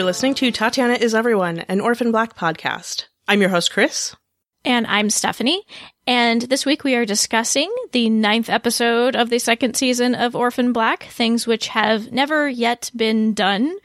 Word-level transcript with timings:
You're 0.00 0.06
listening 0.06 0.34
to 0.36 0.50
Tatiana 0.50 0.94
is 0.94 1.14
Everyone, 1.14 1.58
an 1.68 1.82
Orphan 1.82 2.10
Black 2.10 2.34
podcast. 2.34 3.04
I'm 3.28 3.42
your 3.42 3.50
host, 3.50 3.70
Chris. 3.70 4.16
And 4.64 4.86
I'm 4.86 5.10
Stephanie. 5.10 5.62
And 6.06 6.40
this 6.40 6.64
week 6.64 6.84
we 6.84 6.94
are 6.94 7.04
discussing 7.04 7.70
the 7.92 8.08
ninth 8.08 8.48
episode 8.48 9.14
of 9.14 9.28
the 9.28 9.38
second 9.38 9.76
season 9.76 10.14
of 10.14 10.34
Orphan 10.34 10.72
Black, 10.72 11.02
things 11.02 11.46
which 11.46 11.68
have 11.68 12.12
never 12.12 12.48
yet 12.48 12.90
been 12.96 13.34
done. 13.34 13.76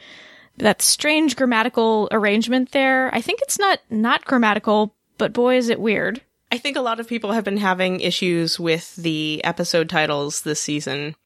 That 0.55 0.81
strange 0.81 1.35
grammatical 1.35 2.07
arrangement 2.13 2.71
there. 2.71 3.13
I 3.13 3.19
think 3.19 3.41
it's 3.41 3.59
not 3.59 3.81
not 3.89 4.23
grammatical, 4.23 4.95
but 5.17 5.33
boy 5.33 5.57
is 5.57 5.67
it 5.67 5.81
weird. 5.81 6.21
I 6.49 6.59
think 6.59 6.77
a 6.77 6.81
lot 6.81 7.01
of 7.01 7.09
people 7.09 7.33
have 7.33 7.43
been 7.43 7.57
having 7.57 7.99
issues 7.99 8.57
with 8.57 8.95
the 8.95 9.43
episode 9.43 9.89
titles 9.89 10.43
this 10.43 10.61
season. 10.61 11.17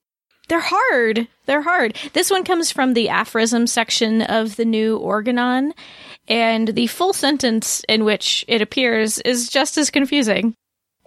They're 0.50 0.60
hard. 0.60 1.28
They're 1.46 1.62
hard. 1.62 1.96
This 2.14 2.30
one 2.30 2.44
comes 2.44 2.72
from 2.72 2.94
the 2.94 3.10
aphorism 3.10 3.68
section 3.68 4.24
of 4.24 4.56
the 4.56 4.66
new 4.66 4.98
Organon, 4.98 5.74
and 6.28 6.70
the 6.70 6.88
full 6.88 7.14
sentence 7.14 7.84
in 7.88 8.04
which 8.04 8.44
it 8.48 8.62
appears 8.62 9.20
is 9.20 9.48
just 9.48 9.78
as 9.78 9.90
confusing. 9.92 10.56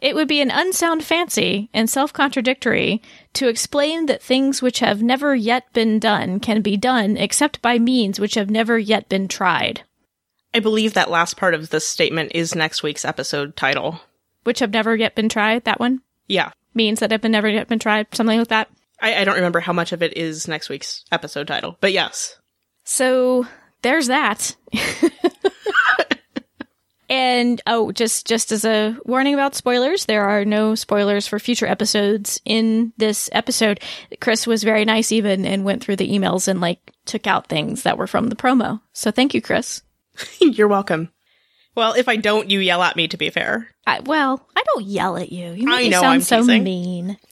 It 0.01 0.15
would 0.15 0.29
be 0.29 0.41
an 0.41 0.51
unsound 0.51 1.05
fancy 1.05 1.71
and 1.75 1.91
self 1.91 2.13
contradictory 2.13 3.03
to 3.35 3.49
explain 3.49 4.07
that 4.07 4.23
things 4.23 4.63
which 4.63 4.79
have 4.79 5.03
never 5.03 5.35
yet 5.35 5.73
been 5.73 5.99
done 5.99 6.41
can 6.41 6.63
be 6.63 6.77
done 6.77 7.17
except 7.17 7.63
by 7.63 7.79
means 7.79 8.19
which 8.19 8.35
have 8.35 8.51
never 8.51 8.79
yet 8.79 9.09
been 9.09 9.29
tried. 9.29 9.83
I 10.55 10.61
believe 10.61 10.95
that 10.95 11.11
last 11.11 11.37
part 11.37 11.55
of 11.55 11.71
this 11.71 11.87
statement 11.87 12.33
is 12.35 12.55
next 12.55 12.83
week's 12.83 13.05
episode 13.05 13.57
title. 13.57 14.01
Which 14.45 14.61
have 14.61 14.73
never 14.73 14.95
yet 14.95 15.15
been 15.15 15.29
tried, 15.29 15.65
that 15.65 15.81
one? 15.81 16.03
Yeah. 16.29 16.51
Means 16.75 17.01
that 17.01 17.11
have 17.11 17.21
been 17.21 17.33
never 17.33 17.49
yet 17.49 17.69
been 17.69 17.79
tried, 17.79 18.09
something 18.13 18.39
like 18.39 18.49
that. 18.49 18.69
I, 19.03 19.17
I 19.21 19.25
don't 19.25 19.35
remember 19.35 19.61
how 19.61 19.73
much 19.73 19.93
of 19.93 20.03
it 20.03 20.17
is 20.17 20.47
next 20.49 20.69
week's 20.69 21.05
episode 21.11 21.49
title, 21.49 21.77
but 21.81 21.93
yes. 21.93 22.39
So 22.85 23.47
there's 23.83 24.07
that. 24.07 24.57
and 27.09 27.61
oh, 27.67 27.91
just 27.91 28.27
just 28.27 28.53
as 28.53 28.65
a 28.65 28.97
warning 29.05 29.35
about 29.35 29.57
spoilers, 29.57 30.07
there 30.07 30.25
are 30.25 30.45
no 30.45 30.77
spoilers 30.77 31.27
for 31.27 31.41
future 31.41 31.67
episodes 31.67 32.41
in 32.45 32.93
this 32.97 33.29
episode. 33.33 33.81
Chris 34.21 34.47
was 34.47 34.63
very 34.63 34.85
nice 34.85 35.11
even 35.11 35.45
and 35.45 35.65
went 35.65 35.83
through 35.83 35.97
the 35.97 36.11
emails 36.11 36.47
and 36.47 36.61
like 36.61 36.93
took 37.05 37.27
out 37.27 37.49
things 37.49 37.83
that 37.83 37.99
were 37.99 38.07
from 38.07 38.29
the 38.29 38.37
promo. 38.37 38.81
So 38.93 39.11
thank 39.11 39.35
you, 39.35 39.43
Chris. 39.43 39.83
You're 40.41 40.69
welcome. 40.69 41.11
Well, 41.75 41.95
if 41.95 42.09
I 42.09 42.17
don't, 42.17 42.51
you 42.51 42.61
yell 42.61 42.83
at 42.83 42.97
me. 42.97 43.09
To 43.09 43.17
be 43.17 43.31
fair, 43.31 43.69
I, 43.87 44.01
well, 44.01 44.47
I 44.55 44.63
don't 44.75 44.85
yell 44.85 45.17
at 45.17 45.33
you. 45.33 45.53
You 45.53 45.67
make 45.67 45.87
I 45.87 45.89
know, 45.89 46.03
sound 46.03 46.07
I'm 46.07 46.21
so 46.21 46.41
teasing. 46.41 46.63
mean. 46.63 47.19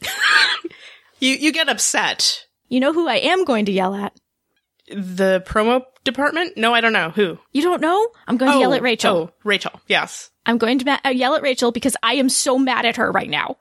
you 1.20 1.34
you 1.34 1.52
get 1.52 1.68
upset. 1.68 2.46
You 2.68 2.80
know 2.80 2.92
who 2.92 3.08
I 3.08 3.16
am 3.16 3.44
going 3.44 3.66
to 3.66 3.72
yell 3.72 3.94
at? 3.94 4.12
The 4.88 5.42
promo 5.46 5.82
department? 6.04 6.56
No, 6.56 6.74
I 6.74 6.80
don't 6.80 6.92
know 6.92 7.10
who. 7.10 7.38
You 7.52 7.62
don't 7.62 7.80
know? 7.80 8.08
I'm 8.26 8.36
going 8.36 8.52
to 8.52 8.58
yell 8.58 8.72
at 8.74 8.82
Rachel. 8.82 9.16
Oh, 9.16 9.30
Rachel. 9.44 9.80
Yes, 9.86 10.30
I'm 10.46 10.58
going 10.58 10.78
to 10.80 10.84
ma- 10.84 10.98
uh, 11.04 11.10
yell 11.10 11.34
at 11.34 11.42
Rachel 11.42 11.70
because 11.72 11.96
I 12.02 12.14
am 12.14 12.28
so 12.28 12.58
mad 12.58 12.84
at 12.86 12.96
her 12.96 13.10
right 13.12 13.30
now. 13.30 13.56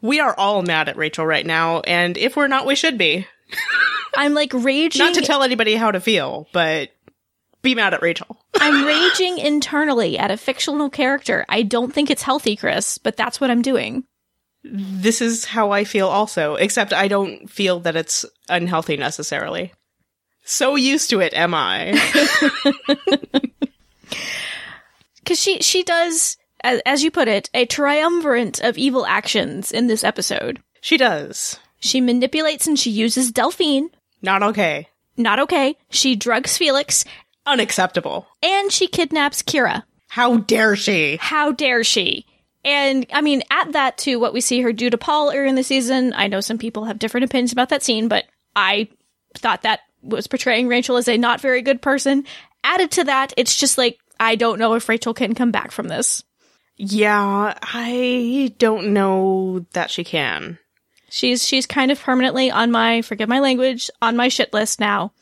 we 0.00 0.20
are 0.20 0.34
all 0.36 0.62
mad 0.62 0.88
at 0.88 0.96
Rachel 0.96 1.26
right 1.26 1.44
now, 1.46 1.80
and 1.80 2.16
if 2.16 2.36
we're 2.36 2.48
not, 2.48 2.66
we 2.66 2.74
should 2.74 2.96
be. 2.98 3.26
I'm 4.16 4.34
like 4.34 4.52
raging. 4.54 4.98
Not 5.04 5.14
to 5.14 5.20
tell 5.22 5.42
anybody 5.42 5.74
how 5.74 5.90
to 5.90 6.00
feel, 6.00 6.46
but 6.52 6.90
be 7.62 7.74
mad 7.74 7.94
at 7.94 8.02
Rachel. 8.02 8.38
I'm 8.60 8.84
raging 8.86 9.38
internally 9.38 10.18
at 10.18 10.30
a 10.30 10.36
fictional 10.36 10.90
character. 10.90 11.44
I 11.48 11.62
don't 11.62 11.92
think 11.92 12.10
it's 12.10 12.22
healthy, 12.22 12.56
Chris, 12.56 12.98
but 12.98 13.16
that's 13.16 13.40
what 13.40 13.50
I'm 13.50 13.62
doing. 13.62 14.04
This 14.64 15.20
is 15.20 15.44
how 15.44 15.70
I 15.72 15.84
feel 15.84 16.08
also, 16.08 16.54
except 16.54 16.92
I 16.92 17.08
don't 17.08 17.48
feel 17.50 17.80
that 17.80 17.96
it's 17.96 18.24
unhealthy 18.48 18.96
necessarily. 18.96 19.72
So 20.44 20.76
used 20.76 21.10
to 21.10 21.20
it, 21.20 21.34
am 21.34 21.54
I? 21.54 21.92
Because 25.16 25.40
she 25.40 25.60
she 25.60 25.82
does, 25.84 26.36
as, 26.64 26.80
as 26.84 27.04
you 27.04 27.10
put 27.10 27.28
it, 27.28 27.48
a 27.54 27.64
triumvirate 27.64 28.60
of 28.60 28.76
evil 28.76 29.06
actions 29.06 29.70
in 29.70 29.86
this 29.86 30.02
episode. 30.04 30.60
she 30.80 30.96
does. 30.96 31.58
She 31.78 32.00
manipulates 32.00 32.66
and 32.66 32.78
she 32.78 32.90
uses 32.90 33.30
Delphine. 33.32 33.90
Not 34.20 34.42
okay. 34.42 34.88
Not 35.16 35.38
okay. 35.40 35.76
She 35.90 36.14
drugs 36.16 36.56
Felix 36.56 37.04
Unacceptable. 37.46 38.26
and 38.42 38.70
she 38.72 38.86
kidnaps 38.86 39.42
Kira. 39.42 39.82
How 40.08 40.36
dare 40.38 40.76
she? 40.76 41.18
How 41.20 41.52
dare 41.52 41.82
she? 41.84 42.26
And 42.64 43.06
I 43.12 43.20
mean, 43.20 43.42
add 43.50 43.72
that 43.72 43.98
to 43.98 44.16
what 44.16 44.32
we 44.32 44.40
see 44.40 44.62
her 44.62 44.72
do 44.72 44.88
to 44.90 44.98
Paul 44.98 45.30
earlier 45.30 45.44
in 45.44 45.56
the 45.56 45.64
season. 45.64 46.12
I 46.14 46.28
know 46.28 46.40
some 46.40 46.58
people 46.58 46.84
have 46.84 46.98
different 46.98 47.24
opinions 47.24 47.52
about 47.52 47.70
that 47.70 47.82
scene, 47.82 48.08
but 48.08 48.24
I 48.54 48.88
thought 49.36 49.62
that 49.62 49.80
was 50.02 50.26
portraying 50.26 50.68
Rachel 50.68 50.96
as 50.96 51.08
a 51.08 51.16
not 51.16 51.40
very 51.40 51.62
good 51.62 51.82
person. 51.82 52.24
Added 52.64 52.92
to 52.92 53.04
that, 53.04 53.32
it's 53.36 53.56
just 53.56 53.78
like, 53.78 53.98
I 54.20 54.36
don't 54.36 54.58
know 54.58 54.74
if 54.74 54.88
Rachel 54.88 55.14
can 55.14 55.34
come 55.34 55.50
back 55.50 55.72
from 55.72 55.88
this. 55.88 56.22
Yeah, 56.76 57.54
I 57.60 58.54
don't 58.58 58.92
know 58.92 59.66
that 59.72 59.90
she 59.90 60.04
can. 60.04 60.58
She's 61.10 61.46
she's 61.46 61.66
kind 61.66 61.90
of 61.90 62.00
permanently 62.00 62.50
on 62.50 62.70
my 62.70 63.02
forgive 63.02 63.28
my 63.28 63.40
language 63.40 63.90
on 64.00 64.16
my 64.16 64.28
shit 64.28 64.52
list 64.52 64.80
now. 64.80 65.12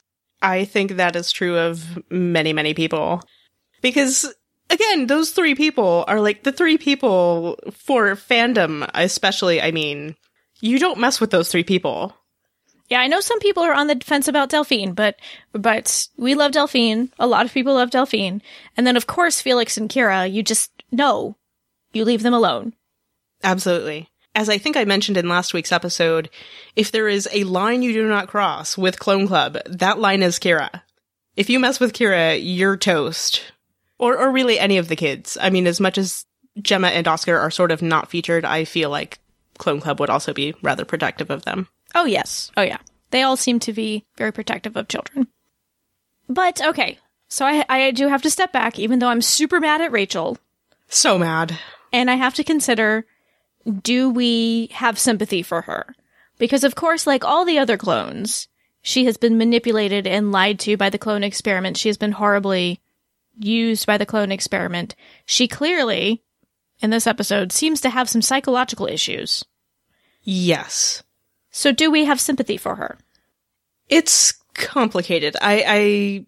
I 0.42 0.64
think 0.64 0.92
that 0.92 1.16
is 1.16 1.32
true 1.32 1.58
of 1.58 1.98
many, 2.10 2.52
many 2.52 2.74
people. 2.74 3.22
Because, 3.82 4.32
again, 4.70 5.06
those 5.06 5.30
three 5.32 5.54
people 5.54 6.04
are 6.08 6.20
like 6.20 6.44
the 6.44 6.52
three 6.52 6.78
people 6.78 7.58
for 7.72 8.14
fandom, 8.14 8.88
especially. 8.94 9.60
I 9.60 9.70
mean, 9.70 10.16
you 10.60 10.78
don't 10.78 11.00
mess 11.00 11.20
with 11.20 11.30
those 11.30 11.50
three 11.50 11.64
people. 11.64 12.14
Yeah, 12.88 13.00
I 13.00 13.06
know 13.06 13.20
some 13.20 13.38
people 13.38 13.62
are 13.62 13.72
on 13.72 13.86
the 13.86 13.94
defense 13.94 14.26
about 14.26 14.50
Delphine, 14.50 14.94
but 14.94 15.16
but 15.52 16.08
we 16.16 16.34
love 16.34 16.52
Delphine. 16.52 17.12
A 17.18 17.26
lot 17.26 17.46
of 17.46 17.52
people 17.52 17.74
love 17.74 17.90
Delphine, 17.90 18.42
and 18.76 18.86
then 18.86 18.96
of 18.96 19.06
course 19.06 19.40
Felix 19.40 19.76
and 19.76 19.88
Kira. 19.88 20.30
You 20.30 20.42
just 20.42 20.70
no, 20.90 21.36
you 21.92 22.04
leave 22.04 22.22
them 22.22 22.34
alone. 22.34 22.74
Absolutely. 23.42 24.08
As 24.34 24.48
I 24.48 24.58
think 24.58 24.76
I 24.76 24.84
mentioned 24.84 25.16
in 25.16 25.28
last 25.28 25.54
week's 25.54 25.72
episode, 25.72 26.30
if 26.76 26.92
there 26.92 27.08
is 27.08 27.28
a 27.32 27.44
line 27.44 27.82
you 27.82 27.92
do 27.92 28.06
not 28.08 28.28
cross 28.28 28.78
with 28.78 29.00
Clone 29.00 29.26
Club, 29.26 29.58
that 29.66 29.98
line 29.98 30.22
is 30.22 30.38
Kira. 30.38 30.82
If 31.36 31.50
you 31.50 31.58
mess 31.58 31.80
with 31.80 31.92
Kira, 31.92 32.40
you're 32.40 32.76
toast. 32.76 33.42
Or, 34.00 34.16
or 34.18 34.30
really 34.32 34.58
any 34.58 34.78
of 34.78 34.88
the 34.88 34.96
kids. 34.96 35.36
I 35.40 35.50
mean, 35.50 35.66
as 35.66 35.78
much 35.78 35.98
as 35.98 36.24
Gemma 36.60 36.88
and 36.88 37.06
Oscar 37.06 37.36
are 37.38 37.50
sort 37.50 37.70
of 37.70 37.82
not 37.82 38.10
featured, 38.10 38.44
I 38.46 38.64
feel 38.64 38.88
like 38.88 39.18
Clone 39.58 39.80
Club 39.80 40.00
would 40.00 40.08
also 40.10 40.32
be 40.32 40.54
rather 40.62 40.84
protective 40.86 41.28
of 41.30 41.44
them. 41.44 41.68
Oh 41.94 42.06
yes, 42.06 42.50
oh 42.56 42.62
yeah. 42.62 42.78
They 43.10 43.22
all 43.22 43.36
seem 43.36 43.58
to 43.60 43.72
be 43.72 44.06
very 44.16 44.32
protective 44.32 44.76
of 44.76 44.88
children. 44.88 45.26
But 46.28 46.62
okay, 46.64 46.98
so 47.28 47.44
I 47.44 47.64
I 47.68 47.90
do 47.90 48.08
have 48.08 48.22
to 48.22 48.30
step 48.30 48.52
back, 48.52 48.78
even 48.78 49.00
though 49.00 49.08
I'm 49.08 49.20
super 49.22 49.60
mad 49.60 49.80
at 49.80 49.92
Rachel, 49.92 50.38
So 50.88 51.18
mad. 51.18 51.58
and 51.92 52.10
I 52.10 52.14
have 52.14 52.34
to 52.34 52.44
consider: 52.44 53.04
do 53.82 54.08
we 54.10 54.68
have 54.72 54.98
sympathy 54.98 55.42
for 55.42 55.62
her? 55.62 55.94
Because 56.38 56.64
of 56.64 56.74
course, 56.74 57.06
like 57.06 57.24
all 57.24 57.44
the 57.44 57.58
other 57.58 57.76
clones, 57.76 58.48
she 58.80 59.04
has 59.06 59.16
been 59.16 59.36
manipulated 59.36 60.06
and 60.06 60.32
lied 60.32 60.58
to 60.60 60.76
by 60.76 60.88
the 60.88 60.98
clone 60.98 61.24
experiment. 61.24 61.76
She 61.76 61.88
has 61.88 61.98
been 61.98 62.12
horribly 62.12 62.80
used 63.44 63.86
by 63.86 63.98
the 63.98 64.06
clone 64.06 64.30
experiment. 64.32 64.94
She 65.24 65.48
clearly, 65.48 66.22
in 66.80 66.90
this 66.90 67.06
episode, 67.06 67.52
seems 67.52 67.80
to 67.80 67.90
have 67.90 68.08
some 68.08 68.22
psychological 68.22 68.86
issues. 68.86 69.44
Yes. 70.22 71.02
So 71.50 71.72
do 71.72 71.90
we 71.90 72.04
have 72.04 72.20
sympathy 72.20 72.56
for 72.56 72.76
her? 72.76 72.98
It's 73.88 74.32
complicated. 74.54 75.36
I, 75.40 76.26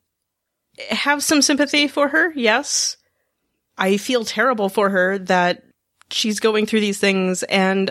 I 0.81 0.95
have 0.95 1.23
some 1.23 1.43
sympathy 1.43 1.87
for 1.87 2.09
her, 2.09 2.33
yes. 2.35 2.97
I 3.79 3.97
feel 3.97 4.25
terrible 4.25 4.69
for 4.69 4.91
her 4.91 5.19
that 5.19 5.63
she's 6.11 6.41
going 6.41 6.67
through 6.67 6.81
these 6.81 6.99
things, 6.99 7.43
and 7.45 7.91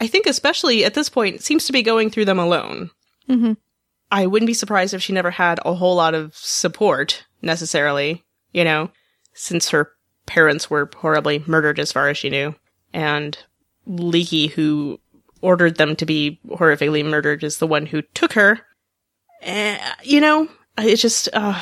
I 0.00 0.06
think 0.06 0.26
especially 0.26 0.84
at 0.84 0.94
this 0.94 1.08
point, 1.08 1.42
seems 1.42 1.66
to 1.66 1.72
be 1.72 1.82
going 1.82 2.10
through 2.10 2.24
them 2.24 2.38
alone. 2.38 2.90
Mm-hmm. 3.28 3.52
I 4.10 4.26
wouldn't 4.26 4.46
be 4.46 4.54
surprised 4.54 4.94
if 4.94 5.02
she 5.02 5.12
never 5.12 5.30
had 5.30 5.60
a 5.64 5.74
whole 5.74 5.96
lot 5.96 6.14
of 6.14 6.34
support, 6.36 7.26
necessarily, 7.42 8.24
you 8.52 8.64
know, 8.64 8.90
since 9.34 9.70
her 9.70 9.92
parents 10.26 10.68
were 10.68 10.90
horribly 10.96 11.42
murdered 11.46 11.78
as 11.80 11.92
far 11.92 12.08
as 12.08 12.18
she 12.18 12.30
knew. 12.30 12.54
And 12.92 13.36
Leekie, 13.86 14.50
who 14.50 15.00
ordered 15.40 15.76
them 15.76 15.96
to 15.96 16.06
be 16.06 16.40
horrifically 16.46 17.04
murdered, 17.04 17.42
is 17.44 17.58
the 17.58 17.66
one 17.66 17.86
who 17.86 18.02
took 18.02 18.34
her. 18.34 18.60
Eh, 19.42 19.78
you 20.02 20.20
know, 20.20 20.48
it's 20.76 21.02
just, 21.02 21.28
uh, 21.32 21.60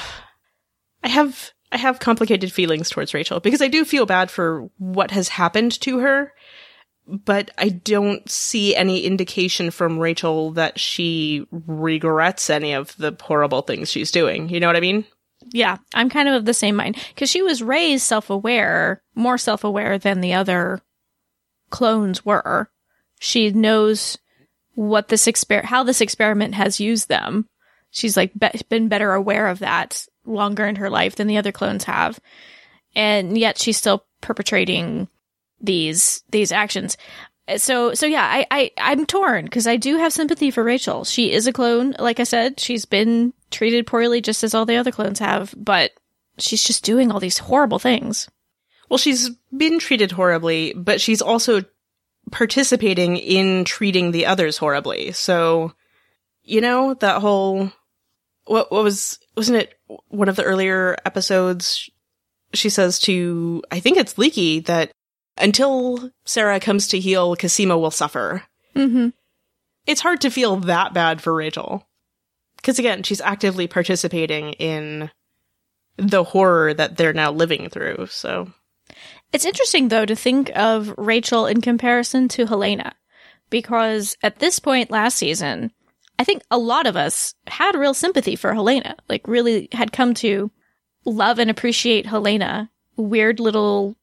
I 1.04 1.08
have, 1.08 1.52
I 1.70 1.76
have 1.76 2.00
complicated 2.00 2.52
feelings 2.52 2.90
towards 2.90 3.14
Rachel 3.14 3.40
because 3.40 3.62
I 3.62 3.68
do 3.68 3.84
feel 3.84 4.06
bad 4.06 4.30
for 4.30 4.68
what 4.78 5.10
has 5.10 5.28
happened 5.28 5.78
to 5.82 5.98
her, 5.98 6.32
but 7.06 7.50
I 7.58 7.68
don't 7.68 8.28
see 8.30 8.74
any 8.74 9.00
indication 9.00 9.70
from 9.70 9.98
Rachel 9.98 10.52
that 10.52 10.80
she 10.80 11.46
regrets 11.50 12.50
any 12.50 12.72
of 12.72 12.96
the 12.96 13.16
horrible 13.20 13.62
things 13.62 13.90
she's 13.90 14.10
doing. 14.10 14.48
You 14.48 14.58
know 14.60 14.66
what 14.66 14.76
I 14.76 14.80
mean? 14.80 15.04
Yeah, 15.52 15.78
I'm 15.94 16.10
kind 16.10 16.28
of 16.28 16.34
of 16.34 16.44
the 16.44 16.54
same 16.54 16.76
mind 16.76 16.96
because 17.08 17.30
she 17.30 17.42
was 17.42 17.62
raised 17.62 18.04
self-aware, 18.04 19.02
more 19.14 19.38
self-aware 19.38 19.98
than 19.98 20.20
the 20.20 20.34
other 20.34 20.80
clones 21.70 22.24
were. 22.24 22.70
She 23.20 23.50
knows 23.50 24.18
what 24.74 25.08
this 25.08 25.26
exper 25.26 25.64
how 25.64 25.82
this 25.82 26.00
experiment 26.00 26.54
has 26.54 26.80
used 26.80 27.08
them. 27.08 27.48
She's 27.90 28.16
like 28.16 28.32
be- 28.38 28.60
been 28.68 28.88
better 28.88 29.12
aware 29.12 29.48
of 29.48 29.60
that 29.60 30.06
longer 30.24 30.66
in 30.66 30.76
her 30.76 30.90
life 30.90 31.16
than 31.16 31.26
the 31.26 31.38
other 31.38 31.52
clones 31.52 31.84
have. 31.84 32.20
And 32.94 33.38
yet 33.38 33.58
she's 33.58 33.76
still 33.76 34.04
perpetrating 34.20 35.08
these 35.60 36.22
these 36.30 36.52
actions. 36.52 36.96
So 37.56 37.94
so 37.94 38.06
yeah, 38.06 38.24
I, 38.24 38.46
I 38.50 38.70
I'm 38.78 39.06
torn 39.06 39.44
because 39.44 39.66
I 39.66 39.76
do 39.76 39.96
have 39.98 40.12
sympathy 40.12 40.50
for 40.50 40.64
Rachel. 40.64 41.04
She 41.04 41.32
is 41.32 41.46
a 41.46 41.52
clone, 41.52 41.94
like 41.98 42.18
I 42.18 42.24
said. 42.24 42.58
She's 42.58 42.84
been 42.84 43.32
treated 43.50 43.86
poorly 43.86 44.20
just 44.20 44.42
as 44.42 44.54
all 44.54 44.66
the 44.66 44.76
other 44.76 44.90
clones 44.90 45.20
have, 45.20 45.54
but 45.56 45.92
she's 46.38 46.64
just 46.64 46.84
doing 46.84 47.12
all 47.12 47.20
these 47.20 47.38
horrible 47.38 47.78
things. 47.78 48.28
Well, 48.88 48.98
she's 48.98 49.30
been 49.56 49.78
treated 49.78 50.12
horribly, 50.12 50.72
but 50.74 51.00
she's 51.00 51.22
also 51.22 51.62
participating 52.30 53.16
in 53.16 53.64
treating 53.64 54.10
the 54.10 54.26
others 54.26 54.58
horribly. 54.58 55.12
So, 55.12 55.72
you 56.42 56.60
know, 56.60 56.94
that 56.94 57.20
whole 57.20 57.70
what 58.46 58.70
what 58.72 58.82
was 58.82 59.18
wasn't 59.36 59.58
it 59.58 59.74
one 60.08 60.28
of 60.28 60.36
the 60.36 60.44
earlier 60.44 60.96
episodes 61.04 61.90
she 62.54 62.70
says 62.70 62.98
to 63.00 63.62
I 63.70 63.80
think 63.80 63.98
it's 63.98 64.14
Leekie 64.14 64.64
that 64.66 64.90
until 65.38 66.10
Sarah 66.24 66.60
comes 66.60 66.88
to 66.88 66.98
heal, 66.98 67.36
Cosima 67.36 67.76
will 67.76 67.90
suffer. 67.90 68.44
Mm-hmm. 68.74 69.08
It's 69.86 70.00
hard 70.00 70.20
to 70.22 70.30
feel 70.30 70.56
that 70.56 70.92
bad 70.92 71.20
for 71.20 71.34
Rachel. 71.34 71.86
Because 72.56 72.78
again, 72.78 73.02
she's 73.02 73.20
actively 73.20 73.66
participating 73.66 74.52
in 74.54 75.10
the 75.96 76.24
horror 76.24 76.74
that 76.74 76.96
they're 76.96 77.12
now 77.12 77.30
living 77.30 77.68
through, 77.68 78.06
so. 78.10 78.50
It's 79.32 79.44
interesting, 79.44 79.88
though, 79.88 80.06
to 80.06 80.16
think 80.16 80.50
of 80.54 80.92
Rachel 80.96 81.46
in 81.46 81.60
comparison 81.60 82.28
to 82.28 82.46
Helena. 82.46 82.94
Because 83.48 84.16
at 84.22 84.38
this 84.38 84.58
point 84.58 84.90
last 84.90 85.16
season, 85.16 85.72
I 86.18 86.24
think 86.24 86.42
a 86.50 86.58
lot 86.58 86.86
of 86.86 86.96
us 86.96 87.34
had 87.46 87.76
real 87.76 87.94
sympathy 87.94 88.36
for 88.36 88.52
Helena. 88.54 88.96
Like, 89.08 89.28
really 89.28 89.68
had 89.72 89.92
come 89.92 90.14
to 90.14 90.50
love 91.04 91.38
and 91.38 91.50
appreciate 91.50 92.06
Helena. 92.06 92.70
Weird 92.96 93.38
little 93.38 93.96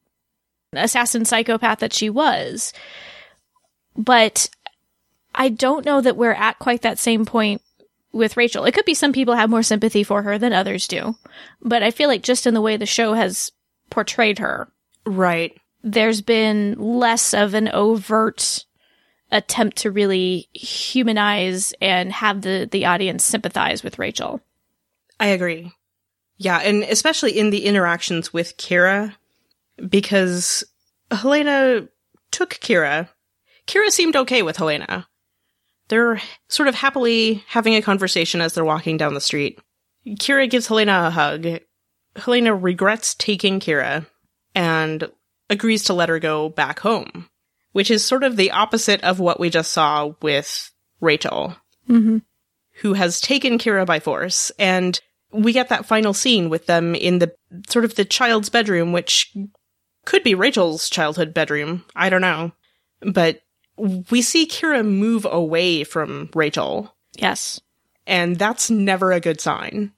assassin 0.78 1.26
psychopath 1.26 1.80
that 1.80 1.94
she 1.94 2.10
was. 2.10 2.74
But 3.96 4.50
I 5.36 5.50
don't 5.50 5.86
know 5.86 6.02
that 6.02 6.18
we're 6.18 6.34
at 6.34 6.60
quite 6.60 6.82
that 6.82 7.00
same 7.00 7.26
point 7.26 7.62
with 8.12 8.38
Rachel. 8.38 8.66
It 8.66 8.74
could 8.74 8.86
be 8.86 8.94
some 8.94 9.14
people 9.14 9.36
have 9.36 9.50
more 9.50 9.64
sympathy 9.64 10.04
for 10.04 10.22
her 10.22 10.38
than 10.38 10.54
others 10.54 10.88
do. 10.88 11.16
But 11.62 11.84
I 11.84 11.92
feel 11.92 12.08
like 12.08 12.24
just 12.24 12.48
in 12.48 12.54
the 12.54 12.62
way 12.62 12.78
the 12.78 12.86
show 12.86 13.14
has 13.14 13.52
portrayed 13.90 14.40
her. 14.40 14.70
Right. 15.06 15.60
There's 15.84 16.22
been 16.22 16.76
less 16.80 17.34
of 17.34 17.54
an 17.54 17.70
overt 17.70 18.66
attempt 19.32 19.78
to 19.78 19.92
really 19.92 20.48
humanize 20.54 21.74
and 21.82 22.14
have 22.14 22.42
the, 22.42 22.70
the 22.72 22.86
audience 22.86 23.26
sympathize 23.26 23.84
with 23.84 24.00
Rachel. 24.00 24.42
I 25.20 25.28
agree. 25.28 25.74
Yeah, 26.38 26.58
and 26.58 26.84
especially 26.84 27.38
in 27.38 27.50
the 27.50 27.66
interactions 27.66 28.32
with 28.32 28.58
Kira, 28.58 29.16
because 29.90 30.64
Helena 31.12 31.88
took 32.32 32.52
Kira. 32.56 33.10
Kira 33.68 33.90
seemed 33.90 34.16
okay 34.16 34.42
with 34.42 34.58
Helena. 34.58 35.08
They're 35.90 36.22
sort 36.48 36.68
of 36.70 36.76
happily 36.76 37.44
having 37.48 37.76
a 37.76 37.82
conversation 37.82 38.42
as 38.42 38.54
they're 38.54 38.66
walking 38.66 38.98
down 38.98 39.14
the 39.14 39.22
street. 39.22 39.60
Kira 40.08 40.50
gives 40.50 40.68
Helena 40.68 41.06
a 41.08 41.10
hug. 41.10 41.60
Helena 42.16 42.56
regrets 42.56 43.16
taking 43.16 43.60
Kira 43.60 44.06
and 44.56 45.10
agrees 45.50 45.84
to 45.86 45.94
let 45.94 46.10
her 46.10 46.20
go 46.20 46.50
back 46.50 46.80
home, 46.80 47.30
which 47.72 47.92
is 47.92 48.04
sort 48.04 48.24
of 48.24 48.38
the 48.38 48.52
opposite 48.52 49.02
of 49.02 49.20
what 49.20 49.40
we 49.40 49.50
just 49.50 49.72
saw 49.72 50.14
with 50.22 50.72
Rachel, 51.02 51.56
Mm-hmm. 51.90 52.20
who 52.82 52.94
has 52.94 53.20
taken 53.20 53.58
Kira 53.58 53.86
by 53.86 54.00
force. 54.00 54.52
And 54.58 55.00
we 55.34 55.52
get 55.52 55.68
that 55.70 55.86
final 55.86 56.14
scene 56.14 56.50
with 56.50 56.66
them 56.66 56.96
in 56.96 57.20
the 57.20 57.34
sort 57.68 57.84
of 57.84 57.96
the 57.96 58.06
child's 58.06 58.50
bedroom, 58.50 58.94
which 58.94 59.36
could 60.06 60.24
be 60.24 60.36
Rachel's 60.36 60.90
childhood 60.90 61.34
bedroom. 61.34 61.86
I 61.96 62.10
don't 62.10 62.22
know. 62.22 62.52
But 63.02 63.42
we 63.78 64.22
see 64.22 64.46
Kira 64.48 64.86
move 64.86 65.26
away 65.30 65.84
from 65.84 66.30
Rachel, 66.36 66.96
Yes. 67.16 67.60
and 68.06 68.38
that's 68.38 68.70
never 68.70 69.12
a 69.12 69.20
good 69.20 69.42
sign. 69.42 69.92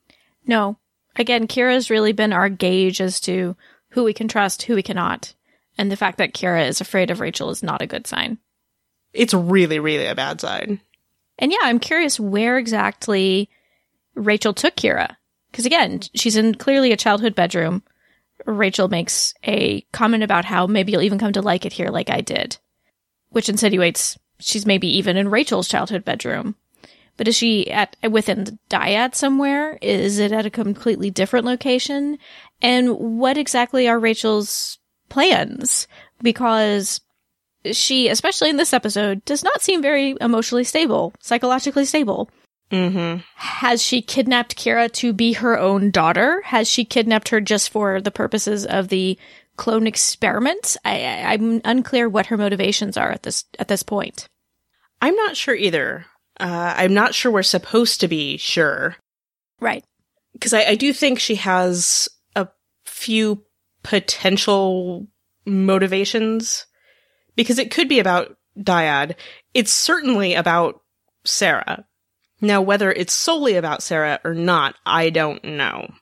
No. 0.46 0.78
Again, 1.18 1.48
Kira's 1.48 1.90
really 1.90 2.12
been 2.12 2.34
our 2.34 2.50
gauge 2.50 3.00
as 3.02 3.20
to 3.22 3.56
who 3.90 4.04
we 4.04 4.14
can 4.14 4.28
trust, 4.28 4.64
who 4.64 4.76
we 4.76 4.84
cannot. 4.84 5.34
And 5.78 5.92
the 5.92 5.98
fact 5.98 6.18
that 6.18 6.34
Kira 6.34 6.68
is 6.68 6.82
afraid 6.82 7.12
of 7.12 7.20
Rachel 7.20 7.50
is 7.50 7.64
not 7.64 7.82
a 7.82 7.88
good 7.88 8.08
sign. 8.08 8.38
It's 9.14 9.34
really, 9.34 9.80
really 9.80 10.06
a 10.06 10.16
bad 10.16 10.42
sign. 10.42 10.82
And 11.38 11.52
yeah, 11.52 11.58
I'm 11.64 11.80
curious 11.80 12.20
where 12.20 12.58
exactly 12.58 13.50
Rachel 14.14 14.54
took 14.54 14.76
Kira. 14.76 15.16
Because 15.52 15.66
again, 15.66 16.02
she's 16.16 16.36
in 16.36 16.56
clearly 16.56 16.92
a 16.92 16.98
childhood 16.98 17.36
bedroom. 17.36 17.84
Rachel 18.46 18.88
makes 18.88 19.34
a 19.44 19.82
comment 19.92 20.24
about 20.24 20.46
how 20.46 20.68
maybe 20.68 20.92
you'll 20.92 21.02
even 21.02 21.20
come 21.20 21.34
to 21.34 21.42
like 21.42 21.66
it 21.66 21.74
here 21.74 21.90
like 21.90 22.10
I 22.10 22.22
did, 22.22 22.58
which 23.30 23.50
insinuates 23.50 24.18
she's 24.40 24.66
maybe 24.66 24.88
even 24.98 25.18
in 25.18 25.30
Rachel's 25.30 25.68
childhood 25.68 26.06
bedroom. 26.06 26.56
But 27.18 27.28
is 27.28 27.36
she 27.36 27.72
at 27.72 27.96
within 28.10 28.44
the 28.44 28.58
dyad 28.70 29.16
somewhere? 29.16 29.78
Is 29.82 30.20
it 30.20 30.32
at 30.32 30.46
a 30.46 30.50
completely 30.50 31.10
different 31.10 31.46
location? 31.46 32.18
And 32.62 32.98
what 32.98 33.38
exactly 33.38 33.88
are 33.88 33.98
Rachel's 33.98 34.80
plans? 35.08 35.88
Because 36.22 37.00
she, 37.72 38.10
especially 38.10 38.50
in 38.50 38.58
this 38.58 38.74
episode, 38.74 39.24
does 39.26 39.44
not 39.44 39.62
seem 39.62 39.82
very 39.82 40.16
emotionally 40.20 40.66
stable, 40.66 41.14
psychologically 41.22 41.86
stable. 41.86 42.30
Mm-hmm. 42.72 43.22
Has 43.36 43.82
she 43.82 44.02
kidnapped 44.02 44.58
Kira 44.58 44.92
to 44.94 45.14
be 45.14 45.34
her 45.34 45.58
own 45.58 45.92
daughter? 45.92 46.42
Has 46.46 46.68
she 46.68 46.84
kidnapped 46.84 47.30
her 47.30 47.40
just 47.40 47.70
for 47.70 48.02
the 48.02 48.12
purposes 48.12 48.66
of 48.66 48.90
the 48.90 49.18
clone 49.56 49.88
experiment? 49.88 50.76
I, 50.84 51.04
I, 51.04 51.34
I'm 51.34 51.62
unclear 51.64 52.10
what 52.10 52.28
her 52.28 52.38
motivations 52.38 52.98
are 52.98 53.12
at 53.12 53.24
this 53.24 53.46
at 53.60 53.68
this 53.68 53.84
point. 53.84 54.28
I'm 55.02 55.16
not 55.16 55.38
sure 55.38 55.56
either. 55.56 56.06
Uh, 56.40 56.74
I'm 56.76 56.94
not 56.94 57.14
sure 57.14 57.32
we're 57.32 57.44
supposed 57.44 58.02
to 58.02 58.08
be 58.08 58.38
sure. 58.38 58.96
Right. 59.60 59.84
Because 60.34 60.54
I, 60.54 60.64
I 60.64 60.76
do 60.76 60.92
think 60.92 61.20
she 61.20 61.36
has 61.36 62.10
a 62.36 62.48
few 62.86 63.44
potential 63.84 65.08
motivations. 65.46 66.66
Because 67.36 67.60
it 67.60 67.72
could 67.72 67.88
be 67.88 68.00
about 68.00 68.36
Dyad. 68.58 69.16
It's 69.54 69.72
certainly 69.72 70.34
about 70.34 70.82
Sarah. 71.26 71.86
Now, 72.42 72.62
whether 72.62 72.92
it's 72.92 73.14
solely 73.14 73.56
about 73.56 73.84
Sarah 73.84 74.20
or 74.24 74.34
not, 74.34 74.76
I 74.86 75.10
don't 75.10 75.44
know. 75.44 75.94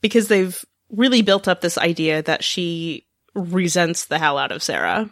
Because 0.00 0.28
they've 0.28 0.64
really 0.90 1.22
built 1.22 1.46
up 1.46 1.60
this 1.60 1.78
idea 1.78 2.22
that 2.22 2.42
she 2.42 3.06
resents 3.34 4.06
the 4.06 4.18
hell 4.18 4.38
out 4.38 4.52
of 4.52 4.62
Sarah. 4.62 5.10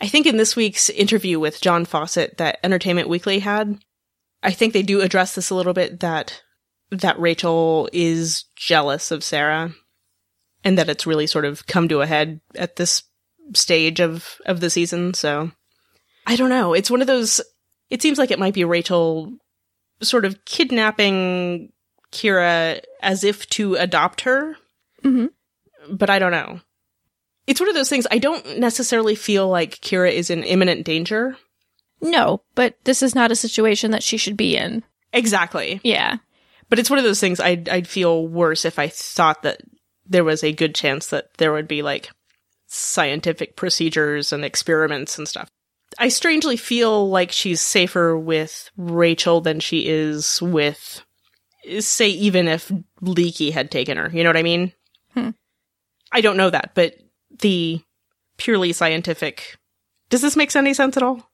I 0.00 0.06
think 0.06 0.26
in 0.26 0.36
this 0.36 0.54
week's 0.54 0.90
interview 0.90 1.40
with 1.40 1.60
John 1.60 1.84
Fawcett 1.84 2.36
that 2.38 2.58
Entertainment 2.62 3.08
Weekly 3.08 3.40
had, 3.40 3.78
I 4.42 4.52
think 4.52 4.72
they 4.72 4.82
do 4.82 5.00
address 5.00 5.34
this 5.34 5.50
a 5.50 5.54
little 5.54 5.72
bit 5.72 6.00
that 6.00 6.42
that 6.90 7.18
Rachel 7.18 7.88
is 7.92 8.44
jealous 8.56 9.10
of 9.10 9.22
Sarah 9.24 9.74
and 10.64 10.78
that 10.78 10.88
it's 10.88 11.06
really 11.06 11.26
sort 11.26 11.44
of 11.44 11.66
come 11.66 11.88
to 11.88 12.00
a 12.00 12.06
head 12.06 12.40
at 12.54 12.76
this 12.76 13.02
stage 13.54 14.00
of 14.00 14.36
of 14.46 14.60
the 14.60 14.70
season, 14.70 15.14
so 15.14 15.50
I 16.26 16.36
don't 16.36 16.50
know. 16.50 16.74
It's 16.74 16.90
one 16.90 17.00
of 17.00 17.06
those 17.06 17.40
it 17.90 18.02
seems 18.02 18.18
like 18.18 18.30
it 18.30 18.38
might 18.38 18.54
be 18.54 18.64
Rachel 18.64 19.36
sort 20.02 20.24
of 20.24 20.44
kidnapping 20.44 21.72
Kira 22.12 22.80
as 23.02 23.24
if 23.24 23.48
to 23.50 23.74
adopt 23.74 24.22
her, 24.22 24.56
Mm-hmm. 25.04 25.26
but 25.94 26.10
I 26.10 26.18
don't 26.18 26.32
know. 26.32 26.60
It's 27.46 27.60
one 27.60 27.68
of 27.68 27.74
those 27.74 27.88
things 27.88 28.06
I 28.10 28.18
don't 28.18 28.58
necessarily 28.58 29.14
feel 29.14 29.48
like 29.48 29.80
Kira 29.80 30.12
is 30.12 30.28
in 30.28 30.42
imminent 30.42 30.84
danger. 30.84 31.36
No, 32.00 32.42
but 32.54 32.76
this 32.84 33.02
is 33.02 33.14
not 33.14 33.30
a 33.32 33.36
situation 33.36 33.90
that 33.92 34.02
she 34.02 34.16
should 34.16 34.36
be 34.36 34.56
in. 34.56 34.82
Exactly. 35.12 35.80
Yeah. 35.82 36.16
But 36.68 36.78
it's 36.78 36.90
one 36.90 36.98
of 36.98 37.04
those 37.04 37.20
things 37.20 37.40
I'd, 37.40 37.68
I'd 37.68 37.88
feel 37.88 38.26
worse 38.28 38.64
if 38.64 38.78
I 38.78 38.88
thought 38.88 39.42
that 39.42 39.60
there 40.06 40.24
was 40.24 40.44
a 40.44 40.52
good 40.52 40.74
chance 40.74 41.06
that 41.08 41.34
there 41.38 41.52
would 41.52 41.66
be 41.68 41.80
like 41.82 42.10
scientific 42.66 43.56
procedures 43.56 44.32
and 44.32 44.44
experiments 44.44 45.16
and 45.18 45.26
stuff. 45.26 45.48
I 45.98 46.08
strangely 46.08 46.56
feel 46.56 47.08
like 47.08 47.32
she's 47.32 47.60
safer 47.60 48.16
with 48.18 48.70
Rachel 48.76 49.40
than 49.40 49.60
she 49.60 49.86
is 49.88 50.40
with, 50.42 51.02
say, 51.80 52.08
even 52.08 52.46
if 52.48 52.70
Leekie 53.02 53.52
had 53.52 53.70
taken 53.70 53.96
her. 53.96 54.10
You 54.12 54.22
know 54.22 54.28
what 54.28 54.36
I 54.36 54.42
mean? 54.42 54.72
Hmm. 55.14 55.30
I 56.12 56.20
don't 56.20 56.36
know 56.36 56.50
that, 56.50 56.72
but 56.74 56.94
the 57.40 57.80
purely 58.36 58.72
scientific. 58.72 59.56
Does 60.10 60.22
this 60.22 60.36
make 60.36 60.54
any 60.56 60.74
sense 60.74 60.96
at 60.96 61.02
all? 61.02 61.28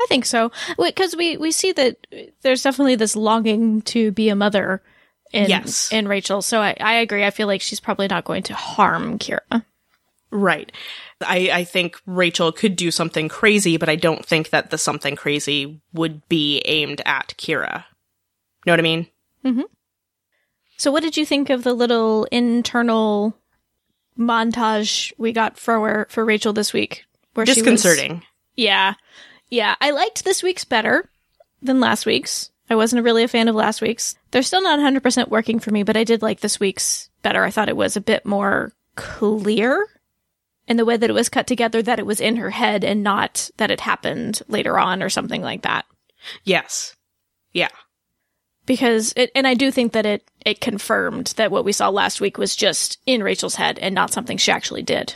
I 0.00 0.06
think 0.08 0.24
so. 0.26 0.50
Because 0.78 1.14
we, 1.16 1.36
we 1.36 1.50
see 1.52 1.72
that 1.72 2.06
there's 2.42 2.62
definitely 2.62 2.96
this 2.96 3.14
longing 3.16 3.82
to 3.82 4.10
be 4.12 4.28
a 4.28 4.36
mother 4.36 4.82
in, 5.32 5.48
Yes. 5.48 5.90
in 5.92 6.08
Rachel. 6.08 6.42
So 6.42 6.60
I, 6.60 6.76
I 6.80 6.94
agree. 6.94 7.24
I 7.24 7.30
feel 7.30 7.46
like 7.46 7.60
she's 7.60 7.80
probably 7.80 8.08
not 8.08 8.24
going 8.24 8.42
to 8.44 8.54
harm 8.54 9.18
Kira. 9.18 9.64
Right. 10.34 10.72
I, 11.24 11.50
I 11.52 11.64
think 11.64 11.96
Rachel 12.06 12.50
could 12.50 12.74
do 12.74 12.90
something 12.90 13.28
crazy, 13.28 13.76
but 13.76 13.88
I 13.88 13.94
don't 13.94 14.26
think 14.26 14.50
that 14.50 14.70
the 14.70 14.78
something 14.78 15.14
crazy 15.14 15.80
would 15.92 16.28
be 16.28 16.60
aimed 16.64 17.00
at 17.06 17.34
Kira. 17.38 17.84
Know 18.66 18.72
what 18.72 18.80
I 18.80 18.82
mean? 18.82 19.06
Mm-hmm. 19.44 19.62
So, 20.76 20.90
what 20.90 21.04
did 21.04 21.16
you 21.16 21.24
think 21.24 21.50
of 21.50 21.62
the 21.62 21.72
little 21.72 22.24
internal 22.32 23.38
montage 24.18 25.12
we 25.18 25.32
got 25.32 25.56
for 25.56 26.08
for 26.10 26.24
Rachel 26.24 26.52
this 26.52 26.72
week? 26.72 27.04
Where 27.34 27.46
disconcerting. 27.46 28.14
Was, 28.14 28.22
yeah, 28.56 28.94
yeah. 29.50 29.76
I 29.80 29.92
liked 29.92 30.24
this 30.24 30.42
week's 30.42 30.64
better 30.64 31.08
than 31.62 31.78
last 31.78 32.06
week's. 32.06 32.50
I 32.68 32.74
wasn't 32.74 33.04
really 33.04 33.22
a 33.22 33.28
fan 33.28 33.46
of 33.46 33.54
last 33.54 33.80
week's. 33.80 34.16
They're 34.32 34.42
still 34.42 34.62
not 34.62 34.80
100% 34.80 35.28
working 35.28 35.60
for 35.60 35.70
me, 35.70 35.84
but 35.84 35.96
I 35.96 36.02
did 36.02 36.22
like 36.22 36.40
this 36.40 36.58
week's 36.58 37.08
better. 37.22 37.44
I 37.44 37.50
thought 37.50 37.68
it 37.68 37.76
was 37.76 37.96
a 37.96 38.00
bit 38.00 38.26
more 38.26 38.72
clear 38.96 39.86
in 40.66 40.76
the 40.76 40.84
way 40.84 40.96
that 40.96 41.10
it 41.10 41.14
was 41.14 41.28
cut 41.28 41.46
together, 41.46 41.82
that 41.82 41.98
it 41.98 42.06
was 42.06 42.20
in 42.20 42.36
her 42.36 42.50
head 42.50 42.84
and 42.84 43.02
not 43.02 43.50
that 43.56 43.70
it 43.70 43.80
happened 43.80 44.40
later 44.48 44.78
on 44.78 45.02
or 45.02 45.10
something 45.10 45.42
like 45.42 45.62
that. 45.62 45.84
Yes. 46.44 46.96
Yeah 47.52 47.68
because 48.66 49.12
it, 49.16 49.30
and 49.34 49.46
I 49.46 49.54
do 49.54 49.70
think 49.70 49.92
that 49.92 50.06
it 50.06 50.28
it 50.44 50.60
confirmed 50.60 51.34
that 51.36 51.50
what 51.50 51.64
we 51.64 51.72
saw 51.72 51.88
last 51.88 52.20
week 52.20 52.38
was 52.38 52.56
just 52.56 52.98
in 53.06 53.22
Rachel's 53.22 53.54
head 53.54 53.78
and 53.78 53.94
not 53.94 54.12
something 54.12 54.36
she 54.36 54.52
actually 54.52 54.82
did. 54.82 55.14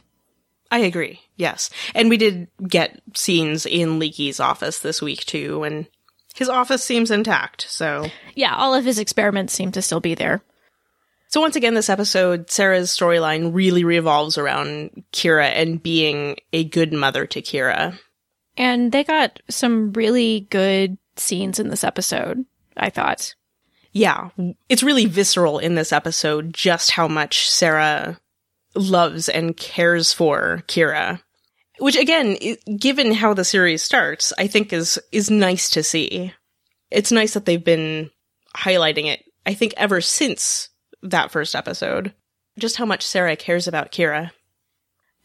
I 0.71 0.81
agree. 0.81 1.21
Yes. 1.37 1.71
And 1.95 2.11
we 2.11 2.17
did 2.17 2.49
get 2.67 3.01
scenes 3.15 3.65
in 3.65 3.99
Leekie's 3.99 4.41
office 4.41 4.79
this 4.81 5.01
week 5.01 5.25
too 5.25 5.65
and 5.65 5.87
his 6.35 6.49
office 6.49 6.85
seems 6.85 7.11
intact. 7.11 7.67
So 7.69 8.07
Yeah, 8.35 8.55
all 8.55 8.75
of 8.75 8.85
his 8.85 8.99
experiments 8.99 9.53
seem 9.53 9.73
to 9.73 9.83
still 9.83 10.01
be 10.01 10.15
there. 10.15 10.43
So 11.29 11.41
once 11.41 11.57
again 11.57 11.75
this 11.75 11.91
episode 11.91 12.51
Sarah's 12.51 12.91
storyline 12.91 13.55
really 13.55 13.85
revolves 13.85 14.39
around 14.39 15.05
Kira 15.13 15.47
and 15.47 15.83
being 15.83 16.37
a 16.53 16.65
good 16.65 16.93
mother 16.93 17.27
to 17.27 17.43
Kira. 17.43 17.99
And 18.57 18.91
they 18.91 19.05
got 19.05 19.41
some 19.49 19.93
really 19.93 20.49
good 20.51 20.99
scenes 21.17 21.59
in 21.59 21.69
this 21.69 21.85
episode, 21.85 22.45
I 22.77 22.91
thought 22.91 23.35
yeah, 23.93 24.31
it's 24.69 24.83
really 24.83 25.07
visceral 25.07 25.59
in 25.59 25.75
this 25.75 25.93
episode 25.93 26.53
just 26.55 26.93
how 26.93 27.09
much 27.09 27.51
Sarah 27.51 28.21
loves 28.75 29.29
and 29.29 29.57
cares 29.57 30.13
for 30.13 30.63
Kira. 30.69 31.21
Which 31.79 31.97
again, 31.97 32.37
given 32.77 33.13
how 33.13 33.35
the 33.35 33.45
series 33.45 33.83
starts, 33.83 34.33
I 34.37 34.47
think 34.47 34.73
is 34.73 34.99
is 35.13 35.31
nice 35.31 35.71
to 35.71 35.83
see. 35.83 36.33
It's 36.91 37.13
nice 37.13 37.35
that 37.35 37.45
they've 37.45 37.65
been 37.65 38.11
highlighting 38.57 39.07
it. 39.07 39.25
I 39.47 39.55
think 39.55 39.75
ever 39.77 40.01
since 40.01 40.69
that 41.03 41.31
first 41.31 41.55
episode, 41.55 42.13
just 42.59 42.77
how 42.77 42.87
much 42.87 43.07
Sarah 43.07 43.37
cares 43.37 43.69
about 43.69 43.93
Kira. 43.93 44.31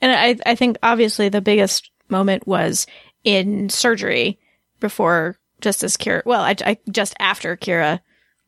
And 0.01 0.11
I 0.11 0.51
I 0.51 0.55
think 0.55 0.77
obviously 0.83 1.29
the 1.29 1.41
biggest 1.41 1.91
moment 2.09 2.47
was 2.47 2.85
in 3.23 3.69
surgery 3.69 4.39
before 4.79 5.37
just 5.61 5.83
as 5.83 5.97
Kira, 5.97 6.25
well, 6.25 6.41
I, 6.41 6.55
I 6.65 6.77
just 6.91 7.15
after 7.19 7.55
Kira 7.55 8.01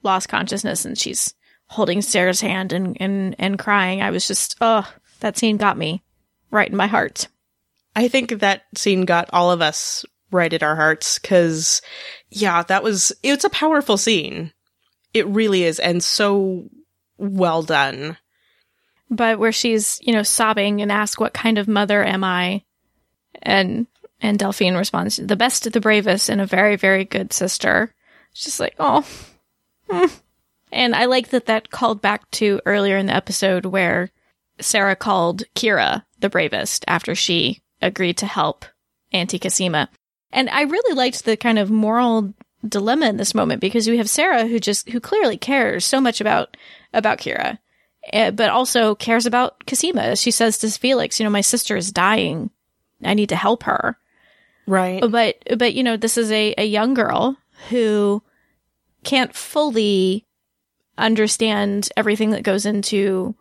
lost 0.04 0.30
consciousness 0.30 0.86
and 0.86 0.98
she's 0.98 1.34
holding 1.68 2.02
Sarah's 2.02 2.42
hand 2.42 2.74
and, 2.74 2.96
and, 3.00 3.36
and 3.40 3.58
crying. 3.58 4.02
I 4.02 4.12
was 4.12 4.28
just, 4.28 4.56
oh, 4.62 4.88
that 5.22 5.38
scene 5.38 5.58
got 5.58 5.78
me 5.78 6.04
right 6.52 6.70
in 6.70 6.78
my 6.78 6.88
heart. 6.88 7.28
I 7.96 8.08
think 8.08 8.40
that 8.40 8.64
scene 8.76 9.06
got 9.06 9.30
all 9.34 9.52
of 9.52 9.62
us 9.62 10.06
right 10.30 10.52
at 10.54 10.62
our 10.62 10.76
hearts 10.76 11.18
because, 11.18 11.82
yeah, 12.30 12.62
that 12.64 12.84
was, 12.84 13.14
it's 13.24 13.46
a 13.46 13.50
powerful 13.50 13.98
scene. 13.98 14.52
It 15.14 15.26
really 15.28 15.64
is. 15.64 15.80
And 15.80 16.04
so 16.04 16.70
well 17.18 17.64
done. 17.64 18.18
But 19.10 19.40
where 19.40 19.52
she's, 19.52 20.00
you 20.02 20.14
know, 20.14 20.24
sobbing 20.24 20.82
and 20.82 20.92
asks, 20.92 21.20
what 21.20 21.34
kind 21.34 21.58
of 21.58 21.68
mother 21.68 22.04
am 22.04 22.24
I? 22.24 22.64
And, 23.42 23.88
and 24.22 24.40
Delphine 24.40 24.76
responds, 24.76 25.18
the 25.18 25.36
best, 25.36 25.72
the 25.72 25.80
bravest, 25.80 26.30
and 26.30 26.42
a 26.42 26.46
very, 26.46 26.76
very 26.76 27.06
good 27.06 27.32
sister. 27.32 27.94
It's 28.32 28.44
just 28.44 28.60
like, 28.60 28.76
oh, 28.80 29.06
and 30.72 30.96
I 30.96 31.06
like 31.06 31.30
that 31.30 31.46
that 31.46 31.70
called 31.70 32.02
back 32.02 32.30
to 32.32 32.60
earlier 32.66 32.98
in 32.98 33.06
the 33.06 33.16
episode 33.16 33.66
where 33.66 34.12
Sarah 34.60 34.96
called 34.96 35.44
Kira 35.56 36.04
the 36.20 36.30
bravest 36.30 36.86
after 36.88 37.14
she 37.14 37.62
agreed 37.82 38.18
to 38.18 38.26
help 38.26 38.66
Auntie 39.12 39.40
Cosima. 39.40 39.90
And 40.32 40.50
I 40.50 40.64
really 40.64 40.96
liked 40.96 41.26
the 41.26 41.38
kind 41.38 41.60
of 41.60 41.70
moral 41.70 42.34
dilemma 42.68 43.08
in 43.08 43.18
this 43.18 43.36
moment 43.36 43.62
because 43.62 43.88
we 43.88 43.98
have 43.98 44.10
Sarah 44.10 44.48
who 44.48 44.60
just 44.60 44.90
who 44.90 45.00
clearly 45.00 45.38
cares 45.38 45.86
so 45.86 46.02
much 46.02 46.20
about 46.20 46.58
about 46.96 47.20
Kira, 47.20 47.60
eh, 48.12 48.32
but 48.32 48.50
also 48.50 48.96
cares 48.96 49.26
about 49.26 49.66
Cosima. 49.68 50.16
She 50.16 50.32
says 50.32 50.58
to 50.60 50.70
Felix, 50.72 51.20
"You 51.20 51.26
know, 51.26 51.30
my 51.30 51.42
sister 51.42 51.76
is 51.76 51.92
dying. 51.92 52.50
I 53.04 53.14
need 53.14 53.30
to 53.30 53.36
help 53.36 53.64
her." 53.64 53.98
Right. 54.68 55.04
But 55.08 55.38
but 55.58 55.74
you 55.74 55.84
know, 55.84 55.98
this 55.98 56.18
is 56.18 56.32
a 56.32 56.56
a 56.58 56.66
young 56.66 56.94
girl 56.94 57.38
who 57.70 58.24
can't 59.04 59.36
fully 59.36 60.26
understand 60.98 61.90
everything 61.96 62.32
that 62.32 62.44
goes 62.44 62.66
into 62.66 63.36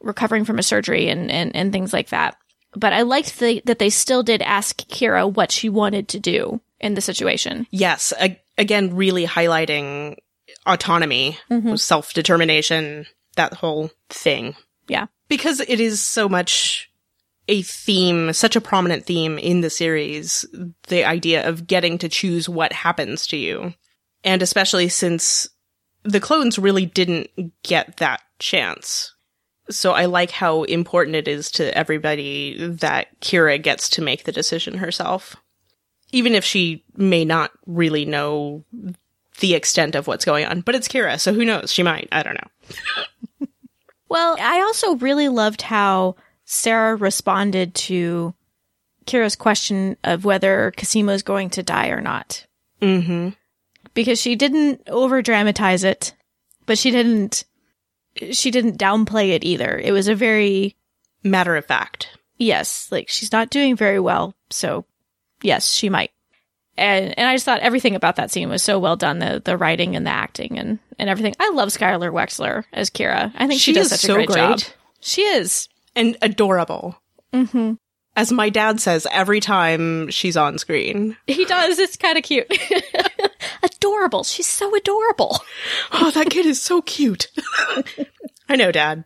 recovering 0.00 0.44
from 0.44 0.58
a 0.58 0.62
surgery 0.62 1.08
and, 1.08 1.30
and, 1.30 1.54
and 1.54 1.72
things 1.72 1.92
like 1.92 2.08
that. 2.10 2.36
But 2.74 2.92
I 2.92 3.02
liked 3.02 3.38
the, 3.38 3.62
that 3.64 3.78
they 3.78 3.90
still 3.90 4.22
did 4.22 4.42
ask 4.42 4.76
Kira 4.88 5.32
what 5.32 5.50
she 5.50 5.68
wanted 5.68 6.08
to 6.08 6.20
do 6.20 6.60
in 6.78 6.94
the 6.94 7.00
situation. 7.00 7.66
Yes. 7.70 8.12
A- 8.20 8.40
again, 8.56 8.94
really 8.94 9.26
highlighting 9.26 10.16
autonomy, 10.72 11.38
mm-hmm. 11.50 11.76
self 11.76 12.12
determination, 12.12 13.06
that 13.36 13.54
whole 13.54 13.90
thing. 14.08 14.54
Yeah. 14.88 15.06
Because 15.28 15.60
it 15.60 15.80
is 15.80 16.00
so 16.00 16.28
much 16.28 16.90
a 17.48 17.62
theme, 17.62 18.32
such 18.32 18.56
a 18.56 18.60
prominent 18.60 19.06
theme 19.06 19.38
in 19.38 19.60
the 19.60 19.70
series, 19.70 20.44
the 20.88 21.04
idea 21.04 21.48
of 21.48 21.66
getting 21.66 21.98
to 21.98 22.08
choose 22.08 22.48
what 22.48 22.72
happens 22.72 23.26
to 23.28 23.36
you. 23.36 23.74
And 24.22 24.42
especially 24.42 24.88
since 24.88 25.48
the 26.02 26.20
clones 26.20 26.58
really 26.58 26.86
didn't 26.86 27.30
get 27.62 27.96
that 27.98 28.22
chance. 28.38 29.14
So 29.68 29.92
I 29.92 30.06
like 30.06 30.30
how 30.30 30.64
important 30.64 31.16
it 31.16 31.28
is 31.28 31.50
to 31.52 31.76
everybody 31.76 32.56
that 32.66 33.20
Kira 33.20 33.62
gets 33.62 33.88
to 33.90 34.02
make 34.02 34.24
the 34.24 34.32
decision 34.32 34.78
herself. 34.78 35.36
Even 36.12 36.34
if 36.34 36.44
she 36.44 36.84
may 36.96 37.24
not 37.24 37.52
really 37.66 38.04
know 38.04 38.64
the 39.40 39.54
extent 39.54 39.94
of 39.94 40.06
what's 40.06 40.24
going 40.24 40.46
on. 40.46 40.60
But 40.60 40.74
it's 40.74 40.88
Kira, 40.88 41.18
so 41.18 41.32
who 41.32 41.44
knows? 41.44 41.72
She 41.72 41.82
might. 41.82 42.08
I 42.12 42.22
don't 42.22 42.38
know. 42.40 43.46
well, 44.08 44.36
I 44.40 44.60
also 44.60 44.96
really 44.96 45.28
loved 45.28 45.62
how 45.62 46.16
Sarah 46.44 46.96
responded 46.96 47.74
to 47.74 48.34
Kira's 49.06 49.36
question 49.36 49.96
of 50.04 50.24
whether 50.24 50.72
Cosima 50.76 51.12
is 51.12 51.22
going 51.22 51.50
to 51.50 51.62
die 51.62 51.88
or 51.88 52.00
not. 52.00 52.46
Mm-hmm 52.80 53.30
because 53.94 54.20
she 54.20 54.36
didn't 54.36 54.82
over 54.88 55.22
dramatize 55.22 55.84
it, 55.84 56.14
but 56.66 56.78
she 56.78 56.90
didn't 56.90 57.44
she 58.32 58.50
didn't 58.50 58.78
downplay 58.78 59.30
it 59.30 59.44
either. 59.44 59.78
It 59.78 59.92
was 59.92 60.08
a 60.08 60.14
very 60.14 60.76
matter 61.22 61.56
of 61.56 61.66
fact. 61.66 62.08
Yes, 62.36 62.88
like 62.90 63.08
she's 63.08 63.32
not 63.32 63.50
doing 63.50 63.76
very 63.76 64.00
well, 64.00 64.34
so 64.50 64.84
yes, 65.42 65.72
she 65.72 65.88
might. 65.88 66.10
And 66.76 67.18
and 67.18 67.28
I 67.28 67.34
just 67.34 67.44
thought 67.44 67.60
everything 67.60 67.94
about 67.94 68.16
that 68.16 68.30
scene 68.30 68.48
was 68.48 68.62
so 68.62 68.78
well 68.78 68.96
done 68.96 69.18
the 69.18 69.42
the 69.44 69.56
writing 69.56 69.96
and 69.96 70.06
the 70.06 70.10
acting 70.10 70.58
and 70.58 70.78
and 70.98 71.10
everything. 71.10 71.34
I 71.38 71.50
love 71.50 71.68
Skyler 71.68 72.12
Wexler 72.12 72.64
as 72.72 72.90
Kira. 72.90 73.32
I 73.36 73.46
think 73.46 73.60
she, 73.60 73.72
she 73.72 73.72
does 73.72 73.90
such 73.90 74.00
so 74.00 74.14
a 74.14 74.16
great, 74.16 74.28
great, 74.28 74.36
job. 74.36 74.60
She 75.00 75.22
is 75.22 75.68
and 75.94 76.16
adorable. 76.22 77.00
Mm-hmm. 77.32 77.74
As 78.16 78.32
my 78.32 78.50
dad 78.50 78.80
says 78.80 79.06
every 79.10 79.40
time 79.40 80.10
she's 80.10 80.36
on 80.36 80.58
screen. 80.58 81.16
He 81.26 81.44
does. 81.44 81.78
It's 81.78 81.96
kind 81.96 82.18
of 82.18 82.24
cute. 82.24 82.50
adorable. 83.62 84.24
She's 84.24 84.46
so 84.46 84.74
adorable. 84.74 85.38
oh, 85.92 86.10
that 86.10 86.30
kid 86.30 86.46
is 86.46 86.60
so 86.60 86.82
cute. 86.82 87.28
I 88.48 88.56
know, 88.56 88.72
Dad. 88.72 89.04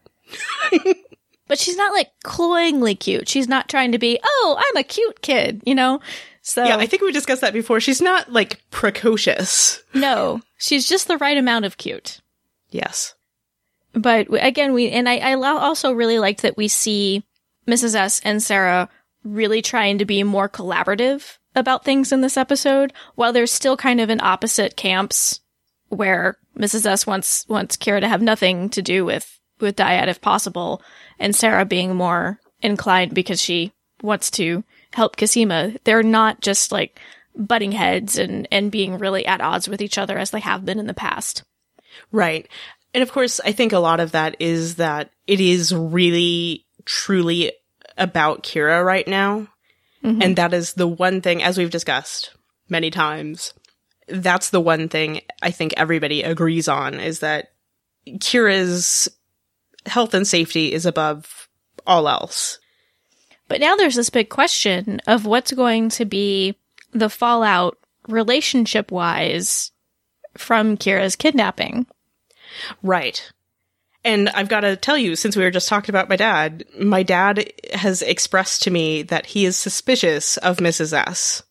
but 1.49 1.59
she's 1.59 1.76
not 1.76 1.92
like 1.92 2.11
cloyingly 2.23 2.94
cute. 2.94 3.28
She's 3.28 3.49
not 3.49 3.68
trying 3.68 3.92
to 3.92 3.99
be, 3.99 4.18
oh, 4.25 4.56
I'm 4.59 4.76
a 4.76 4.83
cute 4.83 5.21
kid, 5.21 5.62
you 5.66 5.75
know? 5.75 6.00
So 6.46 6.62
Yeah, 6.62 6.76
I 6.76 6.86
think 6.86 7.02
we 7.02 7.10
discussed 7.10 7.40
that 7.40 7.54
before. 7.54 7.80
She's 7.80 8.02
not 8.02 8.30
like 8.30 8.60
precocious. 8.70 9.82
No, 9.94 10.42
she's 10.58 10.86
just 10.86 11.08
the 11.08 11.16
right 11.16 11.38
amount 11.38 11.64
of 11.64 11.78
cute. 11.78 12.20
Yes. 12.70 13.14
But 13.94 14.26
again, 14.30 14.74
we, 14.74 14.90
and 14.90 15.08
I, 15.08 15.16
I 15.16 15.34
also 15.34 15.92
really 15.92 16.18
liked 16.18 16.42
that 16.42 16.58
we 16.58 16.68
see 16.68 17.24
Mrs. 17.66 17.94
S 17.94 18.20
and 18.24 18.42
Sarah 18.42 18.90
really 19.24 19.62
trying 19.62 19.96
to 19.98 20.04
be 20.04 20.22
more 20.22 20.48
collaborative 20.48 21.38
about 21.54 21.84
things 21.84 22.12
in 22.12 22.20
this 22.20 22.36
episode, 22.36 22.92
while 23.14 23.32
they're 23.32 23.46
still 23.46 23.76
kind 23.76 24.00
of 24.00 24.10
in 24.10 24.20
opposite 24.20 24.76
camps 24.76 25.40
where 25.88 26.36
Mrs. 26.58 26.84
S 26.84 27.06
wants 27.06 27.48
wants 27.48 27.76
Kira 27.76 28.00
to 28.00 28.08
have 28.08 28.20
nothing 28.20 28.68
to 28.70 28.82
do 28.82 29.04
with 29.04 29.40
with 29.60 29.76
Dyad 29.76 30.08
if 30.08 30.20
possible, 30.20 30.82
and 31.18 31.34
Sarah 31.34 31.64
being 31.64 31.94
more 31.94 32.38
inclined 32.60 33.14
because 33.14 33.40
she 33.40 33.72
wants 34.02 34.30
to 34.32 34.64
help 34.94 35.16
Cosima. 35.16 35.74
They're 35.84 36.02
not 36.02 36.40
just 36.40 36.72
like 36.72 36.98
butting 37.36 37.72
heads 37.72 38.16
and 38.16 38.46
and 38.50 38.70
being 38.70 38.98
really 38.98 39.26
at 39.26 39.40
odds 39.40 39.68
with 39.68 39.82
each 39.82 39.98
other 39.98 40.16
as 40.16 40.30
they 40.30 40.40
have 40.40 40.64
been 40.64 40.78
in 40.78 40.86
the 40.86 40.94
past. 40.94 41.42
Right. 42.12 42.48
And 42.92 43.02
of 43.02 43.12
course, 43.12 43.40
I 43.44 43.52
think 43.52 43.72
a 43.72 43.78
lot 43.78 44.00
of 44.00 44.12
that 44.12 44.36
is 44.38 44.76
that 44.76 45.10
it 45.26 45.40
is 45.40 45.74
really 45.74 46.64
truly 46.84 47.52
about 47.98 48.44
Kira 48.44 48.84
right 48.84 49.06
now. 49.06 49.48
Mm-hmm. 50.04 50.22
And 50.22 50.36
that 50.36 50.54
is 50.54 50.74
the 50.74 50.86
one 50.86 51.20
thing, 51.20 51.42
as 51.42 51.58
we've 51.58 51.70
discussed 51.70 52.34
many 52.68 52.90
times, 52.90 53.54
that's 54.06 54.50
the 54.50 54.60
one 54.60 54.88
thing 54.88 55.22
I 55.42 55.50
think 55.50 55.74
everybody 55.76 56.22
agrees 56.22 56.68
on 56.68 57.00
is 57.00 57.20
that 57.20 57.52
Kira's 58.06 59.08
health 59.86 60.14
and 60.14 60.26
safety 60.26 60.72
is 60.72 60.86
above 60.86 61.48
all 61.86 62.08
else. 62.08 62.58
But 63.48 63.60
now 63.60 63.76
there's 63.76 63.96
this 63.96 64.10
big 64.10 64.28
question 64.28 65.00
of 65.06 65.26
what's 65.26 65.52
going 65.52 65.90
to 65.90 66.04
be 66.04 66.56
the 66.92 67.10
fallout 67.10 67.78
relationship 68.08 68.90
wise 68.90 69.70
from 70.36 70.76
Kira's 70.76 71.16
kidnapping. 71.16 71.86
Right. 72.82 73.30
And 74.04 74.28
I've 74.28 74.48
got 74.48 74.60
to 74.60 74.76
tell 74.76 74.98
you, 74.98 75.16
since 75.16 75.36
we 75.36 75.44
were 75.44 75.50
just 75.50 75.68
talking 75.68 75.90
about 75.90 76.08
my 76.08 76.16
dad, 76.16 76.64
my 76.78 77.02
dad 77.02 77.52
has 77.72 78.02
expressed 78.02 78.62
to 78.64 78.70
me 78.70 79.02
that 79.04 79.26
he 79.26 79.44
is 79.46 79.56
suspicious 79.56 80.36
of 80.38 80.58
Mrs. 80.58 80.92
S. 80.92 81.42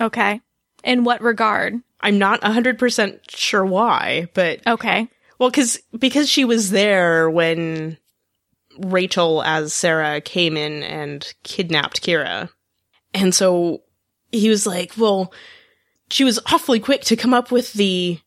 Okay. 0.00 0.40
In 0.84 1.04
what 1.04 1.20
regard? 1.20 1.74
I'm 2.00 2.18
not 2.18 2.40
100% 2.40 3.20
sure 3.28 3.64
why, 3.64 4.28
but 4.34 4.60
Okay. 4.66 5.08
well 5.38 5.50
cuz 5.50 5.80
because 5.96 6.28
she 6.28 6.44
was 6.44 6.70
there 6.70 7.30
when 7.30 7.98
Rachel 8.78 9.42
as 9.42 9.72
Sarah 9.72 10.20
came 10.20 10.56
in 10.56 10.82
and 10.82 11.32
kidnapped 11.42 12.02
Kira. 12.02 12.48
And 13.14 13.34
so 13.34 13.82
he 14.30 14.48
was 14.48 14.66
like, 14.66 14.92
"Well, 14.96 15.32
she 16.10 16.24
was 16.24 16.38
awfully 16.46 16.80
quick 16.80 17.02
to 17.02 17.16
come 17.16 17.34
up 17.34 17.50
with 17.50 17.72
the 17.74 18.18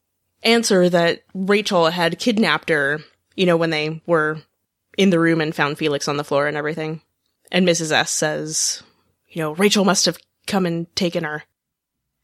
answer 0.43 0.89
that 0.89 1.23
Rachel 1.33 1.87
had 1.89 2.19
kidnapped 2.19 2.69
her, 2.69 2.99
you 3.35 3.45
know, 3.45 3.57
when 3.57 3.71
they 3.71 4.01
were 4.05 4.37
in 4.97 5.09
the 5.09 5.19
room 5.19 5.41
and 5.41 5.55
found 5.55 5.77
Felix 5.77 6.07
on 6.07 6.17
the 6.17 6.23
floor 6.23 6.47
and 6.47 6.57
everything." 6.57 7.01
And 7.51 7.67
Mrs. 7.67 7.91
S 7.91 8.11
says, 8.11 8.83
"You 9.29 9.41
know, 9.41 9.51
Rachel 9.53 9.85
must 9.85 10.05
have 10.05 10.17
come 10.47 10.65
and 10.65 10.93
taken 10.95 11.23
her." 11.23 11.43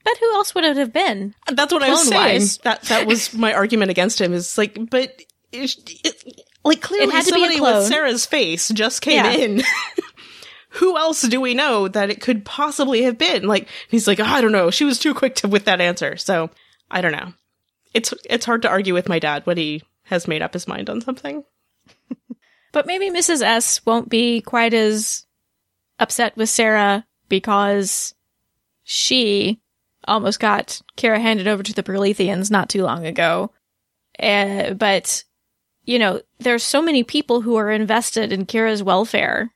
But 0.04 0.18
who 0.18 0.34
else 0.34 0.56
would 0.56 0.64
it 0.64 0.78
have 0.78 0.94
been? 0.94 1.36
That's 1.48 1.72
what 1.72 1.84
I 1.84 1.90
was 1.90 2.08
saying. 2.08 2.42
That 2.64 2.82
that 2.84 3.06
was 3.06 3.34
my 3.34 3.54
argument 3.54 3.92
against 3.92 4.20
him. 4.20 4.34
Is 4.34 4.58
like, 4.58 4.78
but 4.90 5.22
it, 5.52 5.76
it, 6.04 6.42
like 6.64 6.82
clearly 6.82 7.08
It 7.08 7.12
had 7.14 7.26
to 7.26 7.34
be 7.34 7.44
a 7.56 7.58
clone. 7.58 7.78
with 7.80 7.88
Sarah's 7.88 8.26
face 8.26 8.70
just 8.70 9.02
came 9.02 9.24
Yeah. 9.24 9.32
in. 9.32 9.62
Who 10.76 10.98
else 10.98 11.22
do 11.24 11.42
we 11.42 11.54
know 11.54 11.88
that 11.90 12.10
it 12.10 12.22
could 12.22 12.46
possibly 12.46 13.04
have 13.04 13.18
been? 13.18 13.46
Like 13.48 13.68
he's 13.90 14.08
like, 14.08 14.20
"Oh, 14.22 14.26
I 14.26 14.40
don't 14.42 14.54
know. 14.54 14.72
She 14.72 14.86
was 14.86 15.00
too 15.00 15.14
quick 15.14 15.36
to 15.36 15.48
with 15.50 15.66
that 15.66 15.82
answer. 15.82 16.16
So 16.18 16.50
I 16.90 17.02
don't 17.02 17.12
know. 17.12 17.34
It's 17.94 18.14
it's 18.30 18.46
hard 18.46 18.62
to 18.62 18.70
argue 18.70 18.94
with 18.94 19.10
my 19.10 19.20
dad 19.20 19.46
when 19.46 19.58
he 19.58 19.84
has 20.04 20.28
made 20.30 20.42
up 20.42 20.54
his 20.54 20.68
mind 20.68 20.90
on 20.90 21.02
something. 21.02 21.44
But 22.74 22.88
maybe 22.88 23.10
Mrs. 23.10 23.42
S 23.42 23.86
won't 23.86 24.08
be 24.08 24.40
quite 24.40 24.74
as 24.74 25.26
upset 26.00 26.38
with 26.38 26.48
Sarah 26.48 27.06
because 27.28 28.16
she 28.84 29.60
almost 30.08 30.40
got 30.40 30.82
Kira 30.96 31.20
handed 31.20 31.50
over 31.50 31.64
to 31.64 31.74
the 31.74 31.84
Proletheans 31.84 32.50
not 32.50 32.70
too 32.70 32.84
long 32.84 33.06
ago. 33.06 33.52
Uh, 34.18 34.72
but, 34.74 35.26
you 35.86 36.00
know, 36.00 36.22
there's 36.40 36.64
so 36.64 36.82
many 36.82 37.04
people 37.04 37.42
who 37.42 37.56
are 37.56 37.72
invested 37.72 38.32
in 38.32 38.46
Kira's 38.46 38.84
welfare. 38.84 39.54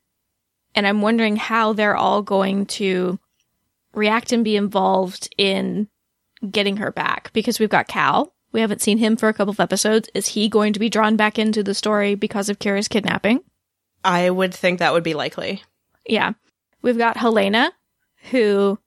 And 0.74 0.86
I'm 0.86 1.02
wondering 1.02 1.38
how 1.38 1.74
they're 1.74 1.96
all 1.96 2.22
going 2.22 2.66
to 2.66 3.20
react 3.94 4.32
and 4.32 4.44
be 4.44 4.56
involved 4.56 5.34
in 5.38 5.88
getting 6.52 6.78
her 6.78 6.92
back 6.92 7.32
because 7.34 7.60
we've 7.60 7.70
got 7.70 7.88
Cal. 7.88 8.34
We 8.52 8.62
haven't 8.62 8.82
seen 8.82 8.98
him 8.98 9.16
for 9.16 9.30
a 9.30 9.34
couple 9.34 9.52
of 9.52 9.60
episodes. 9.60 10.10
Is 10.14 10.28
he 10.28 10.50
going 10.50 10.74
to 10.74 10.80
be 10.80 10.90
drawn 10.90 11.16
back 11.16 11.40
into 11.40 11.64
the 11.64 11.74
story 11.74 12.16
because 12.16 12.50
of 12.50 12.60
Kira's 12.60 12.88
kidnapping? 12.88 13.42
I 14.04 14.30
would 14.30 14.54
think 14.54 14.80
that 14.80 14.94
would 14.94 15.04
be 15.04 15.14
likely. 15.14 15.64
Yeah. 16.06 16.34
We've 16.82 16.98
got 16.98 17.18
Helena, 17.18 17.72
who 18.32 18.80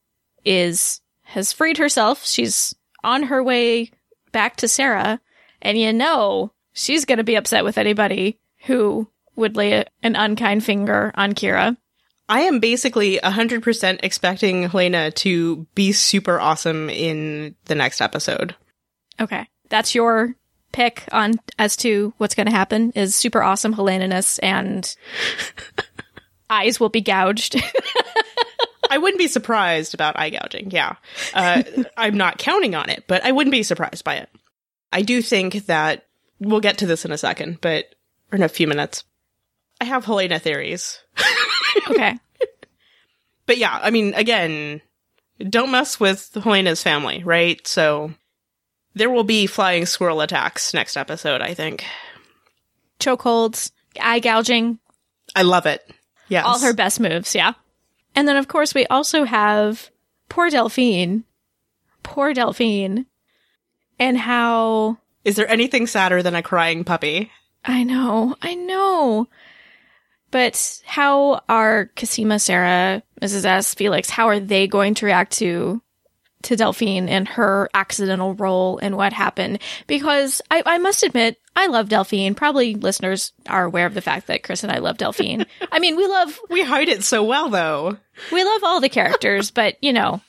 is 0.44 1.01
has 1.24 1.53
freed 1.53 1.79
herself. 1.79 2.24
She's 2.27 2.74
on 3.03 3.24
her 3.24 3.42
way 3.42 3.90
back 4.33 4.57
to 4.57 4.68
Sarah, 4.68 5.20
and 5.61 5.77
you 5.77 5.92
know 5.92 6.53
she's 6.79 7.05
going 7.05 7.19
to 7.19 7.25
be 7.25 7.35
upset 7.35 7.64
with 7.64 7.77
anybody 7.77 8.38
who 8.67 9.09
would 9.37 9.57
lay 9.57 9.85
an 10.03 10.17
unkind 10.17 10.64
finger 10.64 11.12
on 11.14 11.33
Kira. 11.33 11.77
I 12.29 12.41
am 12.41 12.61
basically 12.61 13.19
100% 13.19 14.01
expecting 14.03 14.64
Helena 14.64 15.11
to 15.12 15.67
be 15.75 15.93
super 15.93 16.38
awesome 16.38 16.91
in 16.91 17.55
the 17.64 17.75
next 17.75 18.01
episode. 18.01 18.55
Okay, 19.21 19.47
that's 19.71 19.95
your 19.95 20.35
pick 20.73 21.05
on 21.11 21.41
as 21.59 21.77
to 21.79 22.12
what's 22.19 22.35
going 22.35 22.47
to 22.47 22.53
happen. 22.53 22.93
Is 22.95 23.14
super 23.14 23.43
awesome 23.43 23.73
Helena-ness 23.73 24.38
and 24.41 24.95
eyes 26.51 26.79
will 26.79 26.91
be 26.91 27.01
gouged. 27.01 27.57
I 28.91 28.99
wouldn't 28.99 29.19
be 29.19 29.29
surprised 29.29 29.95
about 29.95 30.19
eye 30.19 30.31
gouging. 30.31 30.71
Yeah. 30.71 30.97
Uh, 31.35 31.62
I'm 31.97 32.17
not 32.17 32.38
counting 32.38 32.75
on 32.75 32.88
it, 32.91 33.05
but 33.07 33.25
I 33.25 33.33
wouldn't 33.33 33.53
be 33.53 33.62
surprised 33.62 34.05
by 34.05 34.17
it. 34.17 34.31
I 34.93 35.03
do 35.03 35.23
think 35.23 35.67
that 35.67 36.08
we'll 36.40 36.61
get 36.61 36.79
to 36.79 36.87
this 36.87 37.05
in 37.05 37.12
a 37.12 37.18
second, 37.18 37.59
but 37.61 37.94
or 38.33 38.37
in 38.37 38.42
a 38.42 38.48
few 38.48 38.66
minutes. 38.66 39.05
I 39.81 39.85
have 39.85 40.05
Helena 40.05 40.38
theories. 40.38 40.98
okay, 41.90 42.18
But 43.46 43.59
yeah, 43.59 43.79
I 43.83 43.90
mean, 43.90 44.12
again, 44.14 44.81
don't 45.38 45.70
mess 45.70 46.01
with 46.01 46.31
Helena's 46.35 46.83
family, 46.83 47.22
right? 47.24 47.64
So 47.66 48.12
there 48.94 49.11
will 49.11 49.24
be 49.24 49.46
flying 49.46 49.87
squirrel 49.87 50.20
attacks 50.20 50.74
next 50.74 50.96
episode, 50.96 51.40
I 51.40 51.55
think. 51.55 51.85
chokeholds, 52.98 53.70
eye 54.01 54.18
gouging, 54.18 54.79
I 55.35 55.42
love 55.42 55.66
it. 55.66 55.88
Yes. 56.29 56.44
all 56.44 56.59
her 56.61 56.74
best 56.74 57.01
moves, 57.01 57.35
yeah. 57.35 57.53
And 58.14 58.27
then 58.27 58.37
of 58.37 58.48
course 58.48 58.74
we 58.74 58.87
also 58.87 59.24
have 59.24 59.90
poor 60.29 60.51
Delphine. 60.51 61.24
Poor 62.03 62.35
Delphine. 62.35 63.07
And 63.98 64.18
how 64.18 64.98
Is 65.24 65.37
there 65.37 65.50
anything 65.50 65.87
sadder 65.87 66.22
than 66.22 66.35
a 66.35 66.42
crying 66.42 66.85
puppy? 66.85 67.31
I 67.64 67.83
know, 67.85 68.37
I 68.40 68.54
know. 68.54 69.26
But 70.31 70.83
how 70.87 71.40
are 71.48 71.90
Cosima, 71.96 72.38
Sarah, 72.38 73.02
Mrs. 73.20 73.44
S, 73.44 73.74
Felix, 73.74 74.11
how 74.11 74.28
are 74.28 74.40
they 74.40 74.66
going 74.66 74.94
to 74.94 75.07
react 75.07 75.33
to 75.38 75.83
to 76.42 76.54
Delphine 76.54 77.09
and 77.09 77.26
her 77.26 77.68
accidental 77.74 78.35
role 78.35 78.78
and 78.78 78.96
what 78.96 79.12
happened? 79.12 79.61
Because 79.88 80.40
I, 80.50 80.62
I 80.64 80.78
must 80.78 81.02
admit, 81.02 81.37
I 81.57 81.66
love 81.66 81.88
Delphine. 81.88 82.37
Probably 82.37 82.76
listeners 82.76 83.33
are 83.48 83.64
aware 83.64 83.87
of 83.87 83.94
the 83.94 84.00
fact 84.00 84.28
that 84.28 84.44
Chris 84.44 84.62
and 84.62 84.70
I 84.70 84.78
love 84.78 84.98
Delphine. 84.98 85.46
I 85.72 85.81
mean, 85.81 85.96
we 85.96 86.07
love 86.07 86.38
We 86.48 86.62
hide 86.62 86.88
it 86.88 87.02
so 87.02 87.24
well, 87.24 87.48
though. 87.48 87.96
we 88.31 88.44
love 88.44 88.62
all 88.62 88.81
the 88.81 88.88
characters, 88.88 89.50
but 89.50 89.76
you 89.83 89.92
know, 89.92 90.20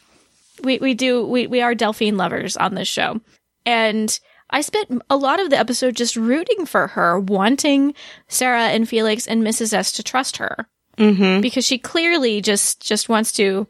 we 0.64 0.80
we 0.80 0.94
do 0.94 1.26
we 1.26 1.46
we 1.46 1.62
are 1.62 1.76
Delphine 1.76 2.18
lovers 2.18 2.58
on 2.58 2.74
this 2.74 2.88
show, 2.88 3.20
and 3.66 4.18
I 4.50 4.62
spent 4.62 5.02
a 5.10 5.16
lot 5.18 5.40
of 5.40 5.50
the 5.50 5.58
episode 5.60 5.96
just 5.96 6.16
rooting 6.16 6.66
for 6.66 6.88
her, 6.88 7.20
wanting 7.20 7.94
Sarah 8.28 8.70
and 8.70 8.88
Felix 8.90 9.28
and 9.28 9.44
Mrs. 9.44 9.74
S 9.74 9.92
to 9.94 10.04
trust 10.04 10.38
her 10.38 10.68
Mm-hmm. 10.98 11.40
because 11.40 11.66
she 11.66 11.78
clearly 11.78 12.42
just 12.42 12.86
just 12.86 13.08
wants 13.08 13.32
to 13.34 13.68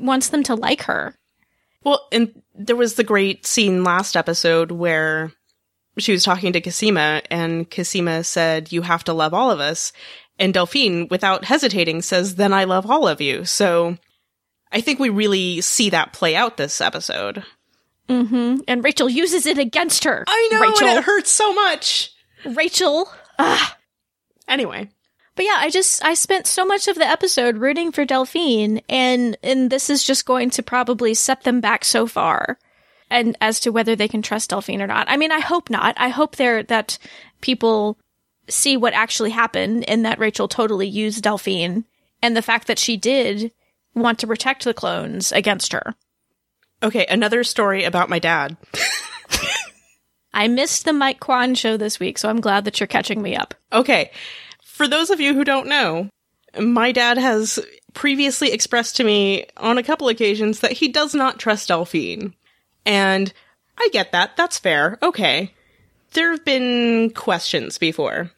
wants 0.00 0.28
them 0.28 0.44
to 0.44 0.54
like 0.54 0.82
her. 0.82 1.16
Well, 1.82 2.06
and 2.12 2.40
there 2.54 2.76
was 2.76 2.94
the 2.94 3.04
great 3.04 3.46
scene 3.46 3.82
last 3.82 4.16
episode 4.16 4.70
where 4.70 5.32
she 5.98 6.12
was 6.12 6.24
talking 6.24 6.52
to 6.52 6.60
Cosima, 6.60 7.22
and 7.30 7.70
Cosima 7.70 8.22
said, 8.22 8.70
You 8.70 8.82
have 8.82 9.02
to 9.04 9.12
love 9.12 9.34
all 9.34 9.50
of 9.50 9.60
us. 9.60 9.92
And 10.38 10.52
Delphine, 10.52 11.08
without 11.10 11.44
hesitating, 11.46 12.02
says, 12.02 12.34
Then 12.34 12.52
I 12.52 12.64
love 12.64 12.88
all 12.90 13.08
of 13.08 13.20
you. 13.20 13.44
So 13.44 13.96
I 14.70 14.80
think 14.80 14.98
we 14.98 15.08
really 15.08 15.60
see 15.62 15.90
that 15.90 16.12
play 16.12 16.36
out 16.36 16.56
this 16.58 16.80
episode. 16.80 17.44
Hmm 18.08 18.56
And 18.68 18.84
Rachel 18.84 19.08
uses 19.08 19.46
it 19.46 19.58
against 19.58 20.04
her. 20.04 20.24
I 20.26 20.48
know, 20.52 20.60
Rachel. 20.60 20.88
and 20.88 20.98
it 20.98 21.04
hurts 21.04 21.30
so 21.30 21.52
much. 21.52 22.12
Rachel. 22.44 23.08
Ah. 23.38 23.76
Anyway, 24.48 24.88
But 25.34 25.44
yeah, 25.44 25.56
I 25.58 25.70
just 25.70 26.04
I 26.04 26.14
spent 26.14 26.46
so 26.46 26.64
much 26.64 26.86
of 26.88 26.96
the 26.96 27.04
episode 27.06 27.58
rooting 27.58 27.90
for 27.92 28.04
Delphine 28.04 28.80
and 28.88 29.36
and 29.42 29.70
this 29.70 29.90
is 29.90 30.04
just 30.04 30.24
going 30.24 30.50
to 30.50 30.62
probably 30.62 31.14
set 31.14 31.42
them 31.42 31.60
back 31.60 31.84
so 31.84 32.06
far. 32.06 32.58
And 33.10 33.36
as 33.40 33.60
to 33.60 33.70
whether 33.70 33.94
they 33.94 34.08
can 34.08 34.22
trust 34.22 34.50
Delphine 34.50 34.80
or 34.82 34.86
not. 34.86 35.08
I 35.08 35.16
mean, 35.16 35.30
I 35.32 35.38
hope 35.40 35.70
not. 35.70 35.94
I 35.98 36.08
hope 36.08 36.36
they're 36.36 36.62
that 36.64 36.98
people 37.40 37.98
see 38.48 38.76
what 38.76 38.94
actually 38.94 39.30
happened 39.30 39.88
and 39.88 40.04
that 40.04 40.18
Rachel 40.18 40.48
totally 40.48 40.86
used 40.88 41.22
Delphine 41.24 41.84
and 42.22 42.36
the 42.36 42.42
fact 42.42 42.66
that 42.68 42.78
she 42.78 42.96
did 42.96 43.50
want 43.94 44.18
to 44.20 44.26
protect 44.26 44.64
the 44.64 44.74
clones 44.74 45.32
against 45.32 45.72
her. 45.72 45.94
Okay, 46.82 47.06
another 47.08 47.44
story 47.44 47.84
about 47.84 48.08
my 48.08 48.18
dad. 48.18 48.56
I 50.34 50.48
missed 50.48 50.84
the 50.84 50.92
Mike 50.92 51.20
Kwan 51.20 51.54
show 51.54 51.76
this 51.76 51.98
week, 51.98 52.18
so 52.18 52.28
I'm 52.28 52.40
glad 52.40 52.64
that 52.64 52.78
you're 52.78 52.86
catching 52.86 53.22
me 53.22 53.34
up. 53.34 53.54
Okay. 53.72 54.10
For 54.62 54.86
those 54.86 55.08
of 55.08 55.20
you 55.20 55.32
who 55.32 55.44
don't 55.44 55.66
know, 55.66 56.10
my 56.60 56.92
dad 56.92 57.16
has 57.16 57.58
previously 57.94 58.52
expressed 58.52 58.96
to 58.96 59.04
me 59.04 59.46
on 59.56 59.78
a 59.78 59.82
couple 59.82 60.08
occasions 60.08 60.60
that 60.60 60.72
he 60.72 60.88
does 60.88 61.14
not 61.14 61.38
trust 61.38 61.68
Delphine. 61.68 62.34
And 62.84 63.32
I 63.78 63.88
get 63.92 64.12
that. 64.12 64.36
That's 64.36 64.58
fair. 64.58 64.98
Okay. 65.02 65.54
There 66.12 66.30
have 66.30 66.44
been 66.44 67.10
questions 67.10 67.78
before. 67.78 68.30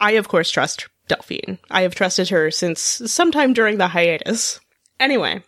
I, 0.00 0.12
of 0.12 0.28
course, 0.28 0.50
trust 0.50 0.88
Delphine. 1.08 1.58
I 1.70 1.82
have 1.82 1.94
trusted 1.94 2.30
her 2.30 2.50
since 2.50 2.80
sometime 2.80 3.52
during 3.52 3.76
the 3.76 3.88
hiatus. 3.88 4.60
Anyway. 4.98 5.42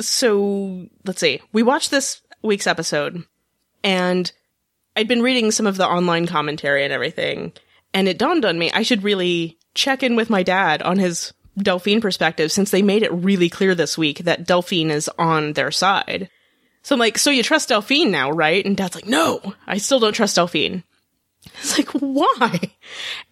So, 0.00 0.86
let's 1.04 1.20
see. 1.20 1.40
We 1.52 1.62
watched 1.62 1.90
this 1.90 2.20
week's 2.42 2.66
episode, 2.66 3.24
and 3.82 4.30
I'd 4.96 5.08
been 5.08 5.22
reading 5.22 5.50
some 5.50 5.66
of 5.66 5.76
the 5.76 5.86
online 5.86 6.26
commentary 6.26 6.84
and 6.84 6.92
everything, 6.92 7.52
and 7.92 8.08
it 8.08 8.18
dawned 8.18 8.44
on 8.44 8.58
me 8.58 8.70
I 8.72 8.82
should 8.82 9.02
really 9.02 9.58
check 9.74 10.02
in 10.02 10.16
with 10.16 10.30
my 10.30 10.42
dad 10.42 10.82
on 10.82 10.98
his 10.98 11.32
Delphine 11.56 12.00
perspective 12.00 12.50
since 12.50 12.70
they 12.70 12.82
made 12.82 13.02
it 13.02 13.12
really 13.12 13.48
clear 13.48 13.74
this 13.74 13.96
week 13.96 14.18
that 14.20 14.46
Delphine 14.46 14.90
is 14.90 15.08
on 15.18 15.52
their 15.52 15.70
side. 15.70 16.28
So 16.82 16.94
I'm 16.94 16.98
like, 16.98 17.16
so 17.16 17.30
you 17.30 17.42
trust 17.42 17.68
Delphine 17.68 18.10
now, 18.10 18.30
right? 18.30 18.64
And 18.64 18.76
dad's 18.76 18.94
like, 18.94 19.06
no, 19.06 19.54
I 19.66 19.78
still 19.78 20.00
don't 20.00 20.12
trust 20.12 20.36
Delphine. 20.36 20.82
It's 21.58 21.78
like, 21.78 21.90
why? 21.90 22.58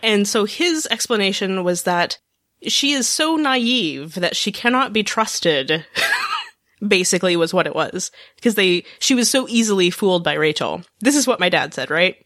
And 0.01 0.29
so 0.29 0.45
his 0.45 0.87
explanation 0.91 1.65
was 1.65 1.83
that 1.83 2.19
she 2.67 2.93
is 2.93 3.09
so 3.09 3.37
naive 3.37 4.15
that 4.15 4.37
she 4.37 4.53
cannot 4.53 4.93
be 4.93 5.03
trusted. 5.03 5.85
basically 6.87 7.37
was 7.37 7.55
what 7.55 7.67
it 7.67 7.75
was 7.75 8.11
because 8.37 8.55
they 8.55 8.85
she 8.99 9.15
was 9.15 9.31
so 9.31 9.47
easily 9.49 9.91
fooled 9.91 10.25
by 10.25 10.35
Rachel. 10.35 10.83
This 11.01 11.17
is 11.17 11.27
what 11.27 11.41
my 11.41 11.49
dad 11.49 11.75
said, 11.75 11.91
right? 11.91 12.17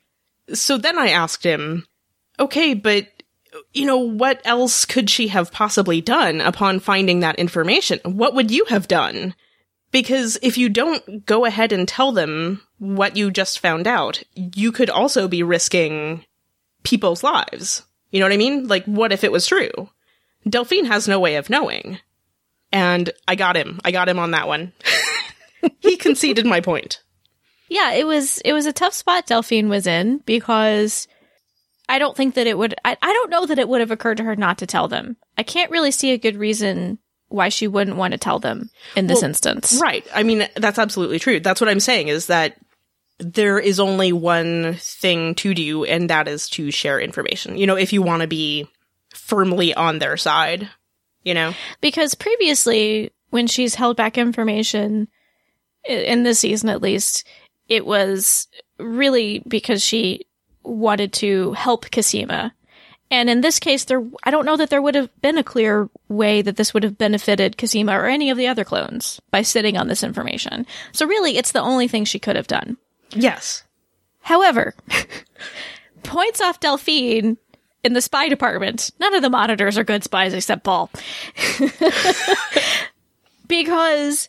So 0.52 0.78
then 0.78 0.98
I 0.98 1.08
asked 1.08 1.44
him, 1.44 1.86
"Okay, 2.38 2.74
but 2.74 3.08
you 3.72 3.86
know, 3.86 3.98
what 3.98 4.40
else 4.44 4.84
could 4.84 5.08
she 5.08 5.28
have 5.28 5.52
possibly 5.52 6.00
done 6.00 6.40
upon 6.40 6.80
finding 6.80 7.20
that 7.20 7.38
information? 7.38 8.00
What 8.04 8.34
would 8.34 8.50
you 8.50 8.64
have 8.66 8.88
done?" 8.88 9.34
Because 9.92 10.36
if 10.42 10.58
you 10.58 10.68
don't 10.68 11.24
go 11.24 11.44
ahead 11.44 11.72
and 11.72 11.86
tell 11.86 12.12
them 12.12 12.60
what 12.78 13.16
you 13.16 13.30
just 13.30 13.60
found 13.60 13.86
out, 13.86 14.22
you 14.34 14.72
could 14.72 14.90
also 14.90 15.28
be 15.28 15.42
risking 15.42 16.24
people's 16.82 17.22
lives. 17.22 17.82
You 18.10 18.20
know 18.20 18.26
what 18.26 18.32
I 18.32 18.36
mean? 18.36 18.68
Like, 18.68 18.84
what 18.84 19.12
if 19.12 19.24
it 19.24 19.32
was 19.32 19.46
true? 19.46 19.90
Delphine 20.48 20.84
has 20.86 21.08
no 21.08 21.18
way 21.18 21.36
of 21.36 21.50
knowing. 21.50 21.98
And 22.76 23.10
I 23.26 23.36
got 23.36 23.56
him. 23.56 23.80
I 23.84 23.90
got 23.90 24.08
him 24.08 24.18
on 24.18 24.32
that 24.32 24.48
one. 24.48 24.72
he 25.80 25.96
conceded 25.96 26.44
my 26.44 26.60
point. 26.60 27.02
Yeah, 27.68 27.92
it 27.92 28.06
was 28.06 28.38
it 28.44 28.52
was 28.52 28.66
a 28.66 28.72
tough 28.72 28.92
spot 28.92 29.26
Delphine 29.26 29.70
was 29.70 29.86
in 29.86 30.18
because 30.18 31.08
I 31.88 31.98
don't 31.98 32.14
think 32.14 32.34
that 32.34 32.46
it 32.46 32.58
would 32.58 32.74
I, 32.84 32.98
I 33.00 33.12
don't 33.14 33.30
know 33.30 33.46
that 33.46 33.58
it 33.58 33.68
would 33.68 33.80
have 33.80 33.90
occurred 33.90 34.18
to 34.18 34.24
her 34.24 34.36
not 34.36 34.58
to 34.58 34.66
tell 34.66 34.88
them. 34.88 35.16
I 35.38 35.42
can't 35.42 35.70
really 35.70 35.90
see 35.90 36.12
a 36.12 36.18
good 36.18 36.36
reason 36.36 36.98
why 37.28 37.48
she 37.48 37.66
wouldn't 37.66 37.96
want 37.96 38.12
to 38.12 38.18
tell 38.18 38.38
them 38.38 38.68
in 38.94 39.06
this 39.06 39.22
Well, 39.22 39.30
instance. 39.30 39.80
Right. 39.80 40.06
I 40.14 40.22
mean, 40.22 40.46
that's 40.54 40.78
absolutely 40.78 41.18
true. 41.18 41.40
That's 41.40 41.60
what 41.60 41.70
I'm 41.70 41.80
saying 41.80 42.08
is 42.08 42.26
that 42.26 42.56
there 43.18 43.58
is 43.58 43.80
only 43.80 44.12
one 44.12 44.74
thing 44.74 45.34
to 45.36 45.54
do, 45.54 45.84
and 45.84 46.10
that 46.10 46.28
is 46.28 46.48
to 46.50 46.70
share 46.70 47.00
information. 47.00 47.56
You 47.56 47.66
know, 47.66 47.76
if 47.76 47.94
you 47.94 48.02
want 48.02 48.20
to 48.20 48.28
be 48.28 48.68
firmly 49.14 49.74
on 49.74 49.98
their 49.98 50.16
side, 50.18 50.68
you 51.26 51.34
know? 51.34 51.52
because 51.80 52.14
previously 52.14 53.10
when 53.30 53.46
she's 53.46 53.74
held 53.74 53.96
back 53.96 54.16
information 54.16 55.08
in 55.86 56.22
this 56.22 56.38
season 56.38 56.68
at 56.68 56.80
least 56.80 57.26
it 57.68 57.84
was 57.84 58.48
really 58.78 59.42
because 59.46 59.82
she 59.82 60.20
wanted 60.62 61.12
to 61.12 61.52
help 61.52 61.90
Cosima. 61.90 62.52
And 63.10 63.28
in 63.30 63.40
this 63.40 63.58
case 63.58 63.84
there 63.84 64.04
I 64.22 64.30
don't 64.30 64.46
know 64.46 64.56
that 64.56 64.70
there 64.70 64.82
would 64.82 64.94
have 64.94 65.10
been 65.20 65.38
a 65.38 65.44
clear 65.44 65.88
way 66.08 66.42
that 66.42 66.56
this 66.56 66.72
would 66.72 66.82
have 66.84 66.98
benefited 66.98 67.58
Cosima 67.58 67.92
or 67.92 68.06
any 68.06 68.30
of 68.30 68.38
the 68.38 68.46
other 68.46 68.64
clones 68.64 69.20
by 69.30 69.42
sitting 69.42 69.76
on 69.76 69.88
this 69.88 70.02
information. 70.04 70.66
So 70.92 71.06
really 71.06 71.36
it's 71.36 71.52
the 71.52 71.60
only 71.60 71.88
thing 71.88 72.04
she 72.04 72.18
could 72.18 72.36
have 72.36 72.46
done. 72.46 72.76
Yes. 73.10 73.64
However, 74.20 74.74
points 76.02 76.40
off 76.40 76.60
Delphine 76.60 77.36
in 77.86 77.92
the 77.94 78.00
spy 78.02 78.28
department. 78.28 78.90
None 79.00 79.14
of 79.14 79.22
the 79.22 79.30
monitors 79.30 79.78
are 79.78 79.84
good 79.84 80.04
spies 80.04 80.34
except 80.34 80.64
Paul. 80.64 80.90
because 83.48 84.28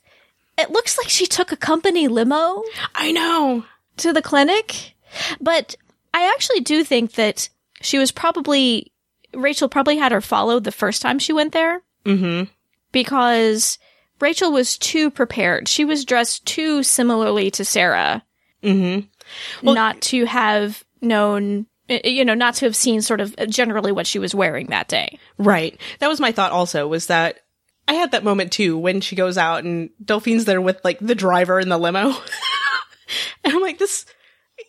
it 0.58 0.72
looks 0.72 0.98
like 0.98 1.10
she 1.10 1.26
took 1.26 1.52
a 1.52 1.58
company 1.58 2.08
limo 2.08 2.64
I 2.96 3.12
know. 3.12 3.66
to 3.98 4.14
the 4.14 4.22
clinic. 4.22 4.96
But 5.42 5.76
I 6.14 6.32
actually 6.34 6.62
do 6.62 6.84
think 6.84 7.14
that 7.14 7.50
she 7.82 7.98
was 7.98 8.12
probably, 8.12 8.92
Rachel 9.34 9.70
probably 9.70 9.98
had 9.98 10.12
her 10.12 10.22
followed 10.22 10.64
the 10.64 10.72
first 10.72 11.02
time 11.02 11.20
she 11.20 11.34
went 11.34 11.54
there 11.54 11.82
Mm-hmm. 12.06 12.46
because 12.94 13.78
Rachel 14.22 14.52
was 14.54 14.78
too 14.78 15.12
prepared. 15.12 15.68
She 15.68 15.84
was 15.84 16.06
dressed 16.06 16.46
too 16.46 16.84
similarly 16.84 17.52
to 17.52 17.66
Sarah 17.66 18.24
Mm-hmm. 18.64 19.06
not 19.74 20.02
to 20.02 20.26
have 20.26 20.84
known, 21.02 21.68
Eh, 21.90 22.08
you 22.08 22.26
know, 22.26 22.34
not 22.34 22.56
to 22.56 22.66
have 22.66 22.76
seen 22.76 23.02
sort 23.02 23.22
of 23.22 23.36
generally 23.50 23.92
what 23.92 24.08
she 24.08 24.20
was 24.20 24.36
wearing 24.36 24.68
that 24.68 24.88
day. 24.88 25.20
Right. 25.38 25.80
That 26.00 26.08
was 26.08 26.20
my 26.20 26.32
thought 26.32 26.52
also, 26.52 26.88
was 26.88 27.08
that 27.08 27.40
I 27.88 27.94
had 27.94 28.12
that 28.12 28.24
moment 28.24 28.52
too 28.52 28.78
when 28.78 29.02
she 29.02 29.16
goes 29.16 29.38
out 29.38 29.64
and 29.64 29.90
Delphine's 30.04 30.46
there 30.46 30.62
with 30.62 30.80
like 30.84 31.00
the 31.00 31.16
driver 31.16 31.60
in 31.60 31.70
the 31.70 31.78
limo. 31.78 32.10
and 33.44 33.54
I'm 33.54 33.62
like, 33.62 33.78
this, 33.78 34.06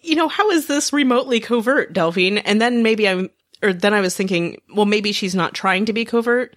you 0.02 0.14
know, 0.14 0.28
how 0.28 0.50
is 0.50 0.66
this 0.66 0.92
remotely 0.92 1.40
covert, 1.40 1.92
Delphine? 1.92 2.38
And 2.38 2.60
then 2.60 2.82
maybe 2.82 3.08
I'm, 3.08 3.30
or 3.62 3.72
then 3.72 3.94
I 3.94 4.00
was 4.00 4.14
thinking, 4.14 4.60
well, 4.72 4.86
maybe 4.86 5.12
she's 5.12 5.34
not 5.34 5.54
trying 5.54 5.86
to 5.86 5.92
be 5.92 6.04
covert 6.04 6.56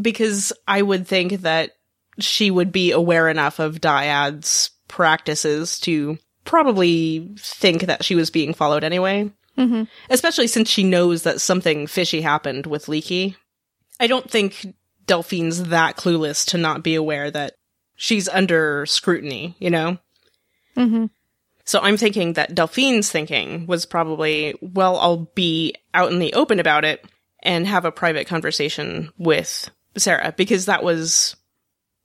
because 0.00 0.52
I 0.66 0.82
would 0.82 1.06
think 1.06 1.42
that 1.42 1.72
she 2.18 2.50
would 2.50 2.72
be 2.72 2.90
aware 2.90 3.28
enough 3.28 3.58
of 3.60 3.80
Dyad's 3.80 4.70
practices 4.88 5.78
to 5.80 6.18
probably 6.44 7.32
think 7.38 7.82
that 7.82 8.04
she 8.04 8.16
was 8.16 8.30
being 8.30 8.54
followed 8.54 8.82
anyway. 8.82 9.30
Mm-hmm. 9.62 9.82
Especially 10.10 10.46
since 10.46 10.68
she 10.68 10.84
knows 10.84 11.22
that 11.22 11.40
something 11.40 11.86
fishy 11.86 12.20
happened 12.20 12.66
with 12.66 12.86
Leekie. 12.86 13.36
I 14.00 14.06
don't 14.06 14.30
think 14.30 14.66
Delphine's 15.06 15.64
that 15.64 15.96
clueless 15.96 16.46
to 16.48 16.58
not 16.58 16.82
be 16.82 16.94
aware 16.94 17.30
that 17.30 17.54
she's 17.96 18.28
under 18.28 18.86
scrutiny, 18.86 19.56
you 19.58 19.70
know? 19.70 19.98
Mm-hmm. 20.76 21.06
So 21.64 21.80
I'm 21.80 21.96
thinking 21.96 22.32
that 22.32 22.54
Delphine's 22.54 23.10
thinking 23.10 23.66
was 23.66 23.86
probably, 23.86 24.54
well, 24.60 24.96
I'll 24.96 25.30
be 25.34 25.74
out 25.94 26.10
in 26.10 26.18
the 26.18 26.32
open 26.34 26.58
about 26.58 26.84
it 26.84 27.04
and 27.42 27.66
have 27.66 27.84
a 27.84 27.92
private 27.92 28.26
conversation 28.26 29.12
with 29.16 29.70
Sarah 29.96 30.34
because 30.36 30.66
that 30.66 30.82
was 30.82 31.36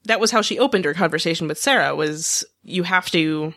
that 0.06 0.20
was 0.20 0.32
how 0.32 0.42
she 0.42 0.60
opened 0.60 0.86
her 0.86 0.94
conversation 0.94 1.48
with 1.48 1.58
Sarah 1.58 1.96
was 1.96 2.46
you 2.64 2.84
have 2.84 3.10
to 3.12 3.54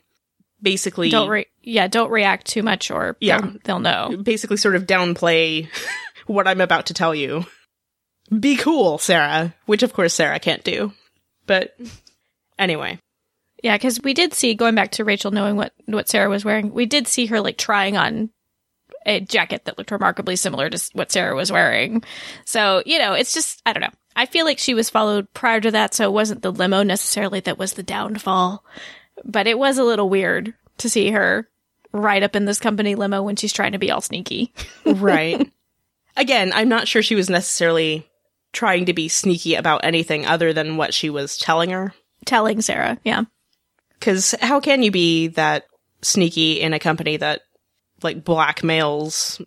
basically 0.63 1.11
Don't 1.11 1.29
re- 1.29 1.47
yeah, 1.63 1.87
don't 1.89 2.11
react 2.11 2.47
too 2.47 2.63
much 2.63 2.91
or 2.91 3.17
Yeah. 3.21 3.41
they'll, 3.41 3.55
they'll 3.65 3.79
know. 3.81 4.17
basically 4.23 4.57
sort 4.57 4.77
of 4.77 4.87
downplay 4.87 5.69
what 6.27 6.47
I'm 6.49 6.61
about 6.61 6.87
to 6.87 6.95
tell 6.95 7.15
you. 7.15 7.45
Be 8.39 8.57
cool, 8.57 8.99
Sarah, 8.99 9.55
which 9.67 9.83
of 9.83 9.93
course 9.93 10.15
Sarah 10.15 10.39
can't 10.39 10.63
do. 10.65 10.93
But 11.47 11.77
anyway, 12.59 12.99
Yeah, 13.63 13.77
because 13.77 14.01
we 14.03 14.15
did 14.15 14.35
see 14.35 14.55
going 14.55 14.75
back 14.75 14.93
to 14.93 15.05
Rachel 15.05 15.31
knowing 15.33 15.57
what 15.57 15.73
what 15.87 16.09
Sarah 16.09 16.29
was 16.31 16.45
wearing. 16.45 16.73
We 16.73 16.87
did 16.87 17.09
see 17.09 17.27
her 17.27 17.41
like 17.41 17.57
trying 17.59 17.97
on 17.97 18.31
a 19.07 19.19
jacket 19.19 19.65
that 19.65 19.79
looked 19.79 19.91
remarkably 19.91 20.37
similar 20.37 20.69
to 20.71 20.91
what 20.93 21.11
Sarah 21.11 21.35
was 21.35 21.51
wearing. 21.51 22.05
So 22.45 22.83
you 22.87 22.99
know, 22.99 23.15
it's 23.15 23.35
just 23.35 23.61
I 23.67 23.73
don't 23.73 23.81
know. 23.83 23.91
I 24.15 24.27
feel 24.27 24.45
like 24.45 24.59
she 24.59 24.75
was 24.75 24.91
followed 24.91 25.33
prior 25.35 25.61
to 25.61 25.71
that, 25.73 25.95
so 25.95 26.05
it 26.05 26.13
wasn't 26.13 26.43
the 26.43 26.53
limo 26.53 26.83
necessarily 26.83 27.41
that 27.41 27.59
was 27.59 27.73
the 27.75 27.83
downfall, 27.83 28.65
but 29.25 29.47
it 29.47 29.59
was 29.59 29.79
a 29.79 29.85
little 29.85 30.09
weird 30.09 30.55
to 30.79 30.89
see 30.89 31.11
her 31.11 31.49
right 31.93 32.23
up 32.23 32.37
in 32.37 32.45
this 32.45 32.61
company 32.61 32.95
limo 32.95 33.23
when 33.23 33.37
she's 33.37 33.53
trying 33.53 33.73
to 33.73 33.79
be 33.79 33.91
all 33.91 34.01
sneaky. 34.01 34.53
right. 34.85 35.51
Again, 36.17 36.53
I'm 36.55 36.69
not 36.69 36.89
sure 36.89 37.03
she 37.03 37.15
was 37.15 37.31
necessarily 37.31 38.07
trying 38.53 38.87
to 38.87 38.93
be 38.93 39.09
sneaky 39.09 39.55
about 39.55 39.85
anything 39.85 40.27
other 40.27 40.53
than 40.53 40.77
what 40.77 40.95
she 40.95 41.11
was 41.11 41.39
telling 41.39 41.71
her. 41.71 41.95
Telling 42.25 42.61
Sarah, 42.61 42.99
yeah. 43.05 43.25
Because 43.99 44.35
how 44.41 44.61
can 44.61 44.83
you 44.83 44.91
be 44.91 45.29
that 45.29 45.65
sneaky 46.03 46.61
in 46.61 46.73
a 46.73 46.79
company 46.79 47.17
that 47.19 47.43
like 48.03 48.25
blackmails 48.25 49.45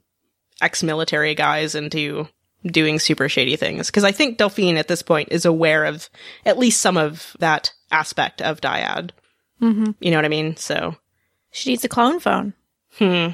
ex-military 0.62 1.36
guys 1.36 1.76
into 1.76 2.28
doing 2.66 3.00
super 3.00 3.28
shady 3.28 3.56
things? 3.56 3.88
Because 3.88 4.04
I 4.04 4.12
think 4.12 4.38
Delphine 4.38 4.78
at 4.78 4.88
this 4.88 5.02
point 5.02 5.30
is 5.32 5.46
aware 5.46 5.86
of 5.86 6.10
at 6.46 6.58
least 6.58 6.82
some 6.82 6.98
of 6.98 7.36
that 7.40 7.74
aspect 7.92 8.42
of 8.42 8.62
Dyad. 8.62 9.12
Mm-hmm. 9.62 9.92
You 10.00 10.12
know 10.12 10.18
what 10.18 10.26
I 10.26 10.30
mean? 10.30 10.56
So, 10.58 10.96
She 11.52 11.70
needs 11.72 11.84
a 11.86 11.90
clone 11.90 12.20
phone. 12.20 12.54
hmm. 12.98 13.28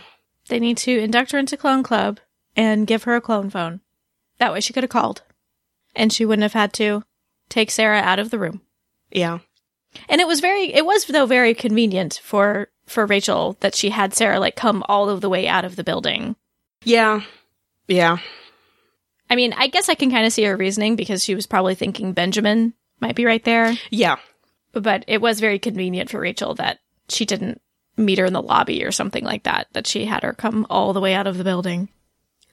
They 0.48 0.60
need 0.60 0.78
to 0.78 0.98
induct 0.98 1.32
her 1.32 1.38
into 1.38 1.56
Clone 1.58 1.84
Club 1.84 2.20
and 2.56 2.88
give 2.88 3.04
her 3.04 3.16
a 3.16 3.22
clone 3.22 3.50
phone. 3.52 3.82
That 4.40 4.52
way 4.52 4.62
she 4.62 4.74
could 4.74 4.84
have 4.84 4.90
called. 4.90 5.22
And 5.96 6.12
she 6.12 6.26
wouldn't 6.26 6.42
have 6.44 6.54
had 6.54 6.74
to 6.74 7.04
take 7.50 7.70
Sarah 7.70 8.00
out 8.00 8.18
of 8.20 8.32
the 8.32 8.40
room. 8.40 8.62
Yeah. 9.12 9.40
And 10.08 10.20
it 10.22 10.28
was 10.28 10.40
very 10.40 10.74
it 10.74 10.86
was 10.86 11.06
though 11.06 11.26
very 11.26 11.54
convenient 11.54 12.20
for 12.24 12.70
for 12.86 13.06
Rachel 13.06 13.58
that 13.60 13.76
she 13.76 13.90
had 13.92 14.14
Sarah 14.14 14.40
like 14.40 14.56
come 14.56 14.84
all 14.90 15.10
of 15.10 15.22
the 15.22 15.30
way 15.30 15.48
out 15.48 15.66
of 15.66 15.76
the 15.76 15.84
building. 15.84 16.36
Yeah. 16.84 17.22
Yeah. 17.88 18.18
I 19.30 19.36
mean, 19.36 19.54
I 19.58 19.68
guess 19.68 19.90
I 19.90 19.96
can 19.96 20.10
kind 20.10 20.26
of 20.26 20.34
see 20.34 20.44
her 20.46 20.58
reasoning 20.58 20.96
because 20.96 21.24
she 21.24 21.36
was 21.36 21.46
probably 21.48 21.76
thinking 21.76 22.14
Benjamin 22.14 22.74
might 23.00 23.16
be 23.16 23.26
right 23.26 23.44
there, 23.44 23.76
Yeah. 23.92 24.18
But 24.74 25.04
it 25.08 25.22
was 25.22 25.40
very 25.40 25.60
convenient 25.60 26.10
for 26.10 26.20
Rachel 26.20 26.56
that 26.56 26.80
she 27.08 27.26
didn't 27.26 27.62
meet 27.98 28.20
her 28.20 28.26
in 28.26 28.34
the 28.34 28.42
lobby 28.42 28.84
or 28.84 28.92
something 28.92 29.24
like 29.24 29.44
that 29.44 29.68
that 29.74 29.88
she 29.88 30.06
had 30.06 30.24
her 30.24 30.34
come 30.34 30.66
all 30.70 30.94
the 30.94 31.02
way 31.02 31.14
out 31.14 31.28
of 31.28 31.38
the 31.38 31.44
building. 31.44 31.90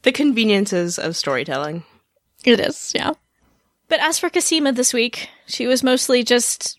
The 0.02 0.12
conveniences 0.12 0.98
of 0.98 1.16
storytelling. 1.16 1.84
It 2.44 2.60
is, 2.60 2.92
yeah. 2.94 3.12
But 3.88 4.00
as 4.00 4.18
for 4.18 4.30
Cosima 4.30 4.72
this 4.72 4.92
week, 4.92 5.28
she 5.46 5.66
was 5.66 5.82
mostly 5.82 6.24
just 6.24 6.78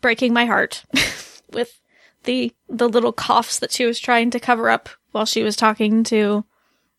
breaking 0.00 0.32
my 0.32 0.44
heart 0.44 0.84
with 1.52 1.80
the 2.24 2.52
the 2.68 2.88
little 2.88 3.12
coughs 3.12 3.58
that 3.58 3.72
she 3.72 3.86
was 3.86 3.98
trying 3.98 4.30
to 4.30 4.40
cover 4.40 4.68
up 4.68 4.88
while 5.12 5.24
she 5.24 5.42
was 5.42 5.56
talking 5.56 6.04
to 6.04 6.44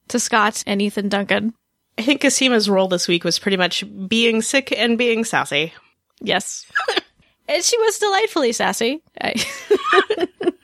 to 0.07 0.19
Scott 0.19 0.63
and 0.65 0.81
Ethan 0.81 1.09
Duncan. 1.09 1.53
I 1.97 2.01
think 2.01 2.21
Cosima's 2.21 2.69
role 2.69 2.87
this 2.87 3.07
week 3.07 3.23
was 3.23 3.39
pretty 3.39 3.57
much 3.57 3.83
being 4.07 4.41
sick 4.41 4.73
and 4.75 4.97
being 4.97 5.23
sassy. 5.23 5.73
Yes. 6.21 6.65
and 7.49 7.63
she 7.63 7.77
was 7.77 7.99
delightfully 7.99 8.53
sassy. 8.53 9.01
I, 9.19 9.33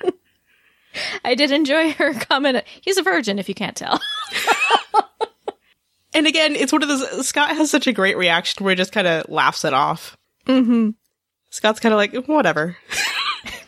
I 1.26 1.36
did 1.36 1.52
enjoy 1.52 1.92
her 1.94 2.14
comment. 2.14 2.64
He's 2.82 2.98
a 2.98 3.04
virgin, 3.04 3.40
if 3.40 3.50
you 3.50 3.56
can't 3.56 3.76
tell. 3.76 4.00
And 6.16 6.28
again, 6.28 6.56
it's 6.56 6.72
one 6.72 6.82
of 6.82 6.88
those. 6.88 7.28
Scott 7.28 7.50
has 7.58 7.70
such 7.70 7.88
a 7.88 7.94
great 7.94 8.18
reaction 8.18 8.64
where 8.64 8.72
he 8.72 8.78
just 8.78 8.94
kind 8.94 9.06
of 9.06 9.30
laughs 9.30 9.66
it 9.66 9.74
off. 9.74 10.18
Mm-hmm. 10.48 10.92
Scott's 11.50 11.82
kind 11.82 11.92
of 11.94 11.98
like, 11.98 12.26
whatever. 12.26 12.78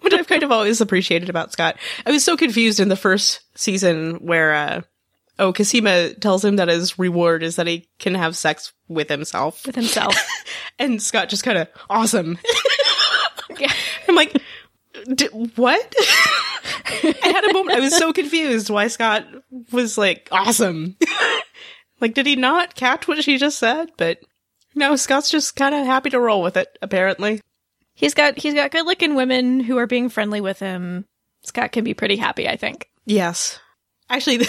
what 0.00 0.14
I've 0.14 0.28
kind 0.28 0.44
of 0.44 0.52
always 0.52 0.80
appreciated 0.80 1.28
about 1.28 1.50
Scott. 1.50 1.76
I 2.06 2.12
was 2.12 2.24
so 2.24 2.36
confused 2.36 2.78
in 2.78 2.88
the 2.88 2.96
first 2.96 3.40
season 3.56 4.24
where, 4.24 4.54
uh, 4.54 4.82
oh, 5.40 5.52
Cosima 5.52 6.14
tells 6.14 6.44
him 6.44 6.56
that 6.56 6.68
his 6.68 6.98
reward 6.98 7.42
is 7.42 7.56
that 7.56 7.66
he 7.66 7.88
can 7.98 8.14
have 8.14 8.36
sex 8.36 8.72
with 8.88 9.08
himself. 9.08 9.66
With 9.66 9.74
himself. 9.74 10.14
and 10.78 11.02
Scott 11.02 11.28
just 11.28 11.42
kind 11.42 11.58
of, 11.58 11.68
awesome. 11.88 12.38
yeah. 13.58 13.72
I'm 14.08 14.14
like, 14.14 14.40
D- 15.14 15.26
what? 15.56 15.94
I 17.02 17.14
had 17.22 17.44
a 17.44 17.52
moment. 17.52 17.78
I 17.78 17.80
was 17.80 17.96
so 17.96 18.12
confused 18.12 18.70
why 18.70 18.88
Scott 18.88 19.26
was 19.72 19.96
like 19.96 20.28
awesome. 20.30 20.96
like, 22.00 22.14
did 22.14 22.26
he 22.26 22.36
not 22.36 22.74
catch 22.74 23.08
what 23.08 23.22
she 23.24 23.38
just 23.38 23.58
said? 23.58 23.90
But 23.96 24.18
no, 24.74 24.96
Scott's 24.96 25.30
just 25.30 25.56
kind 25.56 25.74
of 25.74 25.86
happy 25.86 26.10
to 26.10 26.20
roll 26.20 26.42
with 26.42 26.56
it. 26.56 26.76
Apparently, 26.82 27.40
He's 27.94 28.14
got 28.14 28.38
he's 28.38 28.54
got 28.54 28.70
good 28.70 28.86
looking 28.86 29.14
women 29.14 29.60
who 29.60 29.76
are 29.78 29.86
being 29.86 30.08
friendly 30.08 30.40
with 30.40 30.58
him. 30.58 31.04
Scott 31.42 31.72
can 31.72 31.84
be 31.84 31.92
pretty 31.94 32.16
happy, 32.16 32.48
I 32.48 32.56
think. 32.56 32.88
yes. 33.06 33.58
Actually, 34.08 34.44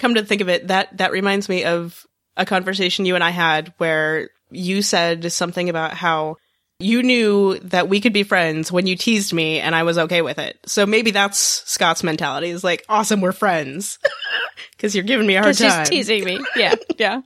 come 0.00 0.14
to 0.16 0.24
think 0.24 0.40
of 0.40 0.48
it, 0.48 0.68
that 0.68 0.96
that 0.98 1.12
reminds 1.12 1.48
me 1.48 1.64
of 1.64 2.04
a 2.36 2.44
conversation 2.44 3.06
you 3.06 3.14
and 3.14 3.24
I 3.24 3.30
had 3.30 3.72
where 3.78 4.30
you 4.50 4.82
said 4.82 5.30
something 5.32 5.68
about 5.68 5.92
how 5.94 6.36
you 6.80 7.02
knew 7.02 7.58
that 7.58 7.88
we 7.88 8.00
could 8.00 8.14
be 8.14 8.22
friends 8.22 8.72
when 8.72 8.86
you 8.86 8.96
teased 8.96 9.32
me 9.32 9.60
and 9.60 9.74
I 9.74 9.82
was 9.82 9.98
okay 9.98 10.22
with 10.22 10.38
it. 10.38 10.58
So 10.66 10.86
maybe 10.86 11.10
that's 11.10 11.38
Scott's 11.38 12.02
mentality 12.02 12.48
is 12.48 12.64
like, 12.64 12.84
awesome, 12.88 13.20
we're 13.20 13.32
friends. 13.32 13.98
Cause 14.78 14.94
you're 14.94 15.04
giving 15.04 15.26
me 15.26 15.36
a 15.36 15.42
hard 15.42 15.56
time. 15.56 15.84
she's 15.84 15.90
teasing 15.90 16.24
me. 16.24 16.40
Yeah, 16.56 16.74
yeah. 16.98 17.20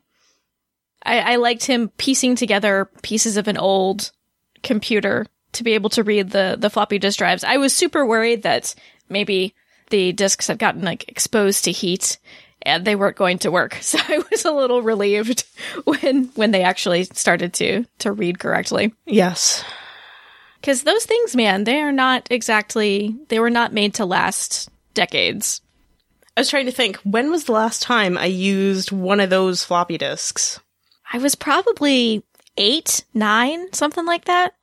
I, 1.05 1.35
I 1.35 1.37
liked 1.37 1.65
him 1.65 1.89
piecing 1.99 2.35
together 2.35 2.91
pieces 3.03 3.37
of 3.37 3.47
an 3.47 3.57
old 3.57 4.11
computer 4.65 5.27
to 5.53 5.63
be 5.63 5.75
able 5.75 5.91
to 5.91 6.03
read 6.03 6.31
the 6.31 6.57
the 6.59 6.71
floppy 6.71 6.99
disk 6.99 7.19
drives. 7.19 7.45
I 7.45 7.59
was 7.59 7.73
super 7.73 8.05
worried 8.05 8.43
that 8.43 8.75
maybe 9.09 9.55
the 9.91 10.13
disks 10.13 10.49
had 10.49 10.59
gotten 10.59 10.83
like 10.83 11.09
exposed 11.09 11.65
to 11.65 11.71
heat 11.73 12.19
and 12.65 12.85
they 12.85 12.97
weren't 12.97 13.17
going 13.17 13.39
to 13.41 13.51
work. 13.51 13.79
So 13.85 13.99
I 14.09 14.23
was 14.31 14.45
a 14.45 14.51
little 14.51 14.83
relieved 14.83 15.45
when 15.85 16.27
when 16.35 16.51
they 16.51 16.63
actually 16.63 17.05
started 17.05 17.53
to 17.55 17.85
to 17.99 18.13
read 18.13 18.39
correctly. 18.39 18.93
Yes. 19.07 19.63
Cuz 20.63 20.83
those 20.83 21.05
things, 21.05 21.37
man, 21.37 21.65
they 21.65 21.81
are 21.81 21.93
not 21.93 22.27
exactly 22.31 23.15
they 23.29 23.39
were 23.39 23.51
not 23.51 23.73
made 23.73 23.95
to 23.95 24.05
last 24.05 24.69
decades. 24.95 25.61
I 26.37 26.41
was 26.41 26.51
trying 26.51 26.67
to 26.67 26.73
think, 26.73 26.97
when 26.99 27.31
was 27.31 27.45
the 27.45 27.53
last 27.53 27.83
time 27.83 28.19
I 28.19 28.27
used 28.27 28.91
one 28.91 29.21
of 29.21 29.31
those 29.31 29.63
floppy 29.63 29.99
disks? 29.99 30.59
I 31.13 31.19
was 31.19 31.37
probably 31.37 32.25
8, 32.57 33.05
9, 33.15 33.73
something 33.73 34.05
like 34.05 34.25
that. 34.25 34.55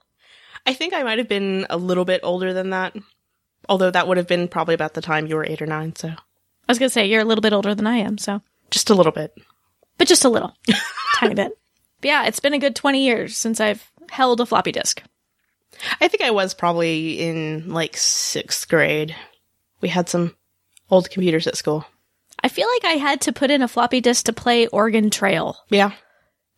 I 0.65 0.73
think 0.73 0.93
I 0.93 1.03
might 1.03 1.17
have 1.17 1.29
been 1.29 1.65
a 1.69 1.77
little 1.77 2.03
bit 2.03 2.21
older 2.23 2.53
than 2.53 2.71
that. 2.71 2.95
Although 3.69 3.91
that 3.91 4.07
would 4.07 4.17
have 4.17 4.27
been 4.27 4.49
probably 4.49 4.73
about 4.73 4.95
the 4.95 5.01
time 5.01 5.27
you 5.27 5.35
were 5.35 5.45
eight 5.45 5.61
or 5.61 5.65
nine, 5.65 5.95
so 5.95 6.13
I 6.67 6.71
was 6.71 6.79
going 6.79 6.89
to 6.89 6.93
say 6.93 7.07
you're 7.07 7.21
a 7.21 7.25
little 7.25 7.41
bit 7.41 7.53
older 7.53 7.75
than 7.75 7.87
I 7.87 7.97
am, 7.97 8.17
so 8.17 8.41
just 8.69 8.89
a 8.89 8.95
little 8.95 9.11
bit. 9.11 9.33
but 9.97 10.07
just 10.07 10.25
a 10.25 10.29
little, 10.29 10.53
tiny 11.17 11.35
bit. 11.35 11.51
But 12.01 12.07
yeah, 12.07 12.25
it's 12.25 12.39
been 12.39 12.53
a 12.53 12.59
good 12.59 12.75
20 12.75 13.03
years 13.03 13.37
since 13.37 13.59
I've 13.59 13.91
held 14.09 14.39
a 14.41 14.45
floppy 14.45 14.71
disk. 14.71 15.03
I 15.99 16.07
think 16.07 16.21
I 16.23 16.31
was 16.31 16.53
probably 16.53 17.19
in 17.19 17.69
like 17.73 17.97
sixth 17.97 18.67
grade. 18.69 19.15
We 19.81 19.89
had 19.89 20.09
some 20.09 20.35
old 20.89 21.09
computers 21.09 21.47
at 21.47 21.57
school. 21.57 21.85
I 22.43 22.47
feel 22.49 22.67
like 22.67 22.85
I 22.85 22.97
had 22.97 23.21
to 23.21 23.33
put 23.33 23.51
in 23.51 23.61
a 23.61 23.67
floppy 23.67 24.01
disk 24.01 24.25
to 24.25 24.33
play 24.33 24.67
Oregon 24.67 25.09
Trail 25.09 25.57
Yeah. 25.69 25.91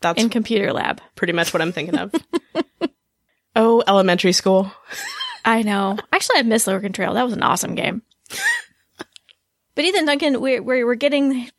That's 0.02 0.22
in 0.22 0.30
computer 0.30 0.74
lab. 0.74 1.02
pretty 1.16 1.34
much 1.34 1.54
what 1.54 1.62
I'm 1.62 1.72
thinking 1.72 1.98
of. 1.98 2.14
oh, 3.56 3.84
elementary 3.88 4.34
school. 4.34 4.72
I 5.46 5.62
know. 5.62 5.98
Actually, 6.12 6.40
I 6.40 6.44
missed 6.44 6.68
Oregon 6.68 6.92
Trail. 6.94 7.14
That 7.14 7.24
was 7.24 7.34
an 7.34 7.44
awesome 7.44 7.76
game. 7.76 8.02
but 9.76 9.86
Ethan 9.86 10.06
Duncan, 10.06 10.42
we're, 10.42 10.62
we're, 10.62 10.86
we're 10.86 10.96
getting 10.96 11.50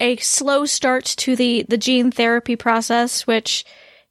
a 0.00 0.16
slow 0.16 0.64
start 0.64 1.04
to 1.04 1.36
the, 1.36 1.64
the 1.68 1.76
gene 1.76 2.10
therapy 2.10 2.56
process, 2.56 3.26
which, 3.26 3.64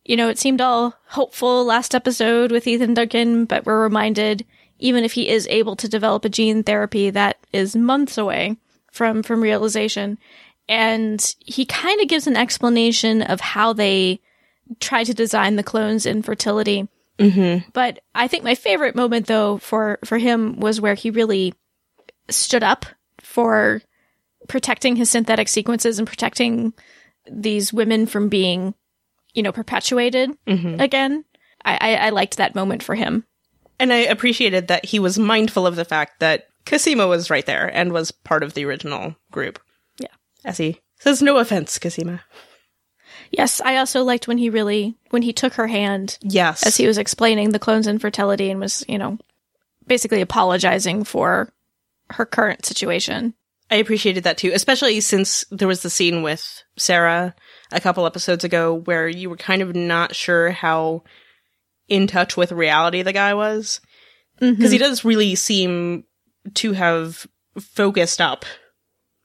you 0.04 0.16
know, 0.16 0.30
it 0.30 0.40
seemed 0.40 0.62
all 0.62 0.96
hopeful 1.08 1.64
last 1.66 1.96
episode 1.96 2.52
with 2.52 2.68
Ethan 2.68 2.94
Duncan, 2.94 3.46
but 3.46 3.66
we're 3.66 3.82
reminded, 3.82 4.46
even 4.80 5.04
if 5.04 5.14
he 5.14 5.30
is 5.30 5.48
able 5.50 5.76
to 5.78 5.88
develop 5.88 6.26
a 6.26 6.30
gene 6.30 6.64
therapy, 6.64 7.10
that 7.10 7.38
is 7.54 7.76
months 7.76 8.18
away 8.18 8.58
from, 8.92 9.24
from 9.24 9.42
realization. 9.42 10.18
And 10.68 11.36
he 11.40 11.66
kind 11.66 12.02
of 12.02 12.08
gives 12.08 12.28
an 12.28 12.38
explanation 12.38 13.22
of 13.22 13.42
how 13.42 13.74
they 13.74 14.22
try 14.80 15.04
to 15.04 15.14
design 15.14 15.56
the 15.56 15.64
clones 15.64 16.06
in 16.06 16.22
fertility. 16.22 16.88
Mm-hmm. 17.18 17.70
But 17.74 18.00
I 18.16 18.28
think 18.28 18.44
my 18.44 18.56
favorite 18.56 18.96
moment 18.96 19.28
though 19.28 19.58
for 19.58 20.00
for 20.04 20.18
him 20.18 20.60
was 20.60 20.82
where 20.82 20.96
he 20.96 21.12
really 21.12 21.54
stood 22.30 22.64
up 22.64 22.86
for 23.32 23.82
protecting 24.48 24.96
his 24.96 25.10
synthetic 25.10 25.48
sequences 25.48 25.98
and 25.98 26.08
protecting 26.08 26.74
these 27.32 27.72
women 27.72 28.06
from 28.06 28.30
being, 28.30 28.74
you 29.34 29.42
know, 29.42 29.52
perpetuated 29.52 30.32
mm-hmm. 30.46 30.80
again. 30.80 31.24
I, 31.64 31.78
I, 31.80 31.96
I 32.08 32.10
liked 32.10 32.38
that 32.38 32.56
moment 32.56 32.84
for 32.84 32.96
him. 32.96 33.26
And 33.80 33.94
I 33.94 33.98
appreciated 33.98 34.68
that 34.68 34.86
he 34.86 35.00
was 35.00 35.18
mindful 35.18 35.66
of 35.66 35.76
the 35.76 35.86
fact 35.86 36.20
that 36.20 36.48
Cosima 36.66 37.08
was 37.08 37.30
right 37.30 37.46
there 37.46 37.68
and 37.74 37.92
was 37.92 38.12
part 38.12 38.44
of 38.44 38.54
the 38.54 38.66
original 38.66 39.16
group. 39.32 39.60
Yeah. 40.00 40.14
As 40.46 40.58
he 40.58 40.80
says, 41.00 41.22
no 41.22 41.38
offense, 41.38 41.80
Cosima. 41.80 42.22
Yes, 43.32 43.62
I 43.62 43.78
also 43.78 44.04
liked 44.04 44.28
when 44.28 44.38
he 44.38 44.50
really 44.50 44.98
when 45.10 45.22
he 45.22 45.34
took 45.34 45.54
her 45.54 45.68
hand 45.68 46.18
Yes. 46.22 46.66
as 46.66 46.78
he 46.78 46.86
was 46.86 46.98
explaining 46.98 47.50
the 47.52 47.60
clone's 47.60 47.88
infertility 47.88 48.50
and 48.52 48.60
was, 48.60 48.84
you 48.88 48.98
know, 48.98 49.18
basically 49.88 50.22
apologizing 50.22 51.04
for 51.06 51.52
her 52.14 52.26
current 52.26 52.66
situation. 52.66 53.34
I 53.70 53.76
appreciated 53.76 54.26
that 54.26 54.38
too, 54.38 54.52
especially 54.54 55.00
since 55.00 55.46
there 55.50 55.68
was 55.68 55.82
the 55.82 55.90
scene 55.90 56.24
with 56.24 56.64
Sarah 56.78 57.34
a 57.72 57.80
couple 57.80 58.06
episodes 58.06 58.44
ago 58.44 58.74
where 58.74 59.08
you 59.08 59.30
were 59.30 59.38
kind 59.38 59.62
of 59.62 59.74
not 59.74 60.14
sure 60.14 60.52
how 60.52 61.04
in 61.88 62.08
touch 62.08 62.36
with 62.36 62.52
reality 62.52 63.02
the 63.02 63.14
guy 63.14 63.34
was. 63.34 63.80
Mm-hmm. 64.42 64.56
Because 64.56 64.72
he 64.72 64.78
does 64.78 65.06
really 65.06 65.36
seem 65.36 66.04
to 66.56 66.74
have 66.74 67.28
focused 67.60 68.20
up, 68.20 68.44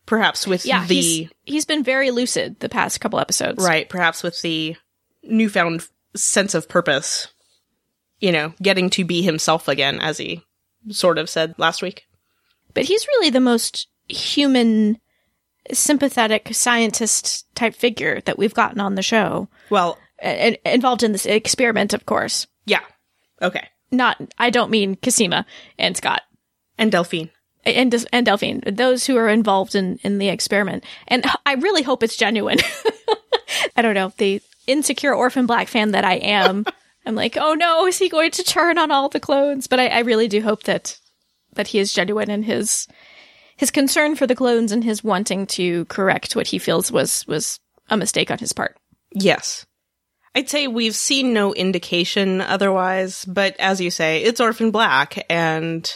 perhaps 0.05 0.47
with 0.47 0.67
Yeah, 0.67 0.87
the. 0.87 0.95
he's 0.95 1.31
he's 1.45 1.65
been 1.65 1.83
very 1.83 2.11
lucid 2.11 2.61
the 2.61 2.69
past 2.69 3.01
couple 3.01 3.19
episodes. 3.19 3.65
Right, 3.65 3.89
perhaps 3.89 4.23
with 4.23 4.41
the 4.43 4.77
newfound 5.23 5.89
sense 6.15 6.55
of 6.55 6.69
purpose. 6.69 7.29
You 8.21 8.33
know, 8.33 8.55
getting 8.63 8.91
to 8.91 9.05
be 9.05 9.23
himself 9.23 9.69
again, 9.69 10.01
as 10.01 10.19
he 10.19 10.43
sort 10.91 11.19
of 11.19 11.29
said 11.29 11.55
last 11.59 11.83
week. 11.83 12.07
But 12.77 12.85
he's 12.85 13.07
really 13.09 13.31
the 13.31 13.41
most 13.41 13.89
human, 14.09 14.99
sympathetic 15.73 16.55
scientist 16.55 17.47
type 17.57 17.75
figure 17.75 18.21
that 18.23 18.39
we've 18.39 18.55
gotten 18.55 18.81
on 18.81 18.95
the 18.95 19.03
show. 19.03 19.49
Well, 19.71 19.99
And 20.21 20.57
involved 20.65 21.03
in 21.03 21.13
this 21.13 21.27
experiment, 21.27 21.93
of 21.93 22.07
course. 22.07 22.47
yeah. 22.65 22.81
Okay. 23.43 23.67
Not, 23.91 24.17
I 24.39 24.51
don't 24.51 24.71
mean 24.71 24.97
Cosima 24.97 25.45
and 25.79 25.97
Scott 25.97 26.23
And 26.79 26.91
Delphine. 26.91 27.31
and 27.65 27.95
and 28.13 28.25
Delphine, 28.27 28.63
those 28.67 29.07
who 29.07 29.17
are 29.17 29.29
involved 29.29 29.75
in 29.75 29.99
in 30.03 30.19
the 30.19 30.29
experiment. 30.29 30.85
And 31.09 31.25
I 31.45 31.55
really 31.55 31.83
hope 31.83 32.03
it's 32.03 32.17
genuine. 32.17 32.59
I 33.77 33.83
don't 33.83 33.95
know 33.95 34.13
the 34.19 34.41
insecure 34.67 35.15
orphan 35.15 35.47
black 35.47 35.69
fan 35.69 35.91
that 35.93 36.05
I 36.05 36.15
am. 36.15 36.65
I'm 37.07 37.15
like, 37.15 37.37
oh 37.37 37.55
no, 37.55 37.87
is 37.87 37.99
he 37.99 38.09
going 38.09 38.31
to 38.33 38.43
turn 38.43 38.79
on 38.79 38.91
all 38.91 39.09
the 39.09 39.21
clones? 39.21 39.67
But 39.67 39.79
I, 39.81 39.87
I 39.89 39.99
really 40.01 40.27
do 40.29 40.41
hope 40.43 40.63
that 40.65 40.99
that 41.57 41.69
he 41.69 41.79
is 41.79 41.93
genuine 41.93 42.31
in 42.31 42.43
his 42.43 42.87
his 43.57 43.71
concern 43.71 44.17
for 44.17 44.27
the 44.27 44.35
clones 44.35 44.71
and 44.71 44.85
his 44.85 45.03
wanting 45.03 45.47
to 45.47 45.87
correct 45.87 46.37
what 46.37 46.47
he 46.49 46.59
feels 46.59 46.93
was 46.93 47.27
was 47.27 47.59
a 47.89 47.97
mistake 47.97 48.31
on 48.31 48.39
his 48.39 48.53
part. 48.53 48.77
Yes. 49.13 49.67
I'd 50.35 50.51
say 50.51 50.67
we've 50.67 50.95
seen 50.95 51.33
no 51.33 51.55
indication 51.55 52.43
otherwise, 52.43 53.25
but 53.25 53.57
as 53.59 53.81
you 53.81 53.91
say, 53.91 54.23
it's 54.23 54.41
Orphan 54.41 54.71
Black, 54.71 55.25
and 55.31 55.91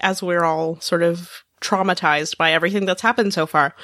as 0.00 0.22
we're 0.22 0.44
all 0.44 0.80
sort 0.80 1.02
of 1.02 1.30
traumatized 1.60 2.38
by 2.38 2.52
everything 2.52 2.86
that's 2.86 3.02
happened 3.02 3.34
so 3.34 3.44
far, 3.44 3.74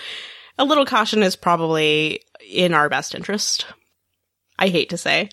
a 0.58 0.64
little 0.64 0.86
caution 0.86 1.22
is 1.22 1.36
probably 1.36 2.22
in 2.50 2.72
our 2.72 2.88
best 2.88 3.14
interest. 3.14 3.66
I 4.58 4.68
hate 4.68 4.88
to 4.90 4.96
say. 4.96 5.28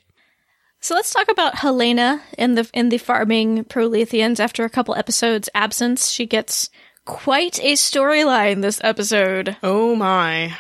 So 0.82 0.96
let's 0.96 1.12
talk 1.14 1.30
about 1.30 1.56
Helena 1.56 2.22
in 2.38 2.56
the 2.56 2.70
in 2.74 2.90
the 2.90 2.98
farming 2.98 3.66
Proletheans. 3.66 4.40
After 4.40 4.64
a 4.64 4.70
couple 4.70 4.96
episodes 4.96 5.50
absence, 5.54 6.10
she 6.10 6.26
gets 6.26 6.70
quite 7.06 7.60
a 7.60 7.74
storyline 7.74 8.62
this 8.62 8.80
episode. 8.84 9.58
Oh 9.62 9.96
my. 9.96 10.56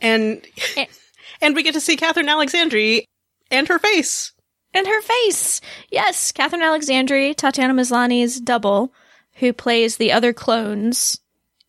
And 0.00 0.46
Eh. 0.76 0.86
and 1.40 1.56
we 1.56 1.62
get 1.62 1.74
to 1.74 1.80
see 1.80 1.96
Kathryn 1.96 2.28
Alexandre 2.28 3.00
and 3.50 3.68
her 3.68 3.78
face. 3.78 4.32
And 4.72 4.86
her 4.86 5.00
face. 5.00 5.60
Yes, 5.90 6.32
Kathryn 6.32 6.62
Alexandre, 6.62 7.32
Tatiana 7.32 7.74
Maslany's 7.74 8.40
double, 8.40 8.92
who 9.34 9.52
plays 9.52 9.96
the 9.96 10.12
other 10.12 10.32
clones 10.32 11.18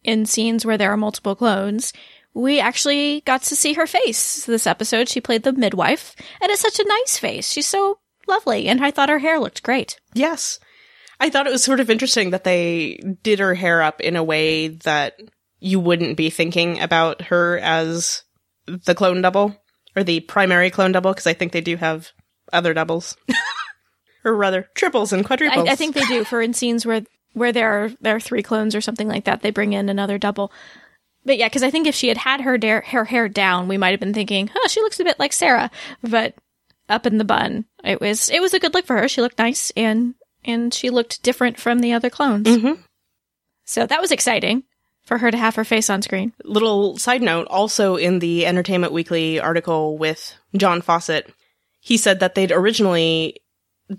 in 0.03 0.25
scenes 0.25 0.65
where 0.65 0.77
there 0.77 0.91
are 0.91 0.97
multiple 0.97 1.35
clones. 1.35 1.93
We 2.37 2.59
actually 2.59 3.21
got 3.21 3.41
to 3.43 3.55
see 3.55 3.73
her 3.73 3.87
face 3.87 4.45
this 4.45 4.67
episode. 4.67 5.09
She 5.09 5.19
played 5.19 5.41
the 5.41 5.53
midwife, 5.53 6.15
and 6.39 6.51
it's 6.51 6.61
such 6.61 6.79
a 6.79 6.87
nice 6.87 7.17
face. 7.17 7.51
She's 7.51 7.65
so 7.65 7.97
lovely, 8.27 8.67
and 8.67 8.85
I 8.85 8.91
thought 8.91 9.09
her 9.09 9.17
hair 9.17 9.39
looked 9.39 9.63
great. 9.63 9.99
Yes. 10.13 10.59
I 11.19 11.31
thought 11.31 11.47
it 11.47 11.51
was 11.51 11.63
sort 11.63 11.79
of 11.79 11.89
interesting 11.89 12.29
that 12.29 12.43
they 12.43 13.01
did 13.23 13.39
her 13.39 13.55
hair 13.55 13.81
up 13.81 14.01
in 14.01 14.15
a 14.15 14.23
way 14.23 14.67
that 14.67 15.19
you 15.59 15.79
wouldn't 15.79 16.15
be 16.15 16.29
thinking 16.29 16.79
about 16.79 17.23
her 17.23 17.57
as 17.57 18.21
the 18.67 18.93
clone 18.93 19.23
double 19.23 19.55
or 19.95 20.03
the 20.03 20.19
primary 20.19 20.69
clone 20.69 20.91
double 20.91 21.13
because 21.13 21.25
I 21.25 21.33
think 21.33 21.53
they 21.53 21.61
do 21.61 21.75
have 21.75 22.11
other 22.53 22.75
doubles. 22.75 23.17
or 24.23 24.35
rather, 24.35 24.69
triples 24.75 25.11
and 25.11 25.25
quadruples. 25.25 25.67
I, 25.67 25.71
I 25.71 25.75
think 25.75 25.95
they 25.95 26.05
do 26.05 26.23
for 26.23 26.39
in 26.43 26.53
scenes 26.53 26.85
where 26.85 27.01
where 27.33 27.51
there 27.51 27.83
are 27.83 27.89
there 27.99 28.15
are 28.15 28.19
three 28.19 28.43
clones 28.43 28.75
or 28.75 28.81
something 28.81 29.07
like 29.07 29.23
that. 29.25 29.41
They 29.41 29.49
bring 29.49 29.73
in 29.73 29.89
another 29.89 30.19
double. 30.19 30.51
But 31.27 31.37
yeah, 31.37 31.47
because 31.47 31.61
I 31.63 31.69
think 31.69 31.85
if 31.87 31.93
she 31.93 32.07
had 32.07 32.17
had 32.17 32.41
her 32.41 32.57
da- 32.57 32.81
her 32.85 33.03
hair 33.05 33.27
down, 33.27 33.67
we 33.67 33.77
might 33.77 33.91
have 33.91 33.99
been 33.99 34.13
thinking, 34.13 34.49
"Oh, 34.55 34.67
she 34.69 34.81
looks 34.81 34.99
a 34.99 35.03
bit 35.03 35.19
like 35.19 35.33
Sarah." 35.33 35.69
But 36.01 36.35
up 36.89 37.05
in 37.05 37.17
the 37.17 37.25
bun, 37.25 37.65
it 37.83 37.99
was 37.99 38.29
it 38.29 38.41
was 38.41 38.53
a 38.53 38.59
good 38.59 38.73
look 38.73 38.85
for 38.85 38.97
her. 38.97 39.07
She 39.09 39.21
looked 39.21 39.37
nice 39.37 39.71
and 39.75 40.15
and 40.45 40.73
she 40.73 40.89
looked 40.89 41.21
different 41.23 41.59
from 41.59 41.79
the 41.79 41.91
other 41.93 42.09
clones. 42.09 42.47
Mhm. 42.47 42.79
So 43.65 43.85
that 43.85 43.99
was 44.01 44.11
exciting 44.13 44.63
for 45.03 45.17
her 45.17 45.29
to 45.29 45.37
have 45.37 45.55
her 45.55 45.65
face 45.65 45.89
on 45.89 46.01
screen. 46.01 46.31
Little 46.45 46.97
side 46.97 47.21
note 47.21 47.47
also 47.49 47.97
in 47.97 48.19
the 48.19 48.45
Entertainment 48.45 48.93
Weekly 48.93 49.39
article 49.39 49.97
with 49.97 50.33
John 50.55 50.81
Fawcett, 50.81 51.29
he 51.81 51.97
said 51.97 52.21
that 52.21 52.35
they'd 52.35 52.51
originally 52.53 53.41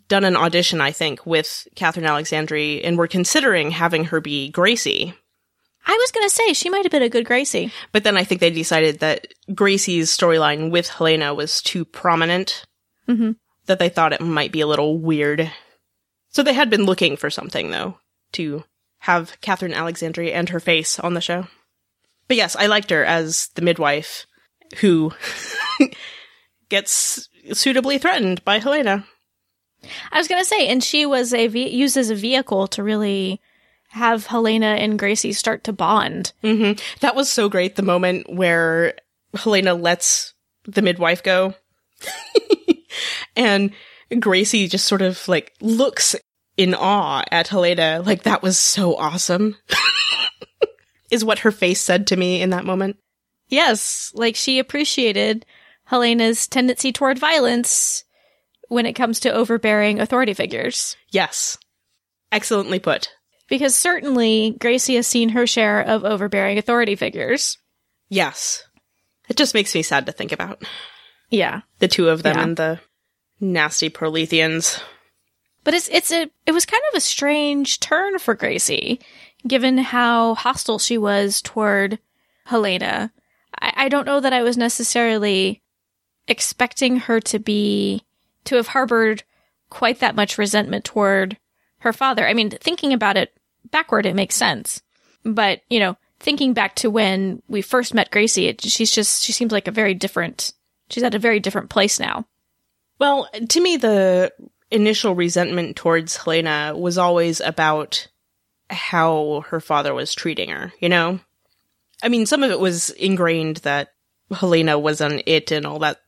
done 0.08 0.24
an 0.24 0.36
audition, 0.36 0.80
I 0.80 0.92
think, 0.92 1.24
with 1.26 1.66
Kathryn 1.76 2.06
Alexandre 2.06 2.80
and 2.82 2.96
were 2.96 3.06
considering 3.06 3.70
having 3.70 4.04
her 4.06 4.20
be 4.20 4.48
Gracie. 4.50 5.14
I 5.86 5.92
was 5.96 6.10
gonna 6.12 6.28
say 6.30 6.52
she 6.52 6.68
might 6.70 6.84
have 6.84 6.92
been 6.92 7.02
a 7.02 7.08
good 7.08 7.24
Gracie. 7.24 7.72
But 7.92 8.04
then 8.04 8.16
I 8.16 8.24
think 8.24 8.40
they 8.40 8.50
decided 8.50 8.98
that 9.00 9.26
Gracie's 9.54 10.10
storyline 10.16 10.70
with 10.70 10.88
Helena 10.88 11.32
was 11.34 11.62
too 11.62 11.84
prominent. 11.84 12.64
Mhm. 13.08 13.36
That 13.66 13.78
they 13.78 13.88
thought 13.88 14.12
it 14.12 14.20
might 14.20 14.52
be 14.52 14.60
a 14.60 14.66
little 14.66 14.98
weird. 14.98 15.50
So 16.30 16.42
they 16.42 16.52
had 16.52 16.68
been 16.70 16.84
looking 16.84 17.16
for 17.16 17.30
something, 17.30 17.70
though, 17.70 17.98
to 18.32 18.64
have 19.00 19.40
Catherine 19.40 19.72
Alexandria 19.74 20.34
and 20.34 20.48
her 20.50 20.60
face 20.60 20.98
on 20.98 21.14
the 21.14 21.20
show. 21.20 21.46
But 22.26 22.36
yes, 22.36 22.54
I 22.56 22.66
liked 22.66 22.90
her 22.90 23.04
as 23.04 23.48
the 23.54 23.62
midwife 23.62 24.26
who 24.80 25.12
gets 26.68 27.28
suitably 27.52 27.98
threatened 27.98 28.44
by 28.44 28.58
Helena. 28.58 29.06
I 30.12 30.18
was 30.18 30.28
gonna 30.28 30.44
say, 30.44 30.66
and 30.68 30.82
she 30.82 31.06
was 31.06 31.32
a 31.32 31.46
ve- 31.46 31.70
used 31.70 31.96
as 31.96 32.10
a 32.10 32.14
vehicle 32.14 32.66
to 32.68 32.82
really 32.82 33.40
have 33.88 34.26
Helena 34.26 34.66
and 34.66 34.98
Gracie 34.98 35.32
start 35.32 35.64
to 35.64 35.72
bond. 35.72 36.32
hmm 36.42 36.72
That 37.00 37.14
was 37.16 37.30
so 37.30 37.48
great. 37.48 37.76
The 37.76 37.82
moment 37.82 38.32
where 38.32 38.94
Helena 39.34 39.74
lets 39.74 40.34
the 40.64 40.82
midwife 40.82 41.22
go, 41.22 41.54
and 43.36 43.72
Gracie 44.20 44.68
just 44.68 44.86
sort 44.86 45.02
of 45.02 45.26
like 45.28 45.54
looks 45.60 46.14
in 46.56 46.74
awe 46.74 47.22
at 47.30 47.48
Helena. 47.48 48.02
Like 48.04 48.24
that 48.24 48.42
was 48.42 48.58
so 48.58 48.96
awesome. 48.96 49.56
Is 51.10 51.24
what 51.24 51.38
her 51.40 51.50
face 51.50 51.80
said 51.80 52.06
to 52.08 52.16
me 52.16 52.42
in 52.42 52.50
that 52.50 52.66
moment. 52.66 52.98
Yes, 53.48 54.12
like 54.14 54.36
she 54.36 54.58
appreciated 54.58 55.46
Helena's 55.84 56.46
tendency 56.46 56.92
toward 56.92 57.18
violence 57.18 58.04
when 58.68 58.84
it 58.84 58.92
comes 58.92 59.20
to 59.20 59.32
overbearing 59.32 60.00
authority 60.00 60.34
figures. 60.34 60.96
Yes, 61.10 61.56
excellently 62.30 62.78
put. 62.78 63.08
Because 63.48 63.74
certainly 63.74 64.56
Gracie 64.60 64.96
has 64.96 65.06
seen 65.06 65.30
her 65.30 65.46
share 65.46 65.80
of 65.80 66.04
overbearing 66.04 66.58
authority 66.58 66.96
figures. 66.96 67.56
Yes, 68.08 68.64
it 69.28 69.36
just 69.36 69.54
makes 69.54 69.74
me 69.74 69.82
sad 69.82 70.06
to 70.06 70.12
think 70.12 70.32
about 70.32 70.62
Yeah. 71.30 71.62
the 71.78 71.88
two 71.88 72.08
of 72.08 72.22
them 72.22 72.36
Yeah. 72.36 72.42
and 72.42 72.56
the 72.56 72.80
nasty 73.40 73.88
Proletheans. 73.90 74.82
But 75.64 75.74
it's 75.74 75.88
it's 75.88 76.10
a 76.12 76.30
it 76.46 76.52
was 76.52 76.64
kind 76.66 76.82
of 76.92 76.96
a 76.96 77.00
strange 77.00 77.80
turn 77.80 78.18
for 78.18 78.34
Gracie, 78.34 79.00
given 79.46 79.78
how 79.78 80.34
hostile 80.34 80.78
she 80.78 80.96
was 80.96 81.42
toward 81.42 81.98
Helena. 82.46 83.12
I, 83.60 83.72
I 83.76 83.88
don't 83.88 84.06
know 84.06 84.20
that 84.20 84.32
I 84.32 84.42
was 84.42 84.56
necessarily 84.56 85.60
expecting 86.26 86.98
her 87.00 87.20
to 87.20 87.38
be 87.38 88.02
to 88.44 88.56
have 88.56 88.68
harbored 88.68 89.24
quite 89.70 90.00
that 90.00 90.14
much 90.16 90.38
resentment 90.38 90.84
toward 90.84 91.36
her 91.80 91.92
father. 91.92 92.26
I 92.26 92.32
mean, 92.34 92.50
thinking 92.50 92.92
about 92.94 93.16
it 93.18 93.34
backward, 93.70 94.06
it 94.06 94.14
makes 94.14 94.34
sense. 94.34 94.82
But 95.24 95.60
you 95.68 95.80
know, 95.80 95.96
thinking 96.20 96.52
back 96.52 96.74
to 96.76 96.90
when 96.90 97.42
we 97.48 97.62
first 97.62 97.94
met 97.94 98.10
Gracie, 98.10 98.46
it, 98.46 98.62
she's 98.62 98.90
just 98.90 99.22
she 99.22 99.32
seems 99.32 99.52
like 99.52 99.68
a 99.68 99.72
very 99.72 99.94
different. 99.94 100.52
She's 100.90 101.02
at 101.02 101.14
a 101.14 101.18
very 101.18 101.40
different 101.40 101.70
place 101.70 102.00
now. 102.00 102.26
Well, 102.98 103.28
to 103.50 103.60
me, 103.60 103.76
the 103.76 104.32
initial 104.70 105.14
resentment 105.14 105.76
towards 105.76 106.16
Helena 106.16 106.74
was 106.76 106.98
always 106.98 107.40
about 107.40 108.08
how 108.70 109.44
her 109.48 109.60
father 109.60 109.94
was 109.94 110.14
treating 110.14 110.50
her, 110.50 110.72
you 110.80 110.88
know? 110.88 111.20
I 112.02 112.08
mean, 112.08 112.26
some 112.26 112.42
of 112.42 112.50
it 112.50 112.60
was 112.60 112.90
ingrained 112.90 113.58
that 113.58 113.88
Helena 114.30 114.78
was 114.78 115.00
an 115.00 115.22
it 115.26 115.50
and 115.52 115.66
all 115.66 115.78
that 115.80 115.98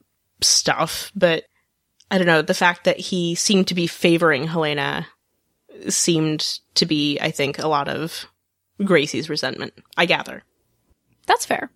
stuff, 0.42 1.10
but 1.14 1.44
I 2.10 2.18
don't 2.18 2.26
know, 2.26 2.42
the 2.42 2.54
fact 2.54 2.84
that 2.84 2.98
he 2.98 3.34
seemed 3.34 3.68
to 3.68 3.74
be 3.74 3.86
favoring 3.86 4.46
Helena 4.46 5.06
seemed 5.88 6.60
to 6.74 6.86
be, 6.86 7.18
I 7.20 7.30
think, 7.30 7.58
a 7.58 7.68
lot 7.68 7.88
of 7.88 8.26
Gracie's 8.84 9.28
resentment, 9.28 9.74
I 9.96 10.06
gather. 10.06 10.42
That's 11.26 11.46
fair. 11.46 11.70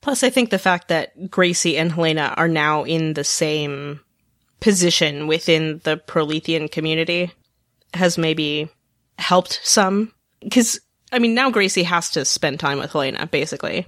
Plus, 0.00 0.22
I 0.22 0.30
think 0.30 0.50
the 0.50 0.58
fact 0.58 0.88
that 0.88 1.30
Gracie 1.30 1.78
and 1.78 1.90
Helena 1.90 2.34
are 2.36 2.48
now 2.48 2.84
in 2.84 3.14
the 3.14 3.24
same 3.24 4.00
position 4.60 5.26
within 5.26 5.80
the 5.84 5.96
Prolethean 5.96 6.70
community 6.70 7.32
has 7.94 8.18
maybe 8.18 8.68
helped 9.18 9.60
some. 9.62 10.12
Because, 10.40 10.80
I 11.10 11.18
mean, 11.18 11.34
now 11.34 11.50
Gracie 11.50 11.84
has 11.84 12.10
to 12.10 12.24
spend 12.24 12.60
time 12.60 12.78
with 12.78 12.92
Helena, 12.92 13.26
basically. 13.26 13.86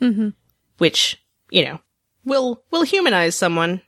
Mm-hmm. 0.00 0.30
Which, 0.78 1.22
you 1.50 1.64
know, 1.64 1.80
will, 2.24 2.62
will 2.70 2.82
humanize 2.82 3.34
someone. 3.34 3.80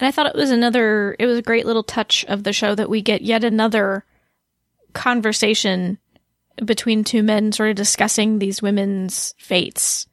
And 0.00 0.08
I 0.08 0.10
thought 0.10 0.26
it 0.26 0.34
was 0.34 0.50
another, 0.50 1.14
it 1.18 1.26
was 1.26 1.36
a 1.36 1.42
great 1.42 1.66
little 1.66 1.82
touch 1.82 2.24
of 2.24 2.42
the 2.42 2.54
show 2.54 2.74
that 2.74 2.88
we 2.88 3.02
get 3.02 3.20
yet 3.20 3.44
another 3.44 4.04
conversation 4.94 5.98
between 6.64 7.04
two 7.04 7.22
men 7.22 7.52
sort 7.52 7.68
of 7.68 7.76
discussing 7.76 8.38
these 8.38 8.62
women's 8.62 9.34
fates, 9.38 10.06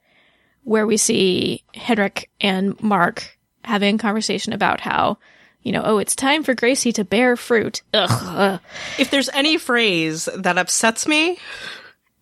where 0.64 0.86
we 0.86 0.98
see 0.98 1.64
Henrik 1.74 2.30
and 2.42 2.82
Mark 2.84 3.38
having 3.64 3.96
a 3.96 4.00
conversation 4.00 4.52
about 4.52 4.82
how, 4.82 5.18
you 5.62 5.72
know, 5.72 5.82
oh, 5.86 6.00
it's 6.00 6.16
time 6.16 6.44
for 6.44 6.54
Gracie 6.54 6.92
to 6.92 7.06
bear 7.06 7.38
fruit. 7.38 7.82
Ugh. 7.94 8.10
ugh. 8.12 8.62
If 9.00 9.10
there's 9.10 9.30
any 9.30 9.58
phrase 9.58 10.28
that 10.36 10.58
upsets 10.58 11.08
me, 11.08 11.40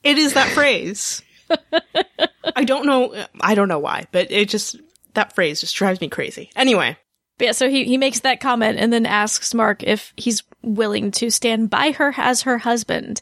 it 0.04 0.20
is 0.20 0.34
that 0.34 0.50
phrase. 0.50 1.24
I 2.56 2.64
don't 2.64 2.86
know, 2.86 3.26
I 3.42 3.56
don't 3.56 3.68
know 3.68 3.80
why, 3.80 4.06
but 4.12 4.32
it 4.32 4.50
just, 4.50 4.80
that 5.16 5.34
phrase 5.34 5.62
just 5.62 5.76
drives 5.76 6.00
me 6.00 6.10
crazy. 6.10 6.52
Anyway. 6.56 6.98
But 7.38 7.46
yeah, 7.46 7.52
so 7.52 7.70
he, 7.70 7.84
he 7.84 7.98
makes 7.98 8.22
that 8.22 8.40
comment 8.40 8.80
and 8.80 8.94
then 8.94 9.06
asks 9.06 9.54
Mark 9.54 9.84
if 9.84 10.14
he's 10.16 10.44
willing 10.62 11.12
to 11.12 11.30
stand 11.30 11.70
by 11.70 11.92
her 11.92 12.14
as 12.18 12.44
her 12.44 12.58
husband. 12.58 13.22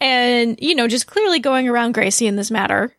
And, 0.00 0.58
you 0.60 0.74
know, 0.74 0.88
just 0.88 1.06
clearly 1.06 1.38
going 1.38 1.68
around 1.68 1.92
Gracie 1.92 2.26
in 2.26 2.36
this 2.36 2.50
matter. 2.50 2.94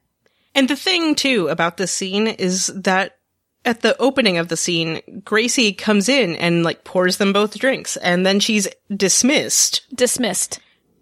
And 0.55 0.67
the 0.67 0.75
thing 0.75 1.13
too 1.13 1.49
about 1.49 1.77
this 1.77 1.91
scene 1.91 2.25
is 2.25 2.67
that 2.67 3.17
at 3.63 3.81
the 3.81 3.95
opening 4.01 4.39
of 4.39 4.47
the 4.47 4.57
scene, 4.57 5.01
Gracie 5.23 5.73
comes 5.73 6.09
in 6.09 6.35
and 6.37 6.63
like 6.63 6.83
pours 6.83 7.17
them 7.17 7.33
both 7.33 7.59
drinks 7.59 7.97
and 7.97 8.25
then 8.25 8.39
she's 8.39 8.67
dismissed. 8.95 9.85
Dismissed. 9.93 10.59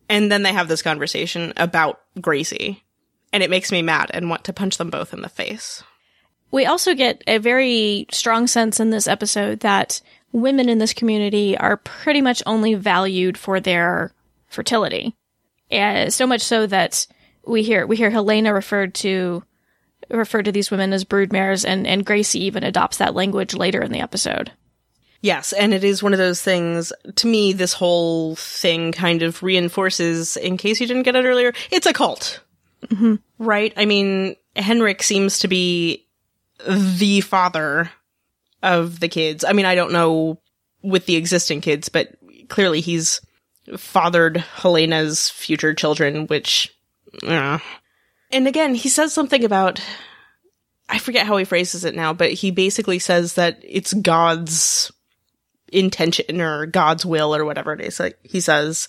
And 0.10 0.30
then 0.32 0.44
they 0.44 0.52
have 0.52 0.68
this 0.68 0.82
conversation 0.82 1.54
about 1.56 2.02
Gracie. 2.20 2.84
And 3.32 3.44
it 3.44 3.50
makes 3.50 3.72
me 3.72 3.82
mad 3.82 4.12
and 4.14 4.30
want 4.30 4.44
to 4.46 4.54
punch 4.54 4.78
them 4.78 4.90
both 4.90 5.14
in 5.14 5.22
the 5.22 5.30
face. 5.30 5.84
We 6.52 6.66
also 6.66 6.94
get 6.94 7.24
a 7.28 7.38
very 7.38 8.08
strong 8.12 8.48
sense 8.48 8.80
in 8.80 8.90
this 8.90 9.08
episode 9.08 9.62
that 9.62 10.02
women 10.32 10.70
in 10.70 10.78
this 10.78 10.94
community 10.94 11.58
are 11.58 11.78
pretty 11.78 12.22
much 12.22 12.44
only 12.46 12.76
valued 12.76 13.38
for 13.38 13.60
their 13.60 14.14
fertility. 14.48 15.16
And 15.72 16.14
so 16.14 16.28
much 16.28 16.42
so 16.42 16.68
that 16.68 17.08
we 17.46 17.64
hear 17.64 17.86
we 17.86 17.96
hear 17.96 18.10
Helena 18.10 18.54
referred 18.54 18.94
to 18.96 19.44
referred 20.10 20.46
to 20.46 20.52
these 20.52 20.72
women 20.72 20.94
as 20.94 21.04
broodmares 21.04 21.66
and, 21.68 21.88
and 21.88 22.06
Gracie 22.06 22.44
even 22.44 22.64
adopts 22.64 22.98
that 22.98 23.16
language 23.16 23.56
later 23.56 23.82
in 23.82 23.92
the 23.92 24.02
episode. 24.02 24.52
Yes, 25.22 25.54
and 25.54 25.74
it 25.74 25.84
is 25.84 26.04
one 26.04 26.14
of 26.14 26.20
those 26.20 26.42
things, 26.42 26.94
to 27.16 27.26
me, 27.26 27.52
this 27.54 27.74
whole 27.74 28.36
thing 28.36 28.92
kind 28.92 29.24
of 29.24 29.42
reinforces, 29.42 30.38
in 30.38 30.58
case 30.58 30.80
you 30.80 30.86
didn't 30.86 31.04
get 31.04 31.16
it 31.16 31.26
earlier, 31.26 31.52
it's 31.72 31.88
a 31.88 31.94
cult. 31.94 32.42
Mm-hmm. 32.86 33.16
Right? 33.40 33.74
I 33.76 33.86
mean, 33.86 34.36
Henrik 34.56 35.02
seems 35.02 35.40
to 35.40 35.48
be 35.48 36.05
the 36.68 37.22
father 37.22 37.92
of 38.64 39.00
the 39.00 39.08
kids. 39.08 39.44
I 39.44 39.54
mean, 39.54 39.66
I 39.66 39.76
don't 39.76 39.92
know 39.92 40.40
with 40.82 41.06
the 41.06 41.16
existing 41.16 41.62
kids, 41.62 41.90
but 41.90 42.16
clearly 42.50 42.82
he's 42.82 43.22
fathered 43.78 44.38
Helena's 44.38 45.30
future 45.30 45.74
children, 45.74 46.28
which, 46.28 46.74
uh. 47.24 47.60
and 48.32 48.48
again, 48.48 48.76
he 48.76 48.90
says 48.90 49.14
something 49.14 49.44
about, 49.44 49.82
I 50.88 51.00
forget 51.00 51.26
how 51.26 51.38
he 51.38 51.46
phrases 51.46 51.84
it 51.84 51.96
now, 51.96 52.14
but 52.14 52.32
he 52.32 52.52
basically 52.52 53.00
says 53.00 53.34
that 53.34 53.60
it's 53.64 53.94
God's 53.94 54.92
intention 55.72 56.42
or 56.42 56.68
God's 56.68 57.06
will 57.06 57.36
or 57.36 57.44
whatever 57.44 57.74
it 57.74 57.82
is. 57.82 58.00
Like 58.00 58.20
he 58.24 58.40
says, 58.40 58.88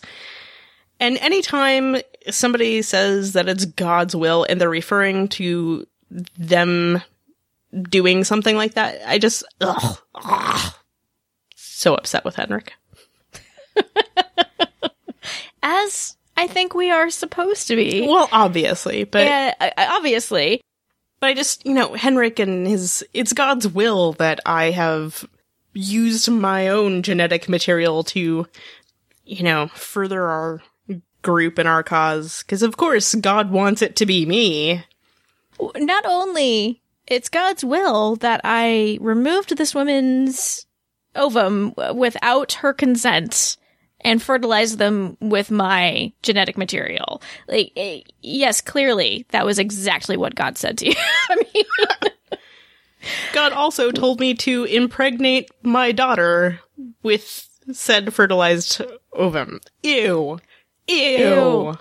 and 1.01 1.19
anytime 1.19 1.97
somebody 2.31 2.83
says 2.83 3.33
that 3.33 3.49
it's 3.49 3.65
God's 3.65 4.15
will 4.15 4.45
and 4.49 4.61
they're 4.61 4.69
referring 4.69 5.29
to 5.29 5.87
them 6.39 7.03
doing 7.83 8.25
something 8.25 8.57
like 8.57 8.75
that, 8.75 9.01
I 9.07 9.19
just, 9.19 9.45
ugh, 9.61 9.99
ugh. 10.15 10.75
so 11.55 11.95
upset 11.95 12.25
with 12.25 12.37
Henrik. 12.37 12.73
As 15.63 16.17
I 16.37 16.47
think 16.47 16.75
we 16.75 16.91
are 16.91 17.11
supposed 17.11 17.69
to 17.69 17.77
be. 17.77 18.07
Well, 18.07 18.29
obviously, 18.31 19.05
but 19.05 19.25
Yeah, 19.27 19.73
obviously. 19.77 20.61
but 21.21 21.29
I 21.29 21.35
just, 21.35 21.65
you 21.67 21.75
know, 21.75 21.95
Henrik 21.95 22.39
and 22.39 22.67
his, 22.67 23.05
it's 23.13 23.33
God's 23.33 23.67
will 23.69 24.13
that 24.15 24.41
I 24.47 24.71
have 24.71 25.25
used 25.73 26.31
my 26.31 26.69
own 26.69 27.03
genetic 27.03 27.49
material 27.49 28.05
to, 28.05 28.47
you 29.25 29.43
know, 29.43 29.69
further 29.69 30.23
our 30.27 30.63
group 31.23 31.59
and 31.59 31.67
our 31.69 31.83
cause. 31.83 32.43
Cause 32.45 32.63
of 32.63 32.77
course 32.77 33.15
God 33.17 33.51
wants 33.51 33.83
it 33.83 33.97
to 33.97 34.07
be 34.07 34.25
me. 34.25 34.85
Not 35.77 36.05
only 36.07 36.83
it's 37.07 37.29
God's 37.29 37.65
will 37.65 38.17
that 38.17 38.41
I 38.45 38.99
removed 39.01 39.57
this 39.57 39.75
woman's 39.75 40.67
ovum 41.15 41.75
without 41.95 42.55
her 42.55 42.73
consent 42.73 43.57
and 44.01 44.23
fertilized 44.23 44.79
them 44.79 45.17
with 45.21 45.51
my 45.51 46.13
genetic 46.23 46.59
material. 46.59 47.23
Like, 47.49 47.73
eh, 47.77 48.03
yes, 48.23 48.61
clearly 48.61 49.27
that 49.31 49.47
was 49.47 49.59
exactly 49.59 50.17
what 50.17 50.35
God 50.35 50.59
said 50.59 50.79
to 50.79 50.87
you. 50.87 50.95
I 51.31 51.37
mean, 51.37 52.11
God 53.33 53.53
also 53.53 53.91
told 53.91 54.21
me 54.21 54.35
to 54.35 54.65
impregnate 54.65 55.51
my 55.63 55.93
daughter 55.93 56.61
with 57.03 57.49
said 57.73 58.13
fertilized 58.13 58.83
ovum. 59.13 59.61
Ew. 59.83 60.39
Ew. 60.89 61.19
Ew. 61.19 61.75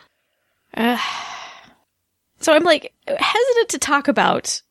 so 2.40 2.54
I'm 2.54 2.64
like 2.64 2.94
hesitant 3.08 3.70
to 3.70 3.80
talk 3.80 4.08
about 4.08 4.62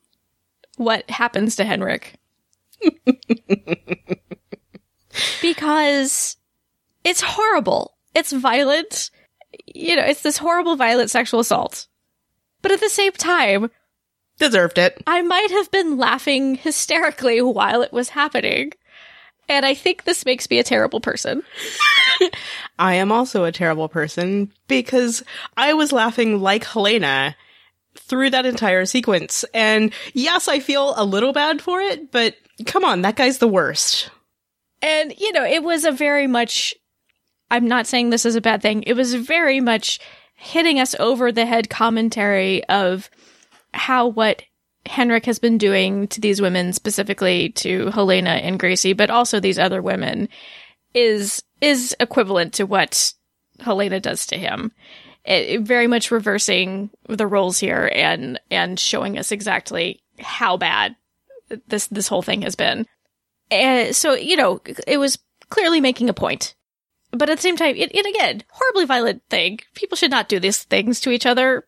what 0.77 1.09
happens 1.11 1.57
to 1.57 1.65
Henrik. 1.65 2.15
because 5.43 6.37
it's 7.05 7.21
horrible. 7.21 7.97
It's 8.15 8.33
violent. 8.33 9.11
You 9.67 9.97
know, 9.97 10.05
it's 10.05 10.23
this 10.23 10.39
horrible 10.39 10.77
violent 10.77 11.11
sexual 11.11 11.41
assault. 11.41 11.87
But 12.63 12.73
at 12.73 12.81
the 12.81 12.89
same 12.89 13.13
time, 13.13 13.71
Deserved 14.39 14.79
it. 14.79 15.01
I 15.07 15.23
might 15.23 15.51
have 15.51 15.71
been 15.71 15.97
laughing 15.97 16.57
hysterically 16.57 17.41
while 17.41 17.83
it 17.83 17.93
was 17.93 18.09
happening. 18.09 18.73
And 19.49 19.65
I 19.65 19.75
think 19.75 20.05
this 20.05 20.25
makes 20.25 20.49
me 20.51 20.59
a 20.59 20.65
terrible 20.65 21.01
person. 21.01 21.43
I 22.79 22.95
am 22.95 23.13
also 23.13 23.45
a 23.45 23.53
terrible 23.53 23.89
person 23.89 24.53
because 24.67 25.23
I 25.57 25.75
was 25.75 25.93
laughing 25.93 26.41
like 26.41 26.65
Helena 26.65 27.37
through 27.97 28.31
that 28.31 28.47
entire 28.47 28.85
sequence. 28.85 29.45
And 29.55 29.93
yes, 30.13 30.49
I 30.49 30.61
feel 30.61 30.95
a 30.97 31.05
little 31.05 31.33
bad 31.33 31.63
for 31.63 31.81
it, 31.81 32.11
but 32.11 32.37
come 32.67 32.85
on, 32.85 33.03
that 33.03 33.17
guy's 33.17 33.39
the 33.39 33.49
worst. 33.49 34.11
And, 34.83 35.15
you 35.19 35.33
know, 35.33 35.45
it 35.45 35.63
was 35.63 35.85
a 35.85 35.93
very 35.93 36.27
much, 36.27 36.75
I'm 37.51 37.67
not 37.67 37.87
saying 37.87 38.11
this 38.11 38.27
is 38.27 38.37
a 38.37 38.41
bad 38.41 38.61
thing. 38.61 38.83
It 38.83 38.95
was 38.95 39.15
very 39.15 39.61
much 39.61 39.99
hitting 40.35 40.79
us 40.79 40.95
over 40.99 41.33
the 41.33 41.47
head 41.47 41.71
commentary 41.71 42.65
of 42.65 43.09
how 43.73 44.09
what 44.09 44.43
Henrik 44.87 45.25
has 45.25 45.39
been 45.39 45.57
doing 45.57 46.07
to 46.09 46.21
these 46.21 46.43
women, 46.43 46.73
specifically 46.73 47.49
to 47.51 47.91
Helena 47.91 48.31
and 48.31 48.59
Gracie, 48.59 48.93
but 48.93 49.09
also 49.09 49.41
these 49.41 49.59
other 49.59 49.81
women, 49.81 50.29
is, 50.93 51.43
is 51.61 51.97
equivalent 51.99 52.53
to 52.55 52.65
what 52.65 53.15
Helena 53.61 54.01
does 54.01 54.27
to 54.27 54.37
him. 54.37 54.73
It, 55.25 55.63
very 55.63 55.87
much 55.87 56.11
reversing 56.11 56.91
the 57.09 57.27
roles 57.27 57.59
here 57.59 57.91
and, 57.95 58.39
and 58.51 58.79
showing 58.79 59.17
us 59.19 59.33
exactly 59.33 60.03
how 60.21 60.57
bad 60.57 60.97
this, 61.67 61.87
this 61.87 62.09
whole 62.09 62.23
thing 62.23 62.43
has 62.43 62.55
been. 62.55 62.87
And 63.51 63.95
so, 63.97 64.15
you 64.15 64.37
know, 64.37 64.61
it 64.87 64.99
was 64.99 65.19
clearly 65.49 65.81
making 65.81 66.09
a 66.09 66.15
point. 66.15 66.55
But 67.11 67.31
at 67.31 67.39
the 67.39 67.43
same 67.43 67.57
time, 67.57 67.77
it, 67.77 67.95
it 67.95 68.07
again, 68.07 68.43
horribly 68.51 68.85
violent 68.87 69.23
thing. 69.31 69.61
People 69.75 69.97
should 69.97 70.11
not 70.11 70.29
do 70.29 70.41
these 70.41 70.63
things 70.65 71.01
to 71.01 71.11
each 71.11 71.27
other. 71.27 71.65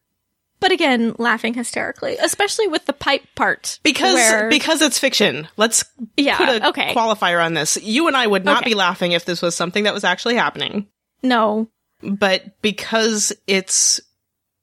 But 0.59 0.73
again, 0.73 1.15
laughing 1.19 1.53
hysterically, 1.55 2.17
especially 2.17 2.67
with 2.67 2.87
the 2.87 2.95
pipe 2.95 3.23
part. 3.35 3.79
Because 3.83 4.15
where- 4.15 4.49
because 4.49 4.81
it's 4.83 4.99
fiction. 4.99 5.49
Let's 5.59 5.85
yeah, 6.17 6.39
put 6.39 6.49
a 6.49 6.69
okay. 6.71 6.95
qualifier 6.95 7.45
on 7.45 7.53
this. 7.55 7.77
You 7.83 8.07
and 8.09 8.17
I 8.17 8.27
would 8.27 8.45
not 8.45 8.63
Okay. 8.63 8.71
be 8.71 8.75
laughing 8.75 9.13
if 9.13 9.25
this 9.27 9.43
was 9.43 9.55
something 9.55 9.85
that 9.85 9.95
was 9.95 10.03
actually 10.05 10.35
happening. 10.37 10.87
no. 11.23 11.69
But 12.03 12.61
because 12.63 13.33
it's 13.47 14.01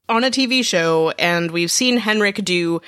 on 0.08 0.24
a 0.24 0.30
TV 0.30 0.64
show 0.64 1.12
and 1.18 1.50
we've 1.50 1.70
seen 1.70 1.96
Henrik 1.96 2.44
do 2.44 2.80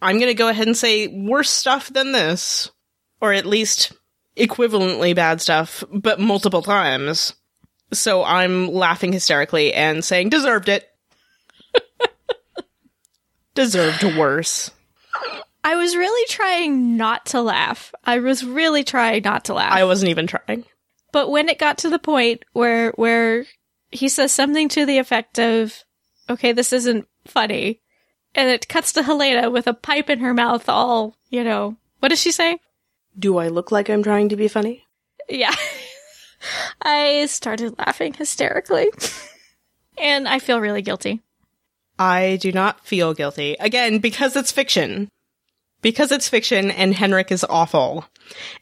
I'm 0.00 0.16
going 0.16 0.28
to 0.28 0.34
go 0.34 0.48
ahead 0.48 0.66
and 0.66 0.76
say 0.76 1.06
worse 1.06 1.50
stuff 1.50 1.92
than 1.92 2.12
this 2.12 2.70
or 3.20 3.32
at 3.32 3.46
least 3.46 3.92
equivalently 4.36 5.14
bad 5.14 5.40
stuff 5.40 5.84
but 5.92 6.18
multiple 6.18 6.62
times. 6.62 7.34
So 7.92 8.24
I'm 8.24 8.68
laughing 8.68 9.12
hysterically 9.12 9.72
and 9.72 10.04
saying 10.04 10.30
deserved 10.30 10.68
it. 10.68 10.88
deserved 13.54 14.02
worse. 14.16 14.70
I 15.64 15.76
was 15.76 15.94
really 15.94 16.26
trying 16.28 16.96
not 16.96 17.26
to 17.26 17.42
laugh. 17.42 17.94
I 18.04 18.18
was 18.18 18.44
really 18.44 18.82
trying 18.82 19.22
not 19.22 19.44
to 19.44 19.54
laugh. 19.54 19.72
I 19.72 19.84
wasn't 19.84 20.10
even 20.10 20.26
trying. 20.26 20.64
But 21.12 21.30
when 21.30 21.48
it 21.48 21.58
got 21.58 21.78
to 21.78 21.90
the 21.90 21.98
point 21.98 22.44
where 22.52 22.90
where 22.92 23.44
he 23.92 24.08
says 24.08 24.32
something 24.32 24.68
to 24.70 24.86
the 24.86 24.98
effect 24.98 25.38
of, 25.38 25.84
"Okay, 26.28 26.52
this 26.52 26.72
isn't 26.72 27.06
funny," 27.26 27.80
and 28.34 28.48
it 28.48 28.68
cuts 28.68 28.92
to 28.94 29.02
Helena 29.02 29.50
with 29.50 29.66
a 29.66 29.74
pipe 29.74 30.10
in 30.10 30.20
her 30.20 30.34
mouth, 30.34 30.68
all 30.68 31.16
you 31.30 31.44
know. 31.44 31.76
What 32.00 32.08
does 32.08 32.20
she 32.20 32.32
say? 32.32 32.58
Do 33.18 33.38
I 33.38 33.48
look 33.48 33.70
like 33.70 33.88
I'm 33.88 34.02
trying 34.02 34.28
to 34.30 34.36
be 34.36 34.48
funny? 34.48 34.86
Yeah, 35.28 35.54
I 36.82 37.26
started 37.26 37.78
laughing 37.78 38.14
hysterically, 38.14 38.90
and 39.98 40.26
I 40.26 40.38
feel 40.38 40.60
really 40.60 40.82
guilty. 40.82 41.20
I 41.98 42.36
do 42.40 42.52
not 42.52 42.84
feel 42.84 43.14
guilty. 43.14 43.56
Again, 43.60 43.98
because 43.98 44.34
it's 44.34 44.50
fiction. 44.50 45.08
Because 45.82 46.12
it's 46.12 46.28
fiction 46.28 46.70
and 46.70 46.94
Henrik 46.94 47.30
is 47.30 47.44
awful. 47.48 48.06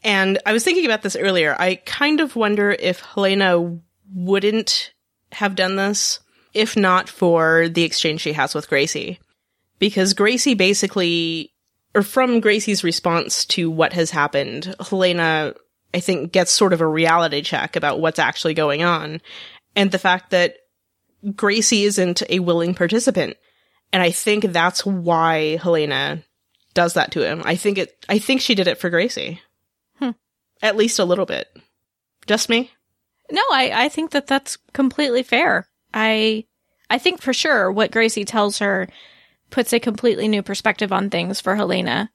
And 0.02 0.38
I 0.46 0.52
was 0.52 0.64
thinking 0.64 0.84
about 0.84 1.02
this 1.02 1.16
earlier. 1.16 1.54
I 1.58 1.76
kind 1.86 2.20
of 2.20 2.34
wonder 2.34 2.70
if 2.70 3.00
Helena 3.00 3.78
wouldn't 4.12 4.92
have 5.32 5.54
done 5.54 5.76
this 5.76 6.20
if 6.54 6.76
not 6.76 7.08
for 7.08 7.68
the 7.68 7.84
exchange 7.84 8.20
she 8.20 8.32
has 8.32 8.54
with 8.54 8.68
Gracie. 8.68 9.20
Because 9.78 10.14
Gracie 10.14 10.54
basically, 10.54 11.52
or 11.94 12.02
from 12.02 12.40
Gracie's 12.40 12.84
response 12.84 13.44
to 13.46 13.70
what 13.70 13.92
has 13.92 14.10
happened, 14.10 14.74
Helena, 14.88 15.54
I 15.94 16.00
think, 16.00 16.32
gets 16.32 16.50
sort 16.50 16.72
of 16.72 16.80
a 16.80 16.86
reality 16.86 17.42
check 17.42 17.76
about 17.76 18.00
what's 18.00 18.18
actually 18.18 18.54
going 18.54 18.82
on. 18.82 19.20
And 19.76 19.90
the 19.90 19.98
fact 19.98 20.30
that 20.30 20.56
Gracie 21.36 21.84
isn't 21.84 22.22
a 22.28 22.40
willing 22.40 22.74
participant. 22.74 23.36
And 23.92 24.02
I 24.02 24.10
think 24.10 24.52
that's 24.52 24.84
why 24.84 25.56
Helena 25.56 26.22
does 26.74 26.94
that 26.94 27.12
to 27.12 27.22
him. 27.22 27.42
I 27.44 27.56
think 27.56 27.78
it, 27.78 28.04
I 28.08 28.18
think 28.18 28.40
she 28.40 28.54
did 28.54 28.68
it 28.68 28.78
for 28.78 28.90
Gracie. 28.90 29.40
Hmm. 29.98 30.10
At 30.62 30.76
least 30.76 30.98
a 30.98 31.04
little 31.04 31.26
bit. 31.26 31.48
Just 32.26 32.48
me? 32.48 32.70
No, 33.30 33.42
I, 33.52 33.84
I 33.84 33.88
think 33.88 34.10
that 34.10 34.26
that's 34.26 34.58
completely 34.72 35.22
fair. 35.22 35.68
I 35.92 36.44
I 36.88 36.98
think 36.98 37.20
for 37.20 37.32
sure 37.32 37.70
what 37.70 37.92
Gracie 37.92 38.24
tells 38.24 38.58
her 38.58 38.88
puts 39.50 39.72
a 39.72 39.80
completely 39.80 40.28
new 40.28 40.42
perspective 40.42 40.92
on 40.92 41.10
things 41.10 41.40
for 41.40 41.56
Helena. 41.56 42.10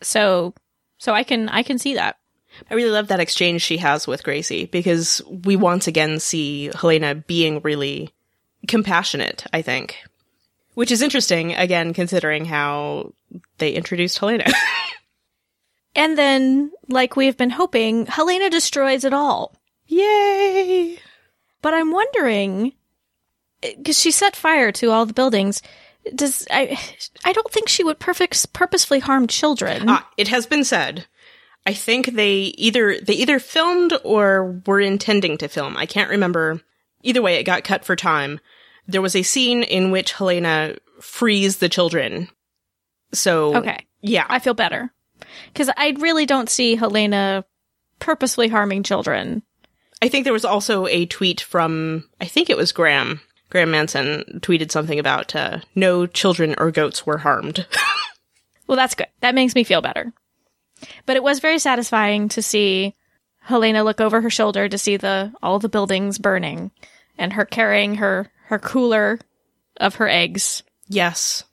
So 0.00 0.54
so 0.98 1.12
I 1.12 1.22
can 1.22 1.48
I 1.48 1.62
can 1.62 1.78
see 1.78 1.94
that. 1.94 2.16
I 2.70 2.74
really 2.74 2.90
love 2.90 3.08
that 3.08 3.20
exchange 3.20 3.62
she 3.62 3.78
has 3.78 4.06
with 4.06 4.24
Gracie 4.24 4.66
because 4.66 5.22
we 5.26 5.56
once 5.56 5.86
again 5.86 6.20
see 6.20 6.70
Helena 6.74 7.14
being 7.14 7.60
really 7.60 8.12
compassionate, 8.68 9.46
I 9.52 9.62
think. 9.62 9.96
Which 10.74 10.90
is 10.90 11.02
interesting, 11.02 11.54
again, 11.54 11.94
considering 11.94 12.44
how 12.44 13.12
they 13.58 13.72
introduced 13.72 14.18
Helena. 14.18 14.50
And 15.94 16.16
then, 16.16 16.72
like 16.88 17.16
we've 17.16 17.36
been 17.36 17.50
hoping, 17.50 18.06
Helena 18.06 18.50
destroys 18.50 19.04
it 19.04 19.12
all. 19.12 19.54
Yay! 19.86 20.98
But 21.60 21.74
I'm 21.74 21.92
wondering, 21.92 22.72
because 23.60 23.98
she 23.98 24.10
set 24.10 24.36
fire 24.36 24.72
to 24.72 24.90
all 24.90 25.06
the 25.06 25.12
buildings. 25.12 25.62
Does 26.14 26.46
I? 26.50 26.78
I 27.24 27.32
don't 27.32 27.50
think 27.50 27.68
she 27.68 27.84
would 27.84 28.00
perfect, 28.00 28.52
purposefully 28.52 28.98
harm 28.98 29.28
children. 29.28 29.88
Ah, 29.88 30.08
it 30.16 30.28
has 30.28 30.46
been 30.46 30.64
said. 30.64 31.06
I 31.64 31.74
think 31.74 32.14
they 32.14 32.52
either 32.58 32.98
they 33.00 33.14
either 33.14 33.38
filmed 33.38 33.92
or 34.02 34.60
were 34.66 34.80
intending 34.80 35.38
to 35.38 35.48
film. 35.48 35.76
I 35.76 35.86
can't 35.86 36.10
remember. 36.10 36.60
Either 37.04 37.22
way, 37.22 37.36
it 37.36 37.44
got 37.44 37.64
cut 37.64 37.84
for 37.84 37.94
time. 37.94 38.40
There 38.88 39.02
was 39.02 39.14
a 39.14 39.22
scene 39.22 39.62
in 39.62 39.90
which 39.92 40.12
Helena 40.12 40.76
frees 41.00 41.58
the 41.58 41.68
children. 41.68 42.28
So 43.12 43.56
okay, 43.58 43.86
yeah, 44.00 44.26
I 44.28 44.40
feel 44.40 44.54
better 44.54 44.92
because 45.52 45.70
I 45.76 45.94
really 46.00 46.26
don't 46.26 46.50
see 46.50 46.74
Helena 46.74 47.44
purposefully 48.00 48.48
harming 48.48 48.82
children. 48.82 49.42
I 50.02 50.08
think 50.08 50.24
there 50.24 50.32
was 50.32 50.44
also 50.44 50.86
a 50.88 51.06
tweet 51.06 51.40
from 51.40 52.08
I 52.20 52.26
think 52.26 52.50
it 52.50 52.56
was 52.56 52.72
Graham. 52.72 53.20
Graeme 53.50 53.70
Manson 53.70 54.40
tweeted 54.42 54.72
something 54.72 54.98
about 54.98 55.36
uh, 55.36 55.60
no 55.76 56.06
children 56.06 56.56
or 56.58 56.72
goats 56.72 57.06
were 57.06 57.18
harmed. 57.18 57.66
well, 58.66 58.76
that's 58.76 58.96
good. 58.96 59.06
That 59.20 59.36
makes 59.36 59.54
me 59.54 59.62
feel 59.62 59.80
better. 59.80 60.12
But 61.06 61.16
it 61.16 61.22
was 61.22 61.38
very 61.38 61.60
satisfying 61.60 62.28
to 62.30 62.42
see 62.42 62.96
Helena 63.40 63.84
look 63.84 64.00
over 64.00 64.20
her 64.20 64.30
shoulder 64.30 64.68
to 64.68 64.78
see 64.78 64.96
the 64.96 65.32
all 65.40 65.60
the 65.60 65.68
buildings 65.68 66.18
burning 66.18 66.72
and 67.16 67.32
her 67.34 67.44
carrying 67.44 67.96
her 67.96 68.28
her 68.46 68.58
cooler 68.58 69.20
of 69.76 69.96
her 69.96 70.08
eggs. 70.08 70.64
Yes. 70.88 71.44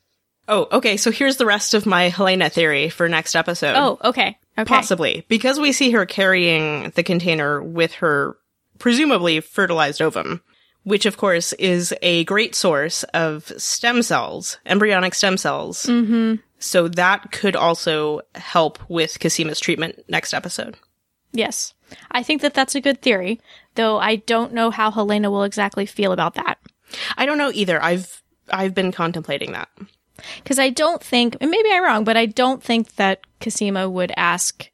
Oh, 0.48 0.68
okay. 0.72 0.98
So 0.98 1.12
here's 1.12 1.38
the 1.38 1.46
rest 1.46 1.76
of 1.76 1.86
my 1.86 2.10
Helena 2.10 2.50
theory 2.50 2.90
for 2.90 3.08
next 3.08 3.36
episode. 3.36 3.76
Oh, 3.76 4.00
okay. 4.04 4.40
Okay. 4.58 4.68
Possibly. 4.68 5.26
Because 5.28 5.60
we 5.60 5.72
see 5.72 5.92
her 5.92 6.06
carrying 6.06 6.90
the 6.92 7.04
container 7.04 7.62
with 7.62 7.94
her 7.96 8.36
presumably 8.80 9.40
fertilized 9.40 10.02
ovum, 10.02 10.42
which 10.84 11.06
of 11.06 11.18
course 11.18 11.54
is 11.54 11.94
a 12.02 12.24
great 12.24 12.56
source 12.56 13.04
of 13.14 13.52
stem 13.58 14.02
cells, 14.02 14.58
embryonic 14.66 15.14
stem 15.14 15.38
cells. 15.38 15.84
Mm-hmm. 15.84 16.36
So 16.60 16.88
that 16.90 17.32
could 17.32 17.56
also 17.56 18.22
help 18.36 18.80
with 18.90 19.20
Cosima's 19.20 19.60
treatment 19.60 20.04
next 20.10 20.34
episode. 20.34 20.76
Yes. 21.32 21.74
I 22.12 22.24
think 22.24 22.42
that 22.42 22.54
that's 22.54 22.76
a 22.76 22.82
good 22.82 23.02
theory, 23.02 23.40
though 23.76 23.98
I 24.00 24.18
don't 24.18 24.54
know 24.54 24.72
how 24.72 24.92
Helena 24.92 25.30
will 25.30 25.44
exactly 25.44 25.86
feel 25.86 26.12
about 26.12 26.34
that. 26.36 26.58
I 27.18 27.26
don't 27.26 27.38
know 27.38 27.52
either. 27.54 27.82
I've 27.82 28.24
I've 28.52 28.74
been 28.74 28.92
contemplating 28.92 29.52
that. 29.52 29.70
Because 30.44 30.60
I 30.60 30.70
don't 30.70 31.02
think, 31.02 31.38
and 31.40 31.50
maybe 31.50 31.70
I'm 31.72 31.84
wrong, 31.84 32.04
but 32.04 32.18
I 32.18 32.26
don't 32.26 32.62
think 32.62 32.96
that 32.96 33.22
Cosima 33.40 33.90
would 33.90 34.12
ask 34.18 34.70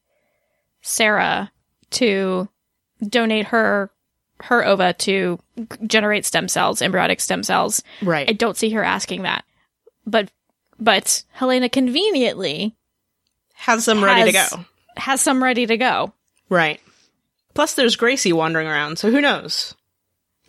Sarah 0.81 1.51
to 1.91 2.49
donate 3.07 3.47
her 3.47 3.91
her 4.43 4.65
ova 4.65 4.93
to 4.93 5.39
generate 5.88 6.25
stem 6.25 6.47
cells, 6.47 6.81
embryonic 6.81 7.21
stem 7.21 7.43
cells. 7.43 7.81
Right. 8.01 8.29
I 8.29 8.33
don't 8.33 8.57
see 8.57 8.69
her 8.71 8.83
asking 8.83 9.23
that. 9.23 9.45
But 10.05 10.31
but 10.79 11.23
Helena 11.31 11.69
conveniently 11.69 12.75
has 13.55 13.86
some 13.86 14.03
ready 14.03 14.31
to 14.31 14.38
go. 14.38 14.65
Has 14.97 15.21
some 15.21 15.43
ready 15.43 15.65
to 15.65 15.77
go. 15.77 16.13
Right. 16.49 16.79
Plus 17.53 17.73
there's 17.73 17.95
Gracie 17.95 18.33
wandering 18.33 18.67
around, 18.67 18.99
so 18.99 19.09
who 19.09 19.21
knows? 19.21 19.73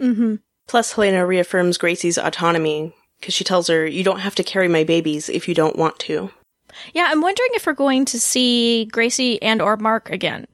Mm-hmm. 0.01 0.37
Plus 0.66 0.93
Helena 0.93 1.24
reaffirms 1.24 1.78
Gracie's 1.78 2.18
autonomy 2.18 2.93
because 3.20 3.34
she 3.34 3.45
tells 3.45 3.68
her, 3.68 3.87
"You 3.87 4.03
don't 4.03 4.20
have 4.20 4.34
to 4.34 4.45
carry 4.45 4.68
my 4.68 4.84
babies 4.84 5.28
if 5.28 5.49
you 5.49 5.55
don't 5.55 5.76
want 5.76 5.99
to." 6.01 6.30
Yeah, 6.93 7.07
I'm 7.09 7.22
wondering 7.22 7.51
if 7.55 7.66
we're 7.66 7.72
going 7.72 8.05
to 8.07 8.20
see 8.20 8.87
Gracie 8.87 9.41
and 9.41 9.62
or 9.62 9.76
Mark 9.76 10.11
again, 10.11 10.47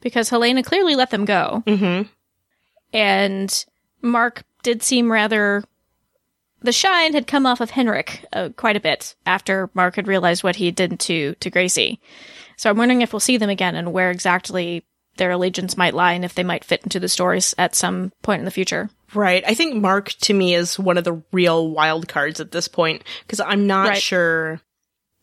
because 0.00 0.30
Helena 0.30 0.62
clearly 0.62 0.96
let 0.96 1.10
them 1.10 1.24
go, 1.24 1.62
mm-hmm. 1.66 2.08
And 2.92 3.64
Mark 4.00 4.42
did 4.62 4.82
seem 4.82 5.10
rather. 5.10 5.64
The 6.64 6.72
shine 6.72 7.12
had 7.12 7.26
come 7.26 7.44
off 7.44 7.60
of 7.60 7.70
Henrik 7.70 8.24
uh, 8.32 8.50
quite 8.56 8.76
a 8.76 8.80
bit 8.80 9.16
after 9.26 9.68
Mark 9.74 9.96
had 9.96 10.06
realized 10.06 10.44
what 10.44 10.56
he 10.56 10.70
did 10.70 11.00
to 11.00 11.34
to 11.40 11.50
Gracie. 11.50 12.00
So 12.56 12.70
I'm 12.70 12.76
wondering 12.76 13.02
if 13.02 13.12
we'll 13.12 13.18
see 13.20 13.36
them 13.36 13.50
again 13.50 13.74
and 13.74 13.92
where 13.92 14.10
exactly 14.12 14.84
their 15.16 15.32
allegiance 15.32 15.76
might 15.76 15.92
lie 15.94 16.12
and 16.12 16.24
if 16.24 16.34
they 16.34 16.44
might 16.44 16.64
fit 16.64 16.82
into 16.84 17.00
the 17.00 17.08
stories 17.08 17.52
at 17.58 17.74
some 17.74 18.12
point 18.22 18.38
in 18.38 18.44
the 18.44 18.50
future. 18.52 18.88
Right. 19.12 19.42
I 19.46 19.54
think 19.54 19.74
Mark 19.74 20.10
to 20.20 20.32
me 20.34 20.54
is 20.54 20.78
one 20.78 20.96
of 20.96 21.04
the 21.04 21.20
real 21.32 21.68
wild 21.70 22.06
cards 22.08 22.38
at 22.40 22.52
this 22.52 22.68
point 22.68 23.02
because 23.26 23.40
I'm 23.40 23.66
not 23.66 23.88
Right. 23.88 24.00
sure 24.02 24.60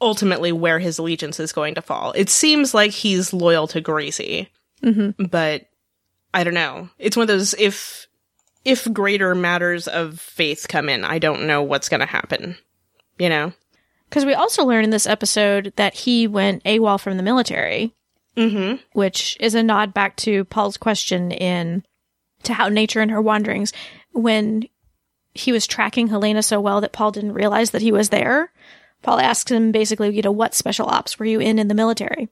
ultimately 0.02 0.52
where 0.52 0.80
his 0.80 0.98
allegiance 1.00 1.40
is 1.40 1.54
going 1.54 1.76
to 1.76 1.82
fall. 1.82 2.12
It 2.12 2.30
seems 2.30 2.74
like 2.74 2.92
he's 2.92 3.32
loyal 3.34 3.68
to 3.68 3.80
Gracie, 3.82 4.50
Mm-hmm. 4.84 5.24
but 5.26 5.69
I 6.34 6.44
don't 6.44 6.54
know. 6.54 6.90
It's 7.00 7.18
one 7.18 7.24
of 7.24 7.28
those 7.28 7.54
if 7.56 8.08
if 8.66 8.92
greater 8.94 9.34
matters 9.36 9.88
of 9.88 10.20
faith 10.20 10.68
come 10.68 10.90
in, 10.90 11.04
I 11.04 11.18
don't 11.20 11.48
know 11.48 11.64
what's 11.64 11.90
going 11.90 12.02
to 12.02 12.06
happen. 12.06 12.58
You 13.18 13.30
know. 13.30 13.54
Because 14.10 14.26
we 14.26 14.34
also 14.34 14.66
learn 14.66 14.84
in 14.84 14.90
this 14.90 15.08
episode 15.08 15.72
that 15.76 15.94
he 15.94 16.28
went 16.28 16.64
AWOL 16.64 17.00
from 17.00 17.18
the 17.18 17.24
military, 17.24 17.94
Mhm. 18.36 18.80
which 18.94 19.38
is 19.40 19.54
a 19.56 19.62
nod 19.64 19.94
back 19.94 20.16
to 20.18 20.46
Paul's 20.46 20.78
question 20.78 21.32
in 21.32 21.84
to 22.44 22.54
how 22.54 22.70
nature 22.70 23.02
and 23.02 23.12
her 23.12 23.22
wanderings 23.22 23.72
when 24.12 24.68
he 25.36 25.52
was 25.52 25.68
tracking 25.68 26.08
Helena 26.08 26.42
so 26.42 26.60
well 26.60 26.82
that 26.82 26.92
Paul 26.92 27.12
didn't 27.12 27.34
realize 27.34 27.72
that 27.72 27.82
he 27.84 27.92
was 27.92 28.10
there. 28.10 28.52
Paul 29.04 29.20
asks 29.20 29.52
him 29.52 29.72
basically, 29.72 30.14
you 30.16 30.22
know, 30.24 30.32
what 30.32 30.56
special 30.56 30.88
ops 30.88 31.20
were 31.20 31.26
you 31.26 31.40
in 31.40 31.60
in 31.60 31.68
the 31.68 31.76
military? 31.76 32.30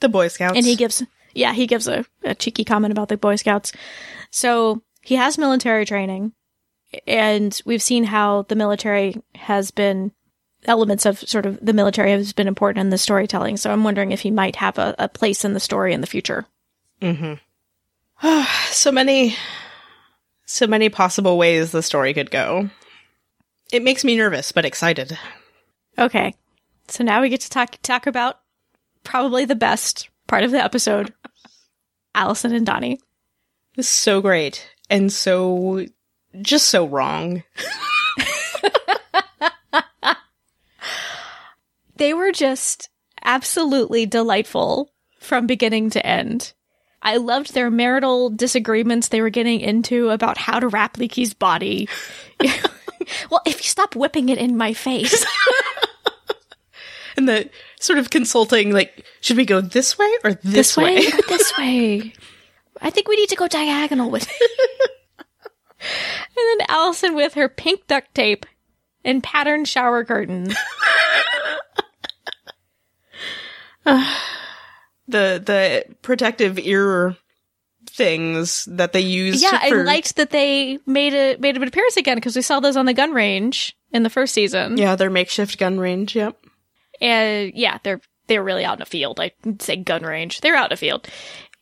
The 0.00 0.08
Boy 0.08 0.28
Scouts. 0.28 0.56
And 0.56 0.66
he 0.66 0.74
gives, 0.76 1.02
yeah, 1.34 1.52
he 1.52 1.66
gives 1.66 1.88
a, 1.88 2.04
a 2.24 2.34
cheeky 2.34 2.64
comment 2.64 2.92
about 2.92 3.08
the 3.08 3.16
Boy 3.16 3.36
Scouts. 3.36 3.72
So 4.30 4.82
he 5.02 5.16
has 5.16 5.38
military 5.38 5.84
training, 5.84 6.32
and 7.06 7.60
we've 7.64 7.82
seen 7.82 8.04
how 8.04 8.42
the 8.42 8.56
military 8.56 9.20
has 9.34 9.70
been 9.70 10.12
elements 10.64 11.06
of 11.06 11.18
sort 11.20 11.46
of 11.46 11.58
the 11.64 11.72
military 11.72 12.10
has 12.10 12.32
been 12.32 12.48
important 12.48 12.80
in 12.80 12.90
the 12.90 12.98
storytelling. 12.98 13.56
So 13.56 13.72
I'm 13.72 13.84
wondering 13.84 14.12
if 14.12 14.20
he 14.20 14.30
might 14.30 14.56
have 14.56 14.78
a, 14.78 14.94
a 14.98 15.08
place 15.08 15.44
in 15.44 15.54
the 15.54 15.60
story 15.60 15.92
in 15.92 16.00
the 16.00 16.06
future. 16.06 16.46
Hmm. 17.00 17.34
so 18.70 18.92
many 18.92 19.36
so 20.44 20.66
many 20.66 20.88
possible 20.88 21.38
ways 21.38 21.70
the 21.70 21.82
story 21.82 22.12
could 22.12 22.30
go. 22.30 22.70
It 23.72 23.82
makes 23.82 24.04
me 24.04 24.16
nervous 24.16 24.52
but 24.52 24.64
excited. 24.64 25.16
Okay, 25.98 26.34
so 26.88 27.04
now 27.04 27.20
we 27.20 27.28
get 27.28 27.40
to 27.42 27.50
talk 27.50 27.76
talk 27.82 28.06
about 28.06 28.40
probably 29.04 29.44
the 29.44 29.54
best 29.54 30.08
part 30.26 30.44
of 30.44 30.50
the 30.50 30.62
episode, 30.62 31.12
Alison 32.14 32.54
and 32.54 32.66
Donnie. 32.66 33.00
This 33.76 33.86
is 33.86 33.92
so 33.92 34.20
great 34.20 34.68
and 34.88 35.12
so 35.12 35.86
just 36.42 36.68
so 36.68 36.86
wrong. 36.86 37.42
They 42.00 42.14
were 42.14 42.32
just 42.32 42.88
absolutely 43.22 44.06
delightful 44.06 44.90
from 45.18 45.46
beginning 45.46 45.90
to 45.90 46.06
end. 46.06 46.54
I 47.02 47.18
loved 47.18 47.52
their 47.52 47.70
marital 47.70 48.30
disagreements 48.30 49.08
they 49.08 49.20
were 49.20 49.28
getting 49.28 49.60
into 49.60 50.08
about 50.08 50.38
how 50.38 50.60
to 50.60 50.68
wrap 50.68 50.96
Leekie's 50.96 51.34
body. 51.34 51.90
well, 53.30 53.42
if 53.44 53.58
you 53.58 53.68
stop 53.68 53.94
whipping 53.94 54.30
it 54.30 54.38
in 54.38 54.56
my 54.56 54.72
face. 54.72 55.26
And 57.16 57.28
the 57.28 57.50
sort 57.80 57.98
of 57.98 58.10
consulting 58.10 58.70
like 58.70 59.04
should 59.20 59.36
we 59.36 59.44
go 59.44 59.60
this 59.60 59.98
way 59.98 60.10
or 60.22 60.34
this, 60.34 60.52
this 60.52 60.76
way, 60.76 60.96
way? 60.96 61.10
this 61.28 61.58
way. 61.58 62.12
I 62.80 62.90
think 62.90 63.08
we 63.08 63.16
need 63.16 63.30
to 63.30 63.36
go 63.36 63.48
diagonal 63.48 64.10
with 64.10 64.28
it. 64.30 64.90
and 65.80 66.60
then 66.60 66.66
Alison 66.68 67.16
with 67.16 67.34
her 67.34 67.48
pink 67.48 67.88
duct 67.88 68.14
tape 68.14 68.46
and 69.04 69.22
patterned 69.22 69.68
shower 69.68 70.04
curtains. 70.04 70.54
the 73.84 74.06
the 75.08 75.84
protective 76.02 76.58
ear 76.58 77.16
things 77.88 78.64
that 78.66 78.92
they 78.92 79.00
use 79.00 79.42
Yeah, 79.42 79.58
I 79.60 79.70
liked 79.70 80.16
that 80.16 80.30
they 80.30 80.78
made 80.86 81.12
a 81.12 81.36
made 81.38 81.56
an 81.56 81.62
appearance 81.62 81.96
again 81.96 82.16
because 82.16 82.36
we 82.36 82.42
saw 82.42 82.60
those 82.60 82.76
on 82.76 82.86
the 82.86 82.94
gun 82.94 83.12
range 83.12 83.76
in 83.92 84.04
the 84.04 84.10
first 84.10 84.32
season. 84.32 84.78
yeah, 84.78 84.96
their 84.96 85.10
makeshift 85.10 85.58
gun 85.58 85.78
range, 85.78 86.14
yep. 86.14 86.39
And 87.00 87.52
yeah, 87.54 87.78
they're 87.82 88.00
they're 88.26 88.42
really 88.42 88.64
out 88.64 88.78
in 88.78 88.82
a 88.82 88.86
field. 88.86 89.20
I 89.20 89.32
would 89.44 89.62
say 89.62 89.76
gun 89.76 90.02
range. 90.02 90.40
They're 90.40 90.56
out 90.56 90.70
in 90.70 90.74
a 90.74 90.76
field, 90.76 91.08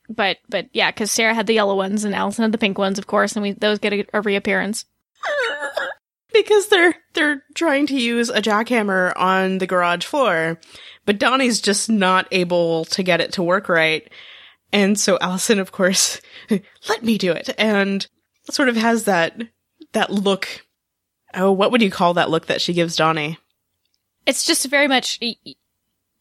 but 0.08 0.38
but 0.48 0.66
yeah, 0.72 0.90
because 0.90 1.10
Sarah 1.10 1.34
had 1.34 1.46
the 1.46 1.54
yellow 1.54 1.76
ones 1.76 2.04
and 2.04 2.14
Alison 2.14 2.42
had 2.42 2.52
the 2.52 2.58
pink 2.58 2.78
ones, 2.78 2.98
of 2.98 3.06
course, 3.06 3.36
and 3.36 3.42
we 3.42 3.52
those 3.52 3.78
get 3.78 3.92
a, 3.92 4.06
a 4.12 4.20
reappearance. 4.20 4.84
because 6.32 6.68
they're 6.68 6.94
they're 7.14 7.42
trying 7.54 7.86
to 7.88 8.00
use 8.00 8.30
a 8.30 8.42
jackhammer 8.42 9.12
on 9.16 9.58
the 9.58 9.66
garage 9.66 10.04
floor, 10.04 10.58
but 11.04 11.18
Donnie's 11.18 11.60
just 11.60 11.88
not 11.90 12.28
able 12.30 12.84
to 12.86 13.02
get 13.02 13.20
it 13.20 13.32
to 13.32 13.42
work 13.42 13.68
right. 13.68 14.10
And 14.72 14.98
so 14.98 15.18
Alison, 15.20 15.58
of 15.58 15.72
course, 15.72 16.20
let 16.88 17.02
me 17.02 17.18
do 17.18 17.32
it, 17.32 17.50
and 17.58 18.06
sort 18.50 18.68
of 18.68 18.76
has 18.76 19.04
that 19.04 19.40
that 19.92 20.10
look. 20.10 20.66
Oh, 21.34 21.52
what 21.52 21.72
would 21.72 21.82
you 21.82 21.90
call 21.90 22.14
that 22.14 22.30
look 22.30 22.46
that 22.46 22.62
she 22.62 22.72
gives 22.72 22.96
Donnie? 22.96 23.38
It's 24.28 24.44
just 24.44 24.66
very 24.68 24.86
much. 24.86 25.18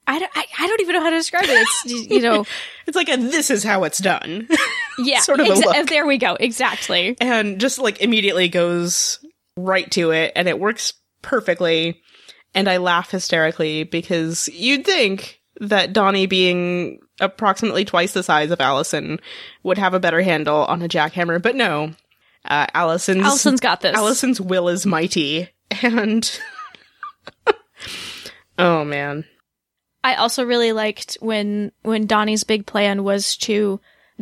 I 0.10 0.20
don't, 0.20 0.32
I, 0.34 0.46
I 0.60 0.68
don't 0.68 0.82
even 0.82 0.96
know 0.96 1.02
how 1.02 1.10
to 1.10 1.18
describe 1.18 1.44
it. 1.46 1.68
It's 1.86 2.10
you 2.10 2.22
know, 2.22 2.46
It's 2.88 2.96
like 2.96 3.10
a 3.10 3.18
this 3.18 3.52
is 3.52 3.64
how 3.64 3.84
it's 3.84 4.00
done. 4.00 4.48
yeah, 4.98 5.20
Sort 5.20 5.42
of 5.42 5.48
a 5.48 5.50
exa-. 5.52 5.90
There 5.90 6.08
we 6.08 6.18
go. 6.18 6.36
Exactly. 6.40 7.18
and 7.20 7.60
just 7.60 7.78
like 7.80 8.02
immediately 8.02 8.48
goes 8.48 9.20
right 9.58 9.90
to 9.92 10.12
it 10.12 10.32
and 10.36 10.48
it 10.48 10.60
works 10.60 10.94
perfectly. 11.22 12.02
And 12.56 12.70
I 12.70 12.78
laugh 12.78 13.12
hysterically 13.12 13.84
because 13.84 14.48
you'd 14.48 14.86
think 14.86 15.42
that 15.60 15.92
Donnie 15.92 16.28
being 16.28 17.00
approximately 17.20 17.84
twice 17.84 18.14
the 18.14 18.24
size 18.24 18.52
of 18.52 18.62
Alison 18.62 19.20
would 19.64 19.78
have 19.78 19.94
a 19.94 20.00
better 20.00 20.22
handle 20.22 20.66
on 20.66 20.82
a 20.82 20.88
jackhammer, 20.88 21.42
but 21.42 21.56
no. 21.56 21.92
Uh, 22.46 22.68
Alison's 22.74 23.26
Alison's 23.26 23.60
got 23.60 23.82
this. 23.82 23.98
Alison's 23.98 24.40
will 24.40 24.70
is 24.70 24.86
mighty 24.86 25.50
and 25.82 26.40
Oh 28.58 28.84
man. 28.84 29.26
I 30.04 30.16
also 30.16 30.44
really 30.44 30.72
liked 30.72 31.18
when 31.22 31.72
when 31.82 32.06
Donnie's 32.06 32.44
big 32.44 32.66
plan 32.66 33.04
was 33.04 33.36
to 33.38 33.80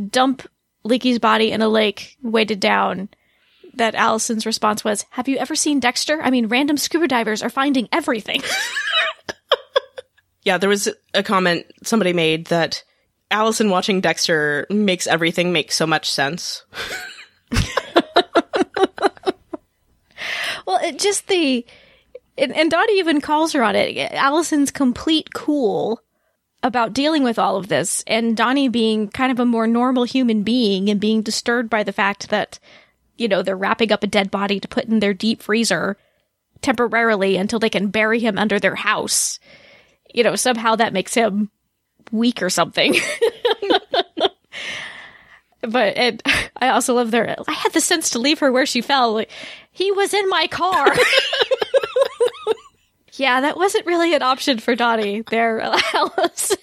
dump 0.10 0.48
Leekie's 0.84 1.20
body 1.20 1.52
in 1.52 1.62
a 1.62 1.70
lake 1.70 2.18
weighted 2.22 2.60
down. 2.60 3.10
That 3.76 3.96
Alison's 3.96 4.46
response 4.46 4.84
was, 4.84 5.06
"Have 5.12 5.28
you 5.28 5.38
ever 5.38 5.56
seen 5.56 5.82
Dexter? 5.82 6.22
I 6.22 6.30
mean, 6.30 6.48
random 6.48 6.78
scuba 6.78 7.08
divers 7.08 7.44
are 7.44 7.50
finding 7.50 7.90
everything." 7.92 8.42
Yeah, 10.46 10.60
there 10.60 10.70
was 10.70 10.88
a 11.16 11.24
comment 11.24 11.66
somebody 11.84 12.14
made 12.14 12.46
that 12.48 12.84
Alison 13.32 13.72
watching 13.72 14.00
Dexter 14.00 14.68
makes 14.70 15.08
everything 15.08 15.52
make 15.52 15.72
so 15.72 15.88
much 15.88 16.10
sense. 16.10 16.64
well, 20.68 20.80
it 20.84 21.00
just 21.00 21.28
the 21.28 21.66
and, 22.38 22.56
and 22.56 22.70
Donnie 22.70 23.00
even 23.00 23.22
calls 23.22 23.54
her 23.54 23.64
on 23.64 23.76
it. 23.76 24.12
Alison's 24.12 24.72
complete 24.72 25.34
cool 25.34 26.02
about 26.64 26.94
dealing 26.94 27.24
with 27.24 27.38
all 27.38 27.58
of 27.58 27.68
this, 27.68 28.04
and 28.08 28.36
Donnie 28.36 28.70
being 28.70 29.08
kind 29.08 29.32
of 29.32 29.40
a 29.40 29.46
more 29.46 29.68
normal 29.68 30.04
human 30.04 30.44
being 30.44 30.90
and 30.90 31.00
being 31.00 31.22
disturbed 31.22 31.70
by 31.70 31.84
the 31.84 31.94
fact 31.94 32.30
that 32.30 32.60
you 33.18 33.28
know 33.28 33.42
they're 33.42 33.56
wrapping 33.56 33.92
up 33.92 34.04
a 34.04 34.08
dead 34.08 34.32
body 34.32 34.60
to 34.60 34.68
put 34.68 34.86
in 34.86 35.00
their 35.00 35.14
deep 35.14 35.42
freezer 35.42 35.98
temporarily 36.62 37.38
until 37.38 37.60
they 37.60 37.70
can 37.70 37.90
bury 37.90 38.20
him 38.20 38.38
under 38.38 38.60
their 38.60 38.76
house. 38.76 39.40
You 40.14 40.24
know, 40.24 40.36
somehow 40.36 40.76
that 40.76 40.94
makes 40.94 41.14
him 41.14 41.52
weak 42.12 42.42
or 42.42 42.50
something. 42.50 42.96
but 45.62 45.98
and 45.98 46.24
I 46.58 46.70
also 46.70 46.96
love 46.96 47.12
their. 47.12 47.36
I 47.48 47.54
had 47.54 47.74
the 47.74 47.82
sense 47.82 48.10
to 48.12 48.20
leave 48.20 48.40
her 48.40 48.52
where 48.52 48.66
she 48.66 48.82
fell. 48.82 49.24
He 49.72 49.92
was 49.92 50.14
in 50.14 50.28
my 50.30 50.48
car. 50.48 50.88
yeah, 53.18 53.42
that 53.42 53.58
wasn't 53.58 53.86
really 53.86 54.14
an 54.14 54.22
option 54.22 54.60
for 54.60 54.76
Donnie 54.76 55.22
there, 55.22 55.60
Alice. 55.94 56.56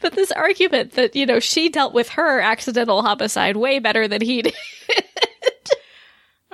but 0.00 0.14
this 0.14 0.30
argument 0.32 0.92
that 0.92 1.14
you 1.16 1.26
know 1.26 1.40
she 1.40 1.68
dealt 1.68 1.92
with 1.94 2.10
her 2.10 2.40
accidental 2.40 3.02
homicide 3.02 3.56
way 3.56 3.78
better 3.78 4.08
than 4.08 4.20
he 4.20 4.42
did. 4.42 4.54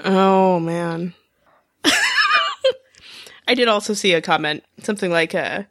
Oh 0.05 0.61
man. 0.61 1.15
I 3.49 3.55
did 3.55 3.69
also 3.69 3.95
see 3.95 4.13
a 4.15 4.21
comment, 4.23 4.65
something 4.83 5.11
like 5.11 5.35
uh 5.35 5.65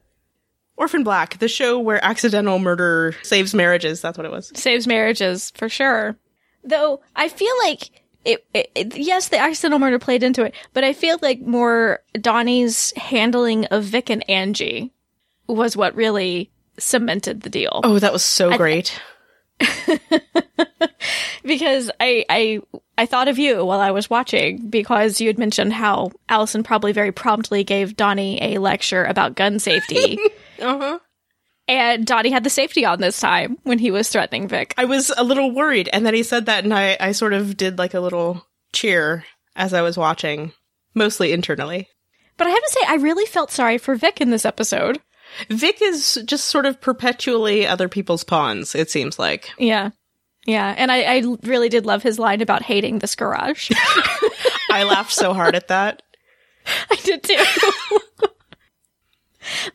Orphan 0.75 1.03
Black, 1.03 1.37
the 1.39 1.47
show 1.47 1.79
where 1.79 2.03
accidental 2.03 2.57
murder 2.59 3.15
saves 3.21 3.53
marriages, 3.53 4.01
that's 4.01 4.17
what 4.17 4.25
it 4.25 4.31
was. 4.31 4.51
Saves 4.55 4.87
marriages 4.87 5.51
for 5.51 5.69
sure. 5.69 6.15
Though 6.63 7.01
I 7.15 7.29
feel 7.29 7.53
like 7.63 8.02
it, 8.25 8.45
it, 8.53 8.97
yes, 8.97 9.29
the 9.29 9.37
accidental 9.37 9.79
murder 9.79 9.99
played 9.99 10.23
into 10.23 10.43
it, 10.43 10.53
but 10.73 10.83
I 10.83 10.93
feel 10.93 11.17
like 11.21 11.41
more 11.41 11.99
Donnie's 12.13 12.93
handling 12.95 13.65
of 13.65 13.83
Vic 13.83 14.09
and 14.09 14.27
Angie 14.29 14.91
was 15.47 15.75
what 15.75 15.95
really 15.95 16.51
cemented 16.77 17.41
the 17.41 17.49
deal. 17.49 17.81
Oh, 17.83 17.99
that 17.99 18.13
was 18.13 18.23
so 18.23 18.55
great. 18.57 18.99
because 21.43 21.91
I, 21.99 22.25
I 22.29 22.61
I 22.97 23.05
thought 23.05 23.27
of 23.27 23.39
you 23.39 23.65
while 23.65 23.79
I 23.79 23.91
was 23.91 24.09
watching 24.09 24.69
because 24.69 25.19
you 25.19 25.27
had 25.27 25.37
mentioned 25.39 25.73
how 25.73 26.11
Alison 26.29 26.63
probably 26.63 26.91
very 26.91 27.11
promptly 27.11 27.63
gave 27.63 27.95
Donnie 27.95 28.39
a 28.41 28.57
lecture 28.59 29.03
about 29.03 29.35
gun 29.35 29.59
safety. 29.59 30.17
Uh-huh. 30.61 30.99
And 31.73 32.05
Donnie 32.05 32.31
had 32.31 32.43
the 32.43 32.49
safety 32.49 32.85
on 32.85 32.99
this 32.99 33.19
time 33.19 33.57
when 33.63 33.79
he 33.79 33.91
was 33.91 34.09
threatening 34.09 34.47
Vic. 34.47 34.73
I 34.77 34.85
was 34.85 35.11
a 35.15 35.23
little 35.23 35.51
worried 35.51 35.89
and 35.91 36.05
then 36.05 36.13
he 36.13 36.23
said 36.23 36.45
that 36.45 36.63
and 36.63 36.73
I 36.73 36.97
I 36.99 37.11
sort 37.11 37.33
of 37.33 37.57
did 37.57 37.77
like 37.77 37.93
a 37.93 37.99
little 37.99 38.45
cheer 38.71 39.25
as 39.55 39.73
I 39.73 39.81
was 39.81 39.97
watching, 39.97 40.53
mostly 40.93 41.31
internally. 41.31 41.89
But 42.37 42.47
I 42.47 42.49
have 42.49 42.63
to 42.63 42.71
say, 42.71 42.79
I 42.87 42.95
really 42.95 43.25
felt 43.25 43.51
sorry 43.51 43.77
for 43.77 43.95
Vic 43.95 44.19
in 44.19 44.31
this 44.31 44.45
episode. 44.45 44.99
Vic 45.49 45.81
is 45.81 46.21
just 46.25 46.45
sort 46.45 46.65
of 46.65 46.81
perpetually 46.81 47.65
other 47.65 47.87
people's 47.87 48.23
pawns, 48.23 48.75
it 48.75 48.89
seems 48.89 49.17
like. 49.17 49.51
Yeah. 49.57 49.91
Yeah. 50.45 50.73
And 50.77 50.91
I, 50.91 51.03
I 51.03 51.37
really 51.43 51.69
did 51.69 51.85
love 51.85 52.03
his 52.03 52.19
line 52.19 52.41
about 52.41 52.63
hating 52.63 52.99
this 52.99 53.15
garage. 53.15 53.71
I 54.69 54.83
laughed 54.83 55.11
so 55.11 55.33
hard 55.33 55.55
at 55.55 55.69
that. 55.69 56.01
I 56.89 56.95
did 57.03 57.23
too. 57.23 58.27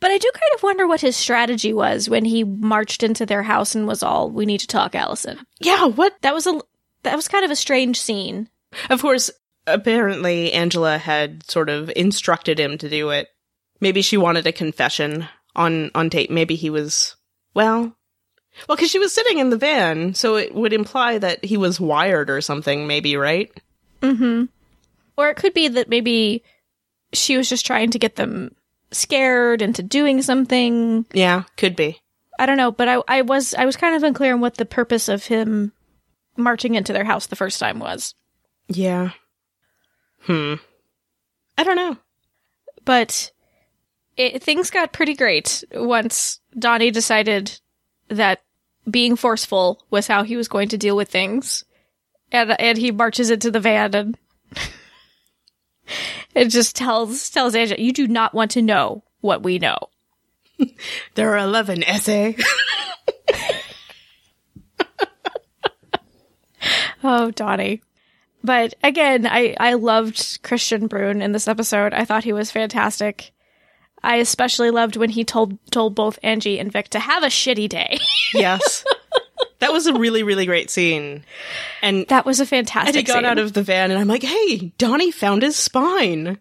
but 0.00 0.10
I 0.10 0.18
do 0.18 0.30
kind 0.32 0.52
of 0.54 0.62
wonder 0.62 0.86
what 0.86 1.00
his 1.00 1.16
strategy 1.16 1.72
was 1.72 2.08
when 2.08 2.24
he 2.24 2.44
marched 2.44 3.02
into 3.02 3.26
their 3.26 3.42
house 3.42 3.74
and 3.74 3.86
was 3.86 4.02
all, 4.02 4.30
we 4.30 4.46
need 4.46 4.60
to 4.60 4.66
talk, 4.66 4.94
Alison. 4.94 5.38
Yeah, 5.60 5.86
what 5.86 6.14
That 6.22 6.34
was 6.34 6.46
a, 6.46 6.60
that 7.02 7.16
was 7.16 7.28
kind 7.28 7.44
of 7.44 7.50
a 7.50 7.56
strange 7.56 8.00
scene. 8.00 8.48
Of 8.90 9.00
course, 9.00 9.30
apparently 9.66 10.52
Angela 10.52 10.98
had 10.98 11.48
sort 11.48 11.68
of 11.68 11.90
instructed 11.94 12.58
him 12.58 12.78
to 12.78 12.88
do 12.88 13.10
it. 13.10 13.28
Maybe 13.80 14.02
she 14.02 14.16
wanted 14.16 14.46
a 14.46 14.52
confession 14.52 15.28
on 15.54 15.90
on 15.94 16.10
tape. 16.10 16.30
Maybe 16.30 16.56
he 16.56 16.70
was 16.70 17.16
well, 17.54 17.96
well, 18.66 18.76
because 18.76 18.90
she 18.90 18.98
was 18.98 19.14
sitting 19.14 19.38
in 19.38 19.50
the 19.50 19.56
van, 19.56 20.14
so 20.14 20.36
it 20.36 20.54
would 20.54 20.72
imply 20.72 21.18
that 21.18 21.44
he 21.44 21.56
was 21.56 21.80
wired 21.80 22.30
or 22.30 22.40
something. 22.40 22.86
Maybe 22.86 23.16
right? 23.16 23.52
Mm 24.02 24.16
hmm. 24.16 24.44
Or 25.16 25.28
it 25.28 25.36
could 25.36 25.54
be 25.54 25.68
that 25.68 25.88
maybe 25.88 26.42
she 27.12 27.36
was 27.36 27.48
just 27.48 27.66
trying 27.66 27.90
to 27.90 27.98
get 27.98 28.16
them 28.16 28.54
scared 28.90 29.62
into 29.62 29.82
doing 29.82 30.22
something. 30.22 31.06
Yeah, 31.12 31.44
could 31.56 31.76
be. 31.76 32.00
I 32.38 32.46
don't 32.46 32.56
know, 32.56 32.70
but 32.70 32.88
I, 32.88 33.02
I 33.08 33.22
was 33.22 33.54
I 33.54 33.64
was 33.64 33.76
kind 33.76 33.96
of 33.96 34.02
unclear 34.02 34.34
on 34.34 34.40
what 34.40 34.56
the 34.56 34.64
purpose 34.64 35.08
of 35.08 35.26
him 35.26 35.72
marching 36.36 36.74
into 36.74 36.92
their 36.92 37.04
house 37.04 37.26
the 37.26 37.36
first 37.36 37.58
time 37.58 37.80
was. 37.80 38.14
Yeah. 38.68 39.10
Hmm. 40.20 40.54
I 41.56 41.64
don't 41.64 41.76
know. 41.76 41.96
But 42.84 43.32
it, 44.16 44.42
things 44.42 44.70
got 44.70 44.92
pretty 44.92 45.14
great 45.14 45.64
once 45.72 46.40
Donnie 46.56 46.90
decided 46.90 47.60
that 48.08 48.42
being 48.88 49.16
forceful 49.16 49.82
was 49.90 50.06
how 50.06 50.22
he 50.22 50.36
was 50.36 50.48
going 50.48 50.68
to 50.68 50.78
deal 50.78 50.96
with 50.96 51.08
things, 51.08 51.64
and 52.32 52.58
and 52.60 52.78
he 52.78 52.90
marches 52.90 53.30
into 53.30 53.50
the 53.50 53.60
van 53.60 53.94
and 53.94 54.18
it 56.38 56.48
just 56.48 56.76
tells 56.76 57.30
tells 57.30 57.54
Angela, 57.54 57.80
"You 57.80 57.92
do 57.92 58.06
not 58.06 58.34
want 58.34 58.50
to 58.52 58.62
know 58.62 59.04
what 59.20 59.42
we 59.42 59.58
know." 59.58 59.78
There 61.14 61.34
are 61.34 61.38
eleven 61.38 61.82
essay. 61.84 62.36
Oh, 67.02 67.30
Donnie. 67.30 67.82
But 68.42 68.74
again, 68.82 69.26
I, 69.26 69.54
I 69.58 69.74
loved 69.74 70.42
Kristian 70.42 70.88
Bruun 70.88 71.22
in 71.22 71.32
this 71.32 71.48
episode. 71.48 71.92
I 71.92 72.04
thought 72.04 72.24
he 72.24 72.32
was 72.32 72.50
fantastic. 72.50 73.32
I 74.02 74.16
especially 74.16 74.70
loved 74.70 74.96
when 74.96 75.10
he 75.10 75.24
told 75.24 75.58
told 75.70 75.94
both 75.94 76.18
Angie 76.22 76.58
and 76.58 76.70
Vic 76.70 76.88
to 76.90 77.00
have 77.00 77.24
a 77.24 77.28
shitty 77.28 77.68
day. 77.68 77.98
yes. 78.32 78.84
That 79.60 79.72
was 79.72 79.86
a 79.86 79.94
really, 79.94 80.22
really 80.22 80.46
great 80.46 80.70
scene. 80.70 81.24
And 81.82 82.06
that 82.08 82.24
was 82.24 82.40
a 82.40 82.46
fantastic 82.46 82.88
and 82.88 82.96
he 82.96 83.02
got 83.02 83.20
scene. 83.20 83.24
out 83.24 83.38
of 83.38 83.52
the 83.52 83.62
van 83.62 83.90
and 83.90 83.98
I'm 83.98 84.08
like, 84.08 84.22
hey, 84.22 84.72
Donnie 84.78 85.10
found 85.10 85.42
his 85.42 85.56
spine. 85.56 86.38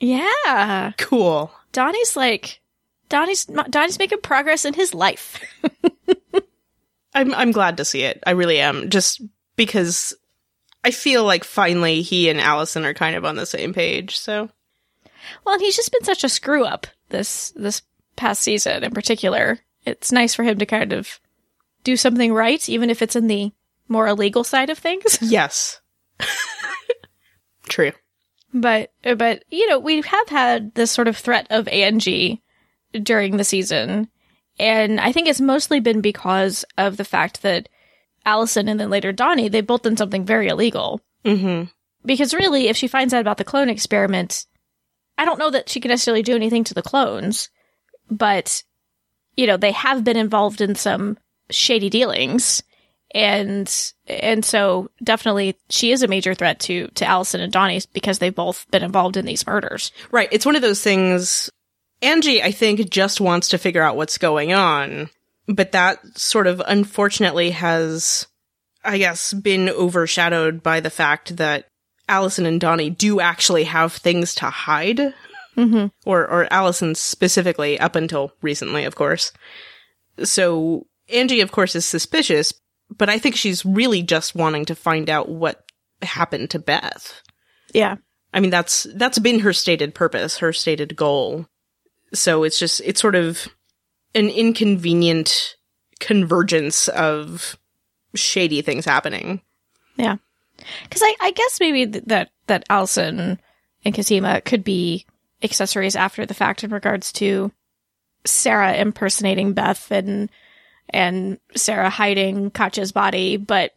Yeah. 0.00 0.92
Cool. 0.98 1.50
Donnie's 1.72 2.16
like 2.16 2.60
Donnie's 3.08 3.44
Donnie's 3.44 3.98
making 3.98 4.20
progress 4.20 4.64
in 4.64 4.74
his 4.74 4.92
life. 4.94 5.40
I'm 7.14 7.34
I'm 7.34 7.52
glad 7.52 7.76
to 7.76 7.84
see 7.84 8.02
it. 8.02 8.22
I 8.26 8.32
really 8.32 8.58
am. 8.58 8.90
Just 8.90 9.22
because 9.56 10.14
I 10.84 10.90
feel 10.90 11.24
like 11.24 11.44
finally 11.44 12.02
he 12.02 12.28
and 12.28 12.40
Alison 12.40 12.84
are 12.84 12.94
kind 12.94 13.16
of 13.16 13.24
on 13.24 13.36
the 13.36 13.46
same 13.46 13.72
page. 13.72 14.16
So 14.16 14.50
well, 15.44 15.54
and 15.54 15.62
he's 15.62 15.76
just 15.76 15.92
been 15.92 16.04
such 16.04 16.24
a 16.24 16.28
screw 16.28 16.64
up 16.64 16.86
this 17.10 17.50
this 17.50 17.82
past 18.16 18.42
season 18.42 18.84
in 18.84 18.92
particular. 18.92 19.60
It's 19.84 20.12
nice 20.12 20.34
for 20.34 20.42
him 20.42 20.58
to 20.58 20.66
kind 20.66 20.92
of 20.92 21.20
do 21.84 21.96
something 21.96 22.32
right, 22.32 22.66
even 22.68 22.90
if 22.90 23.02
it's 23.02 23.16
in 23.16 23.26
the 23.26 23.52
more 23.88 24.06
illegal 24.06 24.44
side 24.44 24.70
of 24.70 24.78
things. 24.78 25.18
yes, 25.22 25.80
true. 27.68 27.92
But 28.54 28.92
but 29.02 29.44
you 29.50 29.68
know, 29.68 29.78
we 29.78 30.02
have 30.02 30.28
had 30.28 30.74
this 30.74 30.90
sort 30.90 31.08
of 31.08 31.16
threat 31.16 31.46
of 31.50 31.68
Angie 31.68 32.42
during 32.92 33.36
the 33.36 33.44
season. 33.44 34.08
And 34.58 35.00
I 35.00 35.12
think 35.12 35.28
it's 35.28 35.40
mostly 35.40 35.80
been 35.80 36.02
because 36.02 36.64
of 36.76 36.98
the 36.98 37.04
fact 37.04 37.42
that 37.42 37.68
Alison 38.26 38.68
and 38.68 38.78
then 38.78 38.90
later 38.90 39.10
Donnie, 39.10 39.48
they've 39.48 39.66
both 39.66 39.82
done 39.82 39.96
something 39.96 40.24
very 40.24 40.48
illegal. 40.48 41.00
Mm-hmm. 41.24 41.70
Because 42.04 42.34
really, 42.34 42.68
if 42.68 42.76
she 42.76 42.88
finds 42.88 43.14
out 43.14 43.20
about 43.20 43.38
the 43.38 43.44
clone 43.44 43.70
experiment, 43.70 44.44
I 45.16 45.24
don't 45.24 45.38
know 45.38 45.50
that 45.50 45.68
she 45.68 45.80
can 45.80 45.88
necessarily 45.88 46.22
do 46.22 46.36
anything 46.36 46.64
to 46.64 46.74
the 46.74 46.82
clones. 46.82 47.48
but 48.10 48.62
you 49.34 49.46
know, 49.46 49.56
they 49.56 49.72
have 49.72 50.04
been 50.04 50.18
involved 50.18 50.60
in 50.60 50.74
some 50.74 51.16
shady 51.52 51.90
dealings. 51.90 52.62
And 53.14 53.70
and 54.06 54.42
so 54.42 54.90
definitely 55.04 55.56
she 55.68 55.92
is 55.92 56.02
a 56.02 56.08
major 56.08 56.34
threat 56.34 56.60
to 56.60 56.88
to 56.88 57.04
Alison 57.04 57.42
and 57.42 57.52
Donnie 57.52 57.82
because 57.92 58.18
they've 58.18 58.34
both 58.34 58.70
been 58.70 58.82
involved 58.82 59.18
in 59.18 59.26
these 59.26 59.46
murders. 59.46 59.92
Right. 60.10 60.30
It's 60.32 60.46
one 60.46 60.56
of 60.56 60.62
those 60.62 60.82
things 60.82 61.50
Angie, 62.02 62.42
I 62.42 62.50
think, 62.50 62.90
just 62.90 63.20
wants 63.20 63.48
to 63.48 63.58
figure 63.58 63.82
out 63.82 63.96
what's 63.96 64.18
going 64.18 64.52
on. 64.52 65.08
But 65.46 65.72
that 65.72 66.00
sort 66.18 66.48
of 66.48 66.60
unfortunately 66.66 67.50
has, 67.50 68.26
I 68.84 68.98
guess, 68.98 69.32
been 69.32 69.68
overshadowed 69.68 70.62
by 70.62 70.80
the 70.80 70.90
fact 70.90 71.36
that 71.36 71.68
Alison 72.08 72.44
and 72.44 72.60
Donnie 72.60 72.90
do 72.90 73.20
actually 73.20 73.64
have 73.64 73.92
things 73.92 74.34
to 74.36 74.46
hide. 74.46 75.14
Mm-hmm. 75.56 75.86
Or, 76.06 76.26
or 76.26 76.52
Alison 76.52 76.94
specifically, 76.94 77.78
up 77.78 77.94
until 77.94 78.32
recently, 78.40 78.84
of 78.84 78.96
course. 78.96 79.32
So 80.24 80.86
Angie, 81.12 81.40
of 81.40 81.52
course, 81.52 81.76
is 81.76 81.84
suspicious, 81.84 82.52
but 82.90 83.08
I 83.08 83.18
think 83.18 83.36
she's 83.36 83.64
really 83.64 84.02
just 84.02 84.34
wanting 84.34 84.64
to 84.66 84.74
find 84.74 85.08
out 85.10 85.28
what 85.28 85.64
happened 86.00 86.50
to 86.50 86.58
Beth. 86.58 87.22
Yeah. 87.72 87.96
I 88.34 88.40
mean, 88.40 88.50
that's, 88.50 88.86
that's 88.94 89.18
been 89.18 89.40
her 89.40 89.52
stated 89.52 89.94
purpose, 89.94 90.38
her 90.38 90.52
stated 90.52 90.96
goal. 90.96 91.46
So 92.14 92.44
it's 92.44 92.58
just, 92.58 92.80
it's 92.84 93.00
sort 93.00 93.14
of 93.14 93.48
an 94.14 94.28
inconvenient 94.28 95.56
convergence 96.00 96.88
of 96.88 97.58
shady 98.14 98.62
things 98.62 98.84
happening. 98.84 99.40
Yeah. 99.96 100.16
Cause 100.90 101.02
I, 101.02 101.14
I 101.20 101.30
guess 101.30 101.58
maybe 101.60 101.86
th- 101.86 102.04
that, 102.06 102.30
that 102.46 102.64
Alison 102.68 103.40
and 103.84 103.94
Cosima 103.94 104.40
could 104.40 104.64
be 104.64 105.06
accessories 105.42 105.96
after 105.96 106.24
the 106.24 106.34
fact 106.34 106.62
in 106.64 106.70
regards 106.70 107.12
to 107.12 107.50
Sarah 108.24 108.74
impersonating 108.74 109.52
Beth 109.54 109.90
and, 109.90 110.30
and 110.92 111.38
Sarah 111.56 111.90
hiding 111.90 112.50
Katya's 112.50 112.92
body, 112.92 113.36
but 113.36 113.72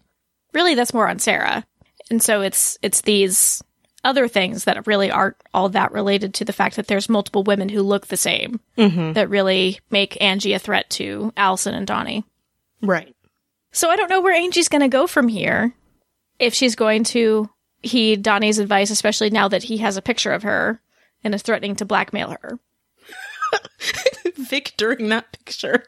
really 0.53 0.75
that's 0.75 0.93
more 0.93 1.07
on 1.07 1.19
Sarah. 1.19 1.65
And 2.09 2.21
so 2.21 2.41
it's, 2.41 2.77
it's 2.81 3.01
these 3.01 3.63
other 4.03 4.27
things 4.27 4.65
that 4.65 4.85
really 4.85 5.09
aren't 5.09 5.37
all 5.53 5.69
that 5.69 5.91
related 5.91 6.35
to 6.35 6.45
the 6.45 6.53
fact 6.53 6.75
that 6.75 6.87
there's 6.87 7.09
multiple 7.09 7.43
women 7.43 7.69
who 7.69 7.81
look 7.81 8.07
the 8.07 8.17
same 8.17 8.59
Mm-hmm. 8.77 9.13
that 9.13 9.29
really 9.29 9.79
make 9.89 10.21
Angie 10.21 10.53
a 10.53 10.59
threat 10.59 10.89
to 10.91 11.33
Alison 11.35 11.73
and 11.73 11.87
Donnie. 11.87 12.23
Right. 12.81 13.15
So 13.71 13.89
I 13.89 13.95
don't 13.95 14.09
know 14.09 14.21
where 14.21 14.35
Angie's 14.35 14.69
going 14.69 14.81
to 14.81 14.87
go 14.87 15.07
from 15.07 15.27
here. 15.27 15.73
If 16.37 16.53
she's 16.53 16.75
going 16.75 17.03
to 17.05 17.49
heed 17.81 18.21
Donnie's 18.21 18.59
advice, 18.59 18.91
especially 18.91 19.29
now 19.31 19.47
that 19.47 19.63
he 19.63 19.77
has 19.77 19.97
a 19.97 20.01
picture 20.01 20.31
of 20.33 20.43
her 20.43 20.79
and 21.23 21.33
is 21.33 21.41
threatening 21.41 21.75
to 21.77 21.85
blackmail 21.85 22.35
her. 22.41 22.59
Vic 24.35 24.73
during 24.77 25.09
that 25.09 25.31
picture. 25.31 25.83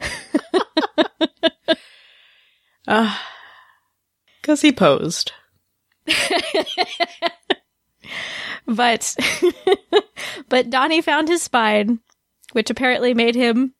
uh, 2.88 3.18
Cause 4.42 4.62
he 4.62 4.72
posed. 4.72 5.32
But 8.70 9.16
but 10.48 10.70
Donnie 10.70 11.02
found 11.02 11.28
his 11.28 11.42
spine, 11.42 11.98
which 12.52 12.70
apparently 12.70 13.14
made 13.14 13.34
him 13.34 13.74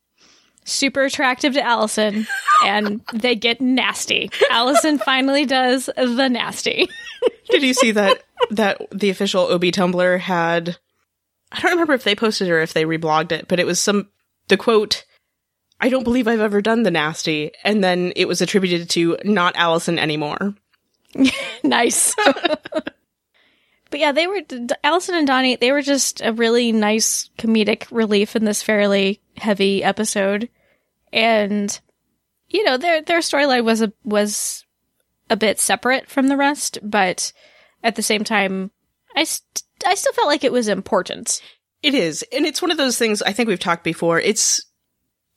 super 0.64 1.04
attractive 1.04 1.54
to 1.54 1.62
Alison, 1.62 2.26
and 2.64 3.00
they 3.12 3.36
get 3.36 3.60
nasty. 3.60 4.30
Alison 4.50 4.98
finally 4.98 5.46
does 5.46 5.88
the 5.96 6.28
nasty. 6.28 6.88
Did 7.50 7.62
you 7.62 7.72
see 7.72 7.92
that, 7.92 8.24
that 8.50 8.80
the 8.90 9.10
official 9.10 9.52
OB 9.52 9.62
Tumblr 9.62 10.20
had, 10.20 10.76
I 11.52 11.60
don't 11.60 11.72
remember 11.72 11.94
if 11.94 12.04
they 12.04 12.14
posted 12.14 12.48
or 12.48 12.60
if 12.60 12.72
they 12.72 12.84
reblogged 12.84 13.32
it, 13.32 13.48
but 13.48 13.60
it 13.60 13.66
was 13.66 13.80
some, 13.80 14.08
the 14.48 14.56
quote, 14.56 15.04
I 15.80 15.88
don't 15.88 16.04
believe 16.04 16.28
I've 16.28 16.40
ever 16.40 16.60
done 16.60 16.82
the 16.82 16.90
nasty. 16.90 17.52
And 17.64 17.82
then 17.82 18.12
it 18.16 18.28
was 18.28 18.40
attributed 18.40 18.90
to 18.90 19.16
not 19.24 19.56
Alison 19.56 19.98
anymore. 19.98 20.54
nice. 21.64 22.14
but 22.74 22.84
yeah, 23.92 24.12
they 24.12 24.26
were 24.26 24.42
Alison 24.84 25.14
and 25.14 25.26
Donnie. 25.26 25.56
They 25.56 25.72
were 25.72 25.82
just 25.82 26.20
a 26.20 26.32
really 26.32 26.72
nice 26.72 27.30
comedic 27.38 27.86
relief 27.90 28.36
in 28.36 28.44
this 28.44 28.62
fairly 28.62 29.20
heavy 29.36 29.82
episode, 29.82 30.48
and 31.12 31.80
you 32.48 32.62
know 32.62 32.76
their 32.76 33.02
their 33.02 33.18
storyline 33.18 33.64
was 33.64 33.82
a 33.82 33.92
was 34.04 34.64
a 35.28 35.36
bit 35.36 35.58
separate 35.58 36.08
from 36.08 36.28
the 36.28 36.36
rest, 36.36 36.78
but 36.82 37.32
at 37.82 37.96
the 37.96 38.02
same 38.02 38.22
time, 38.22 38.70
I 39.16 39.24
st- 39.24 39.62
I 39.86 39.94
still 39.94 40.12
felt 40.12 40.28
like 40.28 40.44
it 40.44 40.52
was 40.52 40.68
important. 40.68 41.40
It 41.82 41.94
is. 41.94 42.24
And 42.32 42.44
it's 42.44 42.60
one 42.60 42.70
of 42.70 42.76
those 42.76 42.98
things 42.98 43.22
I 43.22 43.32
think 43.32 43.48
we've 43.48 43.58
talked 43.58 43.84
before. 43.84 44.20
It's 44.20 44.62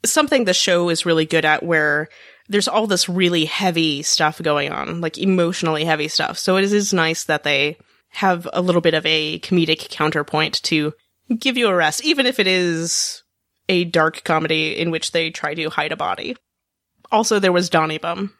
something 0.06 0.46
the 0.46 0.54
show 0.54 0.90
is 0.90 1.06
really 1.06 1.26
good 1.26 1.46
at 1.46 1.64
where 1.64 2.10
there's 2.50 2.68
all 2.68 2.88
this 2.88 3.08
really 3.08 3.46
heavy 3.46 4.02
stuff 4.02 4.42
going 4.42 4.72
on, 4.72 5.02
like 5.02 5.18
emotionally 5.18 5.86
heavy 5.86 6.08
stuff. 6.08 6.38
So 6.38 6.58
it 6.58 6.64
is 6.66 6.94
nice 6.94 7.24
that 7.26 7.44
they 7.44 7.78
have 8.10 8.48
a 8.54 8.62
little 8.62 8.82
bit 8.82 8.94
of 8.94 9.06
a 9.06 9.40
comedic 9.40 9.90
counterpoint 9.90 10.62
to 10.64 10.94
give 11.40 11.58
you 11.58 11.68
a 11.68 11.76
rest, 11.76 12.04
even 12.04 12.26
if 12.26 12.40
it 12.40 12.48
is 12.48 13.24
a 13.70 13.86
dark 13.86 14.24
comedy 14.24 14.78
in 14.78 14.92
which 14.92 15.12
they 15.12 15.30
try 15.30 15.54
to 15.56 15.70
hide 15.70 15.92
a 15.92 15.98
body. 15.98 16.36
Also, 17.12 17.40
there 17.40 17.52
was 17.52 17.70
Donnie 17.70 17.98
Bum. 17.98 18.34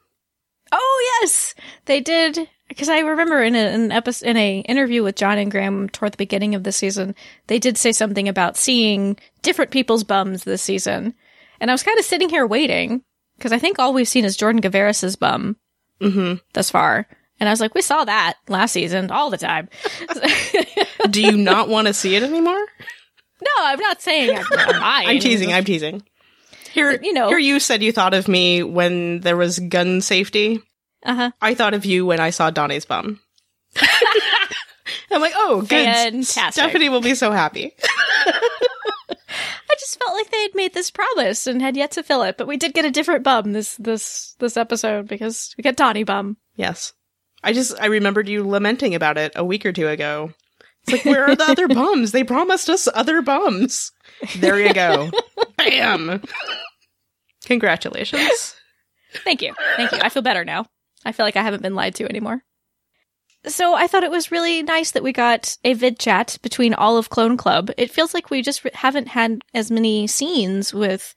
Oh 0.72 1.20
yes, 1.22 1.56
they 1.86 2.02
did. 2.02 2.50
Because 2.68 2.90
I 2.90 3.00
remember 3.00 3.44
in 3.44 3.56
an 3.56 3.92
episode, 3.92 4.30
in 4.30 4.38
a 4.38 4.60
interview 4.62 5.04
with 5.04 5.16
John 5.16 5.38
and 5.38 5.52
Graeme 5.52 5.90
toward 5.90 6.14
the 6.14 6.18
beginning 6.18 6.56
of 6.56 6.64
the 6.64 6.72
season, 6.72 7.14
they 7.48 7.60
did 7.60 7.78
say 7.78 7.92
something 7.92 8.28
about 8.28 8.58
seeing 8.58 9.18
different 9.44 9.70
people's 9.70 10.04
bums 10.04 10.44
this 10.44 10.64
season, 10.64 11.14
and 11.64 11.72
I 11.72 11.74
was 11.74 11.82
kind 11.82 11.98
of 11.98 12.04
sitting 12.04 12.28
here 12.28 12.46
waiting 12.46 13.04
because 13.38 13.54
I 13.54 13.58
think 13.58 13.80
all 13.80 13.94
we've 13.94 14.06
seen 14.06 14.26
is 14.26 14.36
Jordan 14.36 14.62
Gavaris's 14.62 15.16
bum 15.16 15.56
hmm 16.02 16.34
thus 16.54 16.70
far, 16.70 17.08
and 17.40 17.48
I 17.48 17.54
was 17.54 17.62
like, 17.62 17.74
we 17.74 17.82
saw 17.82 18.04
that 18.04 18.34
last 18.50 18.74
season 18.74 19.10
all 19.12 19.30
the 19.30 19.38
time. 19.38 19.70
Do 21.10 21.22
you 21.22 21.38
not 21.38 21.70
want 21.70 21.88
to 21.88 21.94
see 21.94 22.16
it 22.18 22.24
anymore? 22.24 22.66
no, 23.42 23.50
I'm 23.62 23.80
not 23.80 24.02
saying 24.02 24.38
I'm, 24.38 24.46
I'm, 24.52 25.20
teasing. 25.20 25.54
I'm 25.54 25.64
teasing. 25.64 26.04
Here, 26.74 27.00
you 27.02 27.14
know- 27.14 27.30
here 27.30 27.38
you 27.38 27.62
said 27.62 27.82
you 27.82 27.94
thought 27.94 28.14
of 28.14 28.28
me 28.28 28.62
when 28.62 29.22
there 29.22 29.38
was 29.38 29.60
gun 29.60 30.02
safety. 30.02 30.62
Uh 31.06 31.16
huh. 31.16 31.32
I 31.42 31.54
thought 31.54 31.74
of 31.74 31.86
you 31.86 32.06
when 32.06 32.20
I 32.20 32.32
saw 32.32 32.50
Donnie's 32.50 32.86
bum. 32.86 33.22
I'm 35.12 35.22
like, 35.22 35.34
oh, 35.38 35.62
good. 35.62 35.70
Fantastic. 35.70 36.62
Stephanie 36.62 36.90
will 36.90 37.02
be 37.02 37.16
so 37.16 37.32
happy. 37.32 37.74
I 39.74 39.76
just 39.80 39.98
felt 40.00 40.14
like 40.14 40.30
they 40.30 40.42
had 40.44 40.54
made 40.56 40.74
this 40.76 40.92
promise 40.92 41.48
and 41.48 41.62
had 41.62 41.76
yet 41.76 41.92
to 41.92 42.04
fill 42.04 42.22
it, 42.22 42.38
but 42.38 42.48
we 42.48 42.58
did 42.58 42.74
get 42.76 42.86
a 42.86 42.92
different 42.92 43.24
bum 43.24 43.54
this 43.54 43.76
this 43.78 44.36
this 44.40 44.56
episode 44.56 45.08
because 45.08 45.56
we 45.58 45.64
got 45.64 45.76
Donnie 45.76 46.04
bum. 46.04 46.38
yes. 46.56 46.94
I 47.46 47.52
just, 47.52 47.74
I 47.82 47.88
remembered 47.88 48.30
you 48.30 48.48
lamenting 48.48 48.96
about 48.96 49.18
it 49.18 49.34
a 49.36 49.44
week 49.44 49.66
or 49.66 49.74
two 49.74 49.90
ago. 49.90 50.32
It's 50.84 50.94
like, 50.94 51.04
where 51.06 51.26
are 51.28 51.36
the 51.36 51.44
other 51.44 51.68
bums? 51.82 52.14
They 52.14 52.24
promised 52.24 52.70
us 52.70 52.88
other 52.94 53.22
bums. 53.22 53.92
There 54.38 54.58
you 54.60 54.74
go. 54.74 55.10
Bam. 55.58 56.22
Congratulations. 57.46 58.56
Thank 59.26 59.42
you. 59.42 59.54
Thank 59.76 59.92
you. 59.92 60.00
I 60.02 60.10
feel 60.10 60.22
better 60.22 60.46
now. 60.46 60.66
I 61.04 61.12
feel 61.12 61.26
like 61.26 61.36
I 61.36 61.42
haven't 61.42 61.62
been 61.64 61.76
lied 61.76 61.96
to 61.96 62.06
anymore. 62.06 62.42
So 63.46 63.74
I 63.74 63.88
thought 63.88 64.04
it 64.04 64.12
was 64.12 64.32
really 64.32 64.64
nice 64.64 64.92
that 64.92 65.04
we 65.04 65.12
got 65.12 65.58
a 65.64 65.74
vid 65.74 66.00
chat 66.00 66.38
between 66.42 66.74
all 66.74 66.98
of 66.98 67.10
Clone 67.10 67.36
Club. 67.36 67.72
It 67.78 67.92
feels 67.92 68.14
like 68.14 68.30
we 68.30 68.42
just 68.42 68.64
haven't 68.74 69.10
had 69.10 69.42
as 69.54 69.70
many 69.70 70.08
scenes 70.08 70.74
with 70.74 71.14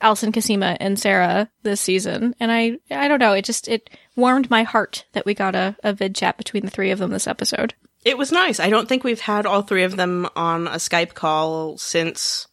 Alison 0.00 0.32
Cosima 0.32 0.76
and 0.80 0.98
Sarah 0.98 1.50
this 1.62 1.80
season. 1.80 2.34
And 2.40 2.50
I, 2.50 2.78
I 2.90 3.06
don't 3.06 3.20
know. 3.20 3.32
It 3.32 3.44
just, 3.44 3.68
it 3.68 3.90
warmed 4.16 4.50
my 4.50 4.64
heart 4.64 5.04
that 5.12 5.24
we 5.24 5.34
got 5.34 5.54
a, 5.54 5.76
a 5.84 5.92
vid 5.92 6.14
chat 6.14 6.36
between 6.36 6.64
the 6.64 6.70
three 6.70 6.90
of 6.90 6.98
them 6.98 7.10
this 7.10 7.28
episode. 7.28 7.74
It 8.04 8.18
was 8.18 8.32
nice. 8.32 8.60
I 8.60 8.70
don't 8.70 8.88
think 8.88 9.04
we've 9.04 9.20
had 9.20 9.46
all 9.46 9.62
three 9.62 9.84
of 9.84 9.96
them 9.96 10.28
on 10.34 10.66
a 10.66 10.76
Skype 10.76 11.14
call 11.14 11.78
since 11.78 12.46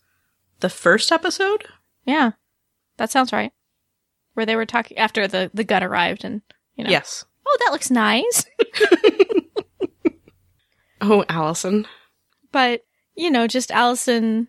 the 0.60 0.70
first 0.70 1.12
episode. 1.12 1.66
Yeah. 2.06 2.32
That 2.98 3.12
sounds 3.12 3.34
right. 3.34 3.52
Where 4.34 4.46
they 4.46 4.56
were 4.56 4.66
talking 4.66 4.98
after 4.98 5.28
the, 5.28 5.50
the 5.54 5.64
gun 5.64 5.84
arrived 5.84 6.26
and, 6.26 6.42
you 6.76 6.84
know. 6.84 6.90
Yes. 6.90 7.26
Oh, 7.48 7.58
that 7.62 7.72
looks 7.72 7.92
nice. 7.92 8.46
Oh, 11.02 11.24
Alison. 11.30 11.86
but 12.52 12.82
you 13.16 13.30
know, 13.30 13.48
just 13.48 13.70
Alison 13.70 14.48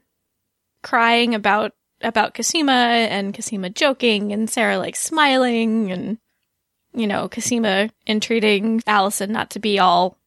crying 0.83 1.35
about 1.35 1.73
about 2.01 2.35
Cosima 2.35 2.73
and 2.73 3.35
Cosima 3.35 3.69
joking 3.69 4.33
and 4.33 4.49
Sarah 4.49 4.79
like 4.79 4.97
smiling 4.97 5.91
and 5.93 6.19
you 6.95 7.07
know, 7.07 7.29
Cosima 7.29 7.91
entreating 8.07 8.83
Allison 8.87 9.33
not 9.33 9.51
to 9.51 9.59
be 9.59 9.79
all 9.79 10.19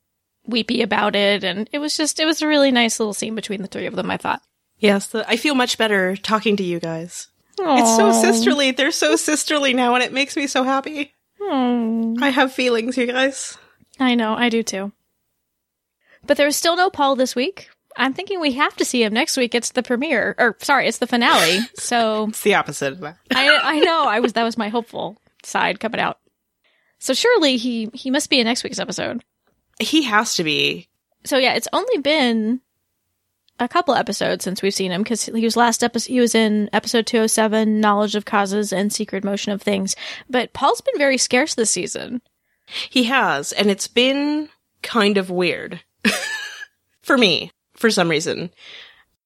weepy 0.45 0.82
about 0.84 1.15
it 1.15 1.43
and 1.43 1.67
it 1.72 1.80
was 1.80 1.97
just 1.97 2.20
it 2.20 2.26
was 2.26 2.41
a 2.43 2.47
really 2.47 2.72
nice 2.72 2.99
little 2.99 3.13
scene 3.13 3.34
between 3.34 3.61
the 3.61 3.67
three 3.67 3.88
of 3.88 3.95
them, 3.95 4.11
I 4.11 4.17
thought. 4.17 4.41
Yes, 4.78 5.07
the, 5.07 5.28
I 5.28 5.36
feel 5.36 5.55
much 5.55 5.78
better 5.78 6.15
talking 6.15 6.57
to 6.57 6.63
you 6.63 6.80
guys. 6.80 7.28
It's 7.57 7.95
so 7.97 8.11
sisterly. 8.13 8.72
They're 8.72 8.91
so 8.91 9.15
sisterly 9.17 9.74
now, 9.74 9.93
and 9.95 10.03
it 10.03 10.13
makes 10.13 10.38
me 10.38 10.47
so 10.47 10.63
happy. 10.63 11.13
Aw. 11.41 12.15
I 12.21 12.29
have 12.29 12.51
feelings, 12.53 12.97
you 12.97 13.05
guys. 13.07 13.57
I 13.99 14.15
know, 14.15 14.33
I 14.33 14.49
do 14.49 14.63
too. 14.63 14.91
But 16.25 16.37
there's 16.37 16.55
still 16.55 16.75
no 16.75 16.89
Paul 16.89 17.15
this 17.15 17.35
week. 17.35 17.69
I'm 17.97 18.13
thinking 18.13 18.39
we 18.39 18.53
have 18.53 18.75
to 18.77 18.85
see 18.85 19.03
him 19.03 19.13
next 19.13 19.35
week. 19.35 19.55
It's 19.55 19.71
the 19.71 19.83
premiere, 19.83 20.35
or 20.37 20.55
sorry, 20.61 20.87
it's 20.87 20.99
the 20.99 21.07
finale. 21.07 21.59
So 21.75 22.27
It's 22.29 22.41
the 22.41 22.55
opposite 22.55 22.93
of 22.93 22.99
that. 22.99 23.17
I, 23.33 23.57
I 23.61 23.79
know 23.79 24.03
I 24.05 24.19
was 24.19 24.33
that 24.33 24.43
was 24.43 24.57
my 24.57 24.69
hopeful 24.69 25.17
side 25.43 25.79
coming 25.79 25.99
out. 25.99 26.19
So 26.99 27.13
surely 27.13 27.57
he 27.57 27.89
he 27.93 28.11
must 28.11 28.29
be 28.29 28.39
in 28.39 28.45
next 28.45 28.63
week's 28.63 28.79
episode. 28.79 29.23
He 29.79 30.03
has 30.03 30.35
to 30.35 30.43
be. 30.43 30.87
So 31.25 31.37
yeah, 31.37 31.53
it's 31.53 31.67
only 31.73 31.97
been 31.97 32.61
a 33.60 33.68
couple 33.68 33.93
episodes 33.93 34.43
since 34.43 34.62
we've 34.62 34.74
seen 34.74 34.91
him 34.91 35.03
because 35.03 35.26
he 35.26 35.43
was 35.43 35.55
last 35.57 35.84
episode. 35.84 36.10
He 36.12 36.20
was 36.20 36.34
in 36.36 36.70
episode 36.74 37.05
two 37.07 37.18
hundred 37.18 37.28
seven, 37.30 37.80
knowledge 37.82 38.16
of 38.16 38.26
causes 38.26 38.72
and 38.74 38.91
secret 38.91 39.24
motion 39.24 39.51
of 39.51 39.62
things. 39.62 39.95
But 40.30 40.53
Paul's 40.53 40.82
been 40.82 40.97
very 40.97 41.18
scarce 41.18 41.55
this 41.55 41.72
season. 41.72 42.22
He 42.89 43.05
has, 43.05 43.51
and 43.51 43.70
it's 43.70 43.88
been 43.88 44.49
kind 44.82 45.18
of 45.18 45.30
weird 45.30 45.82
for 47.01 47.18
me 47.18 47.51
for 47.76 47.89
some 47.89 48.10
reason. 48.10 48.51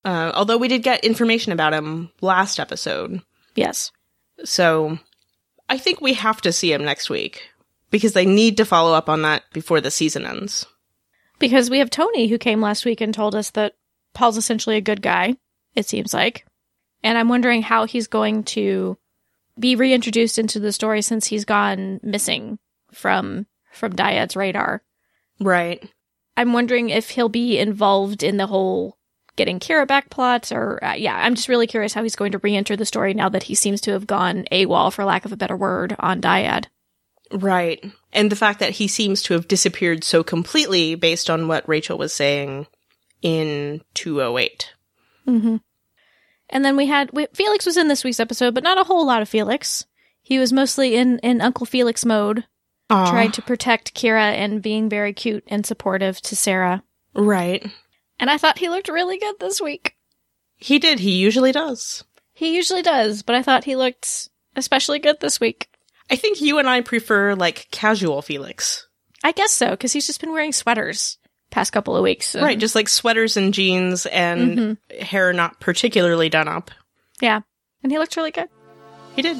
Uh, 0.05 0.31
although 0.35 0.57
we 0.57 0.67
did 0.67 0.83
get 0.83 1.03
information 1.05 1.51
about 1.51 1.73
him 1.73 2.11
last 2.21 2.59
episode, 2.59 3.21
Yes. 3.55 3.91
so 4.43 4.97
I 5.69 5.77
think 5.77 6.01
we 6.01 6.13
have 6.13 6.41
to 6.41 6.51
see 6.51 6.73
him 6.73 6.83
next 6.83 7.09
week 7.09 7.49
because 7.89 8.13
they 8.13 8.25
need 8.25 8.57
to 8.57 8.65
follow 8.65 8.93
up 8.93 9.07
on 9.09 9.21
that 9.21 9.43
before 9.53 9.79
the 9.79 9.91
season 9.91 10.25
ends. 10.25 10.65
Because 11.39 11.69
we 11.69 11.79
have 11.79 11.89
Tony 11.89 12.27
who 12.27 12.37
came 12.37 12.61
last 12.61 12.83
week 12.85 12.99
and 13.01 13.13
told 13.13 13.33
us 13.35 13.49
that 13.51 13.75
Paul's 14.13 14.37
essentially 14.37 14.77
a 14.77 14.81
good 14.81 15.01
guy, 15.01 15.35
it 15.75 15.87
seems 15.87 16.13
like. 16.13 16.45
And 17.03 17.17
I'm 17.17 17.29
wondering 17.29 17.61
how 17.61 17.85
he's 17.85 18.07
going 18.07 18.43
to 18.45 18.97
be 19.59 19.75
reintroduced 19.75 20.39
into 20.39 20.59
the 20.59 20.71
story 20.71 21.01
since 21.01 21.27
he's 21.27 21.45
gone 21.45 21.99
missing 22.01 22.59
from 22.91 23.45
from 23.71 23.93
Dyad's 23.93 24.35
radar. 24.35 24.83
Right. 25.39 25.83
I'm 26.37 26.53
wondering 26.53 26.89
if 26.89 27.11
he'll 27.11 27.29
be 27.29 27.57
involved 27.57 28.23
in 28.23 28.37
the 28.37 28.47
whole 28.47 28.97
getting 29.35 29.59
Kira 29.59 29.87
back 29.87 30.09
plot 30.09 30.51
or 30.51 30.83
uh, 30.83 30.93
yeah, 30.93 31.15
I'm 31.15 31.35
just 31.35 31.49
really 31.49 31.67
curious 31.67 31.93
how 31.93 32.03
he's 32.03 32.15
going 32.15 32.31
to 32.33 32.37
re-enter 32.39 32.75
the 32.75 32.85
story 32.85 33.13
now 33.13 33.29
that 33.29 33.43
he 33.43 33.55
seems 33.55 33.81
to 33.81 33.91
have 33.91 34.07
gone 34.07 34.45
AWOL 34.51 34.93
for 34.93 35.03
lack 35.03 35.25
of 35.25 35.31
a 35.31 35.37
better 35.37 35.57
word 35.57 35.95
on 35.99 36.21
Dyad. 36.21 36.65
Right. 37.31 37.83
And 38.11 38.31
the 38.31 38.35
fact 38.35 38.59
that 38.59 38.71
he 38.71 38.87
seems 38.87 39.23
to 39.23 39.33
have 39.33 39.47
disappeared 39.47 40.03
so 40.03 40.23
completely 40.23 40.95
based 40.95 41.29
on 41.29 41.47
what 41.47 41.67
Rachel 41.67 41.97
was 41.97 42.13
saying 42.13 42.67
in 43.23 43.81
208. 43.95 44.73
Mm-hmm. 45.27 45.55
And 46.49 46.65
then 46.65 46.77
we 46.77 46.85
had 46.85 47.09
we, 47.13 47.25
Felix 47.33 47.65
was 47.65 47.77
in 47.77 47.87
this 47.87 48.03
week's 48.03 48.19
episode, 48.19 48.53
but 48.53 48.63
not 48.63 48.77
a 48.77 48.83
whole 48.83 49.07
lot 49.07 49.23
of 49.23 49.29
Felix. 49.29 49.85
He 50.21 50.37
was 50.37 50.53
mostly 50.53 50.95
in 50.95 51.17
in 51.19 51.41
Uncle 51.41 51.65
Felix 51.65 52.05
mode, 52.05 52.45
Aw. 52.91 53.09
trying 53.09 53.31
to 53.31 53.41
protect 53.41 53.95
Kira 53.95 54.33
and 54.33 54.61
being 54.61 54.89
very 54.89 55.13
cute 55.13 55.43
and 55.47 55.65
supportive 55.65 56.21
to 56.21 56.35
Sarah. 56.35 56.83
Right. 57.15 57.65
And 58.19 58.29
I 58.29 58.37
thought 58.37 58.59
he 58.59 58.69
looked 58.69 58.89
really 58.89 59.17
good 59.17 59.35
this 59.39 59.59
week. 59.59 59.95
He 60.57 60.77
did. 60.77 60.99
He 60.99 61.11
usually 61.11 61.51
does. 61.51 62.03
He 62.33 62.55
usually 62.55 62.81
does, 62.81 63.23
but 63.23 63.35
I 63.35 63.41
thought 63.41 63.63
he 63.63 63.75
looked 63.75 64.29
especially 64.55 64.99
good 64.99 65.19
this 65.19 65.39
week. 65.39 65.69
I 66.11 66.15
think 66.15 66.41
you 66.41 66.59
and 66.59 66.69
I 66.69 66.81
prefer 66.81 67.33
like 67.33 67.67
casual 67.71 68.21
Felix. 68.21 68.87
I 69.23 69.31
guess 69.31 69.51
so, 69.51 69.71
because 69.71 69.93
he's 69.93 70.05
just 70.05 70.19
been 70.19 70.31
wearing 70.31 70.51
sweaters 70.51 71.17
past 71.53 71.71
couple 71.71 71.95
of 71.95 72.03
weeks. 72.03 72.33
and- 72.33 72.43
Right. 72.43 72.59
Just 72.59 72.73
like 72.73 72.89
sweaters 72.89 73.37
and 73.37 73.53
jeans 73.53 74.05
and 74.07 74.57
mm-hmm. 74.57 75.01
hair 75.03 75.31
not 75.33 75.59
particularly 75.59 76.27
done 76.27 76.47
up. 76.47 76.71
Yeah. 77.21 77.41
And 77.83 77.91
he 77.91 77.99
looked 77.99 78.17
really 78.17 78.31
good. 78.31 78.49
He 79.15 79.21
did. 79.21 79.37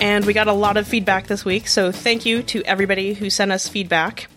And 0.00 0.24
we 0.24 0.32
got 0.32 0.48
a 0.48 0.52
lot 0.52 0.76
of 0.76 0.86
feedback 0.86 1.26
this 1.26 1.44
week, 1.44 1.68
so 1.68 1.92
thank 1.92 2.24
you 2.24 2.42
to 2.44 2.62
everybody 2.62 3.14
who 3.14 3.30
sent 3.30 3.52
us 3.52 3.68
feedback. 3.68 4.28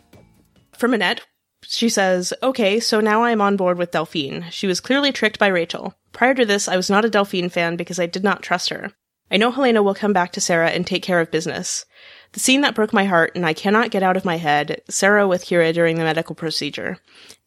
From 0.74 0.94
Annette, 0.94 1.22
she 1.64 1.90
says, 1.90 2.34
Okay, 2.42 2.80
so 2.80 3.00
now 3.00 3.24
I'm 3.24 3.42
on 3.42 3.58
board 3.58 3.78
with 3.78 3.92
Delphine. 3.92 4.46
She 4.52 4.68
was 4.68 4.80
clearly 4.80 5.12
tricked 5.12 5.40
by 5.40 5.48
Rachel. 5.48 5.94
Prior 6.12 6.34
to 6.34 6.46
this, 6.46 6.68
I 6.68 6.78
was 6.78 6.90
not 6.90 7.06
a 7.06 7.10
Delphine 7.10 7.50
fan 7.50 7.76
because 7.78 8.00
I 8.00 8.06
did 8.06 8.24
not 8.24 8.42
trust 8.42 8.70
her. 8.70 8.92
I 9.32 9.38
know 9.38 9.50
Helena 9.52 9.82
will 9.82 9.96
come 9.96 10.14
back 10.14 10.34
to 10.34 10.42
Sarah 10.42 10.70
and 10.70 10.86
take 10.86 11.04
care 11.04 11.22
of 11.22 11.32
business. 11.32 11.86
The 12.34 12.40
scene 12.40 12.62
that 12.62 12.76
broke 12.76 12.94
my 12.94 13.06
heart 13.06 13.32
and 13.36 13.46
I 13.46 13.54
cannot 13.54 13.92
get 13.92 14.04
out 14.04 14.18
of 14.18 14.26
my 14.26 14.38
head 14.38 14.82
Sarah 14.90 15.28
with 15.28 15.46
Kira 15.46 15.74
during 15.74 15.98
the 15.98 16.04
medical 16.04 16.36
procedure. 16.36 16.98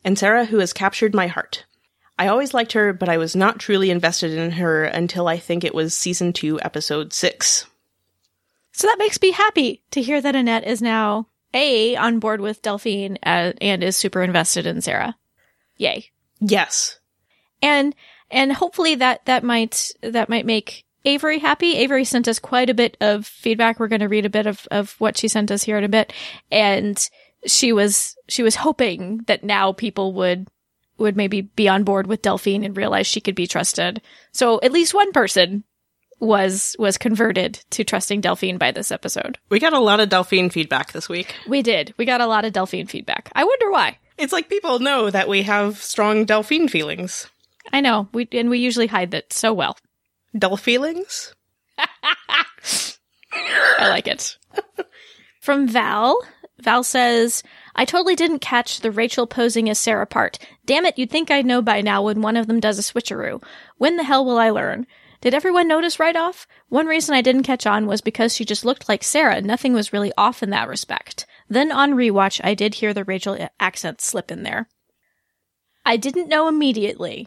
And 0.02 0.18
Sarah 0.18 0.46
who 0.46 0.58
has 0.58 0.72
captured 0.72 1.14
my 1.14 1.26
heart. 1.26 1.64
I 2.18 2.28
always 2.28 2.54
liked 2.54 2.72
her, 2.72 2.92
but 2.92 3.08
I 3.08 3.18
was 3.18 3.34
not 3.34 3.58
truly 3.58 3.90
invested 3.90 4.32
in 4.32 4.52
her 4.52 4.84
until 4.84 5.26
I 5.28 5.36
think 5.36 5.64
it 5.64 5.74
was 5.74 5.94
season 5.96 6.32
2, 6.32 6.60
episode 6.60 7.12
6. 7.12 7.66
So 8.72 8.86
that 8.86 8.98
makes 8.98 9.20
me 9.20 9.32
happy 9.32 9.82
to 9.90 10.00
hear 10.02 10.20
that 10.20 10.36
Annette 10.36 10.66
is 10.66 10.80
now 10.80 11.26
A, 11.52 11.96
on 11.96 12.20
board 12.20 12.40
with 12.40 12.62
Delphine 12.62 13.18
uh, 13.24 13.52
and 13.60 13.82
is 13.82 13.96
super 13.96 14.22
invested 14.22 14.66
in 14.66 14.80
Sarah. 14.80 15.16
Yay. 15.76 16.10
Yes. 16.40 16.98
and 17.62 17.94
and 18.30 18.52
hopefully 18.52 18.96
that 18.96 19.24
that 19.26 19.42
might 19.44 19.92
that 20.02 20.28
might 20.28 20.46
make 20.46 20.84
Avery 21.04 21.38
happy. 21.38 21.76
Avery 21.76 22.04
sent 22.04 22.28
us 22.28 22.38
quite 22.38 22.70
a 22.70 22.74
bit 22.74 22.96
of 23.00 23.26
feedback. 23.26 23.78
We're 23.78 23.88
going 23.88 24.00
to 24.00 24.08
read 24.08 24.26
a 24.26 24.30
bit 24.30 24.46
of 24.46 24.66
of 24.70 24.94
what 24.98 25.16
she 25.16 25.28
sent 25.28 25.50
us 25.50 25.62
here 25.62 25.78
in 25.78 25.84
a 25.84 25.88
bit, 25.88 26.12
and 26.50 27.08
she 27.46 27.72
was 27.72 28.16
she 28.28 28.42
was 28.42 28.56
hoping 28.56 29.18
that 29.26 29.44
now 29.44 29.72
people 29.72 30.12
would 30.14 30.48
would 30.98 31.16
maybe 31.16 31.42
be 31.42 31.68
on 31.68 31.84
board 31.84 32.06
with 32.06 32.22
Delphine 32.22 32.64
and 32.64 32.76
realize 32.76 33.06
she 33.06 33.20
could 33.20 33.34
be 33.34 33.46
trusted. 33.46 34.00
So 34.32 34.60
at 34.62 34.72
least 34.72 34.94
one 34.94 35.12
person 35.12 35.64
was 36.20 36.76
was 36.78 36.96
converted 36.96 37.60
to 37.70 37.84
trusting 37.84 38.20
Delphine 38.20 38.58
by 38.58 38.70
this 38.70 38.92
episode. 38.92 39.38
We 39.48 39.58
got 39.58 39.72
a 39.72 39.80
lot 39.80 40.00
of 40.00 40.08
Delphine 40.08 40.50
feedback 40.50 40.92
this 40.92 41.08
week. 41.08 41.34
We 41.46 41.62
did. 41.62 41.94
We 41.96 42.04
got 42.04 42.20
a 42.20 42.26
lot 42.26 42.44
of 42.44 42.52
Delphine 42.52 42.86
feedback. 42.88 43.30
I 43.34 43.44
wonder 43.44 43.70
why. 43.70 43.98
It's 44.16 44.32
like 44.32 44.48
people 44.48 44.78
know 44.78 45.10
that 45.10 45.28
we 45.28 45.42
have 45.42 45.78
strong 45.78 46.24
Delphine 46.24 46.68
feelings. 46.68 47.28
I 47.72 47.80
know. 47.80 48.08
We 48.12 48.28
and 48.32 48.48
we 48.48 48.58
usually 48.58 48.86
hide 48.86 49.10
that 49.10 49.32
so 49.32 49.52
well. 49.52 49.76
Delphilings? 50.34 51.32
I 51.78 53.88
like 53.88 54.08
it. 54.08 54.36
From 55.40 55.68
Val, 55.68 56.18
Val 56.58 56.82
says, 56.82 57.42
I 57.74 57.84
totally 57.84 58.14
didn't 58.14 58.38
catch 58.38 58.80
the 58.80 58.90
Rachel 58.90 59.26
posing 59.26 59.68
as 59.68 59.78
Sarah 59.78 60.06
part. 60.06 60.38
Damn 60.64 60.86
it, 60.86 60.98
you'd 60.98 61.10
think 61.10 61.30
I'd 61.30 61.46
know 61.46 61.60
by 61.60 61.80
now 61.80 62.02
when 62.02 62.22
one 62.22 62.36
of 62.36 62.46
them 62.46 62.60
does 62.60 62.78
a 62.78 62.82
switcheroo. 62.82 63.42
When 63.76 63.96
the 63.96 64.04
hell 64.04 64.24
will 64.24 64.38
I 64.38 64.50
learn? 64.50 64.86
Did 65.20 65.34
everyone 65.34 65.68
notice 65.68 65.98
right 65.98 66.16
off? 66.16 66.46
One 66.68 66.86
reason 66.86 67.14
I 67.14 67.22
didn't 67.22 67.44
catch 67.44 67.66
on 67.66 67.86
was 67.86 68.00
because 68.00 68.34
she 68.34 68.44
just 68.44 68.64
looked 68.64 68.88
like 68.88 69.02
Sarah. 69.02 69.40
Nothing 69.40 69.72
was 69.72 69.92
really 69.92 70.12
off 70.16 70.42
in 70.42 70.50
that 70.50 70.68
respect. 70.68 71.26
Then 71.48 71.72
on 71.72 71.92
rewatch, 71.92 72.40
I 72.44 72.54
did 72.54 72.74
hear 72.74 72.92
the 72.92 73.04
Rachel 73.04 73.48
accent 73.58 74.00
slip 74.00 74.30
in 74.30 74.42
there. 74.42 74.68
I 75.84 75.96
didn't 75.96 76.28
know 76.28 76.48
immediately, 76.48 77.26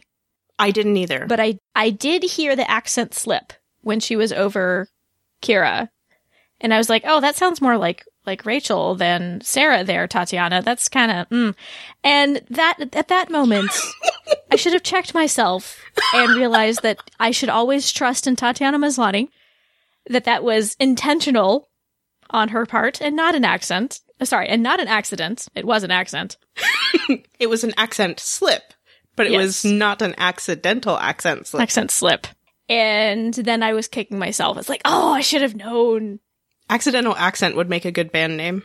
I 0.58 0.70
didn't 0.70 0.96
either. 0.96 1.26
but 1.26 1.40
I 1.40 1.58
I 1.74 1.90
did 1.90 2.22
hear 2.22 2.56
the 2.56 2.70
accent 2.70 3.14
slip 3.14 3.52
when 3.82 4.00
she 4.00 4.16
was 4.16 4.32
over 4.32 4.88
Kira, 5.42 5.88
and 6.60 6.74
I 6.74 6.78
was 6.78 6.88
like, 6.88 7.02
oh, 7.06 7.20
that 7.20 7.36
sounds 7.36 7.60
more 7.60 7.76
like 7.76 8.04
like 8.26 8.44
Rachel 8.44 8.94
than 8.94 9.40
Sarah 9.40 9.84
there, 9.84 10.06
Tatiana. 10.06 10.62
That's 10.62 10.88
kind 10.88 11.10
of 11.10 11.28
mm. 11.28 11.54
and 12.04 12.42
that 12.50 12.76
at 12.94 13.08
that 13.08 13.30
moment, 13.30 13.70
I 14.50 14.56
should 14.56 14.74
have 14.74 14.82
checked 14.82 15.14
myself 15.14 15.80
and 16.14 16.34
realized 16.34 16.82
that 16.82 16.98
I 17.18 17.30
should 17.30 17.48
always 17.48 17.90
trust 17.92 18.26
in 18.26 18.36
Tatiana 18.36 18.78
Maslany 18.78 19.28
that 20.08 20.24
that 20.24 20.42
was 20.42 20.76
intentional 20.80 21.68
on 22.30 22.48
her 22.50 22.66
part 22.66 23.00
and 23.00 23.16
not 23.16 23.34
an 23.34 23.44
accent. 23.44 24.00
Sorry, 24.22 24.48
and 24.48 24.62
not 24.62 24.80
an 24.80 24.88
accident. 24.88 25.46
It 25.54 25.64
was 25.64 25.84
an 25.84 25.90
accent. 25.90 26.36
it 27.38 27.48
was 27.48 27.62
an 27.62 27.72
accent 27.76 28.18
slip, 28.18 28.74
but 29.18 29.26
it 29.26 29.32
Yes. 29.32 29.42
was 29.42 29.64
not 29.66 30.00
an 30.00 30.14
accidental 30.16 30.96
accent 30.96 31.46
slip. 31.46 31.62
accent 31.62 31.90
slip. 31.90 32.26
And 32.70 33.34
then 33.34 33.62
I 33.62 33.74
was 33.74 33.88
kicking 33.88 34.18
myself. 34.18 34.56
It's 34.56 34.68
like, 34.70 34.82
oh, 34.86 35.12
I 35.12 35.20
should 35.20 35.42
have 35.42 35.54
known. 35.54 36.20
Accidental 36.70 37.14
accent 37.16 37.56
would 37.56 37.68
make 37.68 37.84
a 37.84 37.90
good 37.92 38.12
band 38.12 38.36
name. 38.36 38.62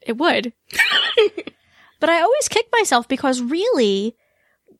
It 0.00 0.16
would. 0.16 0.52
but 2.00 2.08
I 2.10 2.20
always 2.22 2.48
kick 2.48 2.66
myself 2.72 3.08
because 3.08 3.40
really, 3.42 4.14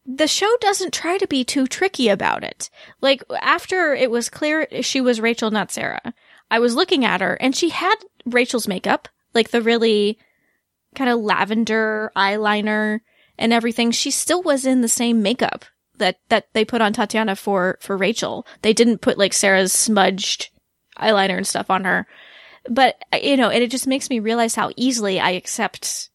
the 0.04 0.28
show 0.28 0.50
doesn't 0.60 0.94
try 0.94 1.18
to 1.18 1.26
be 1.26 1.42
too 1.44 1.66
tricky 1.66 2.08
about 2.08 2.44
it. 2.44 2.70
Like, 3.00 3.22
after 3.40 3.94
it 3.94 4.10
was 4.10 4.28
clear 4.28 4.68
she 4.82 5.00
was 5.00 5.20
Rachel, 5.20 5.50
not 5.50 5.72
Sarah, 5.72 6.14
I 6.50 6.58
was 6.60 6.74
looking 6.74 7.04
at 7.04 7.20
her 7.20 7.34
and 7.40 7.56
she 7.56 7.70
had 7.70 7.96
Rachel's 8.24 8.68
makeup, 8.68 9.08
like 9.34 9.50
the 9.50 9.62
really 9.62 10.18
kind 10.94 11.10
of 11.10 11.18
lavender 11.20 12.12
eyeliner 12.16 13.00
and 13.38 13.52
everything. 13.52 13.90
She 13.90 14.10
still 14.10 14.42
was 14.42 14.64
in 14.66 14.80
the 14.80 14.88
same 14.88 15.22
makeup 15.22 15.64
that, 15.98 16.18
that 16.28 16.46
they 16.52 16.64
put 16.64 16.80
on 16.80 16.92
Tatiana 16.92 17.36
for, 17.36 17.78
for 17.80 17.96
Rachel. 17.96 18.46
They 18.62 18.72
didn't 18.72 18.98
put 19.00 19.18
like 19.18 19.32
Sarah's 19.32 19.72
smudged 19.72 20.50
eyeliner 20.98 21.36
and 21.36 21.46
stuff 21.46 21.70
on 21.70 21.84
her. 21.84 22.06
But, 22.68 22.96
you 23.22 23.36
know, 23.36 23.48
and 23.48 23.62
it 23.62 23.70
just 23.70 23.86
makes 23.86 24.10
me 24.10 24.18
realize 24.18 24.54
how 24.54 24.70
easily 24.76 25.20
I 25.20 25.30
accept 25.30 26.10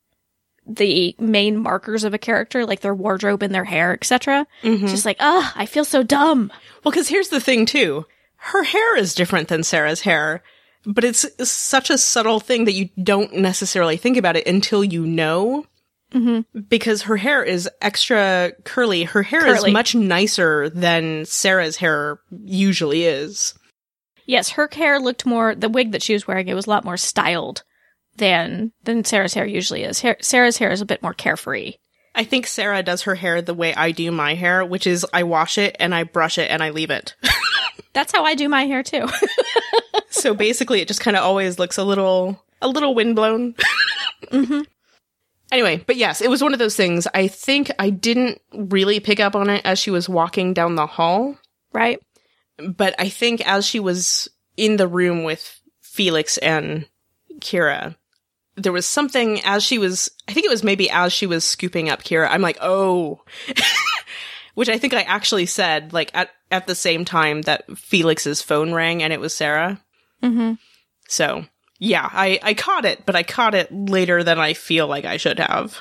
the 0.67 1.15
main 1.19 1.57
markers 1.57 2.03
of 2.03 2.13
a 2.13 2.17
character, 2.19 2.65
like 2.65 2.81
their 2.81 2.93
wardrobe 2.93 3.41
and 3.41 3.53
their 3.53 3.63
hair, 3.63 3.93
etc. 3.93 4.45
It's 4.83 4.91
just 4.91 5.05
like, 5.05 5.17
ah, 5.19 5.53
I 5.55 5.65
feel 5.65 5.85
so 5.85 6.03
dumb. 6.03 6.51
Well, 6.83 6.91
because 6.91 7.07
here's 7.07 7.29
the 7.29 7.39
thing 7.39 7.65
too. 7.65 8.05
Her 8.35 8.63
hair 8.63 8.97
is 8.97 9.15
different 9.15 9.47
than 9.47 9.63
Sarah's 9.63 10.01
hair. 10.01 10.43
but 10.85 11.03
it's 11.03 11.25
such 11.49 11.89
a 11.89 11.97
subtle 11.97 12.39
thing 12.39 12.65
that 12.65 12.73
you 12.73 12.89
don't 13.01 13.35
necessarily 13.35 13.97
think 13.97 14.17
about 14.17 14.35
it 14.35 14.47
until 14.47 14.83
you 14.83 15.05
know. 15.05 15.65
Mm-hmm. 16.13 16.59
Because 16.67 17.03
her 17.03 17.17
hair 17.17 17.43
is 17.43 17.69
extra 17.81 18.51
curly. 18.63 19.03
Her 19.03 19.23
hair 19.23 19.41
Curly. 19.41 19.69
is 19.69 19.73
much 19.73 19.95
nicer 19.95 20.69
than 20.69 21.25
Sarah's 21.25 21.77
hair 21.77 22.19
usually 22.43 23.05
is. 23.05 23.53
Yes, 24.25 24.49
her 24.51 24.69
hair 24.71 24.99
looked 24.99 25.25
more. 25.25 25.55
The 25.55 25.69
wig 25.69 25.93
that 25.93 26.03
she 26.03 26.13
was 26.13 26.27
wearing, 26.27 26.47
it 26.47 26.53
was 26.53 26.67
a 26.67 26.69
lot 26.69 26.83
more 26.83 26.97
styled 26.97 27.63
than 28.17 28.71
than 28.83 29.03
Sarah's 29.03 29.33
hair 29.33 29.45
usually 29.45 29.83
is. 29.83 30.01
Hair, 30.01 30.17
Sarah's 30.21 30.57
hair 30.57 30.71
is 30.71 30.81
a 30.81 30.85
bit 30.85 31.01
more 31.01 31.13
carefree. 31.13 31.75
I 32.13 32.23
think 32.25 32.45
Sarah 32.45 32.83
does 32.83 33.03
her 33.03 33.15
hair 33.15 33.41
the 33.41 33.53
way 33.53 33.73
I 33.73 33.91
do 33.91 34.11
my 34.11 34.35
hair, 34.35 34.65
which 34.65 34.85
is 34.85 35.05
I 35.13 35.23
wash 35.23 35.57
it 35.57 35.77
and 35.79 35.95
I 35.95 36.03
brush 36.03 36.37
it 36.37 36.51
and 36.51 36.61
I 36.61 36.71
leave 36.71 36.91
it. 36.91 37.15
That's 37.93 38.11
how 38.11 38.25
I 38.25 38.35
do 38.35 38.49
my 38.49 38.65
hair 38.65 38.83
too. 38.83 39.07
so 40.09 40.33
basically 40.33 40.81
it 40.81 40.87
just 40.87 41.01
kind 41.01 41.15
of 41.15 41.23
always 41.23 41.57
looks 41.57 41.77
a 41.77 41.83
little 41.83 42.43
a 42.61 42.67
little 42.67 42.93
windblown. 42.93 43.55
mm-hmm. 44.25 44.61
Anyway, 45.51 45.83
but 45.85 45.97
yes, 45.97 46.21
it 46.21 46.29
was 46.29 46.41
one 46.41 46.53
of 46.53 46.59
those 46.59 46.75
things. 46.77 47.07
I 47.13 47.27
think 47.27 47.71
I 47.77 47.89
didn't 47.89 48.41
really 48.53 48.99
pick 48.99 49.19
up 49.19 49.35
on 49.35 49.49
it 49.49 49.61
as 49.65 49.79
she 49.79 49.91
was 49.91 50.07
walking 50.07 50.53
down 50.53 50.75
the 50.75 50.87
hall, 50.87 51.37
Right. 51.73 51.99
but 52.57 52.95
I 52.97 53.09
think 53.09 53.45
as 53.47 53.65
she 53.65 53.79
was 53.79 54.29
in 54.55 54.77
the 54.77 54.87
room 54.87 55.23
with 55.23 55.59
Felix 55.81 56.37
and 56.37 56.87
Kira, 57.39 57.95
there 58.55 58.71
was 58.71 58.85
something 58.87 59.41
as 59.43 59.63
she 59.63 59.77
was, 59.77 60.09
I 60.27 60.33
think 60.33 60.45
it 60.45 60.51
was 60.51 60.63
maybe 60.63 60.89
as 60.89 61.11
she 61.11 61.25
was 61.25 61.43
scooping 61.43 61.89
up 61.89 62.03
Kira, 62.03 62.29
I'm 62.29 62.41
like, 62.41 62.57
oh, 62.61 63.21
which 64.55 64.69
I 64.69 64.77
think 64.77 64.93
I 64.93 65.01
actually 65.01 65.45
said 65.45 65.91
like 65.93 66.11
at, 66.13 66.29
at 66.49 66.67
the 66.67 66.75
same 66.75 67.03
time 67.05 67.41
that 67.43 67.65
Felix's 67.77 68.41
phone 68.41 68.73
rang 68.73 69.01
and 69.03 69.11
it 69.11 69.19
was 69.19 69.33
Sarah. 69.35 69.81
Mm-hmm. 70.23 70.53
So 71.07 71.45
yeah, 71.83 72.07
I, 72.09 72.39
I 72.43 72.53
caught 72.53 72.85
it, 72.85 73.07
but 73.07 73.15
I 73.15 73.23
caught 73.23 73.55
it 73.55 73.73
later 73.73 74.23
than 74.23 74.37
I 74.37 74.53
feel 74.53 74.85
like 74.85 75.03
I 75.03 75.17
should 75.17 75.39
have. 75.39 75.79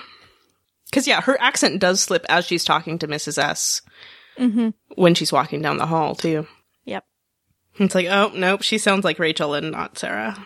Cause 0.92 1.06
yeah, 1.06 1.20
her 1.20 1.38
accent 1.38 1.78
does 1.78 2.00
slip 2.00 2.24
as 2.30 2.46
she's 2.46 2.64
talking 2.64 2.98
to 2.98 3.06
Mrs. 3.06 3.36
S 3.38 3.82
Mm-hmm. 4.38 4.70
when 4.94 5.14
she's 5.14 5.32
walking 5.32 5.60
down 5.60 5.76
the 5.76 5.84
hall 5.84 6.14
too. 6.14 6.46
Yep. 6.86 7.04
It's 7.78 7.94
like, 7.94 8.06
oh, 8.06 8.32
nope, 8.34 8.62
she 8.62 8.78
sounds 8.78 9.04
like 9.04 9.18
Rachel 9.18 9.52
and 9.52 9.72
not 9.72 9.98
Sarah. 9.98 10.42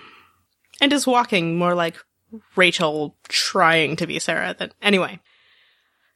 And 0.81 0.93
is 0.93 1.07
walking 1.07 1.57
more 1.57 1.75
like 1.75 1.97
Rachel 2.57 3.17
trying 3.29 3.95
to 3.97 4.09
be 4.09 4.19
Sarah 4.19 4.57
than, 4.59 4.73
anyway. 4.83 5.21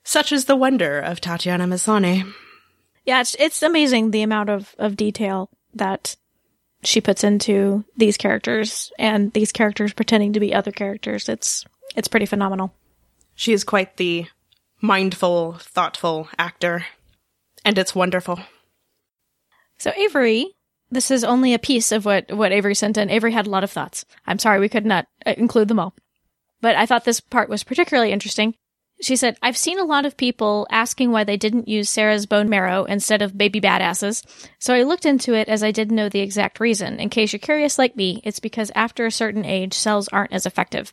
Such 0.02 0.32
is 0.32 0.46
the 0.46 0.56
wonder 0.56 0.98
of 0.98 1.20
Tatiana 1.20 1.66
Maslany. 1.68 2.28
Yeah, 3.04 3.20
it's 3.20 3.36
it's 3.38 3.62
amazing 3.62 4.10
the 4.10 4.22
amount 4.22 4.50
of 4.50 4.74
of 4.78 4.96
detail 4.96 5.50
that 5.74 6.16
she 6.82 7.00
puts 7.00 7.24
into 7.24 7.84
these 7.96 8.16
characters 8.16 8.92
and 8.98 9.32
these 9.32 9.52
characters 9.52 9.92
pretending 9.92 10.32
to 10.32 10.40
be 10.40 10.54
other 10.54 10.72
characters. 10.72 11.28
It's 11.28 11.64
it's 11.96 12.08
pretty 12.08 12.26
phenomenal. 12.26 12.74
She 13.34 13.52
is 13.52 13.64
quite 13.64 13.96
the 13.96 14.26
mindful, 14.80 15.54
thoughtful 15.54 16.28
actor. 16.38 16.86
And 17.64 17.78
it's 17.78 17.94
wonderful. 17.94 18.38
So 19.78 19.92
Avery, 19.96 20.54
this 20.90 21.10
is 21.10 21.24
only 21.24 21.54
a 21.54 21.58
piece 21.58 21.92
of 21.92 22.04
what 22.04 22.32
what 22.32 22.52
Avery 22.52 22.74
sent 22.74 22.96
in. 22.96 23.10
Avery 23.10 23.32
had 23.32 23.46
a 23.46 23.50
lot 23.50 23.64
of 23.64 23.70
thoughts. 23.70 24.04
I'm 24.26 24.38
sorry 24.38 24.60
we 24.60 24.68
could 24.68 24.86
not 24.86 25.06
uh, 25.26 25.34
include 25.36 25.68
them 25.68 25.80
all. 25.80 25.94
But 26.60 26.76
I 26.76 26.86
thought 26.86 27.04
this 27.04 27.20
part 27.20 27.48
was 27.48 27.64
particularly 27.64 28.12
interesting. 28.12 28.54
She 29.00 29.16
said, 29.16 29.36
I've 29.42 29.56
seen 29.56 29.78
a 29.78 29.84
lot 29.84 30.06
of 30.06 30.16
people 30.16 30.66
asking 30.70 31.12
why 31.12 31.24
they 31.24 31.36
didn't 31.36 31.68
use 31.68 31.88
Sarah's 31.88 32.26
bone 32.26 32.48
marrow 32.48 32.84
instead 32.84 33.22
of 33.22 33.38
baby 33.38 33.60
badasses. 33.60 34.24
So 34.58 34.74
I 34.74 34.82
looked 34.82 35.06
into 35.06 35.34
it 35.34 35.48
as 35.48 35.62
I 35.62 35.70
didn't 35.70 35.96
know 35.96 36.08
the 36.08 36.20
exact 36.20 36.58
reason. 36.58 36.98
In 36.98 37.08
case 37.08 37.32
you're 37.32 37.38
curious 37.38 37.78
like 37.78 37.96
me, 37.96 38.20
it's 38.24 38.40
because 38.40 38.72
after 38.74 39.06
a 39.06 39.12
certain 39.12 39.44
age, 39.44 39.74
cells 39.74 40.08
aren't 40.08 40.32
as 40.32 40.46
effective. 40.46 40.92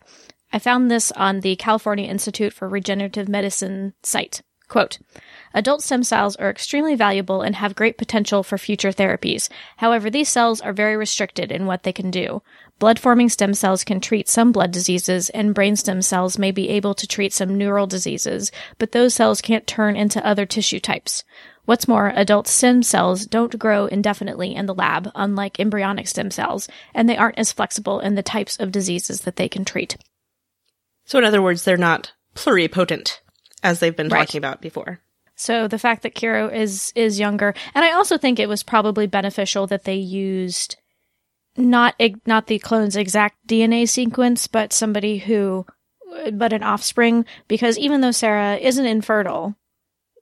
I 0.54 0.60
found 0.60 0.90
this 0.92 1.12
on 1.14 1.40
the 1.40 1.56
California 1.56 2.08
Institute 2.08 2.54
for 2.54 2.70
Regenerative 2.70 3.28
Medicine 3.28 3.94
site. 4.04 4.42
Quote, 4.68 4.98
Adult 5.54 5.84
stem 5.84 6.04
cells 6.04 6.36
are 6.38 6.50
extremely 6.50 6.96
valuable 6.96 7.42
and 7.42 7.56
have 7.56 7.76
great 7.76 7.98
potential 7.98 8.42
for 8.42 8.58
future 8.58 8.90
therapies. 8.90 9.48
However, 9.78 10.10
these 10.10 10.30
cells 10.30 10.60
are 10.60 10.74
very 10.74 10.98
restricted 10.98 11.52
in 11.52 11.66
what 11.66 11.84
they 11.84 11.94
can 11.94 12.10
do. 12.10 12.42
Blood 12.78 13.00
forming 13.00 13.30
stem 13.30 13.54
cells 13.54 13.86
can 13.86 14.02
treat 14.02 14.28
some 14.28 14.52
blood 14.52 14.72
diseases, 14.72 15.30
and 15.30 15.56
brain 15.56 15.78
stem 15.78 16.02
cells 16.02 16.38
may 16.38 16.52
be 16.52 16.68
able 16.70 16.94
to 16.96 17.08
treat 17.08 17.32
some 17.32 17.58
neural 17.58 17.88
diseases, 17.88 18.52
but 18.78 18.92
those 18.92 19.14
cells 19.14 19.42
can't 19.42 19.66
turn 19.66 19.96
into 19.96 20.26
other 20.26 20.46
tissue 20.46 20.82
types. 20.82 21.24
What's 21.64 21.88
more, 21.88 22.12
adult 22.16 22.48
stem 22.48 22.84
cells 22.84 23.26
don't 23.26 23.58
grow 23.58 23.86
indefinitely 23.86 24.54
in 24.54 24.66
the 24.66 24.76
lab, 24.76 25.10
unlike 25.16 25.60
embryonic 25.60 26.08
stem 26.08 26.30
cells, 26.32 26.68
and 26.94 27.08
they 27.08 27.18
aren't 27.18 27.40
as 27.40 27.54
flexible 27.54 28.02
in 28.02 28.16
the 28.16 28.22
types 28.22 28.60
of 28.60 28.74
diseases 28.74 29.22
that 29.22 29.38
they 29.38 29.48
can 29.48 29.64
treat. 29.64 29.96
So 31.06 31.18
in 31.18 31.24
other 31.26 31.42
words, 31.42 31.64
they're 31.64 31.78
not 31.78 32.12
pluripotent, 32.36 33.20
as 33.64 33.80
they've 33.80 33.96
been 33.96 34.10
Right. 34.10 34.28
talking 34.28 34.38
about 34.38 34.62
before. 34.62 35.00
So 35.38 35.68
the 35.68 35.80
fact 35.80 36.04
that 36.04 36.14
Kira 36.16 36.54
is 36.54 36.92
is 36.96 37.20
younger, 37.20 37.54
and 37.74 37.84
I 37.86 37.94
also 37.94 38.18
think 38.18 38.38
it 38.40 38.50
was 38.50 38.64
probably 38.64 39.08
beneficial 39.08 39.66
that 39.68 39.86
they 39.86 39.96
used 39.96 40.78
not 41.58 41.96
not 42.26 42.48
the 42.48 42.60
clone's 42.60 42.96
exact 42.96 43.48
DNA 43.48 43.88
sequence, 43.88 44.48
but 44.48 44.74
somebody 44.74 45.20
who, 45.20 45.66
but 46.34 46.54
an 46.54 46.64
offspring, 46.64 47.26
because 47.48 47.78
even 47.78 48.02
though 48.02 48.12
Sarah 48.12 48.56
isn't 48.58 48.86
infertile, 48.86 49.56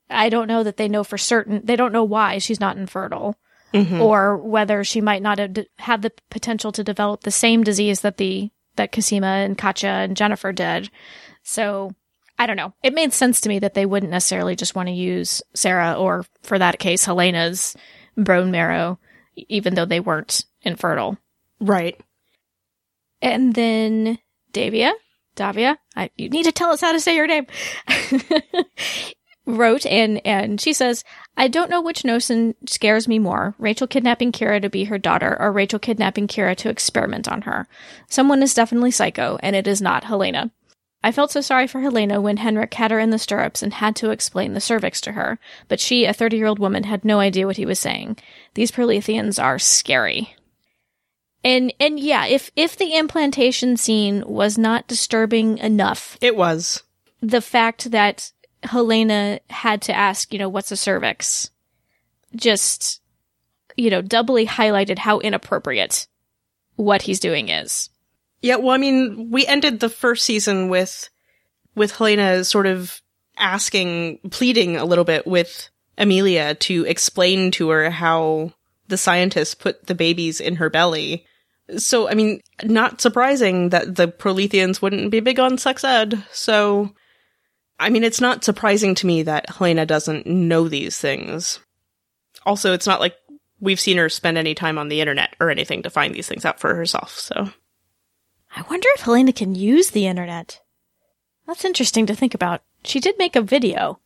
I 0.09 0.29
don't 0.29 0.47
know 0.47 0.63
that 0.63 0.77
they 0.77 0.87
know 0.87 1.03
for 1.03 1.17
certain. 1.17 1.61
They 1.63 1.75
don't 1.75 1.93
know 1.93 2.03
why 2.03 2.37
she's 2.37 2.59
not 2.59 2.77
infertile, 2.77 3.35
Mhm. 3.73 3.99
or 3.99 4.37
whether 4.37 4.83
she 4.83 5.01
might 5.01 5.21
not 5.23 5.39
have 5.39 5.57
had 5.79 6.01
the 6.03 6.11
potential 6.29 6.71
to 6.73 6.83
develop 6.83 7.21
the 7.21 7.31
same 7.31 7.63
disease 7.63 8.01
that 8.01 8.17
the 8.17 8.51
that 8.75 8.91
Cosima 8.91 9.27
and 9.27 9.57
Katja 9.57 9.87
and 9.87 10.17
Jennifer 10.17 10.51
did. 10.51 10.89
So 11.43 11.91
I 12.39 12.47
don't 12.47 12.57
know. 12.57 12.73
It 12.83 12.95
made 12.95 13.13
sense 13.13 13.39
to 13.41 13.49
me 13.49 13.59
that 13.59 13.75
they 13.75 13.85
wouldn't 13.85 14.11
necessarily 14.11 14.55
just 14.55 14.73
want 14.75 14.87
to 14.87 14.93
use 14.93 15.43
Sarah 15.53 15.93
or, 15.93 16.25
for 16.41 16.57
that 16.57 16.79
case, 16.79 17.05
Helena's 17.05 17.75
bone 18.17 18.49
marrow, 18.49 18.97
even 19.35 19.75
though 19.75 19.85
they 19.85 19.99
weren't 19.99 20.43
infertile. 20.63 21.17
Right. 21.59 21.99
And 23.21 23.53
then 23.53 24.19
Davia, 24.51 24.93
Davia, 25.35 25.77
I, 25.95 26.09
you 26.17 26.29
need 26.29 26.43
to 26.43 26.51
tell 26.51 26.71
us 26.71 26.81
how 26.81 26.91
to 26.91 26.99
say 26.99 27.15
your 27.15 27.27
name. 27.27 27.47
wrote 29.45 29.85
and 29.85 30.25
and 30.25 30.59
she 30.59 30.73
says, 30.73 31.03
"I 31.35 31.47
don't 31.47 31.69
know 31.69 31.81
which 31.81 32.05
notion 32.05 32.55
scares 32.67 33.07
me 33.07 33.19
more: 33.19 33.55
Rachel 33.57 33.87
kidnapping 33.87 34.31
Kira 34.31 34.61
to 34.61 34.69
be 34.69 34.85
her 34.85 34.97
daughter, 34.97 35.37
or 35.39 35.51
Rachel 35.51 35.79
kidnapping 35.79 36.27
Kira 36.27 36.55
to 36.57 36.69
experiment 36.69 37.27
on 37.27 37.43
her. 37.43 37.67
Someone 38.09 38.43
is 38.43 38.53
definitely 38.53 38.91
psycho, 38.91 39.37
and 39.41 39.55
it 39.55 39.67
is 39.67 39.81
not 39.81 40.05
Helena." 40.05 40.51
I 41.05 41.11
felt 41.11 41.31
so 41.31 41.41
sorry 41.41 41.67
for 41.67 41.81
Helena 41.81 42.21
when 42.21 42.37
Henrik 42.37 42.73
had 42.75 42.89
her 42.91 42.99
in 42.99 43.09
the 43.09 43.19
stirrups 43.19 43.61
and 43.61 43.73
had 43.73 43.93
to 43.97 44.11
explain 44.11 44.53
the 44.53 44.61
cervix 44.61 45.01
to 45.01 45.11
her, 45.11 45.37
but 45.67 45.81
she, 45.81 46.05
a 46.05 46.13
30 46.13 46.37
year 46.37 46.47
old 46.47 46.59
woman, 46.59 46.85
had 46.85 47.03
no 47.03 47.19
idea 47.19 47.45
what 47.45 47.57
he 47.57 47.65
was 47.65 47.77
saying. 47.77 48.15
These 48.53 48.71
Proletheans 48.71 49.41
are 49.41 49.59
scary. 49.59 50.33
And, 51.43 51.73
and 51.79 51.99
yeah, 51.99 52.25
if, 52.25 52.51
if 52.55 52.77
the 52.77 52.93
implantation 52.95 53.75
scene 53.77 54.23
was 54.25 54.57
not 54.57 54.87
disturbing 54.87 55.57
enough, 55.57 56.17
It 56.21 56.35
was. 56.35 56.83
the 57.21 57.41
fact 57.41 57.91
that 57.91 58.31
Helena 58.63 59.39
had 59.49 59.81
to 59.83 59.95
ask, 59.95 60.31
you 60.31 60.39
know, 60.39 60.47
what's 60.47 60.71
a 60.71 60.77
cervix, 60.77 61.49
just, 62.35 63.01
you 63.75 63.89
know, 63.89 64.01
doubly 64.01 64.45
highlighted 64.47 64.99
how 64.99 65.19
inappropriate 65.19 66.07
what 66.75 67.01
he's 67.03 67.19
doing 67.19 67.49
is. 67.49 67.89
Yeah, 68.41 68.55
well, 68.55 68.71
I 68.71 68.77
mean, 68.77 69.29
we 69.31 69.45
ended 69.45 69.79
the 69.79 69.89
first 69.89 70.25
season 70.25 70.69
with 70.69 71.09
with 71.75 71.95
Helena 71.97 72.43
sort 72.43 72.67
of 72.67 73.01
asking, 73.37 74.19
pleading 74.29 74.77
a 74.77 74.85
little 74.85 75.05
bit 75.05 75.25
with 75.25 75.69
Amelia 75.97 76.55
to 76.55 76.85
explain 76.85 77.51
to 77.51 77.69
her 77.69 77.89
how 77.89 78.53
the 78.87 78.97
scientists 78.97 79.55
put 79.55 79.87
the 79.87 79.95
babies 79.95 80.39
in 80.39 80.57
her 80.57 80.69
belly. 80.69 81.25
So, 81.77 82.09
I 82.09 82.13
mean, 82.13 82.41
not 82.63 83.01
surprising 83.01 83.69
that 83.69 83.95
the 83.95 84.07
Proletheans 84.07 84.81
wouldn't 84.81 85.11
be 85.11 85.19
big 85.21 85.39
on 85.39 85.57
sex 85.57 85.83
ed. 85.83 86.23
So, 86.31 86.93
I 87.79 87.89
mean, 87.89 88.03
it's 88.03 88.21
not 88.21 88.43
surprising 88.43 88.95
to 88.95 89.07
me 89.07 89.23
that 89.23 89.49
Helena 89.49 89.85
doesn't 89.85 90.27
know 90.27 90.67
these 90.67 90.97
things. 90.97 91.59
Also, 92.45 92.73
it's 92.73 92.87
not 92.87 92.99
like 92.99 93.15
we've 93.59 93.79
seen 93.79 93.97
her 93.97 94.09
spend 94.09 94.37
any 94.37 94.53
time 94.53 94.77
on 94.77 94.89
the 94.89 94.99
internet 94.99 95.35
or 95.39 95.49
anything 95.49 95.83
to 95.83 95.89
find 95.89 96.13
these 96.13 96.27
things 96.27 96.43
out 96.43 96.59
for 96.59 96.75
herself. 96.75 97.17
So, 97.17 97.49
I 98.55 98.61
wonder 98.69 98.87
if 98.95 99.01
Helena 99.01 99.33
can 99.33 99.55
use 99.55 99.91
the 99.91 100.05
internet. 100.05 100.61
That's 101.47 101.65
interesting 101.65 102.05
to 102.07 102.15
think 102.15 102.33
about. 102.33 102.61
She 102.83 102.99
did 102.99 103.17
make 103.17 103.35
a 103.35 103.41
video, 103.41 103.99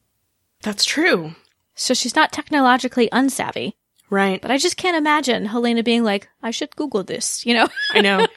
that's 0.62 0.86
true. 0.86 1.36
so 1.76 1.94
she's 1.94 2.16
not 2.16 2.32
technologically 2.32 3.10
unsavvy. 3.10 3.74
Right. 4.10 4.42
But 4.42 4.52
I 4.52 4.58
just 4.58 4.78
can't 4.78 4.98
imagine 4.98 5.46
Helena 5.46 5.84
being 5.84 6.04
like, 6.04 6.30
I 6.42 6.52
should 6.52 6.76
Google 6.76 7.04
this, 7.04 7.46
you 7.46 7.54
know? 7.54 7.68
I 7.94 8.02
know. 8.02 8.28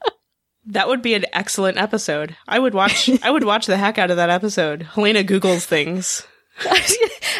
that 0.66 0.88
would 0.88 1.02
be 1.02 1.14
an 1.14 1.24
excellent 1.32 1.78
episode. 1.78 2.36
I 2.46 2.58
would 2.58 2.74
watch 2.74 3.08
I 3.22 3.30
would 3.30 3.44
watch 3.44 3.66
the 3.66 3.76
heck 3.76 3.98
out 3.98 4.10
of 4.10 4.16
that 4.16 4.30
episode. 4.30 4.82
Helena 4.82 5.22
Googles 5.22 5.64
things. 5.64 6.26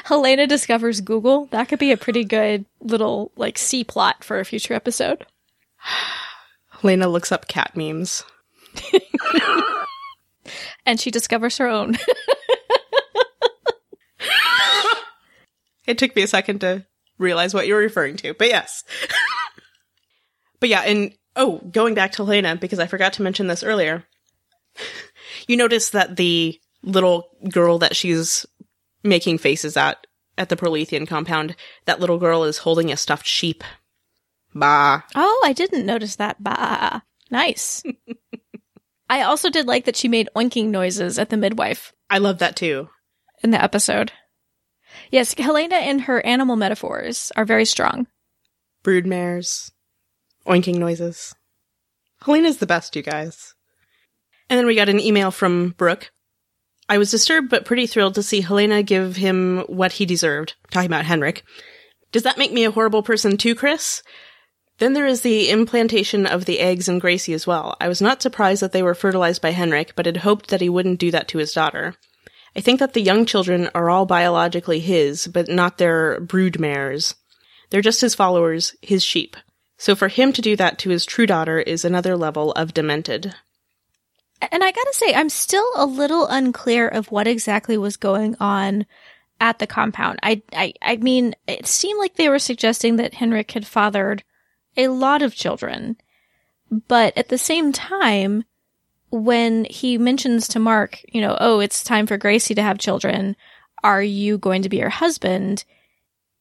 Helena 0.04 0.46
discovers 0.46 1.00
Google. 1.00 1.46
That 1.46 1.68
could 1.68 1.78
be 1.78 1.92
a 1.92 1.96
pretty 1.96 2.24
good 2.24 2.66
little, 2.80 3.32
like, 3.36 3.56
C 3.58 3.82
plot 3.82 4.22
for 4.22 4.38
a 4.38 4.44
future 4.44 4.74
episode. 4.74 5.24
Helena 6.80 7.08
looks 7.08 7.32
up 7.32 7.48
cat 7.48 7.74
memes. 7.74 8.24
And 10.84 11.00
she 11.00 11.10
discovers 11.10 11.56
her 11.58 11.66
own. 11.66 11.96
It 15.86 15.98
took 15.98 16.14
me 16.16 16.22
a 16.22 16.26
second 16.26 16.60
to 16.60 16.84
realize 17.18 17.54
what 17.54 17.66
you 17.66 17.74
were 17.74 17.80
referring 17.80 18.16
to, 18.18 18.34
but 18.34 18.48
yes. 18.48 18.84
but 20.60 20.68
yeah, 20.68 20.82
and 20.82 21.12
oh, 21.34 21.58
going 21.70 21.94
back 21.94 22.12
to 22.12 22.24
Helena, 22.24 22.56
because 22.56 22.78
I 22.78 22.86
forgot 22.86 23.14
to 23.14 23.22
mention 23.22 23.46
this 23.46 23.62
earlier. 23.62 24.04
You 25.48 25.56
notice 25.56 25.90
that 25.90 26.16
the 26.16 26.58
little 26.82 27.28
girl 27.50 27.78
that 27.78 27.94
she's 27.94 28.46
making 29.02 29.38
faces 29.38 29.76
at 29.76 30.06
at 30.38 30.48
the 30.48 30.56
Prolethean 30.56 31.06
compound, 31.06 31.56
that 31.86 32.00
little 32.00 32.18
girl 32.18 32.44
is 32.44 32.58
holding 32.58 32.92
a 32.92 32.96
stuffed 32.96 33.26
sheep. 33.26 33.64
Bah. 34.54 35.02
oh, 35.14 35.42
I 35.44 35.52
didn't 35.52 35.86
notice 35.86 36.16
that. 36.16 36.42
Bah. 36.42 37.00
Nice. 37.30 37.82
I 39.10 39.22
also 39.22 39.50
did 39.50 39.66
like 39.66 39.84
that 39.84 39.96
she 39.96 40.08
made 40.08 40.28
oinking 40.34 40.66
noises 40.66 41.18
at 41.18 41.30
the 41.30 41.36
midwife 41.36 41.92
I 42.10 42.18
love 42.18 42.38
that 42.38 42.56
too. 42.56 42.88
in 43.42 43.50
the 43.50 43.62
episode. 43.62 44.12
Yes, 45.10 45.34
Helena 45.34 45.76
and 45.76 46.02
her 46.02 46.24
animal 46.24 46.56
metaphors 46.56 47.32
are 47.36 47.44
very 47.44 47.64
strong. 47.64 48.06
Broodmares. 48.84 49.70
Oinking 50.46 50.76
noises. 50.76 51.34
Helena's 52.22 52.58
the 52.58 52.66
best, 52.66 52.96
you 52.96 53.02
guys. 53.02 53.54
And 54.48 54.58
then 54.58 54.66
we 54.66 54.74
got 54.74 54.88
an 54.88 55.00
email 55.00 55.30
from 55.30 55.74
Brooke. 55.76 56.10
I 56.88 56.98
was 56.98 57.10
disturbed 57.10 57.50
but 57.50 57.64
pretty 57.64 57.86
thrilled 57.86 58.14
to 58.14 58.22
see 58.22 58.40
Helena 58.40 58.82
give 58.82 59.16
him 59.16 59.64
what 59.66 59.92
he 59.92 60.06
deserved. 60.06 60.54
Talking 60.70 60.86
about 60.86 61.04
Henrik. 61.04 61.44
Does 62.12 62.22
that 62.22 62.38
make 62.38 62.52
me 62.52 62.64
a 62.64 62.70
horrible 62.70 63.02
person 63.02 63.36
too, 63.36 63.54
Chris? 63.54 64.02
Then 64.78 64.92
there 64.92 65.06
is 65.06 65.22
the 65.22 65.50
implantation 65.50 66.26
of 66.26 66.44
the 66.44 66.60
eggs 66.60 66.88
in 66.88 66.98
Gracie 66.98 67.32
as 67.32 67.46
well. 67.46 67.76
I 67.80 67.88
was 67.88 68.02
not 68.02 68.22
surprised 68.22 68.62
that 68.62 68.72
they 68.72 68.82
were 68.82 68.94
fertilized 68.94 69.42
by 69.42 69.50
Henrik, 69.50 69.94
but 69.96 70.06
had 70.06 70.18
hoped 70.18 70.48
that 70.50 70.60
he 70.60 70.68
wouldn't 70.68 71.00
do 71.00 71.10
that 71.10 71.28
to 71.28 71.38
his 71.38 71.52
daughter. 71.52 71.94
I 72.56 72.60
think 72.60 72.80
that 72.80 72.94
the 72.94 73.02
young 73.02 73.26
children 73.26 73.68
are 73.74 73.90
all 73.90 74.06
biologically 74.06 74.80
his, 74.80 75.26
but 75.26 75.48
not 75.48 75.76
their 75.76 76.18
broodmares. 76.20 77.14
They're 77.68 77.82
just 77.82 78.00
his 78.00 78.14
followers, 78.14 78.74
his 78.80 79.04
sheep. 79.04 79.36
So 79.76 79.94
for 79.94 80.08
him 80.08 80.32
to 80.32 80.40
do 80.40 80.56
that 80.56 80.78
to 80.78 80.90
his 80.90 81.04
true 81.04 81.26
daughter 81.26 81.58
is 81.58 81.84
another 81.84 82.16
level 82.16 82.52
of 82.52 82.72
demented. 82.72 83.34
And 84.40 84.64
I 84.64 84.70
gotta 84.70 84.92
say, 84.94 85.14
I'm 85.14 85.28
still 85.28 85.68
a 85.74 85.84
little 85.84 86.26
unclear 86.26 86.88
of 86.88 87.10
what 87.10 87.26
exactly 87.26 87.76
was 87.76 87.96
going 87.96 88.36
on 88.40 88.86
at 89.38 89.58
the 89.58 89.66
compound. 89.66 90.18
I, 90.22 90.42
I, 90.54 90.72
I 90.80 90.96
mean, 90.96 91.34
it 91.46 91.66
seemed 91.66 91.98
like 91.98 92.14
they 92.14 92.30
were 92.30 92.38
suggesting 92.38 92.96
that 92.96 93.14
Henrik 93.14 93.50
had 93.50 93.66
fathered 93.66 94.24
a 94.78 94.88
lot 94.88 95.20
of 95.20 95.34
children. 95.34 95.96
But 96.70 97.16
at 97.18 97.28
the 97.28 97.38
same 97.38 97.72
time, 97.72 98.44
when 99.22 99.64
he 99.66 99.98
mentions 99.98 100.48
to 100.48 100.58
Mark, 100.58 101.00
you 101.12 101.20
know, 101.20 101.36
oh, 101.40 101.60
it's 101.60 101.82
time 101.82 102.06
for 102.06 102.16
Gracie 102.16 102.54
to 102.54 102.62
have 102.62 102.78
children. 102.78 103.36
Are 103.82 104.02
you 104.02 104.38
going 104.38 104.62
to 104.62 104.68
be 104.68 104.80
her 104.80 104.90
husband? 104.90 105.64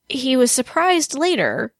He 0.10 0.36
was 0.36 0.52
surprised 0.52 1.18
later 1.18 1.74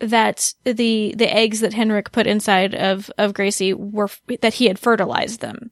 that 0.00 0.54
the 0.64 1.14
the 1.16 1.32
eggs 1.32 1.60
that 1.60 1.74
Henrik 1.74 2.12
put 2.12 2.26
inside 2.26 2.74
of 2.74 3.10
of 3.18 3.34
Gracie 3.34 3.74
were 3.74 4.08
that 4.40 4.54
he 4.54 4.66
had 4.66 4.78
fertilized 4.78 5.40
them. 5.40 5.70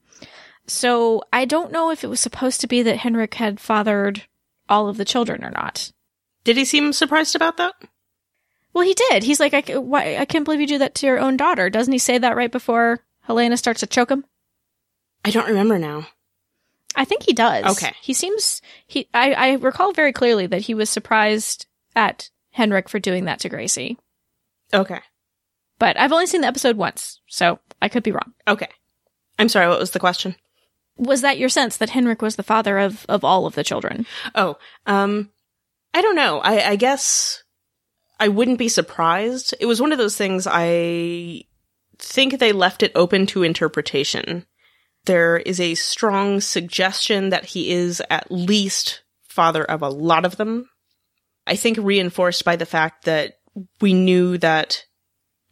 So 0.67 1.23
I 1.33 1.45
don't 1.45 1.73
know 1.73 1.91
if 1.91 2.03
it 2.03 2.09
was 2.09 2.21
supposed 2.21 2.61
to 2.61 2.67
be 2.67 2.83
that 2.83 2.99
Henrik 2.99 3.35
had 3.35 3.61
fathered 3.61 4.25
all 4.69 4.89
of 4.89 4.97
the 4.97 5.05
children 5.05 5.45
or 5.45 5.51
not. 5.51 5.93
Did 6.43 6.57
he 6.57 6.65
seem 6.65 6.93
surprised 6.93 7.37
about 7.37 7.57
that? 7.57 7.75
Well, 8.73 8.85
he 8.85 8.95
did. 8.95 9.23
He's 9.23 9.41
like, 9.41 9.55
I, 9.55 9.79
why, 9.79 10.17
I 10.17 10.25
can't 10.25 10.45
believe 10.45 10.61
you 10.61 10.67
do 10.67 10.79
that 10.79 10.95
to 10.97 11.07
your 11.07 11.19
own 11.19 11.37
daughter. 11.37 11.71
Doesn't 11.71 11.93
he 11.93 11.99
say 11.99 12.19
that 12.19 12.37
right 12.37 12.51
before 12.51 13.01
Helena 13.23 13.57
starts 13.57 13.81
to 13.81 13.87
choke 13.87 14.11
him? 14.11 14.25
I 15.27 15.31
don't 15.31 15.49
remember 15.49 15.77
now. 15.77 16.07
I 16.95 17.05
think 17.05 17.25
he 17.25 17.33
does. 17.33 17.77
Okay. 17.77 17.93
He 18.01 18.15
seems 18.15 18.63
he. 18.87 19.09
I, 19.13 19.33
I 19.33 19.53
recall 19.55 19.93
very 19.93 20.13
clearly 20.13 20.47
that 20.47 20.63
he 20.63 20.73
was 20.73 20.89
surprised 20.89 21.67
at 21.97 22.31
Henrik 22.53 22.89
for 22.89 23.01
doing 23.01 23.25
that 23.25 23.41
to 23.41 23.49
Gracie. 23.49 23.99
Okay. 24.73 25.01
But 25.81 25.99
I've 25.99 26.13
only 26.13 26.27
seen 26.27 26.43
the 26.43 26.47
episode 26.47 26.77
once, 26.77 27.21
so 27.27 27.59
I 27.83 27.89
could 27.89 28.05
be 28.05 28.13
wrong. 28.13 28.35
Okay. 28.47 28.69
I'm 29.37 29.49
sorry, 29.49 29.67
what 29.67 29.81
was 29.81 29.91
the 29.91 29.99
question? 29.99 30.37
Was 30.97 31.23
that 31.23 31.39
your 31.39 31.49
sense 31.49 31.77
that 31.79 31.91
Henrik 31.91 32.23
was 32.23 32.37
the 32.37 32.45
father 32.45 32.79
of 32.79 33.05
of 33.09 33.25
all 33.25 33.47
of 33.47 33.57
the 33.57 33.65
children? 33.65 34.07
Oh, 34.37 34.57
um, 34.87 35.31
I 35.93 36.03
don't 36.03 36.17
know. 36.17 36.39
I, 36.39 36.71
I 36.71 36.77
guess 36.77 37.43
I 38.21 38.29
wouldn't 38.29 38.61
be 38.61 38.69
surprised. 38.69 39.55
It 39.59 39.67
was 39.67 39.81
one 39.83 39.91
of 39.91 39.99
those 39.99 40.17
things 40.17 40.47
I 40.49 41.43
think 41.99 42.39
they 42.39 42.53
left 42.53 42.85
it 42.85 42.93
open 42.95 43.27
to 43.27 43.43
interpretation. 43.43 44.47
There 45.07 45.37
is 45.37 45.61
a 45.61 45.75
strong 45.75 46.41
suggestion 46.41 47.31
that 47.31 47.47
he 47.47 47.71
is 47.71 48.03
at 48.11 48.31
least 48.31 49.03
father 49.23 49.65
of 49.65 49.83
a 49.83 49.89
lot 49.89 50.25
of 50.25 50.37
them. 50.37 50.69
I 51.47 51.57
think 51.57 51.79
reinforced 51.81 52.45
by 52.45 52.57
the 52.57 52.67
fact 52.67 53.05
that 53.05 53.39
we 53.81 53.95
knew 53.95 54.37
that 54.39 54.85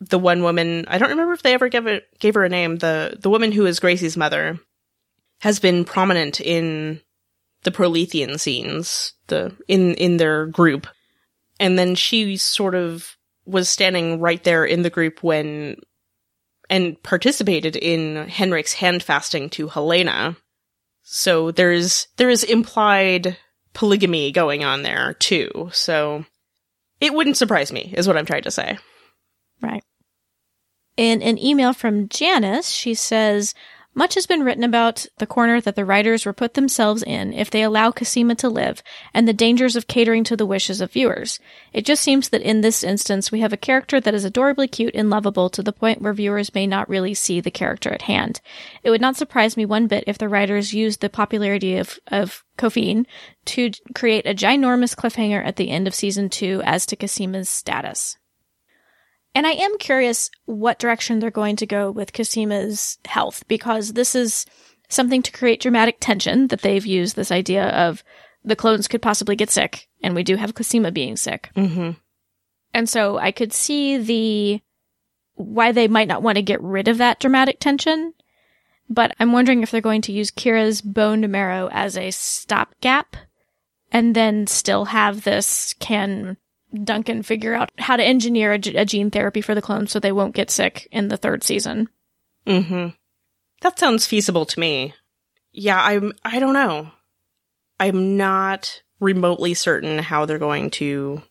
the 0.01 0.19
one 0.19 0.43
woman, 0.43 0.85
I 0.89 0.99
don't 0.99 1.11
remember 1.11 1.33
if 1.33 1.43
they 1.43 1.55
ever 1.55 1.69
gave 1.69 1.87
it, 1.87 2.05
gave 2.19 2.35
her 2.35 2.45
a 2.45 2.49
name, 2.49 2.77
the, 2.77 3.17
the 3.21 3.31
woman 3.31 3.53
who 3.53 3.67
is 3.67 3.81
Gracie's 3.81 4.17
mother 4.17 4.59
has 5.41 5.61
been 5.61 5.85
prominent 5.85 6.41
in 6.41 7.01
the 7.63 7.71
Prolethean 7.71 8.39
scenes, 8.39 9.15
the, 9.29 9.57
in, 9.69 9.95
in 9.95 10.17
their 10.17 10.47
group. 10.47 10.87
And 11.61 11.79
then 11.79 11.95
she 11.95 12.37
sort 12.37 12.75
of 12.75 13.17
was 13.47 13.69
standing 13.69 14.21
right 14.21 14.43
there 14.43 14.65
in 14.65 14.83
the 14.83 14.91
group 14.91 15.23
when, 15.23 15.77
and 16.71 17.01
participated 17.03 17.77
in 17.77 18.27
Henrik's 18.29 18.75
hand 18.75 19.03
fasting 19.03 19.51
to 19.51 19.69
Helena. 19.69 20.37
So 21.03 21.51
there's, 21.51 22.09
there 22.17 22.31
is 22.31 22.45
implied 22.45 23.37
polygamy 23.75 24.33
going 24.33 24.65
on 24.65 24.83
there 24.83 25.15
too. 25.15 25.69
So 25.73 26.25
it 27.01 27.13
wouldn't 27.13 27.37
surprise 27.37 27.73
me, 27.73 27.93
is 27.97 28.07
what 28.07 28.17
I'm 28.17 28.27
trying 28.27 28.43
to 28.43 28.51
say. 28.51 28.79
Right. 29.61 29.85
In 30.97 31.23
an 31.23 31.39
email 31.39 31.73
from 31.73 32.09
Janice, 32.09 32.69
she 32.69 32.95
says, 32.95 33.55
much 33.95 34.15
has 34.15 34.27
been 34.27 34.43
written 34.43 34.65
about 34.65 35.07
the 35.19 35.27
corner 35.27 35.61
that 35.61 35.77
the 35.77 35.85
writers 35.85 36.27
will 36.27 36.33
put 36.33 36.55
themselves 36.55 37.03
in 37.03 37.33
if 37.33 37.51
they 37.51 37.63
allow 37.63 37.91
Cosima 37.91 38.35
to 38.37 38.49
live, 38.49 38.83
and 39.13 39.27
the 39.27 39.33
dangers 39.33 39.77
of 39.77 39.87
catering 39.87 40.25
to 40.25 40.37
the 40.37 40.47
wishes 40.47 40.81
of 40.81 40.93
viewers. 40.93 41.39
It 41.73 41.85
just 41.85 42.03
seems 42.03 42.31
that 42.31 42.43
in 42.43 42.61
this 42.61 42.83
instance, 42.83 43.31
we 43.31 43.41
have 43.41 43.53
a 43.53 43.57
character 43.57 44.01
that 44.01 44.15
is 44.15 44.25
adorably 44.25 44.69
cute 44.69 44.95
and 44.95 45.11
lovable 45.11 45.49
to 45.51 45.63
the 45.63 45.73
point 45.73 46.03
where 46.03 46.13
viewers 46.13 46.55
may 46.55 46.67
not 46.67 46.89
really 46.89 47.15
see 47.15 47.41
the 47.41 47.51
character 47.51 47.93
at 47.93 48.03
hand. 48.03 48.41
It 48.83 48.91
would 48.91 49.01
not 49.01 49.17
surprise 49.17 49.57
me 49.57 49.65
one 49.65 49.87
bit 49.87 50.05
if 50.07 50.19
the 50.19 50.29
writers 50.29 50.75
used 50.75 51.01
the 51.01 51.09
popularity 51.09 51.77
of, 51.77 51.99
of 52.09 52.45
Cophine 52.57 53.07
to 53.47 53.71
create 53.95 54.27
a 54.27 54.35
ginormous 54.35 54.97
cliffhanger 54.97 55.45
at 55.45 55.57
the 55.57 55.71
end 55.71 55.87
of 55.87 55.95
season 55.95 56.29
two 56.29 56.63
as 56.65 56.87
to 56.87 56.97
Cosima's 56.97 57.49
status. 57.49 58.17
And 59.35 59.47
I 59.47 59.53
am 59.53 59.79
curious 59.79 60.31
what 60.45 60.79
direction 60.79 61.19
they're 61.19 61.31
going 61.31 61.57
to 61.57 61.67
go 61.67 61.91
with 61.91 62.13
Cosima's 62.13 62.99
health 63.05 63.47
because 63.49 63.93
this 63.93 64.15
is 64.15 64.47
something 64.89 65.23
to 65.23 65.33
create 65.33 65.61
dramatic 65.61 65.97
tension 66.01 66.49
that 66.49 66.63
they've 66.63 66.87
used 66.87 67.17
this 67.17 67.33
idea 67.33 67.69
of 67.71 68.05
the 68.45 68.57
clones 68.57 68.87
could 68.87 69.03
possibly 69.03 69.35
get 69.35 69.51
sick 69.51 69.89
and 70.03 70.15
we 70.15 70.23
do 70.23 70.37
have 70.37 70.55
Cosima 70.55 70.93
being 70.93 71.17
sick. 71.17 71.51
Mm-hmm. 71.57 71.93
And 72.73 72.89
so 72.89 73.19
I 73.19 73.33
could 73.33 73.53
see 73.53 73.97
the 73.97 74.61
why 75.35 75.73
they 75.73 75.89
might 75.89 76.09
not 76.09 76.23
want 76.23 76.37
to 76.37 76.43
get 76.43 76.63
rid 76.63 76.87
of 76.87 76.99
that 76.99 77.19
dramatic 77.19 77.59
tension. 77.59 78.15
But 78.89 79.15
I'm 79.19 79.33
wondering 79.33 79.63
if 79.63 79.71
they're 79.71 79.81
going 79.81 80.03
to 80.03 80.13
use 80.13 80.31
Kira's 80.31 80.83
bone 80.83 81.29
marrow 81.31 81.69
as 81.73 81.97
a 81.97 82.11
stopgap 82.11 83.17
and 83.91 84.15
then 84.15 84.47
still 84.47 84.87
have 84.87 85.25
this 85.25 85.75
can 85.79 86.37
Duncan 86.83 87.23
figure 87.23 87.55
out 87.55 87.71
how 87.79 87.97
to 87.97 88.05
engineer 88.05 88.53
a, 88.53 88.59
g- 88.59 88.77
a 88.77 88.85
gene 88.85 89.11
therapy 89.11 89.41
for 89.41 89.55
the 89.55 89.63
clones 89.63 89.93
so 89.93 90.01
they 90.01 90.13
won't 90.13 90.35
get 90.35 90.51
sick 90.51 90.89
in 90.91 91.09
the 91.09 91.17
third 91.17 91.45
season. 91.45 91.89
Mm-hmm. 92.47 92.89
That 93.61 93.79
sounds 93.79 94.07
feasible 94.07 94.45
to 94.47 94.61
me. 94.61 94.95
Yeah, 95.53 95.81
I'm, 95.81 96.13
I 96.25 96.41
don't 96.41 96.53
know. 96.55 96.91
I'm 97.79 98.17
not 98.17 98.83
remotely 99.01 99.55
certain 99.55 99.99
how 99.99 100.27
they're 100.27 100.39
going 100.39 100.71
to 100.71 101.23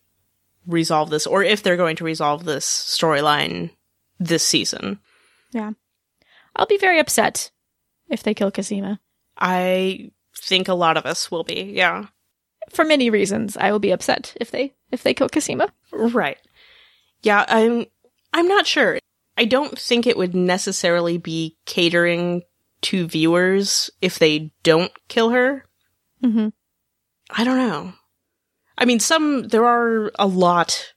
resolve 0.65 1.09
this 1.09 1.27
or 1.27 1.43
if 1.43 1.61
they're 1.61 1.77
going 1.77 1.97
to 1.97 2.03
resolve 2.03 2.45
this 2.45 2.65
storyline 2.65 3.71
this 4.19 4.45
season. 4.45 4.99
Yeah, 5.51 5.71
I'll 6.55 6.65
be 6.65 6.77
very 6.77 6.99
upset 6.99 7.51
if 8.09 8.23
they 8.23 8.33
kill 8.33 8.51
Cosima. 8.51 8.99
I 9.37 10.11
think 10.35 10.67
a 10.67 10.73
lot 10.73 10.97
of 10.97 11.05
us 11.05 11.29
will 11.29 11.43
be. 11.43 11.73
Yeah. 11.75 12.05
For 12.69 12.85
many 12.85 13.09
reasons, 13.09 13.57
I 13.57 13.71
will 13.71 13.79
be 13.79 13.91
upset 13.91 14.35
if 14.39 14.51
they 14.51 14.73
if 14.91 15.03
they 15.03 15.13
kill 15.13 15.29
Cosima. 15.29 15.71
Right. 15.91 16.37
Yeah, 17.21 17.45
I'm 17.47 17.85
I'm 18.31 18.47
not 18.47 18.67
sure. 18.67 18.99
I 19.37 19.45
don't 19.45 19.77
think 19.77 20.05
it 20.05 20.17
would 20.17 20.35
necessarily 20.35 21.17
be 21.17 21.57
catering 21.65 22.43
to 22.83 23.07
viewers 23.07 23.89
if 24.01 24.19
they 24.19 24.51
don't 24.61 24.91
kill 25.07 25.29
her. 25.29 25.65
Mm-hmm. 26.23 26.49
I 27.31 27.43
don't 27.43 27.57
know. 27.57 27.93
I 28.77 28.85
mean, 28.85 28.99
some 28.99 29.43
there 29.43 29.65
are 29.65 30.11
a 30.19 30.27
lot 30.27 30.93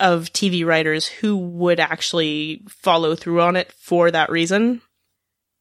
of 0.00 0.32
TV 0.32 0.64
writers 0.64 1.06
who 1.06 1.36
would 1.36 1.80
actually 1.80 2.62
follow 2.68 3.14
through 3.14 3.40
on 3.40 3.56
it 3.56 3.72
for 3.72 4.10
that 4.10 4.30
reason. 4.30 4.82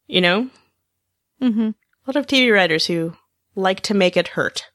You 0.07 0.21
know? 0.21 0.49
Mm-hmm. 1.41 1.69
A 1.69 1.73
lot 2.07 2.15
of 2.15 2.27
TV 2.27 2.53
writers 2.53 2.85
who 2.85 3.15
like 3.55 3.81
to 3.81 3.93
make 3.93 4.17
it 4.17 4.29
hurt. 4.29 4.69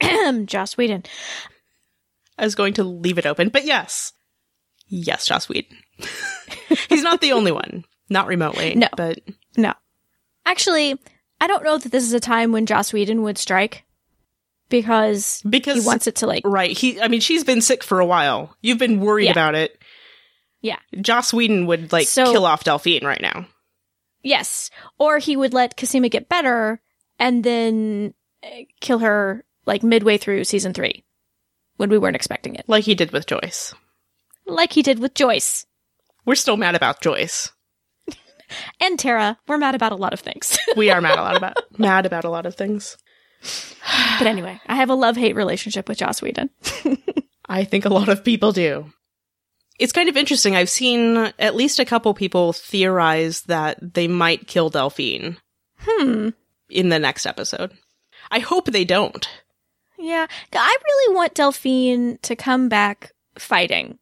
Joss 0.46 0.76
Whedon. 0.76 1.04
I 2.38 2.44
was 2.44 2.54
going 2.54 2.74
to 2.74 2.84
leave 2.84 3.18
it 3.18 3.26
open, 3.26 3.48
but 3.48 3.64
yes. 3.64 4.12
Yes, 4.88 5.26
Joss 5.26 5.48
Whedon. 5.48 5.76
He's 6.88 7.02
not 7.02 7.20
the 7.20 7.32
only 7.32 7.52
one. 7.52 7.84
Not 8.10 8.26
remotely. 8.26 8.74
No. 8.74 8.88
But 8.96 9.18
No. 9.56 9.72
Actually, 10.44 10.98
I 11.40 11.46
don't 11.48 11.64
know 11.64 11.78
that 11.78 11.90
this 11.92 12.04
is 12.04 12.12
a 12.12 12.20
time 12.20 12.52
when 12.52 12.66
Joss 12.66 12.92
Whedon 12.92 13.22
would 13.22 13.38
strike 13.38 13.84
because 14.68 15.42
because 15.48 15.82
he 15.82 15.86
wants 15.86 16.06
it 16.06 16.16
to 16.16 16.26
like 16.26 16.42
Right. 16.44 16.76
He 16.76 17.00
I 17.00 17.08
mean 17.08 17.20
she's 17.20 17.44
been 17.44 17.60
sick 17.62 17.82
for 17.82 18.00
a 18.00 18.06
while. 18.06 18.56
You've 18.60 18.78
been 18.78 19.00
worried 19.00 19.26
Yeah. 19.26 19.30
about 19.32 19.54
it. 19.54 19.78
Yeah. 20.60 20.78
Joss 21.00 21.32
Whedon 21.32 21.66
would 21.66 21.92
like 21.92 22.06
So- 22.08 22.30
kill 22.32 22.46
off 22.46 22.64
Delphine 22.64 23.04
right 23.04 23.20
now. 23.20 23.46
yes, 24.22 24.70
or 24.98 25.18
he 25.18 25.36
would 25.36 25.54
let 25.54 25.76
Cosima 25.76 26.08
get 26.08 26.28
better 26.28 26.80
and 27.18 27.42
then 27.44 28.12
uh, 28.44 28.48
kill 28.80 28.98
her 28.98 29.44
like 29.66 29.82
midway 29.82 30.16
through 30.16 30.44
season 30.44 30.72
3 30.72 31.04
when 31.76 31.90
we 31.90 31.98
weren't 31.98 32.16
expecting 32.16 32.54
it. 32.54 32.64
Like 32.66 32.84
he 32.84 32.94
did 32.94 33.10
with 33.12 33.26
Joyce. 33.26 33.74
Like 34.46 34.72
he 34.72 34.82
did 34.82 34.98
with 35.00 35.14
Joyce 35.14 35.66
We're 36.24 36.34
still 36.36 36.56
mad 36.56 36.74
about 36.74 37.00
Joyce. 37.02 37.50
and 38.80 38.98
Tara. 38.98 39.38
We're 39.48 39.58
mad 39.58 39.74
about 39.74 39.92
a 39.92 39.96
lot 39.96 40.12
of 40.12 40.20
things. 40.20 40.56
We 40.76 40.90
are 40.90 41.00
mad 41.00 41.18
a 41.18 41.22
lot 41.22 41.36
about 41.36 41.56
mad 41.78 42.06
about 42.06 42.24
a 42.24 42.30
lot 42.30 42.46
of 42.46 42.54
things. 42.54 42.96
but 44.18 44.26
anyway, 44.26 44.60
I 44.66 44.76
have 44.76 44.90
a 44.90 44.94
love-hate 44.94 45.36
relationship 45.36 45.88
with 45.88 45.98
Joss 45.98 46.22
Whedon. 46.22 46.50
I 47.48 47.64
think 47.64 47.84
a 47.84 47.92
lot 47.92 48.08
of 48.08 48.24
people 48.24 48.52
do. 48.52 48.92
It's 49.78 49.92
kind 49.92 50.08
of 50.08 50.16
interesting. 50.16 50.56
I've 50.56 50.70
seen 50.70 51.16
at 51.38 51.54
least 51.54 51.78
a 51.78 51.84
couple 51.84 52.12
people 52.14 52.52
theorize 52.52 53.42
that 53.42 53.94
they 53.94 54.08
might 54.08 54.46
kill 54.46 54.70
Delphine 54.70 55.36
Hmm. 55.80 56.30
in 56.70 56.88
the 56.88 56.98
next 56.98 57.26
episode. 57.26 57.72
I 58.30 58.38
hope 58.40 58.66
they 58.66 58.84
don't. 58.84 59.28
Yeah, 59.98 60.26
I 60.52 60.76
really 60.84 61.14
want 61.14 61.34
Delphine 61.34 62.18
to 62.22 62.36
come 62.36 62.68
back 62.68 63.12
fighting 63.38 63.98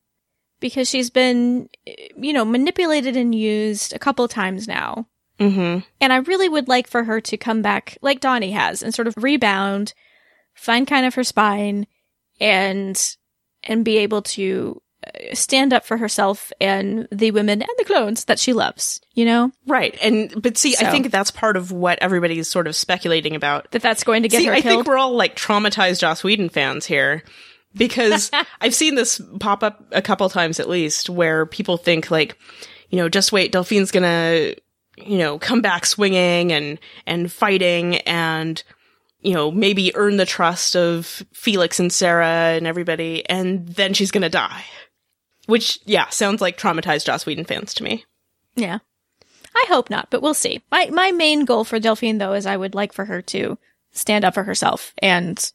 because 0.60 0.88
she's 0.88 1.10
been, 1.10 1.68
you 2.16 2.32
know, 2.32 2.44
manipulated 2.44 3.16
and 3.16 3.34
used 3.34 3.92
a 3.92 3.98
couple 3.98 4.26
times 4.28 4.66
now. 4.66 5.06
Mm-hmm. 5.38 5.80
And 6.00 6.12
I 6.12 6.16
really 6.16 6.48
would 6.48 6.68
like 6.68 6.86
for 6.86 7.04
her 7.04 7.20
to 7.20 7.36
come 7.36 7.60
back 7.60 7.98
like 8.02 8.20
Donnie 8.20 8.52
has 8.52 8.82
and 8.82 8.94
sort 8.94 9.08
of 9.08 9.14
rebound, 9.16 9.94
find 10.54 10.86
kind 10.86 11.06
of 11.06 11.14
her 11.14 11.24
spine 11.24 11.86
and 12.40 13.16
and 13.64 13.84
be 13.84 13.98
able 13.98 14.22
to 14.22 14.80
stand 15.32 15.72
up 15.72 15.84
for 15.84 15.96
herself 15.96 16.52
and 16.60 17.08
the 17.10 17.30
women 17.30 17.62
and 17.62 17.70
the 17.78 17.84
clones 17.84 18.24
that 18.24 18.38
she 18.38 18.52
loves, 18.52 19.00
you 19.14 19.24
know? 19.24 19.52
Right. 19.66 19.96
And 20.02 20.42
but 20.42 20.56
see, 20.56 20.74
I 20.78 20.90
think 20.90 21.10
that's 21.10 21.30
part 21.30 21.56
of 21.56 21.72
what 21.72 21.98
everybody's 22.00 22.48
sort 22.48 22.66
of 22.66 22.76
speculating 22.76 23.34
about. 23.34 23.70
That 23.70 23.82
that's 23.82 24.04
going 24.04 24.22
to 24.22 24.28
get 24.28 24.38
see, 24.38 24.46
her 24.46 24.52
I 24.52 24.60
killed. 24.60 24.78
think 24.78 24.86
we're 24.86 24.98
all 24.98 25.14
like 25.14 25.36
traumatized 25.36 26.00
Joss 26.00 26.22
Whedon 26.24 26.48
fans 26.48 26.86
here 26.86 27.22
because 27.74 28.30
I've 28.60 28.74
seen 28.74 28.94
this 28.94 29.20
pop 29.40 29.62
up 29.62 29.84
a 29.92 30.02
couple 30.02 30.28
times 30.28 30.60
at 30.60 30.68
least 30.68 31.10
where 31.10 31.46
people 31.46 31.76
think 31.76 32.10
like, 32.10 32.38
you 32.90 32.98
know, 32.98 33.08
just 33.08 33.32
wait, 33.32 33.52
Delphine's 33.52 33.90
gonna, 33.90 34.54
you 34.96 35.18
know, 35.18 35.38
come 35.38 35.60
back 35.60 35.86
swinging 35.86 36.52
and 36.52 36.78
and 37.06 37.30
fighting 37.30 37.96
and 37.98 38.62
you 39.20 39.32
know, 39.32 39.50
maybe 39.50 39.96
earn 39.96 40.18
the 40.18 40.26
trust 40.26 40.76
of 40.76 41.24
Felix 41.32 41.80
and 41.80 41.90
Sarah 41.90 42.54
and 42.56 42.66
everybody, 42.66 43.26
and 43.28 43.66
then 43.66 43.94
she's 43.94 44.10
gonna 44.10 44.28
die. 44.28 44.64
Which, 45.46 45.78
yeah, 45.84 46.08
sounds 46.08 46.40
like 46.40 46.58
traumatized 46.58 47.04
Joss 47.06 47.26
Whedon 47.26 47.44
fans 47.44 47.74
to 47.74 47.82
me. 47.84 48.04
Yeah. 48.56 48.78
I 49.54 49.66
hope 49.68 49.90
not, 49.90 50.08
but 50.10 50.22
we'll 50.22 50.34
see. 50.34 50.62
My 50.70 50.88
my 50.92 51.12
main 51.12 51.44
goal 51.44 51.64
for 51.64 51.78
Delphine 51.78 52.18
though 52.18 52.32
is 52.32 52.44
I 52.46 52.56
would 52.56 52.74
like 52.74 52.92
for 52.92 53.04
her 53.04 53.22
to 53.22 53.56
stand 53.92 54.24
up 54.24 54.34
for 54.34 54.42
herself 54.42 54.92
and 54.98 55.52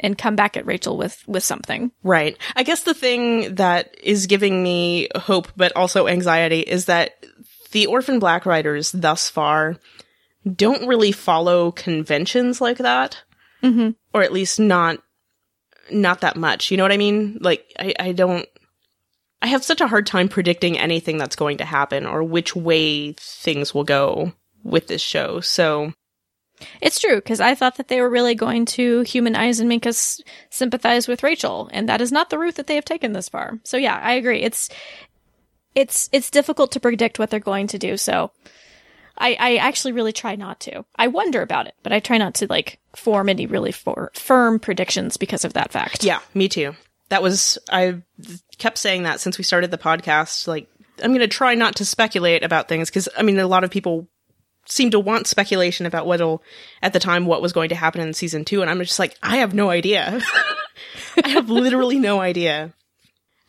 and 0.00 0.18
come 0.18 0.34
back 0.36 0.56
at 0.56 0.66
Rachel 0.66 0.96
with 0.96 1.22
with 1.28 1.44
something. 1.44 1.92
Right. 2.02 2.36
I 2.56 2.64
guess 2.64 2.82
the 2.82 2.92
thing 2.94 3.54
that 3.54 3.94
is 4.02 4.26
giving 4.26 4.62
me 4.62 5.08
hope, 5.14 5.48
but 5.56 5.72
also 5.76 6.08
anxiety, 6.08 6.60
is 6.60 6.86
that 6.86 7.24
the 7.70 7.86
Orphan 7.86 8.18
Black 8.18 8.46
writers 8.46 8.90
thus 8.90 9.28
far 9.28 9.76
don't 10.54 10.88
really 10.88 11.12
follow 11.12 11.70
conventions 11.72 12.60
like 12.60 12.78
that, 12.78 13.22
Mm-hmm. 13.62 13.90
or 14.12 14.22
at 14.22 14.32
least 14.32 14.58
not 14.58 14.98
not 15.90 16.20
that 16.22 16.36
much. 16.36 16.70
You 16.72 16.76
know 16.78 16.84
what 16.84 16.92
I 16.92 16.96
mean? 16.96 17.38
Like 17.40 17.64
I, 17.78 17.94
I 17.98 18.12
don't. 18.12 18.46
I 19.42 19.48
have 19.48 19.64
such 19.64 19.80
a 19.80 19.86
hard 19.88 20.06
time 20.06 20.28
predicting 20.28 20.78
anything 20.78 21.18
that's 21.18 21.36
going 21.36 21.58
to 21.58 21.64
happen 21.64 22.06
or 22.06 22.22
which 22.22 22.56
way 22.56 23.12
things 23.12 23.74
will 23.74 23.84
go 23.84 24.32
with 24.64 24.88
this 24.88 25.02
show. 25.02 25.40
So 25.40 25.92
It's 26.80 26.98
true 27.00 27.16
because 27.16 27.40
I 27.40 27.54
thought 27.54 27.76
that 27.76 27.88
they 27.88 28.00
were 28.00 28.08
really 28.08 28.34
going 28.34 28.64
to 28.66 29.02
humanize 29.02 29.60
and 29.60 29.68
make 29.68 29.86
us 29.86 30.20
sympathize 30.50 31.06
with 31.06 31.22
Rachel, 31.22 31.68
and 31.72 31.88
that 31.88 32.00
is 32.00 32.10
not 32.12 32.30
the 32.30 32.38
route 32.38 32.54
that 32.56 32.66
they 32.66 32.76
have 32.76 32.84
taken 32.84 33.12
this 33.12 33.28
far. 33.28 33.58
So 33.64 33.76
yeah, 33.76 34.00
I 34.02 34.12
agree. 34.14 34.42
It's 34.42 34.68
it's 35.74 36.08
it's 36.12 36.30
difficult 36.30 36.72
to 36.72 36.80
predict 36.80 37.18
what 37.18 37.30
they're 37.30 37.40
going 37.40 37.66
to 37.68 37.78
do. 37.78 37.96
So 37.96 38.30
I 39.18 39.36
I 39.38 39.56
actually 39.56 39.92
really 39.92 40.12
try 40.12 40.34
not 40.36 40.60
to. 40.60 40.84
I 40.96 41.08
wonder 41.08 41.42
about 41.42 41.66
it, 41.66 41.74
but 41.82 41.92
I 41.92 42.00
try 42.00 42.16
not 42.18 42.34
to 42.36 42.46
like 42.48 42.78
form 42.94 43.28
any 43.28 43.46
really 43.46 43.72
for, 43.72 44.10
firm 44.14 44.58
predictions 44.58 45.18
because 45.18 45.44
of 45.44 45.52
that 45.52 45.72
fact. 45.72 46.04
Yeah, 46.04 46.20
me 46.32 46.48
too. 46.48 46.74
That 47.10 47.22
was 47.22 47.58
I 47.70 48.02
kept 48.58 48.78
saying 48.78 49.04
that 49.04 49.20
since 49.20 49.38
we 49.38 49.44
started 49.44 49.70
the 49.70 49.78
podcast. 49.78 50.46
Like 50.46 50.68
I'm 51.02 51.10
going 51.10 51.20
to 51.20 51.28
try 51.28 51.54
not 51.54 51.76
to 51.76 51.84
speculate 51.84 52.42
about 52.42 52.68
things 52.68 52.90
because 52.90 53.08
I 53.16 53.22
mean 53.22 53.38
a 53.38 53.46
lot 53.46 53.64
of 53.64 53.70
people 53.70 54.08
seem 54.68 54.90
to 54.90 55.00
want 55.00 55.26
speculation 55.26 55.86
about 55.86 56.06
what'll 56.06 56.42
at 56.82 56.92
the 56.92 56.98
time 56.98 57.26
what 57.26 57.42
was 57.42 57.52
going 57.52 57.68
to 57.68 57.74
happen 57.74 58.00
in 58.00 58.14
season 58.14 58.44
two, 58.44 58.62
and 58.62 58.70
I'm 58.70 58.80
just 58.80 58.98
like 58.98 59.16
I 59.22 59.38
have 59.38 59.54
no 59.54 59.70
idea. 59.70 60.20
I 61.24 61.28
have 61.28 61.48
literally 61.48 61.98
no 61.98 62.20
idea. 62.20 62.74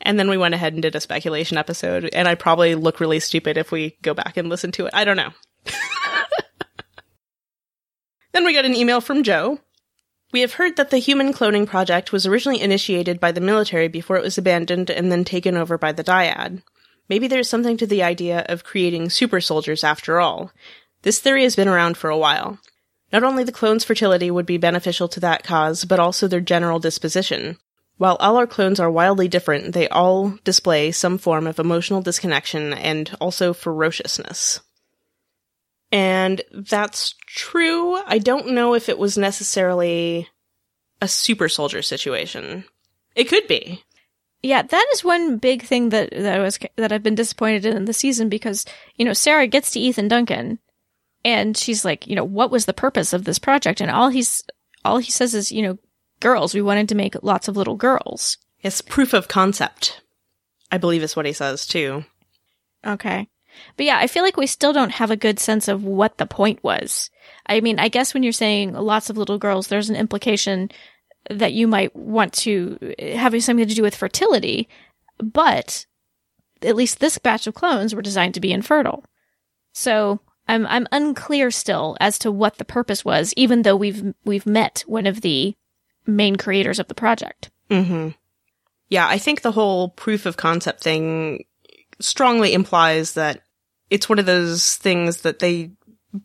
And 0.02 0.20
then 0.20 0.30
we 0.30 0.38
went 0.38 0.54
ahead 0.54 0.74
and 0.74 0.82
did 0.82 0.96
a 0.96 1.02
speculation 1.02 1.58
episode, 1.58 2.10
and 2.14 2.28
I 2.28 2.36
probably 2.36 2.76
look 2.76 3.00
really 3.00 3.20
stupid 3.20 3.58
if 3.58 3.72
we 3.72 3.98
go 4.04 4.14
back 4.14 4.38
and 4.38 4.48
listen 4.48 4.72
to 4.74 4.86
it. 4.86 4.94
I 4.94 5.04
don't 5.04 5.18
know. 5.18 5.32
then 8.32 8.46
we 8.46 8.54
got 8.54 8.66
an 8.66 8.76
email 8.76 9.02
from 9.02 9.24
Joe. 9.24 9.60
We 10.34 10.42
have 10.42 10.54
heard 10.54 10.76
that 10.76 10.90
the 10.90 10.98
human 10.98 11.34
cloning 11.34 11.66
project 11.66 12.12
was 12.12 12.26
originally 12.26 12.62
initiated 12.62 13.20
by 13.20 13.32
the 13.32 13.42
military 13.42 13.88
before 13.88 14.18
it 14.18 14.24
was 14.24 14.38
abandoned 14.38 14.90
and 14.90 15.12
then 15.12 15.24
taken 15.24 15.56
over 15.56 15.78
by 15.78 15.94
the 15.94 16.04
dyad. 16.04 16.64
Maybe 17.08 17.28
there's 17.28 17.50
something 17.50 17.78
to 17.78 17.88
the 17.88 18.04
idea 18.04 18.46
of 18.50 18.66
creating 18.66 19.10
super 19.10 19.40
soldiers 19.40 19.84
after 19.84 20.20
all. 20.20 20.52
This 21.04 21.20
theory 21.20 21.44
has 21.44 21.56
been 21.56 21.70
around 21.70 21.96
for 21.96 22.10
a 22.10 22.18
while. 22.18 22.60
Not 23.14 23.24
only 23.24 23.46
the 23.46 23.54
clones' 23.54 23.86
fertility 23.86 24.30
would 24.30 24.46
be 24.46 24.58
beneficial 24.58 25.08
to 25.08 25.20
that 25.22 25.44
cause, 25.44 25.86
but 25.86 26.00
also 26.00 26.28
their 26.28 26.42
general 26.42 26.80
disposition. 26.80 27.58
While 27.96 28.18
all 28.18 28.36
our 28.36 28.46
clones 28.46 28.80
are 28.82 28.92
wildly 28.92 29.30
different, 29.30 29.74
they 29.74 29.88
all 29.88 30.38
display 30.44 30.92
some 30.92 31.18
form 31.18 31.48
of 31.48 31.58
emotional 31.58 32.02
disconnection 32.02 32.74
and 32.74 33.16
also 33.22 33.54
ferociousness. 33.54 34.60
And 35.92 36.42
that's 36.52 37.16
true. 37.28 37.98
I 38.06 38.18
don't 38.18 38.50
know 38.50 38.74
if 38.74 38.90
it 38.90 38.98
was 38.98 39.18
necessarily 39.18 40.28
a 41.02 41.08
super 41.08 41.48
soldier 41.48 41.82
situation. 41.82 42.66
It 43.16 43.26
could 43.26 43.48
be. 43.48 43.84
Yeah, 44.44 44.62
that 44.62 44.86
is 44.94 45.04
one 45.04 45.38
big 45.38 45.64
thing 45.64 45.90
that 45.90 46.12
that 46.12 46.40
I 46.40 46.44
was 46.44 46.60
that 46.76 46.92
I've 46.92 47.04
been 47.04 47.16
disappointed 47.16 47.66
in 47.66 47.86
the 47.86 47.94
season 47.94 48.30
because 48.30 48.66
you 48.96 49.06
know 49.06 49.14
Sarah 49.14 49.48
gets 49.48 49.72
to 49.72 49.80
Ethan 49.80 50.08
Duncan, 50.08 50.60
and 51.26 51.58
she's 51.58 51.84
like, 51.84 52.06
you 52.06 52.16
know, 52.16 52.24
what 52.24 52.52
was 52.52 52.66
the 52.66 52.74
purpose 52.74 53.14
of 53.14 53.24
this 53.24 53.40
project? 53.40 53.82
And 53.82 53.90
all 53.90 54.10
he's 54.10 54.44
all 54.86 55.00
he 55.00 55.12
says 55.12 55.34
is, 55.34 55.52
you 55.52 55.64
know, 55.64 55.78
girls. 56.20 56.54
We 56.54 56.62
wanted 56.62 56.90
to 56.90 56.96
make 56.96 57.16
lots 57.24 57.48
of 57.48 57.58
little 57.58 57.76
girls. 57.76 58.38
It's 58.62 58.82
proof 58.82 59.14
of 59.14 59.28
concept. 59.28 60.02
I 60.72 60.78
believe 60.78 61.02
is 61.02 61.16
what 61.16 61.26
he 61.26 61.34
says 61.34 61.66
too. 61.66 62.06
Okay. 62.86 63.28
But 63.76 63.86
yeah, 63.86 63.98
I 63.98 64.08
feel 64.08 64.24
like 64.24 64.38
we 64.38 64.48
still 64.48 64.74
don't 64.74 64.92
have 64.92 65.12
a 65.12 65.16
good 65.16 65.40
sense 65.40 65.68
of 65.68 65.84
what 65.84 66.18
the 66.18 66.26
point 66.26 66.64
was. 66.64 67.10
I 67.46 67.62
mean, 67.62 67.80
I 67.80 67.88
guess 67.88 68.14
when 68.14 68.24
you're 68.24 68.32
saying 68.32 68.74
lots 68.74 69.10
of 69.10 69.18
little 69.18 69.38
girls, 69.38 69.68
there's 69.68 69.90
an 69.90 69.96
implication 69.96 70.70
that 71.30 71.54
you 71.54 71.68
might 71.68 71.96
want 71.96 72.34
to 72.34 72.94
have 73.00 73.42
something 73.44 73.68
to 73.68 73.76
do 73.76 73.82
with 73.82 73.96
fertility, 73.96 74.68
but 75.18 75.86
at 76.62 76.76
least 76.76 77.00
this 77.00 77.18
batch 77.18 77.48
of 77.48 77.54
clones 77.54 77.94
were 77.94 78.02
designed 78.02 78.34
to 78.34 78.40
be 78.40 78.52
infertile. 78.52 79.04
So 79.74 80.20
I'm 80.48 80.66
I'm 80.66 80.88
unclear 80.92 81.52
still 81.52 81.98
as 82.00 82.18
to 82.20 82.32
what 82.32 82.58
the 82.58 82.66
purpose 82.66 83.04
was, 83.04 83.34
even 83.36 83.62
though 83.64 83.76
we've 83.76 84.14
we've 84.26 84.46
met 84.46 84.84
one 84.88 85.06
of 85.06 85.22
the 85.22 85.56
main 86.06 86.36
creators 86.38 86.80
of 86.80 86.88
the 86.88 86.96
project. 86.96 87.52
Mm-hmm. 87.70 88.10
Yeah, 88.90 89.08
I 89.08 89.18
think 89.18 89.42
the 89.42 89.52
whole 89.52 89.90
proof 89.90 90.26
of 90.26 90.38
concept 90.38 90.82
thing 90.82 91.46
strongly 92.00 92.54
implies 92.54 93.14
that 93.14 93.42
it's 93.90 94.10
one 94.10 94.20
of 94.20 94.26
those 94.26 94.76
things 94.76 95.22
that 95.22 95.40
they 95.40 95.72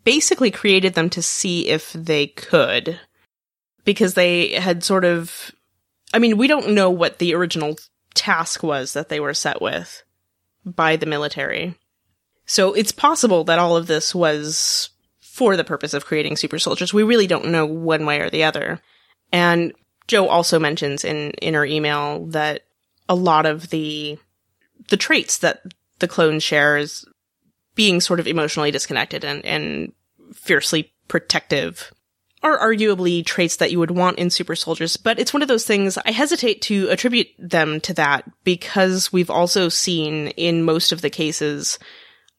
basically 0.05 0.51
created 0.51 0.95
them 0.95 1.11
to 1.11 1.23
see 1.23 1.69
if 1.69 1.93
they 1.93 2.27
could. 2.27 2.99
Because 3.85 4.15
they 4.15 4.53
had 4.53 4.85
sort 4.85 5.05
of, 5.05 5.51
I 6.15 6.21
mean, 6.21 6.37
we 6.37 6.47
don't 6.47 6.71
know 6.71 6.91
what 6.91 7.19
the 7.19 7.35
original 7.35 7.77
task 8.15 8.63
was 8.63 8.93
that 8.93 9.09
they 9.09 9.19
were 9.19 9.35
set 9.35 9.61
with 9.61 10.05
by 10.65 10.97
the 10.97 11.07
military. 11.07 11.75
So 12.47 12.75
it's 12.75 12.93
possible 12.93 13.45
that 13.45 13.59
all 13.59 13.77
of 13.77 13.89
this 13.89 14.15
was 14.15 14.91
for 15.21 15.57
the 15.57 15.65
purpose 15.65 15.95
of 15.95 16.05
creating 16.05 16.37
super 16.37 16.59
soldiers. 16.59 16.95
We 16.95 17.03
really 17.03 17.27
don't 17.27 17.49
know 17.49 17.67
one 17.67 18.07
way 18.07 18.21
or 18.21 18.31
the 18.31 18.45
other. 18.45 18.81
And 19.33 19.73
Joe 20.07 20.29
also 20.29 20.61
mentions 20.61 21.05
in, 21.05 21.31
in 21.33 21.55
her 21.55 21.65
email 21.65 22.27
that 22.27 22.63
a 23.09 23.15
lot 23.15 23.47
of 23.47 23.71
the, 23.71 24.19
the 24.91 24.97
traits 24.97 25.39
that 25.39 25.63
the 25.99 26.09
clones 26.09 26.43
share 26.43 26.77
is 26.77 27.05
being 27.75 28.01
sort 28.01 28.21
of 28.21 28.27
emotionally 28.27 28.71
disconnected 28.71 29.25
and, 29.25 29.45
and 29.45 29.93
fiercely 30.35 30.93
protective 31.09 31.93
are 32.43 32.59
arguably 32.59 33.25
traits 33.25 33.57
that 33.57 33.71
you 33.71 33.79
would 33.79 33.93
want 33.93 34.19
in 34.19 34.29
super 34.29 34.57
soldiers, 34.57 34.97
but 34.97 35.19
it's 35.19 35.33
one 35.33 35.43
of 35.43 35.49
those 35.49 35.65
things 35.65 35.97
I 36.05 36.11
hesitate 36.11 36.63
to 36.63 36.89
attribute 36.89 37.29
them 37.39 37.81
to 37.83 37.95
that 37.95 38.29
because 38.43 39.13
we've 39.13 39.31
also 39.31 39.69
seen 39.69 40.29
in 40.29 40.65
most 40.65 40.91
of 40.91 41.03
the 41.03 41.11
cases 41.11 41.79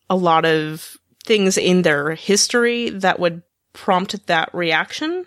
a 0.09 0.15
lot 0.15 0.45
of 0.45 0.97
things 1.25 1.57
in 1.57 1.83
their 1.83 2.15
history 2.15 2.89
that 2.89 3.19
would 3.19 3.43
prompt 3.71 4.27
that 4.27 4.53
reaction. 4.53 5.25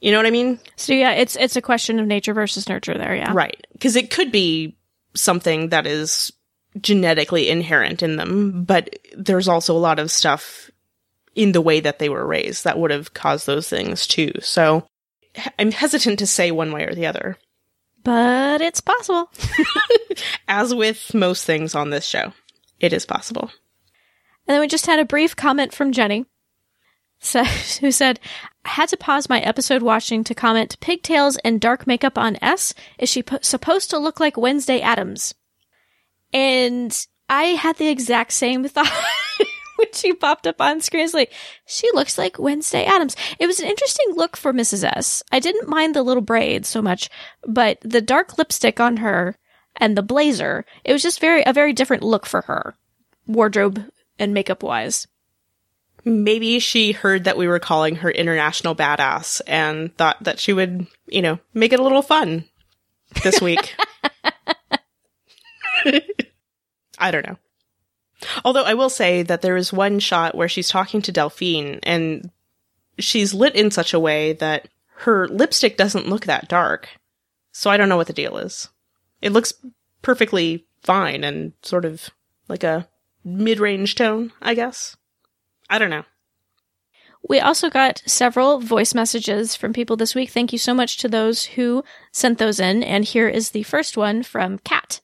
You 0.00 0.12
know 0.12 0.18
what 0.18 0.26
I 0.26 0.30
mean? 0.30 0.60
So 0.76 0.92
yeah, 0.92 1.12
it's 1.12 1.36
it's 1.36 1.56
a 1.56 1.62
question 1.62 1.98
of 1.98 2.06
nature 2.06 2.34
versus 2.34 2.68
nurture 2.68 2.96
there, 2.96 3.14
yeah. 3.14 3.32
Right. 3.32 3.66
Because 3.72 3.96
it 3.96 4.10
could 4.10 4.30
be 4.30 4.76
something 5.14 5.70
that 5.70 5.86
is 5.86 6.32
genetically 6.80 7.48
inherent 7.48 8.02
in 8.02 8.16
them, 8.16 8.64
but 8.64 8.98
there's 9.16 9.48
also 9.48 9.76
a 9.76 9.78
lot 9.78 9.98
of 9.98 10.10
stuff 10.10 10.70
in 11.34 11.52
the 11.52 11.60
way 11.60 11.80
that 11.80 11.98
they 11.98 12.08
were 12.08 12.26
raised 12.26 12.64
that 12.64 12.78
would 12.78 12.90
have 12.90 13.14
caused 13.14 13.46
those 13.46 13.68
things 13.68 14.06
too. 14.06 14.32
So 14.40 14.86
I'm 15.58 15.72
hesitant 15.72 16.18
to 16.18 16.26
say 16.26 16.50
one 16.50 16.72
way 16.72 16.84
or 16.84 16.94
the 16.94 17.06
other. 17.06 17.38
But 18.04 18.60
it's 18.60 18.80
possible. 18.80 19.30
As 20.48 20.74
with 20.74 21.14
most 21.14 21.44
things 21.44 21.74
on 21.74 21.90
this 21.90 22.04
show, 22.04 22.32
it 22.80 22.92
is 22.92 23.06
possible. 23.06 23.50
And 24.46 24.54
then 24.54 24.60
we 24.60 24.66
just 24.66 24.86
had 24.86 24.98
a 24.98 25.04
brief 25.04 25.36
comment 25.36 25.72
from 25.72 25.92
Jenny, 25.92 26.26
so, 27.22 27.44
who 27.80 27.90
said, 27.90 28.20
I 28.64 28.70
had 28.70 28.88
to 28.90 28.96
pause 28.96 29.28
my 29.28 29.40
episode 29.40 29.82
watching 29.82 30.24
to 30.24 30.34
comment 30.34 30.78
pigtails 30.80 31.38
and 31.38 31.60
dark 31.60 31.86
makeup 31.86 32.18
on 32.18 32.36
S. 32.42 32.74
Is 32.98 33.08
she 33.08 33.22
po- 33.22 33.38
supposed 33.40 33.90
to 33.90 33.98
look 33.98 34.20
like 34.20 34.36
Wednesday 34.36 34.80
Addams? 34.80 35.34
And 36.32 37.06
I 37.28 37.44
had 37.44 37.76
the 37.76 37.88
exact 37.88 38.32
same 38.32 38.64
thought 38.68 38.92
when 39.76 39.92
she 39.92 40.12
popped 40.12 40.46
up 40.46 40.60
on 40.60 40.80
screen. 40.80 41.04
It's 41.04 41.14
like, 41.14 41.32
she 41.66 41.88
looks 41.94 42.18
like 42.18 42.38
Wednesday 42.38 42.84
Addams. 42.84 43.16
It 43.38 43.46
was 43.46 43.60
an 43.60 43.68
interesting 43.68 44.14
look 44.14 44.36
for 44.36 44.52
Mrs. 44.52 44.84
S. 44.84 45.22
I 45.32 45.38
didn't 45.40 45.68
mind 45.68 45.94
the 45.94 46.02
little 46.02 46.22
braids 46.22 46.68
so 46.68 46.82
much, 46.82 47.08
but 47.46 47.78
the 47.82 48.00
dark 48.00 48.38
lipstick 48.38 48.80
on 48.80 48.98
her 48.98 49.36
and 49.76 49.96
the 49.96 50.02
blazer, 50.02 50.64
it 50.84 50.92
was 50.92 51.02
just 51.02 51.20
very, 51.20 51.42
a 51.44 51.52
very 51.52 51.72
different 51.72 52.02
look 52.02 52.26
for 52.26 52.42
her, 52.42 52.74
wardrobe 53.26 53.84
and 54.18 54.34
makeup 54.34 54.62
wise. 54.62 55.06
Maybe 56.04 56.58
she 56.58 56.92
heard 56.92 57.24
that 57.24 57.36
we 57.36 57.46
were 57.46 57.60
calling 57.60 57.96
her 57.96 58.10
international 58.10 58.74
badass 58.74 59.40
and 59.46 59.96
thought 59.96 60.22
that 60.24 60.40
she 60.40 60.52
would, 60.52 60.86
you 61.06 61.22
know, 61.22 61.38
make 61.54 61.72
it 61.72 61.78
a 61.78 61.82
little 61.82 62.02
fun 62.02 62.44
this 63.22 63.40
week. 63.40 63.76
I 67.02 67.10
don't 67.10 67.26
know. 67.26 67.36
Although 68.44 68.64
I 68.64 68.74
will 68.74 68.88
say 68.88 69.22
that 69.24 69.42
there 69.42 69.56
is 69.56 69.72
one 69.72 69.98
shot 69.98 70.36
where 70.36 70.48
she's 70.48 70.68
talking 70.68 71.02
to 71.02 71.12
Delphine 71.12 71.80
and 71.82 72.30
she's 72.98 73.34
lit 73.34 73.56
in 73.56 73.70
such 73.70 73.92
a 73.92 74.00
way 74.00 74.34
that 74.34 74.68
her 74.98 75.26
lipstick 75.28 75.76
doesn't 75.76 76.08
look 76.08 76.26
that 76.26 76.48
dark. 76.48 76.88
So 77.50 77.70
I 77.70 77.76
don't 77.76 77.88
know 77.88 77.96
what 77.96 78.06
the 78.06 78.12
deal 78.12 78.38
is. 78.38 78.68
It 79.20 79.32
looks 79.32 79.52
perfectly 80.02 80.66
fine 80.82 81.24
and 81.24 81.52
sort 81.62 81.84
of 81.84 82.10
like 82.48 82.62
a 82.62 82.88
mid-range 83.24 83.96
tone, 83.96 84.32
I 84.40 84.54
guess. 84.54 84.96
I 85.68 85.78
don't 85.78 85.90
know. 85.90 86.04
We 87.28 87.40
also 87.40 87.70
got 87.70 88.02
several 88.06 88.60
voice 88.60 88.94
messages 88.94 89.54
from 89.54 89.72
people 89.72 89.96
this 89.96 90.14
week. 90.14 90.30
Thank 90.30 90.52
you 90.52 90.58
so 90.58 90.74
much 90.74 90.98
to 90.98 91.08
those 91.08 91.44
who 91.44 91.84
sent 92.12 92.38
those 92.38 92.60
in. 92.60 92.82
And 92.82 93.04
here 93.04 93.28
is 93.28 93.50
the 93.50 93.62
first 93.62 93.96
one 93.96 94.22
from 94.22 94.58
Kat. 94.58 95.00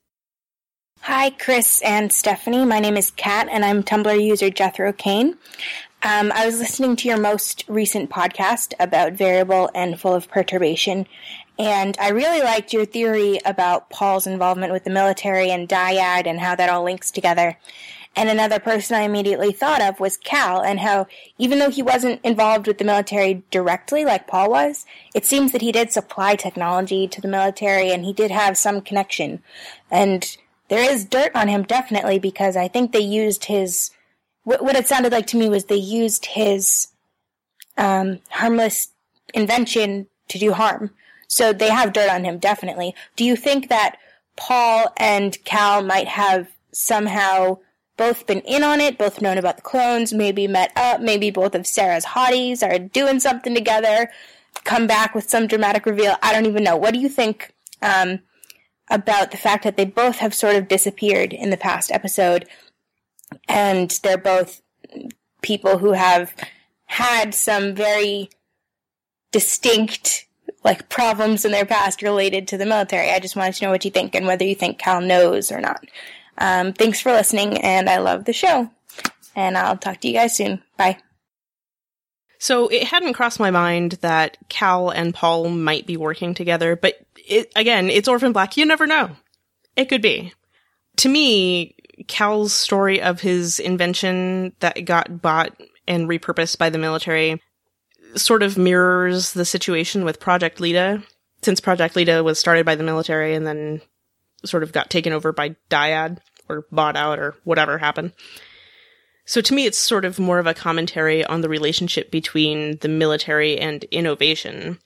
Hi, 1.03 1.31
Chris 1.31 1.81
and 1.83 2.12
Stephanie. 2.12 2.66
My 2.66 2.81
name 2.81 2.97
is 2.97 3.11
Kat, 3.12 3.49
and 3.51 3.65
I'm 3.65 3.83
Tumblr 3.83 4.23
user 4.23 4.51
Jethro 4.51 4.93
Kane. 4.93 5.39
Um, 6.03 6.31
I 6.35 6.45
was 6.45 6.59
listening 6.59 6.97
to 6.97 7.09
your 7.09 7.16
most 7.16 7.65
recent 7.66 8.11
podcast 8.11 8.75
about 8.79 9.15
variable 9.15 9.70
and 9.75 9.99
full 9.99 10.15
of 10.15 10.29
perturbation, 10.29 11.07
and 11.59 11.97
I 11.99 12.11
really 12.11 12.43
liked 12.43 12.75
your 12.75 12.85
theory 12.85 13.39
about 13.47 13.89
Paul's 13.89 14.27
involvement 14.27 14.73
with 14.73 14.85
the 14.85 14.91
military 14.91 15.51
and 15.51 15.69
Dyad 15.69 16.27
and 16.27 16.41
how 16.41 16.55
that 16.57 16.69
all 16.69 16.85
links 16.85 17.11
together. 17.11 17.57
And 18.15 18.29
another 18.29 18.59
person 18.59 18.97
I 18.97 19.03
immediately 19.03 19.53
thought 19.53 19.81
of 19.81 20.01
was 20.01 20.16
Cal, 20.16 20.61
and 20.61 20.81
how 20.81 21.07
even 21.39 21.59
though 21.59 21.70
he 21.70 21.83
wasn't 21.83 22.20
involved 22.25 22.66
with 22.66 22.79
the 22.79 22.85
military 22.85 23.45
directly 23.51 24.05
like 24.05 24.27
Paul 24.27 24.51
was, 24.51 24.85
it 25.15 25.25
seems 25.25 25.53
that 25.53 25.62
he 25.62 25.73
did 25.73 25.93
supply 25.93 26.35
technology 26.35 27.09
to 27.09 27.20
the 27.20 27.29
military 27.29 27.93
and 27.93 28.05
he 28.05 28.12
did 28.12 28.31
have 28.31 28.59
some 28.59 28.81
connection. 28.81 29.41
And 29.91 30.37
there 30.69 30.90
is 30.90 31.05
dirt 31.05 31.32
on 31.35 31.49
him 31.49 31.62
definitely 31.62 32.19
because 32.19 32.57
I 32.57 32.69
think 32.69 32.93
they 32.93 33.01
used 33.01 33.47
his 33.47 33.90
what, 34.45 34.62
what 34.62 34.77
it 34.77 34.89
sounded 34.89 35.12
like 35.12 35.27
to 35.28 35.36
me 35.36 35.49
was 35.49 35.65
they 35.65 35.77
used 35.77 36.27
his 36.27 36.89
um, 37.77 38.20
harmless 38.31 38.89
invention 39.35 40.07
to 40.28 40.39
do 40.39 40.53
harm. 40.53 40.90
So 41.27 41.53
they 41.53 41.70
have 41.70 41.93
dirt 41.93 42.11
on 42.11 42.24
him 42.24 42.39
definitely. 42.39 42.95
Do 43.16 43.24
you 43.24 43.36
think 43.36 43.69
that 43.69 43.97
Paul 44.36 44.93
and 44.97 45.36
Cal 45.45 45.82
might 45.82 46.09
have 46.09 46.49
somehow 46.73 47.59
both 47.97 48.27
been 48.27 48.40
in 48.40 48.62
on 48.62 48.81
it, 48.81 48.97
both 48.97 49.20
known 49.20 49.36
about 49.36 49.57
the 49.57 49.62
clones, 49.62 50.15
maybe 50.15 50.47
met 50.47 50.73
up, 50.77 51.01
maybe 51.01 51.31
both 51.31 51.55
of 51.55 51.66
Sarah's 51.66 52.07
hotties 52.07 52.62
are 52.62 52.78
doing 52.78 53.20
something 53.20 53.55
together, 53.55 54.11
come 54.65 54.86
back 54.86 55.15
with 55.15 55.28
some 55.28 55.47
dramatic 55.47 55.85
reveal. 55.85 56.16
I 56.23 56.32
don't 56.32 56.47
even 56.47 56.62
know. 56.62 56.77
What 56.77 56.95
do 56.95 57.01
you 57.01 57.09
think 57.09 57.53
um, 57.82 58.20
about 58.90 59.31
the 59.31 59.36
fact 59.36 59.65
that 59.65 59.77
they 59.77 59.85
both 59.85 60.16
have 60.16 60.35
sort 60.35 60.56
of 60.56 60.69
disappeared 60.69 61.32
in 61.32 61.51
the 61.51 61.56
past 61.56 61.90
episode, 61.90 62.47
and 63.48 63.90
they're 64.02 64.19
both 64.19 64.62
people 65.43 65.78
who 65.78 65.93
have 65.93 66.35
had 66.86 67.35
some 67.35 67.74
very 67.74 68.31
distinct 69.31 70.27
like 70.65 70.89
problems 70.89 71.44
in 71.44 71.52
their 71.52 71.66
past 71.66 72.02
related 72.02 72.48
to 72.48 72.59
the 72.59 72.66
military. 72.66 73.10
I 73.10 73.20
just 73.20 73.36
wanted 73.36 73.55
to 73.55 73.65
know 73.65 73.70
what 73.70 73.85
you 73.85 73.90
think 73.90 74.15
and 74.15 74.27
whether 74.27 74.44
you 74.44 74.55
think 74.55 74.78
Cal 74.78 75.01
knows 75.01 75.52
or 75.52 75.60
not. 75.60 75.85
Um, 76.39 76.73
thanks 76.73 77.01
for 77.01 77.12
listening, 77.12 77.59
and 77.59 77.89
I 77.89 77.98
love 77.98 78.24
the 78.24 78.32
show. 78.32 78.70
And 79.35 79.56
I'll 79.56 79.77
talk 79.77 80.01
to 80.01 80.09
you 80.09 80.15
guys 80.15 80.36
soon. 80.36 80.62
Bye. 80.77 80.98
So 82.39 82.69
it 82.69 82.85
hadn't 82.85 83.15
crossed 83.15 83.40
my 83.40 83.51
mind 83.51 83.93
that 84.01 84.36
Cal 84.48 84.90
and 84.90 85.12
Paul 85.15 85.48
might 85.48 85.86
be 85.86 85.97
working 85.97 86.35
together, 86.35 86.77
but 86.77 86.94
it, 87.16 87.52
again, 87.56 87.90
it's 87.90 88.09
Orphan 88.09 88.32
Black. 88.32 88.56
You 88.56 88.65
never 88.65 88.86
know. 88.86 89.10
It 89.77 89.89
could 89.89 90.02
be. 90.02 90.32
To 90.98 91.09
me, 91.09 91.74
Cal's 92.06 92.52
story 92.52 93.01
of 93.01 93.20
his 93.20 93.59
invention 93.59 94.52
that 94.60 94.85
got 94.85 95.20
bought 95.20 95.60
and 95.86 96.09
repurposed 96.09 96.59
by 96.59 96.70
the 96.70 96.78
military 96.78 97.43
sort 98.15 98.43
of 98.43 98.56
mirrors 98.56 99.32
the 99.32 99.44
situation 99.44 100.05
with 100.05 100.20
Project 100.20 100.60
Leda, 100.60 101.02
since 101.43 101.60
Project 101.60 101.97
Leda 101.97 102.24
was 102.24 102.39
started 102.39 102.65
by 102.65 102.74
the 102.74 102.85
military 102.85 103.35
and 103.35 103.47
then 103.47 103.81
sort 104.44 104.62
of 104.62 104.73
got 104.73 104.90
taken 104.90 105.12
over 105.12 105.32
by 105.32 105.56
Dyad 105.70 106.19
or 106.48 106.66
bought 106.70 106.97
out 106.97 107.19
or 107.19 107.36
whatever 107.44 107.78
happened. 107.78 108.12
So 109.29 109.43
to 109.43 109.53
me, 109.53 109.67
it's 109.67 109.77
sort 109.77 110.07
of 110.07 110.19
more 110.19 110.39
of 110.39 110.47
a 110.47 110.55
commentary 110.55 111.23
on 111.23 111.43
the 111.43 111.51
relationship 111.51 112.11
between 112.11 112.79
the 112.79 112.89
military 112.89 113.59
and 113.59 113.85
innovation, 113.85 114.79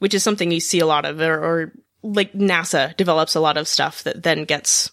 which 0.00 0.14
is 0.14 0.24
something 0.24 0.50
you 0.50 0.58
see 0.58 0.80
a 0.80 0.86
lot 0.86 1.04
of, 1.04 1.20
or, 1.20 1.38
or 1.38 1.72
like 2.02 2.32
NASA 2.32 2.96
develops 2.96 3.36
a 3.36 3.40
lot 3.40 3.56
of 3.56 3.68
stuff 3.68 4.02
that 4.02 4.24
then 4.24 4.42
gets 4.46 4.90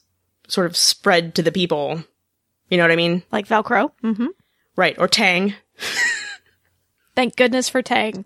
sort 0.47 0.67
of 0.67 0.77
spread 0.77 1.33
to 1.33 1.41
the 1.41 1.51
people. 1.51 2.03
You 2.69 2.77
know 2.77 2.83
what 2.83 2.91
I 2.91 2.95
mean? 2.95 3.23
Like 3.31 3.47
Velcro. 3.47 3.89
Mm-hmm. 4.03 4.27
Right. 4.75 4.95
Or 4.99 5.07
Tang. 5.07 5.55
Thank 7.15 7.37
goodness 7.37 7.69
for 7.69 7.81
Tang. 7.81 8.23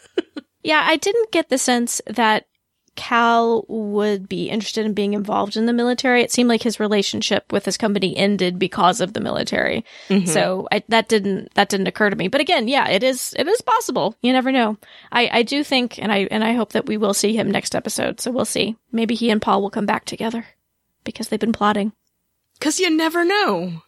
yeah, 0.62 0.80
I 0.86 0.96
didn't 0.96 1.32
get 1.32 1.50
the 1.50 1.58
sense 1.58 2.00
that 2.06 2.46
Cal 2.94 3.64
would 3.68 4.28
be 4.28 4.50
interested 4.50 4.84
in 4.84 4.92
being 4.92 5.14
involved 5.14 5.56
in 5.56 5.66
the 5.66 5.72
military. 5.72 6.22
It 6.22 6.30
seemed 6.30 6.48
like 6.48 6.62
his 6.62 6.78
relationship 6.78 7.50
with 7.50 7.64
his 7.64 7.78
company 7.78 8.16
ended 8.16 8.58
because 8.58 9.00
of 9.00 9.14
the 9.14 9.20
military. 9.20 9.84
Mm-hmm. 10.08 10.26
So 10.26 10.68
I, 10.70 10.82
that 10.88 11.08
didn't 11.08 11.54
that 11.54 11.70
didn't 11.70 11.86
occur 11.86 12.10
to 12.10 12.16
me. 12.16 12.28
But 12.28 12.42
again, 12.42 12.68
yeah, 12.68 12.88
it 12.88 13.02
is 13.02 13.34
it 13.38 13.48
is 13.48 13.62
possible. 13.62 14.16
You 14.20 14.32
never 14.32 14.52
know. 14.52 14.76
I 15.10 15.30
I 15.32 15.42
do 15.42 15.64
think, 15.64 15.98
and 15.98 16.12
I 16.12 16.28
and 16.30 16.44
I 16.44 16.52
hope 16.52 16.72
that 16.72 16.86
we 16.86 16.96
will 16.98 17.14
see 17.14 17.34
him 17.34 17.50
next 17.50 17.74
episode. 17.74 18.20
So 18.20 18.30
we'll 18.30 18.44
see. 18.44 18.76
Maybe 18.90 19.14
he 19.14 19.30
and 19.30 19.40
Paul 19.40 19.62
will 19.62 19.70
come 19.70 19.86
back 19.86 20.04
together 20.04 20.46
because 21.04 21.28
they've 21.28 21.40
been 21.40 21.52
plotting. 21.52 21.92
Because 22.58 22.78
you 22.78 22.90
never 22.90 23.24
know. 23.24 23.82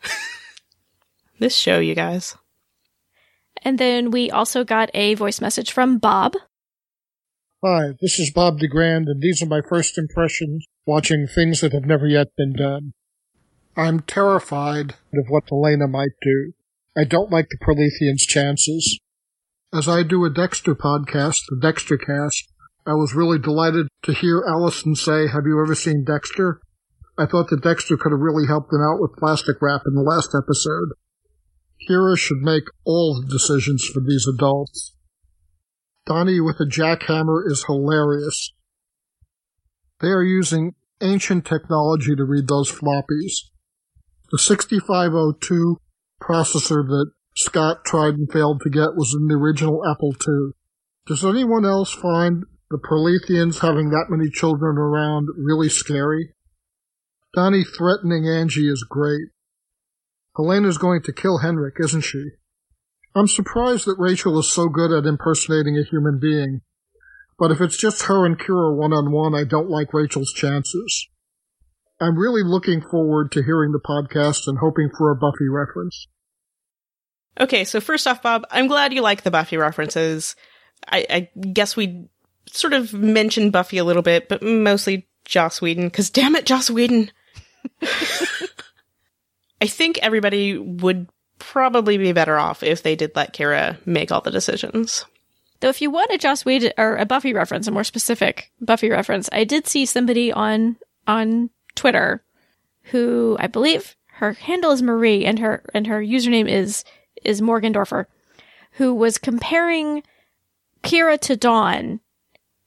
this 1.38 1.54
show, 1.54 1.78
you 1.78 1.94
guys. 1.94 2.36
And 3.62 3.78
then 3.78 4.10
we 4.10 4.30
also 4.30 4.64
got 4.64 4.90
a 4.94 5.14
voice 5.14 5.40
message 5.40 5.72
from 5.72 5.98
Bob, 5.98 6.34
Hi, 7.66 7.92
this 7.98 8.18
is 8.18 8.30
Bob 8.30 8.58
DeGrand, 8.58 9.08
and 9.08 9.22
these 9.22 9.40
are 9.40 9.46
my 9.46 9.62
first 9.66 9.96
impressions 9.96 10.66
watching 10.84 11.26
things 11.26 11.62
that 11.62 11.72
have 11.72 11.86
never 11.86 12.06
yet 12.06 12.26
been 12.36 12.52
done. 12.52 12.92
I'm 13.74 14.00
terrified 14.00 14.96
of 15.14 15.24
what 15.30 15.48
Helena 15.48 15.88
might 15.88 16.12
do. 16.20 16.52
I 16.94 17.04
don't 17.04 17.32
like 17.32 17.48
the 17.48 17.56
Proletheans' 17.64 18.28
chances. 18.28 18.98
As 19.72 19.88
I 19.88 20.02
do 20.02 20.26
a 20.26 20.30
Dexter 20.30 20.74
podcast, 20.74 21.38
the 21.48 21.58
Dexter 21.58 21.96
Cast, 21.96 22.52
I 22.86 22.92
was 22.92 23.14
really 23.14 23.38
delighted 23.38 23.88
to 24.02 24.12
hear 24.12 24.44
Alison 24.46 24.94
say, 24.94 25.28
Have 25.28 25.46
you 25.46 25.58
ever 25.58 25.74
seen 25.74 26.04
Dexter? 26.04 26.60
I 27.16 27.24
thought 27.24 27.48
that 27.48 27.62
Dexter 27.62 27.96
could 27.96 28.12
have 28.12 28.20
really 28.20 28.46
helped 28.46 28.72
them 28.72 28.82
out 28.82 29.00
with 29.00 29.16
plastic 29.16 29.56
wrap 29.62 29.84
in 29.86 29.94
the 29.94 30.02
last 30.02 30.36
episode. 30.36 30.90
Kira 31.88 32.18
should 32.18 32.42
make 32.42 32.64
all 32.84 33.22
the 33.22 33.32
decisions 33.32 33.86
for 33.86 34.00
these 34.06 34.26
adults. 34.28 34.93
Donnie 36.06 36.40
with 36.40 36.60
a 36.60 36.66
jackhammer 36.66 37.42
is 37.46 37.64
hilarious. 37.64 38.52
They 40.00 40.08
are 40.08 40.22
using 40.22 40.74
ancient 41.00 41.46
technology 41.46 42.14
to 42.14 42.24
read 42.24 42.46
those 42.48 42.70
floppies. 42.70 43.48
The 44.30 44.38
6502 44.38 45.78
processor 46.22 46.86
that 46.88 47.10
Scott 47.36 47.84
tried 47.84 48.14
and 48.14 48.30
failed 48.30 48.60
to 48.62 48.70
get 48.70 48.96
was 48.96 49.14
in 49.18 49.28
the 49.28 49.34
original 49.34 49.82
Apple 49.86 50.14
II. 50.26 50.52
Does 51.06 51.24
anyone 51.24 51.64
else 51.64 51.92
find 51.92 52.44
the 52.70 52.78
Proletheans 52.78 53.60
having 53.60 53.90
that 53.90 54.06
many 54.08 54.30
children 54.30 54.76
around 54.76 55.28
really 55.36 55.68
scary? 55.68 56.34
Donnie 57.34 57.64
threatening 57.64 58.28
Angie 58.28 58.70
is 58.70 58.86
great. 58.88 59.28
Helena's 60.36 60.78
going 60.78 61.02
to 61.02 61.12
kill 61.12 61.38
Henrik, 61.38 61.76
isn't 61.80 62.02
she? 62.02 62.30
I'm 63.14 63.28
surprised 63.28 63.86
that 63.86 63.98
Rachel 63.98 64.38
is 64.38 64.50
so 64.50 64.68
good 64.68 64.90
at 64.90 65.06
impersonating 65.06 65.78
a 65.78 65.88
human 65.88 66.18
being. 66.18 66.62
But 67.38 67.50
if 67.50 67.60
it's 67.60 67.76
just 67.76 68.02
her 68.02 68.26
and 68.26 68.38
Kira 68.38 68.74
one 68.76 68.92
on 68.92 69.12
one, 69.12 69.34
I 69.34 69.44
don't 69.44 69.70
like 69.70 69.92
Rachel's 69.92 70.32
chances. 70.32 71.08
I'm 72.00 72.18
really 72.18 72.42
looking 72.42 72.80
forward 72.80 73.32
to 73.32 73.42
hearing 73.42 73.72
the 73.72 73.80
podcast 73.80 74.46
and 74.46 74.58
hoping 74.58 74.90
for 74.96 75.10
a 75.10 75.16
Buffy 75.16 75.48
reference. 75.48 76.08
Okay, 77.38 77.64
so 77.64 77.80
first 77.80 78.06
off, 78.06 78.22
Bob, 78.22 78.44
I'm 78.50 78.66
glad 78.66 78.92
you 78.92 79.00
like 79.00 79.22
the 79.22 79.30
Buffy 79.30 79.56
references. 79.56 80.36
I, 80.88 81.06
I 81.10 81.30
guess 81.40 81.76
we 81.76 82.08
sort 82.46 82.72
of 82.72 82.92
mentioned 82.92 83.52
Buffy 83.52 83.78
a 83.78 83.84
little 83.84 84.02
bit, 84.02 84.28
but 84.28 84.42
mostly 84.42 85.08
Joss 85.24 85.60
Whedon, 85.60 85.84
because 85.84 86.10
damn 86.10 86.36
it, 86.36 86.46
Joss 86.46 86.70
Whedon! 86.70 87.10
I 89.60 89.66
think 89.66 89.98
everybody 89.98 90.58
would 90.58 91.08
probably 91.50 91.98
be 91.98 92.12
better 92.12 92.38
off 92.38 92.62
if 92.62 92.82
they 92.82 92.96
did 92.96 93.12
let 93.14 93.34
Kira 93.34 93.78
make 93.86 94.10
all 94.10 94.20
the 94.20 94.30
decisions. 94.30 95.04
Though, 95.60 95.68
if 95.68 95.80
you 95.80 95.90
want 95.90 96.12
a 96.12 96.18
Joss 96.18 96.44
Whedon 96.44 96.72
or 96.76 96.96
a 96.96 97.06
Buffy 97.06 97.32
reference, 97.32 97.66
a 97.66 97.70
more 97.70 97.84
specific 97.84 98.50
Buffy 98.60 98.90
reference, 98.90 99.28
I 99.32 99.44
did 99.44 99.66
see 99.66 99.86
somebody 99.86 100.32
on 100.32 100.76
on 101.06 101.50
Twitter 101.74 102.22
who 102.84 103.36
I 103.38 103.46
believe 103.46 103.96
her 104.14 104.32
handle 104.32 104.72
is 104.72 104.82
Marie 104.82 105.24
and 105.24 105.38
her 105.38 105.64
and 105.74 105.86
her 105.86 106.00
username 106.00 106.48
is 106.48 106.84
is 107.24 107.40
Morgendorfer, 107.40 108.06
who 108.72 108.94
was 108.94 109.18
comparing 109.18 110.02
Kira 110.82 111.18
to 111.20 111.36
Dawn 111.36 112.00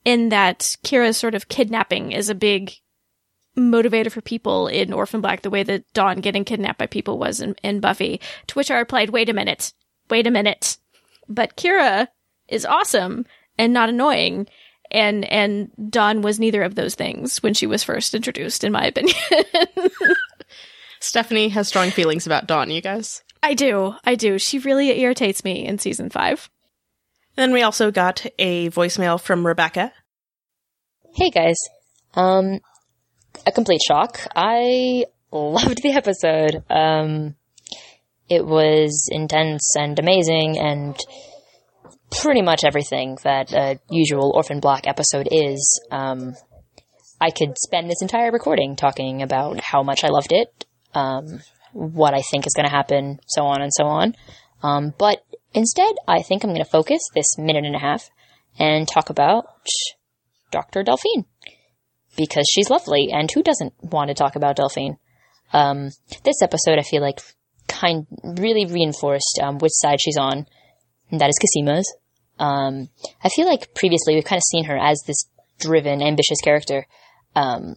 in 0.04 0.30
that 0.30 0.60
Kira's 0.82 1.16
sort 1.16 1.34
of 1.34 1.48
kidnapping 1.48 2.12
is 2.12 2.28
a 2.28 2.34
big 2.34 2.72
motivator 3.58 4.10
for 4.10 4.20
people 4.20 4.66
in 4.66 4.92
Orphan 4.92 5.20
Black 5.20 5.42
the 5.42 5.50
way 5.50 5.62
that 5.62 5.92
Dawn 5.92 6.20
getting 6.20 6.44
kidnapped 6.44 6.78
by 6.78 6.86
people 6.86 7.18
was 7.18 7.40
in, 7.40 7.54
in 7.62 7.80
Buffy. 7.80 8.20
To 8.48 8.54
which 8.54 8.70
I 8.70 8.78
replied, 8.78 9.10
wait 9.10 9.28
a 9.28 9.34
minute. 9.34 9.72
Wait 10.10 10.26
a 10.26 10.30
minute. 10.30 10.78
But 11.28 11.56
Kira 11.56 12.08
is 12.48 12.64
awesome 12.64 13.26
and 13.58 13.72
not 13.72 13.88
annoying. 13.88 14.46
And, 14.90 15.24
and 15.26 15.70
Dawn 15.90 16.22
was 16.22 16.40
neither 16.40 16.62
of 16.62 16.74
those 16.74 16.94
things 16.94 17.42
when 17.42 17.52
she 17.54 17.66
was 17.66 17.84
first 17.84 18.14
introduced, 18.14 18.64
in 18.64 18.72
my 18.72 18.86
opinion. 18.86 19.16
Stephanie 21.00 21.50
has 21.50 21.68
strong 21.68 21.90
feelings 21.90 22.26
about 22.26 22.46
Dawn, 22.46 22.70
you 22.70 22.80
guys. 22.80 23.22
I 23.42 23.54
do. 23.54 23.94
I 24.04 24.14
do. 24.14 24.38
She 24.38 24.58
really 24.58 25.00
irritates 25.00 25.44
me 25.44 25.66
in 25.66 25.78
season 25.78 26.10
five. 26.10 26.50
Then 27.36 27.52
we 27.52 27.62
also 27.62 27.90
got 27.90 28.26
a 28.38 28.68
voicemail 28.70 29.20
from 29.20 29.46
Rebecca. 29.46 29.92
Hey 31.14 31.30
guys. 31.30 31.56
Um, 32.14 32.60
a 33.46 33.52
complete 33.52 33.80
shock. 33.86 34.20
I 34.34 35.04
loved 35.32 35.82
the 35.82 35.92
episode. 35.92 36.62
Um, 36.70 37.34
it 38.28 38.44
was 38.44 39.08
intense 39.10 39.74
and 39.76 39.98
amazing 39.98 40.58
and 40.58 40.98
pretty 42.10 42.42
much 42.42 42.64
everything 42.64 43.18
that 43.24 43.52
a 43.52 43.78
usual 43.90 44.32
Orphan 44.34 44.60
Black 44.60 44.86
episode 44.86 45.28
is. 45.30 45.80
Um, 45.90 46.34
I 47.20 47.30
could 47.30 47.58
spend 47.58 47.90
this 47.90 48.02
entire 48.02 48.30
recording 48.30 48.76
talking 48.76 49.22
about 49.22 49.60
how 49.60 49.82
much 49.82 50.04
I 50.04 50.08
loved 50.08 50.32
it, 50.32 50.66
um, 50.94 51.40
what 51.72 52.14
I 52.14 52.22
think 52.22 52.46
is 52.46 52.54
going 52.54 52.68
to 52.68 52.74
happen, 52.74 53.18
so 53.26 53.44
on 53.44 53.60
and 53.60 53.72
so 53.74 53.86
on. 53.86 54.14
Um, 54.62 54.94
but 54.98 55.24
instead, 55.54 55.94
I 56.06 56.22
think 56.22 56.44
I'm 56.44 56.50
going 56.50 56.64
to 56.64 56.70
focus 56.70 57.00
this 57.14 57.38
minute 57.38 57.64
and 57.64 57.76
a 57.76 57.80
half 57.80 58.08
and 58.58 58.86
talk 58.86 59.10
about 59.10 59.46
Dr. 60.50 60.82
Delphine 60.82 61.24
because 62.18 62.44
she's 62.50 62.68
lovely, 62.68 63.08
and 63.12 63.30
who 63.30 63.42
doesn't 63.42 63.72
want 63.80 64.08
to 64.08 64.14
talk 64.14 64.36
about 64.36 64.56
Delphine? 64.56 64.98
Um, 65.52 65.90
this 66.24 66.42
episode, 66.42 66.78
I 66.78 66.82
feel 66.82 67.00
like, 67.00 67.20
kind 67.68 68.06
really 68.22 68.66
reinforced 68.66 69.38
um, 69.42 69.58
which 69.58 69.72
side 69.74 70.00
she's 70.00 70.18
on, 70.18 70.46
and 71.10 71.20
that 71.20 71.30
is 71.30 71.38
Cosima's. 71.38 71.96
Um, 72.38 72.88
I 73.22 73.28
feel 73.28 73.46
like 73.46 73.74
previously 73.74 74.14
we've 74.14 74.24
kind 74.24 74.38
of 74.38 74.44
seen 74.50 74.64
her 74.64 74.76
as 74.76 75.00
this 75.06 75.24
driven, 75.60 76.02
ambitious 76.02 76.40
character, 76.42 76.86
um, 77.34 77.76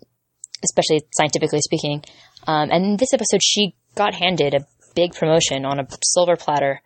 especially 0.63 1.03
scientifically 1.15 1.61
speaking. 1.61 2.03
Um, 2.47 2.69
and 2.71 2.99
this 2.99 3.13
episode, 3.13 3.41
she 3.43 3.75
got 3.95 4.15
handed 4.15 4.55
a 4.55 4.65
big 4.95 5.13
promotion 5.13 5.65
on 5.65 5.79
a 5.79 5.87
silver 6.03 6.35
platter, 6.35 6.81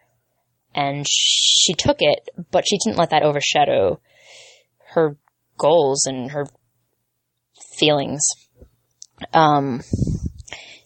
and 0.74 1.06
she 1.10 1.74
took 1.74 1.98
it, 2.00 2.30
but 2.52 2.66
she 2.68 2.78
didn't 2.84 2.98
let 2.98 3.12
that 3.12 3.24
overshadow 3.24 4.02
her 4.94 5.18
goals 5.58 6.06
and 6.06 6.32
her 6.32 6.46
feelings. 7.78 8.22
Um, 9.34 9.82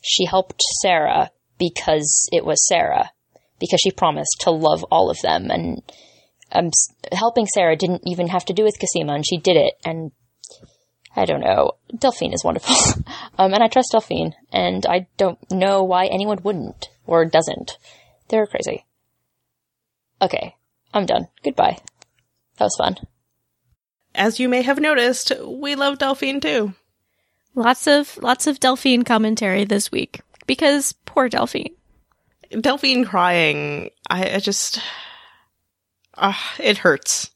she 0.03 0.25
helped 0.25 0.61
Sarah 0.81 1.31
because 1.57 2.27
it 2.31 2.45
was 2.45 2.65
Sarah, 2.67 3.11
because 3.59 3.79
she 3.81 3.91
promised 3.91 4.37
to 4.41 4.51
love 4.51 4.83
all 4.85 5.09
of 5.09 5.19
them, 5.21 5.51
and 5.51 5.81
um, 6.51 6.71
helping 7.11 7.45
Sarah 7.47 7.75
didn't 7.75 8.03
even 8.05 8.27
have 8.27 8.45
to 8.45 8.53
do 8.53 8.63
with 8.63 8.79
Cosima, 8.79 9.13
and 9.13 9.25
she 9.25 9.37
did 9.37 9.57
it, 9.57 9.73
and 9.85 10.11
I 11.15 11.25
don't 11.25 11.41
know. 11.41 11.73
Delphine 11.97 12.33
is 12.33 12.43
wonderful. 12.43 12.75
um, 13.37 13.53
and 13.53 13.63
I 13.63 13.67
trust 13.67 13.89
Delphine, 13.91 14.33
and 14.51 14.85
I 14.85 15.07
don't 15.17 15.39
know 15.51 15.83
why 15.83 16.05
anyone 16.05 16.39
wouldn't, 16.43 16.89
or 17.05 17.25
doesn't. 17.25 17.77
They're 18.29 18.47
crazy. 18.47 18.85
Okay, 20.21 20.55
I'm 20.93 21.05
done. 21.05 21.27
Goodbye. 21.43 21.79
That 22.57 22.65
was 22.65 22.75
fun. 22.77 22.97
As 24.13 24.39
you 24.39 24.49
may 24.49 24.63
have 24.63 24.79
noticed, 24.79 25.31
we 25.45 25.75
love 25.75 25.97
Delphine 25.97 26.41
too. 26.41 26.73
Lots 27.55 27.87
of 27.87 28.17
lots 28.21 28.47
of 28.47 28.59
Delphine 28.59 29.03
commentary 29.03 29.65
this 29.65 29.91
week 29.91 30.21
because 30.47 30.93
poor 31.05 31.29
Delphine. 31.29 31.73
Delphine 32.61 33.05
crying, 33.05 33.89
I, 34.09 34.35
I 34.35 34.39
just, 34.39 34.81
uh, 36.15 36.33
it 36.59 36.77
hurts. 36.79 37.29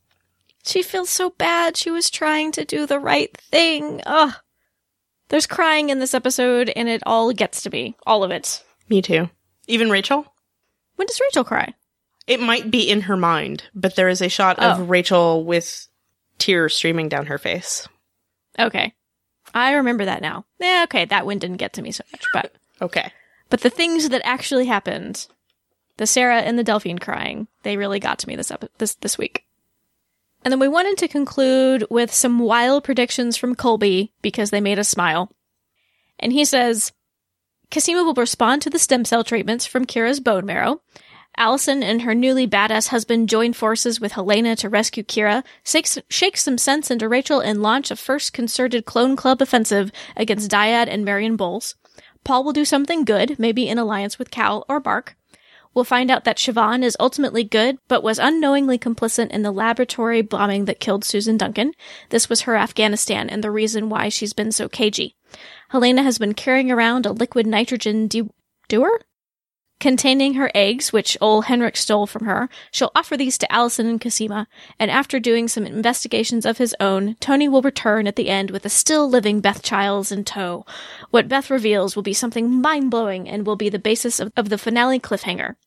She 0.65 0.81
feels 0.81 1.09
so 1.09 1.29
bad. 1.31 1.77
She 1.77 1.91
was 1.91 2.09
trying 2.09 2.51
to 2.53 2.65
do 2.65 2.85
the 2.87 2.99
right 2.99 3.35
thing. 3.37 4.01
Ugh. 4.05 4.33
There's 5.29 5.45
crying 5.45 5.89
in 5.89 5.99
this 5.99 6.13
episode, 6.13 6.71
and 6.75 6.87
it 6.89 7.03
all 7.05 7.31
gets 7.33 7.63
to 7.63 7.69
me. 7.69 7.95
All 8.07 8.23
of 8.23 8.31
it. 8.31 8.63
Me 8.89 9.01
too. 9.01 9.29
Even 9.67 9.89
Rachel? 9.89 10.25
When 10.95 11.07
does 11.07 11.19
Rachel 11.19 11.43
cry? 11.43 11.73
It 12.27 12.39
might 12.39 12.71
be 12.71 12.89
in 12.89 13.01
her 13.01 13.17
mind, 13.17 13.63
but 13.75 13.95
there 13.95 14.09
is 14.09 14.21
a 14.21 14.29
shot 14.29 14.57
of 14.59 14.79
Oh. 14.79 14.83
Rachel 14.83 15.43
with 15.43 15.87
tears 16.37 16.75
streaming 16.75 17.09
down 17.09 17.25
her 17.27 17.37
face. 17.37 17.87
Okay. 18.57 18.93
I 19.53 19.73
remember 19.73 20.05
that 20.05 20.21
now. 20.21 20.45
Yeah, 20.59 20.81
okay, 20.85 21.05
that 21.05 21.25
one 21.25 21.39
didn't 21.39 21.57
get 21.57 21.73
to 21.73 21.81
me 21.81 21.91
so 21.91 22.03
much, 22.11 22.23
but 22.33 22.53
Okay. 22.81 23.11
but 23.49 23.61
the 23.61 23.69
things 23.69 24.09
that 24.09 24.21
actually 24.25 24.65
happened, 24.65 25.27
the 25.97 26.07
Sarah 26.07 26.41
and 26.41 26.57
the 26.57 26.63
Delphine 26.63 26.99
crying, 26.99 27.47
they 27.63 27.77
really 27.77 27.99
got 27.99 28.19
to 28.19 28.27
me 28.27 28.35
this 28.35 28.51
epi- 28.51 28.67
this 28.77 28.95
this 28.95 29.17
week. 29.17 29.45
And 30.43 30.51
then 30.51 30.59
we 30.59 30.67
wanted 30.67 30.97
to 30.97 31.07
conclude 31.07 31.85
with 31.89 32.13
some 32.13 32.39
wild 32.39 32.83
predictions 32.83 33.37
from 33.37 33.55
Colby 33.55 34.11
because 34.21 34.49
they 34.49 34.59
made 34.59 34.77
us 34.79 34.89
smile. 34.89 35.31
And 36.19 36.33
he 36.33 36.43
says, 36.43 36.91
Cosima 37.71 38.03
will 38.03 38.13
respond 38.13 38.61
to 38.63 38.69
the 38.69 38.77
stem 38.79 39.05
cell 39.05 39.23
treatments 39.23 39.65
from 39.65 39.85
Kira's 39.85 40.19
bone 40.19 40.45
marrow. 40.45 40.81
Alison 41.35 41.81
and 41.81 42.03
her 42.03 42.13
newly 42.13 42.47
badass 42.47 42.89
husband 42.89 43.27
join 43.27 43.53
forces 43.53 43.99
with 43.99 44.11
Helena 44.11 44.55
to 44.57 44.69
rescue 44.69 45.03
Kira, 45.03 45.43
shake, 45.63 46.37
some 46.37 46.57
sense 46.57 46.91
into 46.91 47.09
Rachel, 47.09 47.39
and 47.39 47.61
launch 47.61 47.89
a 47.89 47.95
first 47.95 48.33
concerted 48.33 48.85
clone 48.85 49.15
club 49.15 49.41
offensive 49.41 49.91
against 50.15 50.51
Dyad 50.51 50.87
and 50.87 51.03
Marion 51.03 51.35
Bowles. 51.35 51.75
Paul 52.23 52.43
will 52.43 52.53
do 52.53 52.65
something 52.65 53.03
good, 53.03 53.37
maybe 53.39 53.67
in 53.67 53.77
alliance 53.77 54.19
with 54.19 54.31
Cal 54.31 54.63
or 54.69 54.79
Bark. 54.79 55.15
We'll 55.73 55.83
find 55.83 56.11
out 56.11 56.23
that 56.25 56.37
Siobhan 56.37 56.83
is 56.83 56.95
ultimately 56.99 57.43
good, 57.43 57.79
but 57.87 58.03
was 58.03 58.19
unknowingly 58.19 58.77
complicit 58.77 59.31
in 59.31 59.41
the 59.41 59.51
laboratory 59.51 60.21
bombing 60.21 60.65
that 60.65 60.79
killed 60.79 61.03
Susan 61.03 61.35
Duncan. 61.35 61.73
This 62.09 62.29
was 62.29 62.41
her 62.41 62.55
Afghanistan 62.55 63.27
and 63.27 63.43
the 63.43 63.49
reason 63.49 63.89
why 63.89 64.09
she's 64.09 64.33
been 64.33 64.51
so 64.51 64.69
cagey. 64.69 65.15
Helena 65.69 66.03
has 66.03 66.19
been 66.19 66.35
carrying 66.35 66.71
around 66.71 67.07
a 67.07 67.11
liquid 67.11 67.47
nitrogen 67.47 68.07
de- 68.07 68.29
doer? 68.69 69.01
Containing 69.83 70.35
her 70.35 70.49
eggs, 70.55 70.93
which 70.93 71.17
old 71.19 71.43
Henrik 71.43 71.75
stole 71.75 72.07
from 72.07 72.23
her, 72.23 72.47
she'll 72.71 72.93
offer 72.95 73.17
these 73.17 73.37
to 73.39 73.51
Alison 73.51 73.85
and 73.85 73.99
Cosima, 73.99 74.47
and 74.79 74.89
after 74.89 75.19
doing 75.19 75.49
some 75.49 75.65
investigations 75.65 76.45
of 76.45 76.57
his 76.57 76.73
own, 76.79 77.17
Tony 77.19 77.49
will 77.49 77.61
return 77.61 78.07
at 78.07 78.15
the 78.15 78.29
end 78.29 78.49
with 78.49 78.65
a 78.65 78.69
still 78.69 79.09
living 79.09 79.41
Beth 79.41 79.61
Childs 79.61 80.09
in 80.09 80.23
tow. 80.23 80.65
What 81.09 81.27
Beth 81.27 81.49
reveals 81.49 81.97
will 81.97 82.01
be 82.01 82.13
something 82.13 82.61
mind 82.61 82.91
blowing 82.91 83.27
and 83.27 83.45
will 83.45 83.57
be 83.57 83.67
the 83.67 83.77
basis 83.77 84.21
of, 84.21 84.31
of 84.37 84.47
the 84.47 84.57
finale 84.57 85.01
cliffhanger. 85.01 85.57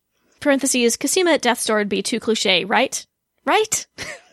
Parentheses, 0.40 0.96
Cosima 0.96 1.32
at 1.32 1.42
Death's 1.42 1.66
Door 1.66 1.76
would 1.76 1.90
be 1.90 2.02
too 2.02 2.18
cliche, 2.18 2.64
right? 2.64 3.06
Right? 3.44 3.86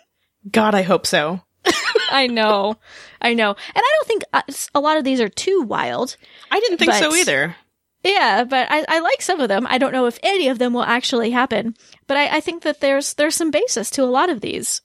God, 0.50 0.76
I 0.76 0.84
hope 0.84 1.06
so. 1.06 1.42
I 2.10 2.28
know. 2.28 2.78
I 3.22 3.34
know. 3.34 3.50
And 3.50 3.58
I 3.76 3.98
don't 3.98 4.08
think 4.08 4.24
uh, 4.32 4.44
a 4.74 4.80
lot 4.80 4.96
of 4.96 5.04
these 5.04 5.20
are 5.20 5.28
too 5.28 5.62
wild. 5.64 6.16
I 6.50 6.62
didn't 6.62 6.78
think 6.78 6.94
so 6.94 7.14
either. 7.14 7.58
Yeah, 8.04 8.44
but 8.44 8.68
I, 8.70 8.86
I 8.88 9.00
like 9.00 9.22
some 9.22 9.40
of 9.40 9.48
them. 9.48 9.66
I 9.70 9.78
don't 9.78 9.94
know 9.94 10.08
if 10.08 10.20
any 10.22 10.50
of 10.50 10.60
them 10.60 10.74
will 10.74 10.84
actually 10.84 11.32
happen, 11.32 11.76
but 12.06 12.18
I, 12.18 12.38
I 12.38 12.40
think 12.42 12.64
that 12.64 12.82
there's 12.82 13.14
there's 13.14 13.36
some 13.36 13.52
basis 13.52 13.90
to 13.92 14.04
a 14.04 14.06
lot 14.06 14.30
of 14.30 14.42
these. 14.42 14.82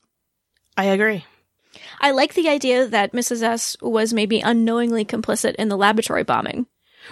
I 0.76 0.84
agree. 0.84 1.24
I 2.00 2.12
like 2.12 2.34
the 2.34 2.48
idea 2.48 2.86
that 2.86 3.12
Mrs. 3.12 3.42
S 3.42 3.76
was 3.80 4.12
maybe 4.12 4.40
unknowingly 4.40 5.04
complicit 5.04 5.56
in 5.56 5.68
the 5.68 5.76
laboratory 5.76 6.22
bombing. 6.22 6.66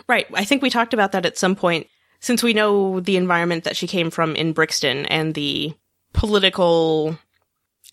Right. 0.09 0.27
I 0.33 0.45
think 0.45 0.63
we 0.63 0.71
talked 0.71 0.95
about 0.95 1.13
that 1.13 1.27
at 1.27 1.39
some 1.39 1.57
point 1.57 1.89
since 2.21 2.43
we 2.43 2.53
know 2.53 3.01
the 3.01 3.17
environment 3.17 3.65
that 3.65 3.77
she 3.77 3.87
came 3.87 4.11
from 4.11 4.35
in 4.37 4.53
Brixton 4.53 5.07
and 5.07 5.35
the 5.35 5.75
political 6.13 7.19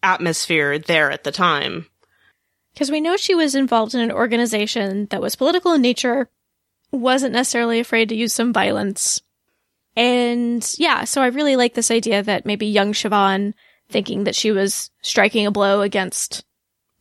atmosphere 0.02 0.80
there 0.80 1.12
at 1.12 1.24
the 1.24 1.32
time. 1.32 1.88
Because 2.74 2.90
we 2.90 3.02
know 3.02 3.18
she 3.18 3.36
was 3.36 3.54
involved 3.54 3.94
in 3.94 4.02
an 4.02 4.12
organization 4.12 5.08
that 5.12 5.22
was 5.22 5.36
political 5.36 5.74
in 5.74 5.82
nature, 5.82 6.30
wasn't 6.94 7.34
necessarily 7.34 7.80
afraid 7.80 8.10
to 8.10 8.16
use 8.16 8.34
some 8.34 8.54
violence. 8.54 9.22
And 9.96 10.68
yeah, 10.78 11.04
so 11.04 11.22
I 11.22 11.28
really 11.28 11.56
like 11.56 11.74
this 11.74 11.92
idea 11.92 12.24
that 12.24 12.46
maybe 12.46 12.66
young 12.66 12.94
Siobhan, 12.94 13.54
thinking 13.90 14.24
that 14.24 14.36
she 14.36 14.52
was 14.52 14.90
striking 15.02 15.46
a 15.46 15.52
blow 15.52 15.82
against 15.82 16.44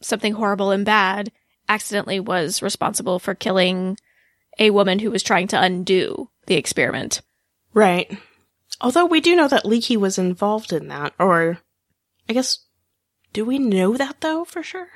something 0.00 0.34
horrible 0.34 0.70
and 0.70 0.84
bad, 0.84 1.32
accidentally 1.68 2.20
was 2.20 2.62
responsible 2.62 3.18
for 3.18 3.34
killing 3.34 3.96
a 4.58 4.70
woman 4.70 4.98
who 4.98 5.10
was 5.10 5.22
trying 5.22 5.48
to 5.48 5.60
undo 5.60 6.28
the 6.46 6.56
experiment. 6.56 7.22
Right. 7.72 8.18
Although 8.80 9.06
we 9.06 9.20
do 9.20 9.36
know 9.36 9.48
that 9.48 9.64
Leekie 9.64 9.96
was 9.96 10.18
involved 10.18 10.72
in 10.72 10.88
that, 10.88 11.14
or 11.18 11.58
I 12.28 12.32
guess, 12.32 12.58
do 13.32 13.44
we 13.44 13.58
know 13.58 13.96
that 13.96 14.20
though 14.20 14.44
for 14.44 14.62
sure? 14.62 14.88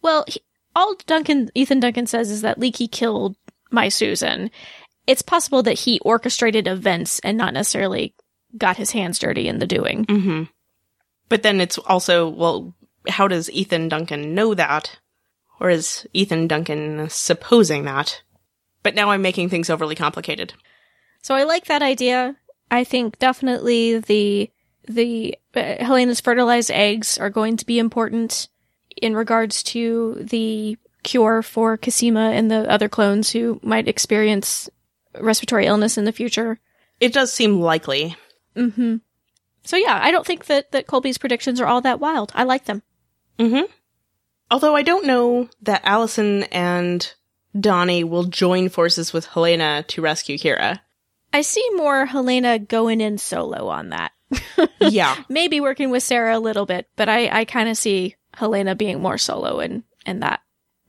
Well, 0.00 0.24
he, 0.26 0.40
all 0.74 0.96
Duncan, 1.06 1.50
Ethan 1.54 1.80
Duncan 1.80 2.06
says 2.06 2.30
is 2.30 2.42
that 2.42 2.58
Leekie 2.58 2.90
killed 2.90 3.36
my 3.72 3.88
Susan. 3.88 4.50
It's 5.06 5.22
possible 5.22 5.62
that 5.64 5.80
he 5.80 6.00
orchestrated 6.00 6.68
events 6.68 7.18
and 7.20 7.36
not 7.36 7.54
necessarily 7.54 8.14
got 8.56 8.76
his 8.76 8.90
hands 8.92 9.18
dirty 9.18 9.48
in 9.48 9.58
the 9.58 9.66
doing. 9.66 10.04
Mm-hmm. 10.06 10.42
But 11.28 11.42
then 11.42 11.60
it's 11.60 11.78
also, 11.78 12.28
well, 12.28 12.74
how 13.08 13.26
does 13.26 13.50
Ethan 13.50 13.88
Duncan 13.88 14.34
know 14.34 14.54
that? 14.54 14.98
Or 15.58 15.70
is 15.70 16.06
Ethan 16.12 16.48
Duncan 16.48 17.08
supposing 17.08 17.84
that? 17.84 18.22
But 18.82 18.94
now 18.94 19.10
I'm 19.10 19.22
making 19.22 19.48
things 19.48 19.70
overly 19.70 19.94
complicated. 19.94 20.54
So 21.22 21.34
I 21.34 21.44
like 21.44 21.66
that 21.66 21.82
idea. 21.82 22.36
I 22.70 22.84
think 22.84 23.18
definitely 23.18 23.98
the 23.98 24.50
the 24.88 25.38
uh, 25.54 25.76
Helena's 25.78 26.20
fertilized 26.20 26.70
eggs 26.70 27.16
are 27.16 27.30
going 27.30 27.56
to 27.58 27.66
be 27.66 27.78
important 27.78 28.48
in 29.00 29.14
regards 29.14 29.62
to 29.62 30.16
the 30.20 30.76
cure 31.02 31.42
for 31.42 31.76
Cosima 31.76 32.30
and 32.30 32.50
the 32.50 32.70
other 32.70 32.88
clones 32.88 33.30
who 33.30 33.60
might 33.62 33.88
experience 33.88 34.70
respiratory 35.18 35.66
illness 35.66 35.98
in 35.98 36.04
the 36.04 36.12
future. 36.12 36.58
It 37.00 37.12
does 37.12 37.32
seem 37.32 37.60
likely. 37.60 38.16
Mm-hmm. 38.56 38.96
So 39.64 39.76
yeah, 39.76 39.98
I 40.02 40.10
don't 40.10 40.26
think 40.26 40.46
that 40.46 40.72
that 40.72 40.86
Colby's 40.86 41.18
predictions 41.18 41.60
are 41.60 41.66
all 41.66 41.80
that 41.82 42.00
wild. 42.00 42.32
I 42.34 42.44
like 42.44 42.64
them. 42.64 42.82
Mm-hmm. 43.38 43.70
Although 44.50 44.76
I 44.76 44.82
don't 44.82 45.06
know 45.06 45.48
that 45.62 45.82
Alison 45.84 46.44
and 46.44 47.12
Donnie 47.58 48.04
will 48.04 48.24
join 48.24 48.68
forces 48.68 49.12
with 49.12 49.26
Helena 49.26 49.84
to 49.88 50.02
rescue 50.02 50.36
Kira. 50.36 50.80
I 51.32 51.42
see 51.42 51.66
more 51.74 52.04
Helena 52.04 52.58
going 52.58 53.00
in 53.00 53.18
solo 53.18 53.68
on 53.68 53.90
that. 53.90 54.12
yeah. 54.80 55.16
Maybe 55.28 55.60
working 55.60 55.90
with 55.90 56.02
Sarah 56.02 56.36
a 56.36 56.40
little 56.40 56.66
bit, 56.66 56.88
but 56.96 57.08
I, 57.08 57.40
I 57.40 57.44
kind 57.44 57.68
of 57.68 57.78
see 57.78 58.16
Helena 58.34 58.74
being 58.74 59.00
more 59.00 59.18
solo 59.18 59.60
in, 59.60 59.84
in 60.04 60.20
that 60.20 60.42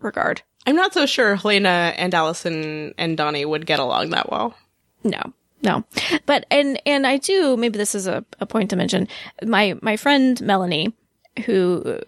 regard. 0.04 0.42
I'm 0.66 0.76
not 0.76 0.94
so 0.94 1.06
sure 1.06 1.36
Helena 1.36 1.94
and 1.98 2.14
Alison 2.14 2.94
and 2.98 3.18
Donnie 3.18 3.46
would 3.46 3.66
get 3.66 3.80
along 3.80 4.12
that 4.12 4.32
well. 4.32 4.56
No, 5.04 5.22
no. 5.62 5.84
But, 6.26 6.46
and, 6.50 6.82
and 6.86 7.06
I 7.06 7.18
do, 7.18 7.58
maybe 7.58 7.78
this 7.78 7.96
is 7.96 8.08
a, 8.08 8.24
a 8.40 8.46
point 8.46 8.70
to 8.70 8.76
mention. 8.76 9.08
My, 9.44 9.78
my 9.82 9.98
friend 9.98 10.40
Melanie, 10.42 10.94
who 11.46 12.00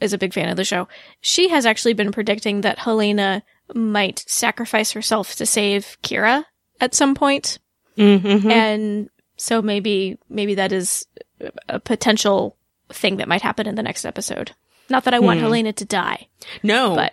is 0.00 0.12
a 0.12 0.18
big 0.18 0.34
fan 0.34 0.48
of 0.50 0.56
the 0.56 0.64
show, 0.64 0.88
she 1.20 1.48
has 1.48 1.64
actually 1.64 1.94
been 1.94 2.12
predicting 2.12 2.60
that 2.62 2.78
Helena 2.80 3.42
might 3.74 4.24
sacrifice 4.26 4.92
herself 4.92 5.34
to 5.36 5.46
save 5.46 5.96
Kira 6.02 6.44
at 6.80 6.94
some 6.94 7.14
point. 7.14 7.58
Mm-hmm. 7.96 8.50
And 8.50 9.08
so 9.36 9.62
maybe, 9.62 10.18
maybe 10.28 10.56
that 10.56 10.72
is 10.72 11.06
a 11.68 11.80
potential 11.80 12.56
thing 12.90 13.16
that 13.16 13.28
might 13.28 13.42
happen 13.42 13.66
in 13.66 13.74
the 13.74 13.82
next 13.82 14.04
episode. 14.04 14.52
Not 14.90 15.04
that 15.04 15.14
I 15.14 15.20
want 15.20 15.38
Hmm. 15.38 15.44
Helena 15.44 15.72
to 15.72 15.84
die, 15.86 16.28
No, 16.62 16.94
but 16.94 17.12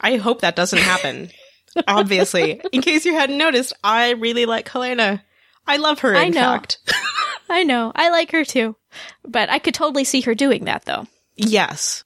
I 0.00 0.16
hope 0.16 0.40
that 0.40 0.56
doesn't 0.56 0.80
happen. 0.80 1.30
Obviously, 1.88 2.60
in 2.72 2.80
case 2.82 3.04
you 3.04 3.14
hadn't 3.14 3.38
noticed, 3.38 3.72
I 3.84 4.10
really 4.12 4.46
like 4.46 4.68
Helena. 4.68 5.22
I 5.66 5.76
love 5.76 5.98
her. 6.00 6.10
In 6.12 6.16
I 6.16 6.28
know. 6.28 6.40
fact, 6.40 6.78
I 7.50 7.62
know 7.64 7.92
I 7.94 8.08
like 8.10 8.30
her 8.32 8.44
too. 8.44 8.76
But 9.26 9.50
I 9.50 9.58
could 9.58 9.74
totally 9.74 10.04
see 10.04 10.22
her 10.22 10.34
doing 10.34 10.64
that 10.64 10.84
though. 10.84 11.06
yes. 11.36 12.02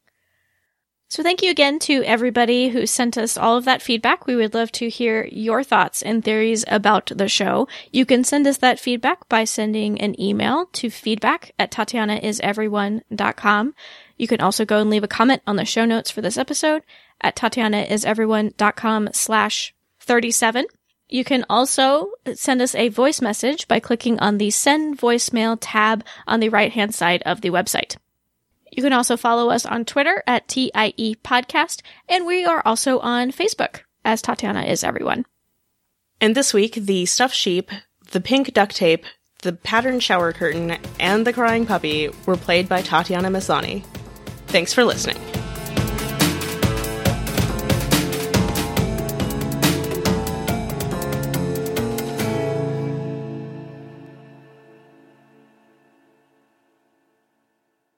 So 1.09 1.23
thank 1.25 1.43
you 1.43 1.51
again 1.51 1.81
to 1.81 2.05
everybody 2.05 2.69
who 2.69 2.87
sent 2.87 3.19
us 3.19 3.37
all 3.37 3.57
of 3.57 3.65
that 3.65 3.83
feedback. 3.83 4.29
We 4.29 4.37
would 4.37 4.55
love 4.55 4.71
to 4.73 4.89
hear 4.89 5.25
your 5.33 5.65
thoughts 5.65 6.03
and 6.03 6.25
theories 6.25 6.65
about 6.69 7.11
the 7.13 7.27
show. 7.29 7.67
You 7.91 8.07
can 8.07 8.23
send 8.23 8.47
us 8.47 8.59
that 8.59 8.79
feedback 8.79 9.29
by 9.29 9.43
sending 9.43 10.01
an 10.01 10.21
email 10.21 10.67
to 10.75 10.89
feedback 10.89 11.51
at 11.59 11.73
tatianaiseveryone.com. 11.73 13.75
You 14.19 14.29
can 14.29 14.41
also 14.41 14.65
go 14.65 14.79
and 14.79 14.89
leave 14.89 15.03
a 15.03 15.09
comment 15.09 15.43
on 15.49 15.57
the 15.57 15.65
show 15.65 15.85
notes 15.85 16.13
for 16.13 16.21
this 16.21 16.39
episode 16.39 16.83
at 17.21 17.37
tatianaiseveryone.com 17.37 19.11
slash 19.13 19.75
37. 20.01 20.67
You 21.09 21.25
can 21.25 21.45
also 21.51 22.13
send 22.35 22.63
us 22.63 22.75
a 22.75 22.89
voice 22.89 23.21
message 23.21 23.67
by 23.67 23.81
clicking 23.81 24.19
on 24.21 24.39
the 24.39 24.51
send 24.51 24.99
voicemail 24.99 25.59
tab 25.61 26.05
on 26.27 26.41
the 26.41 26.49
right 26.49 26.73
hand 26.73 26.95
side 26.95 27.23
of 27.27 27.41
the 27.41 27.51
website. 27.51 27.97
You 28.71 28.83
can 28.83 28.93
also 28.93 29.17
follow 29.17 29.51
us 29.51 29.67
on 29.67 29.85
Twitter 29.85 30.23
at 30.27 30.47
TIE 30.47 31.17
Podcast, 31.25 31.83
and 32.09 32.25
we 32.25 32.45
are 32.45 32.63
also 32.65 33.01
on 33.01 33.33
Facebook 33.33 33.81
as 34.05 34.23
Tatiana 34.23 34.63
is 34.63 34.85
everyone. 34.85 35.27
And 36.21 36.37
this 36.37 36.55
week, 36.55 36.75
the 36.75 37.07
stuffed 37.07 37.35
sheep, 37.35 37.71
the 38.13 38.21
pink 38.21 38.53
duct 38.53 38.77
tape, 38.77 39.05
the 39.43 39.53
patterned 39.53 40.03
shower 40.03 40.33
curtain, 40.33 40.77
and 41.01 41.27
the 41.27 41.33
crying 41.33 41.67
puppy 41.67 42.11
were 42.27 42.37
played 42.37 42.69
by 42.69 42.83
Tatiana 42.83 43.31
Maslany. 43.31 43.85
Thanks 44.47 44.73
for 44.73 44.85
listening. 44.85 45.19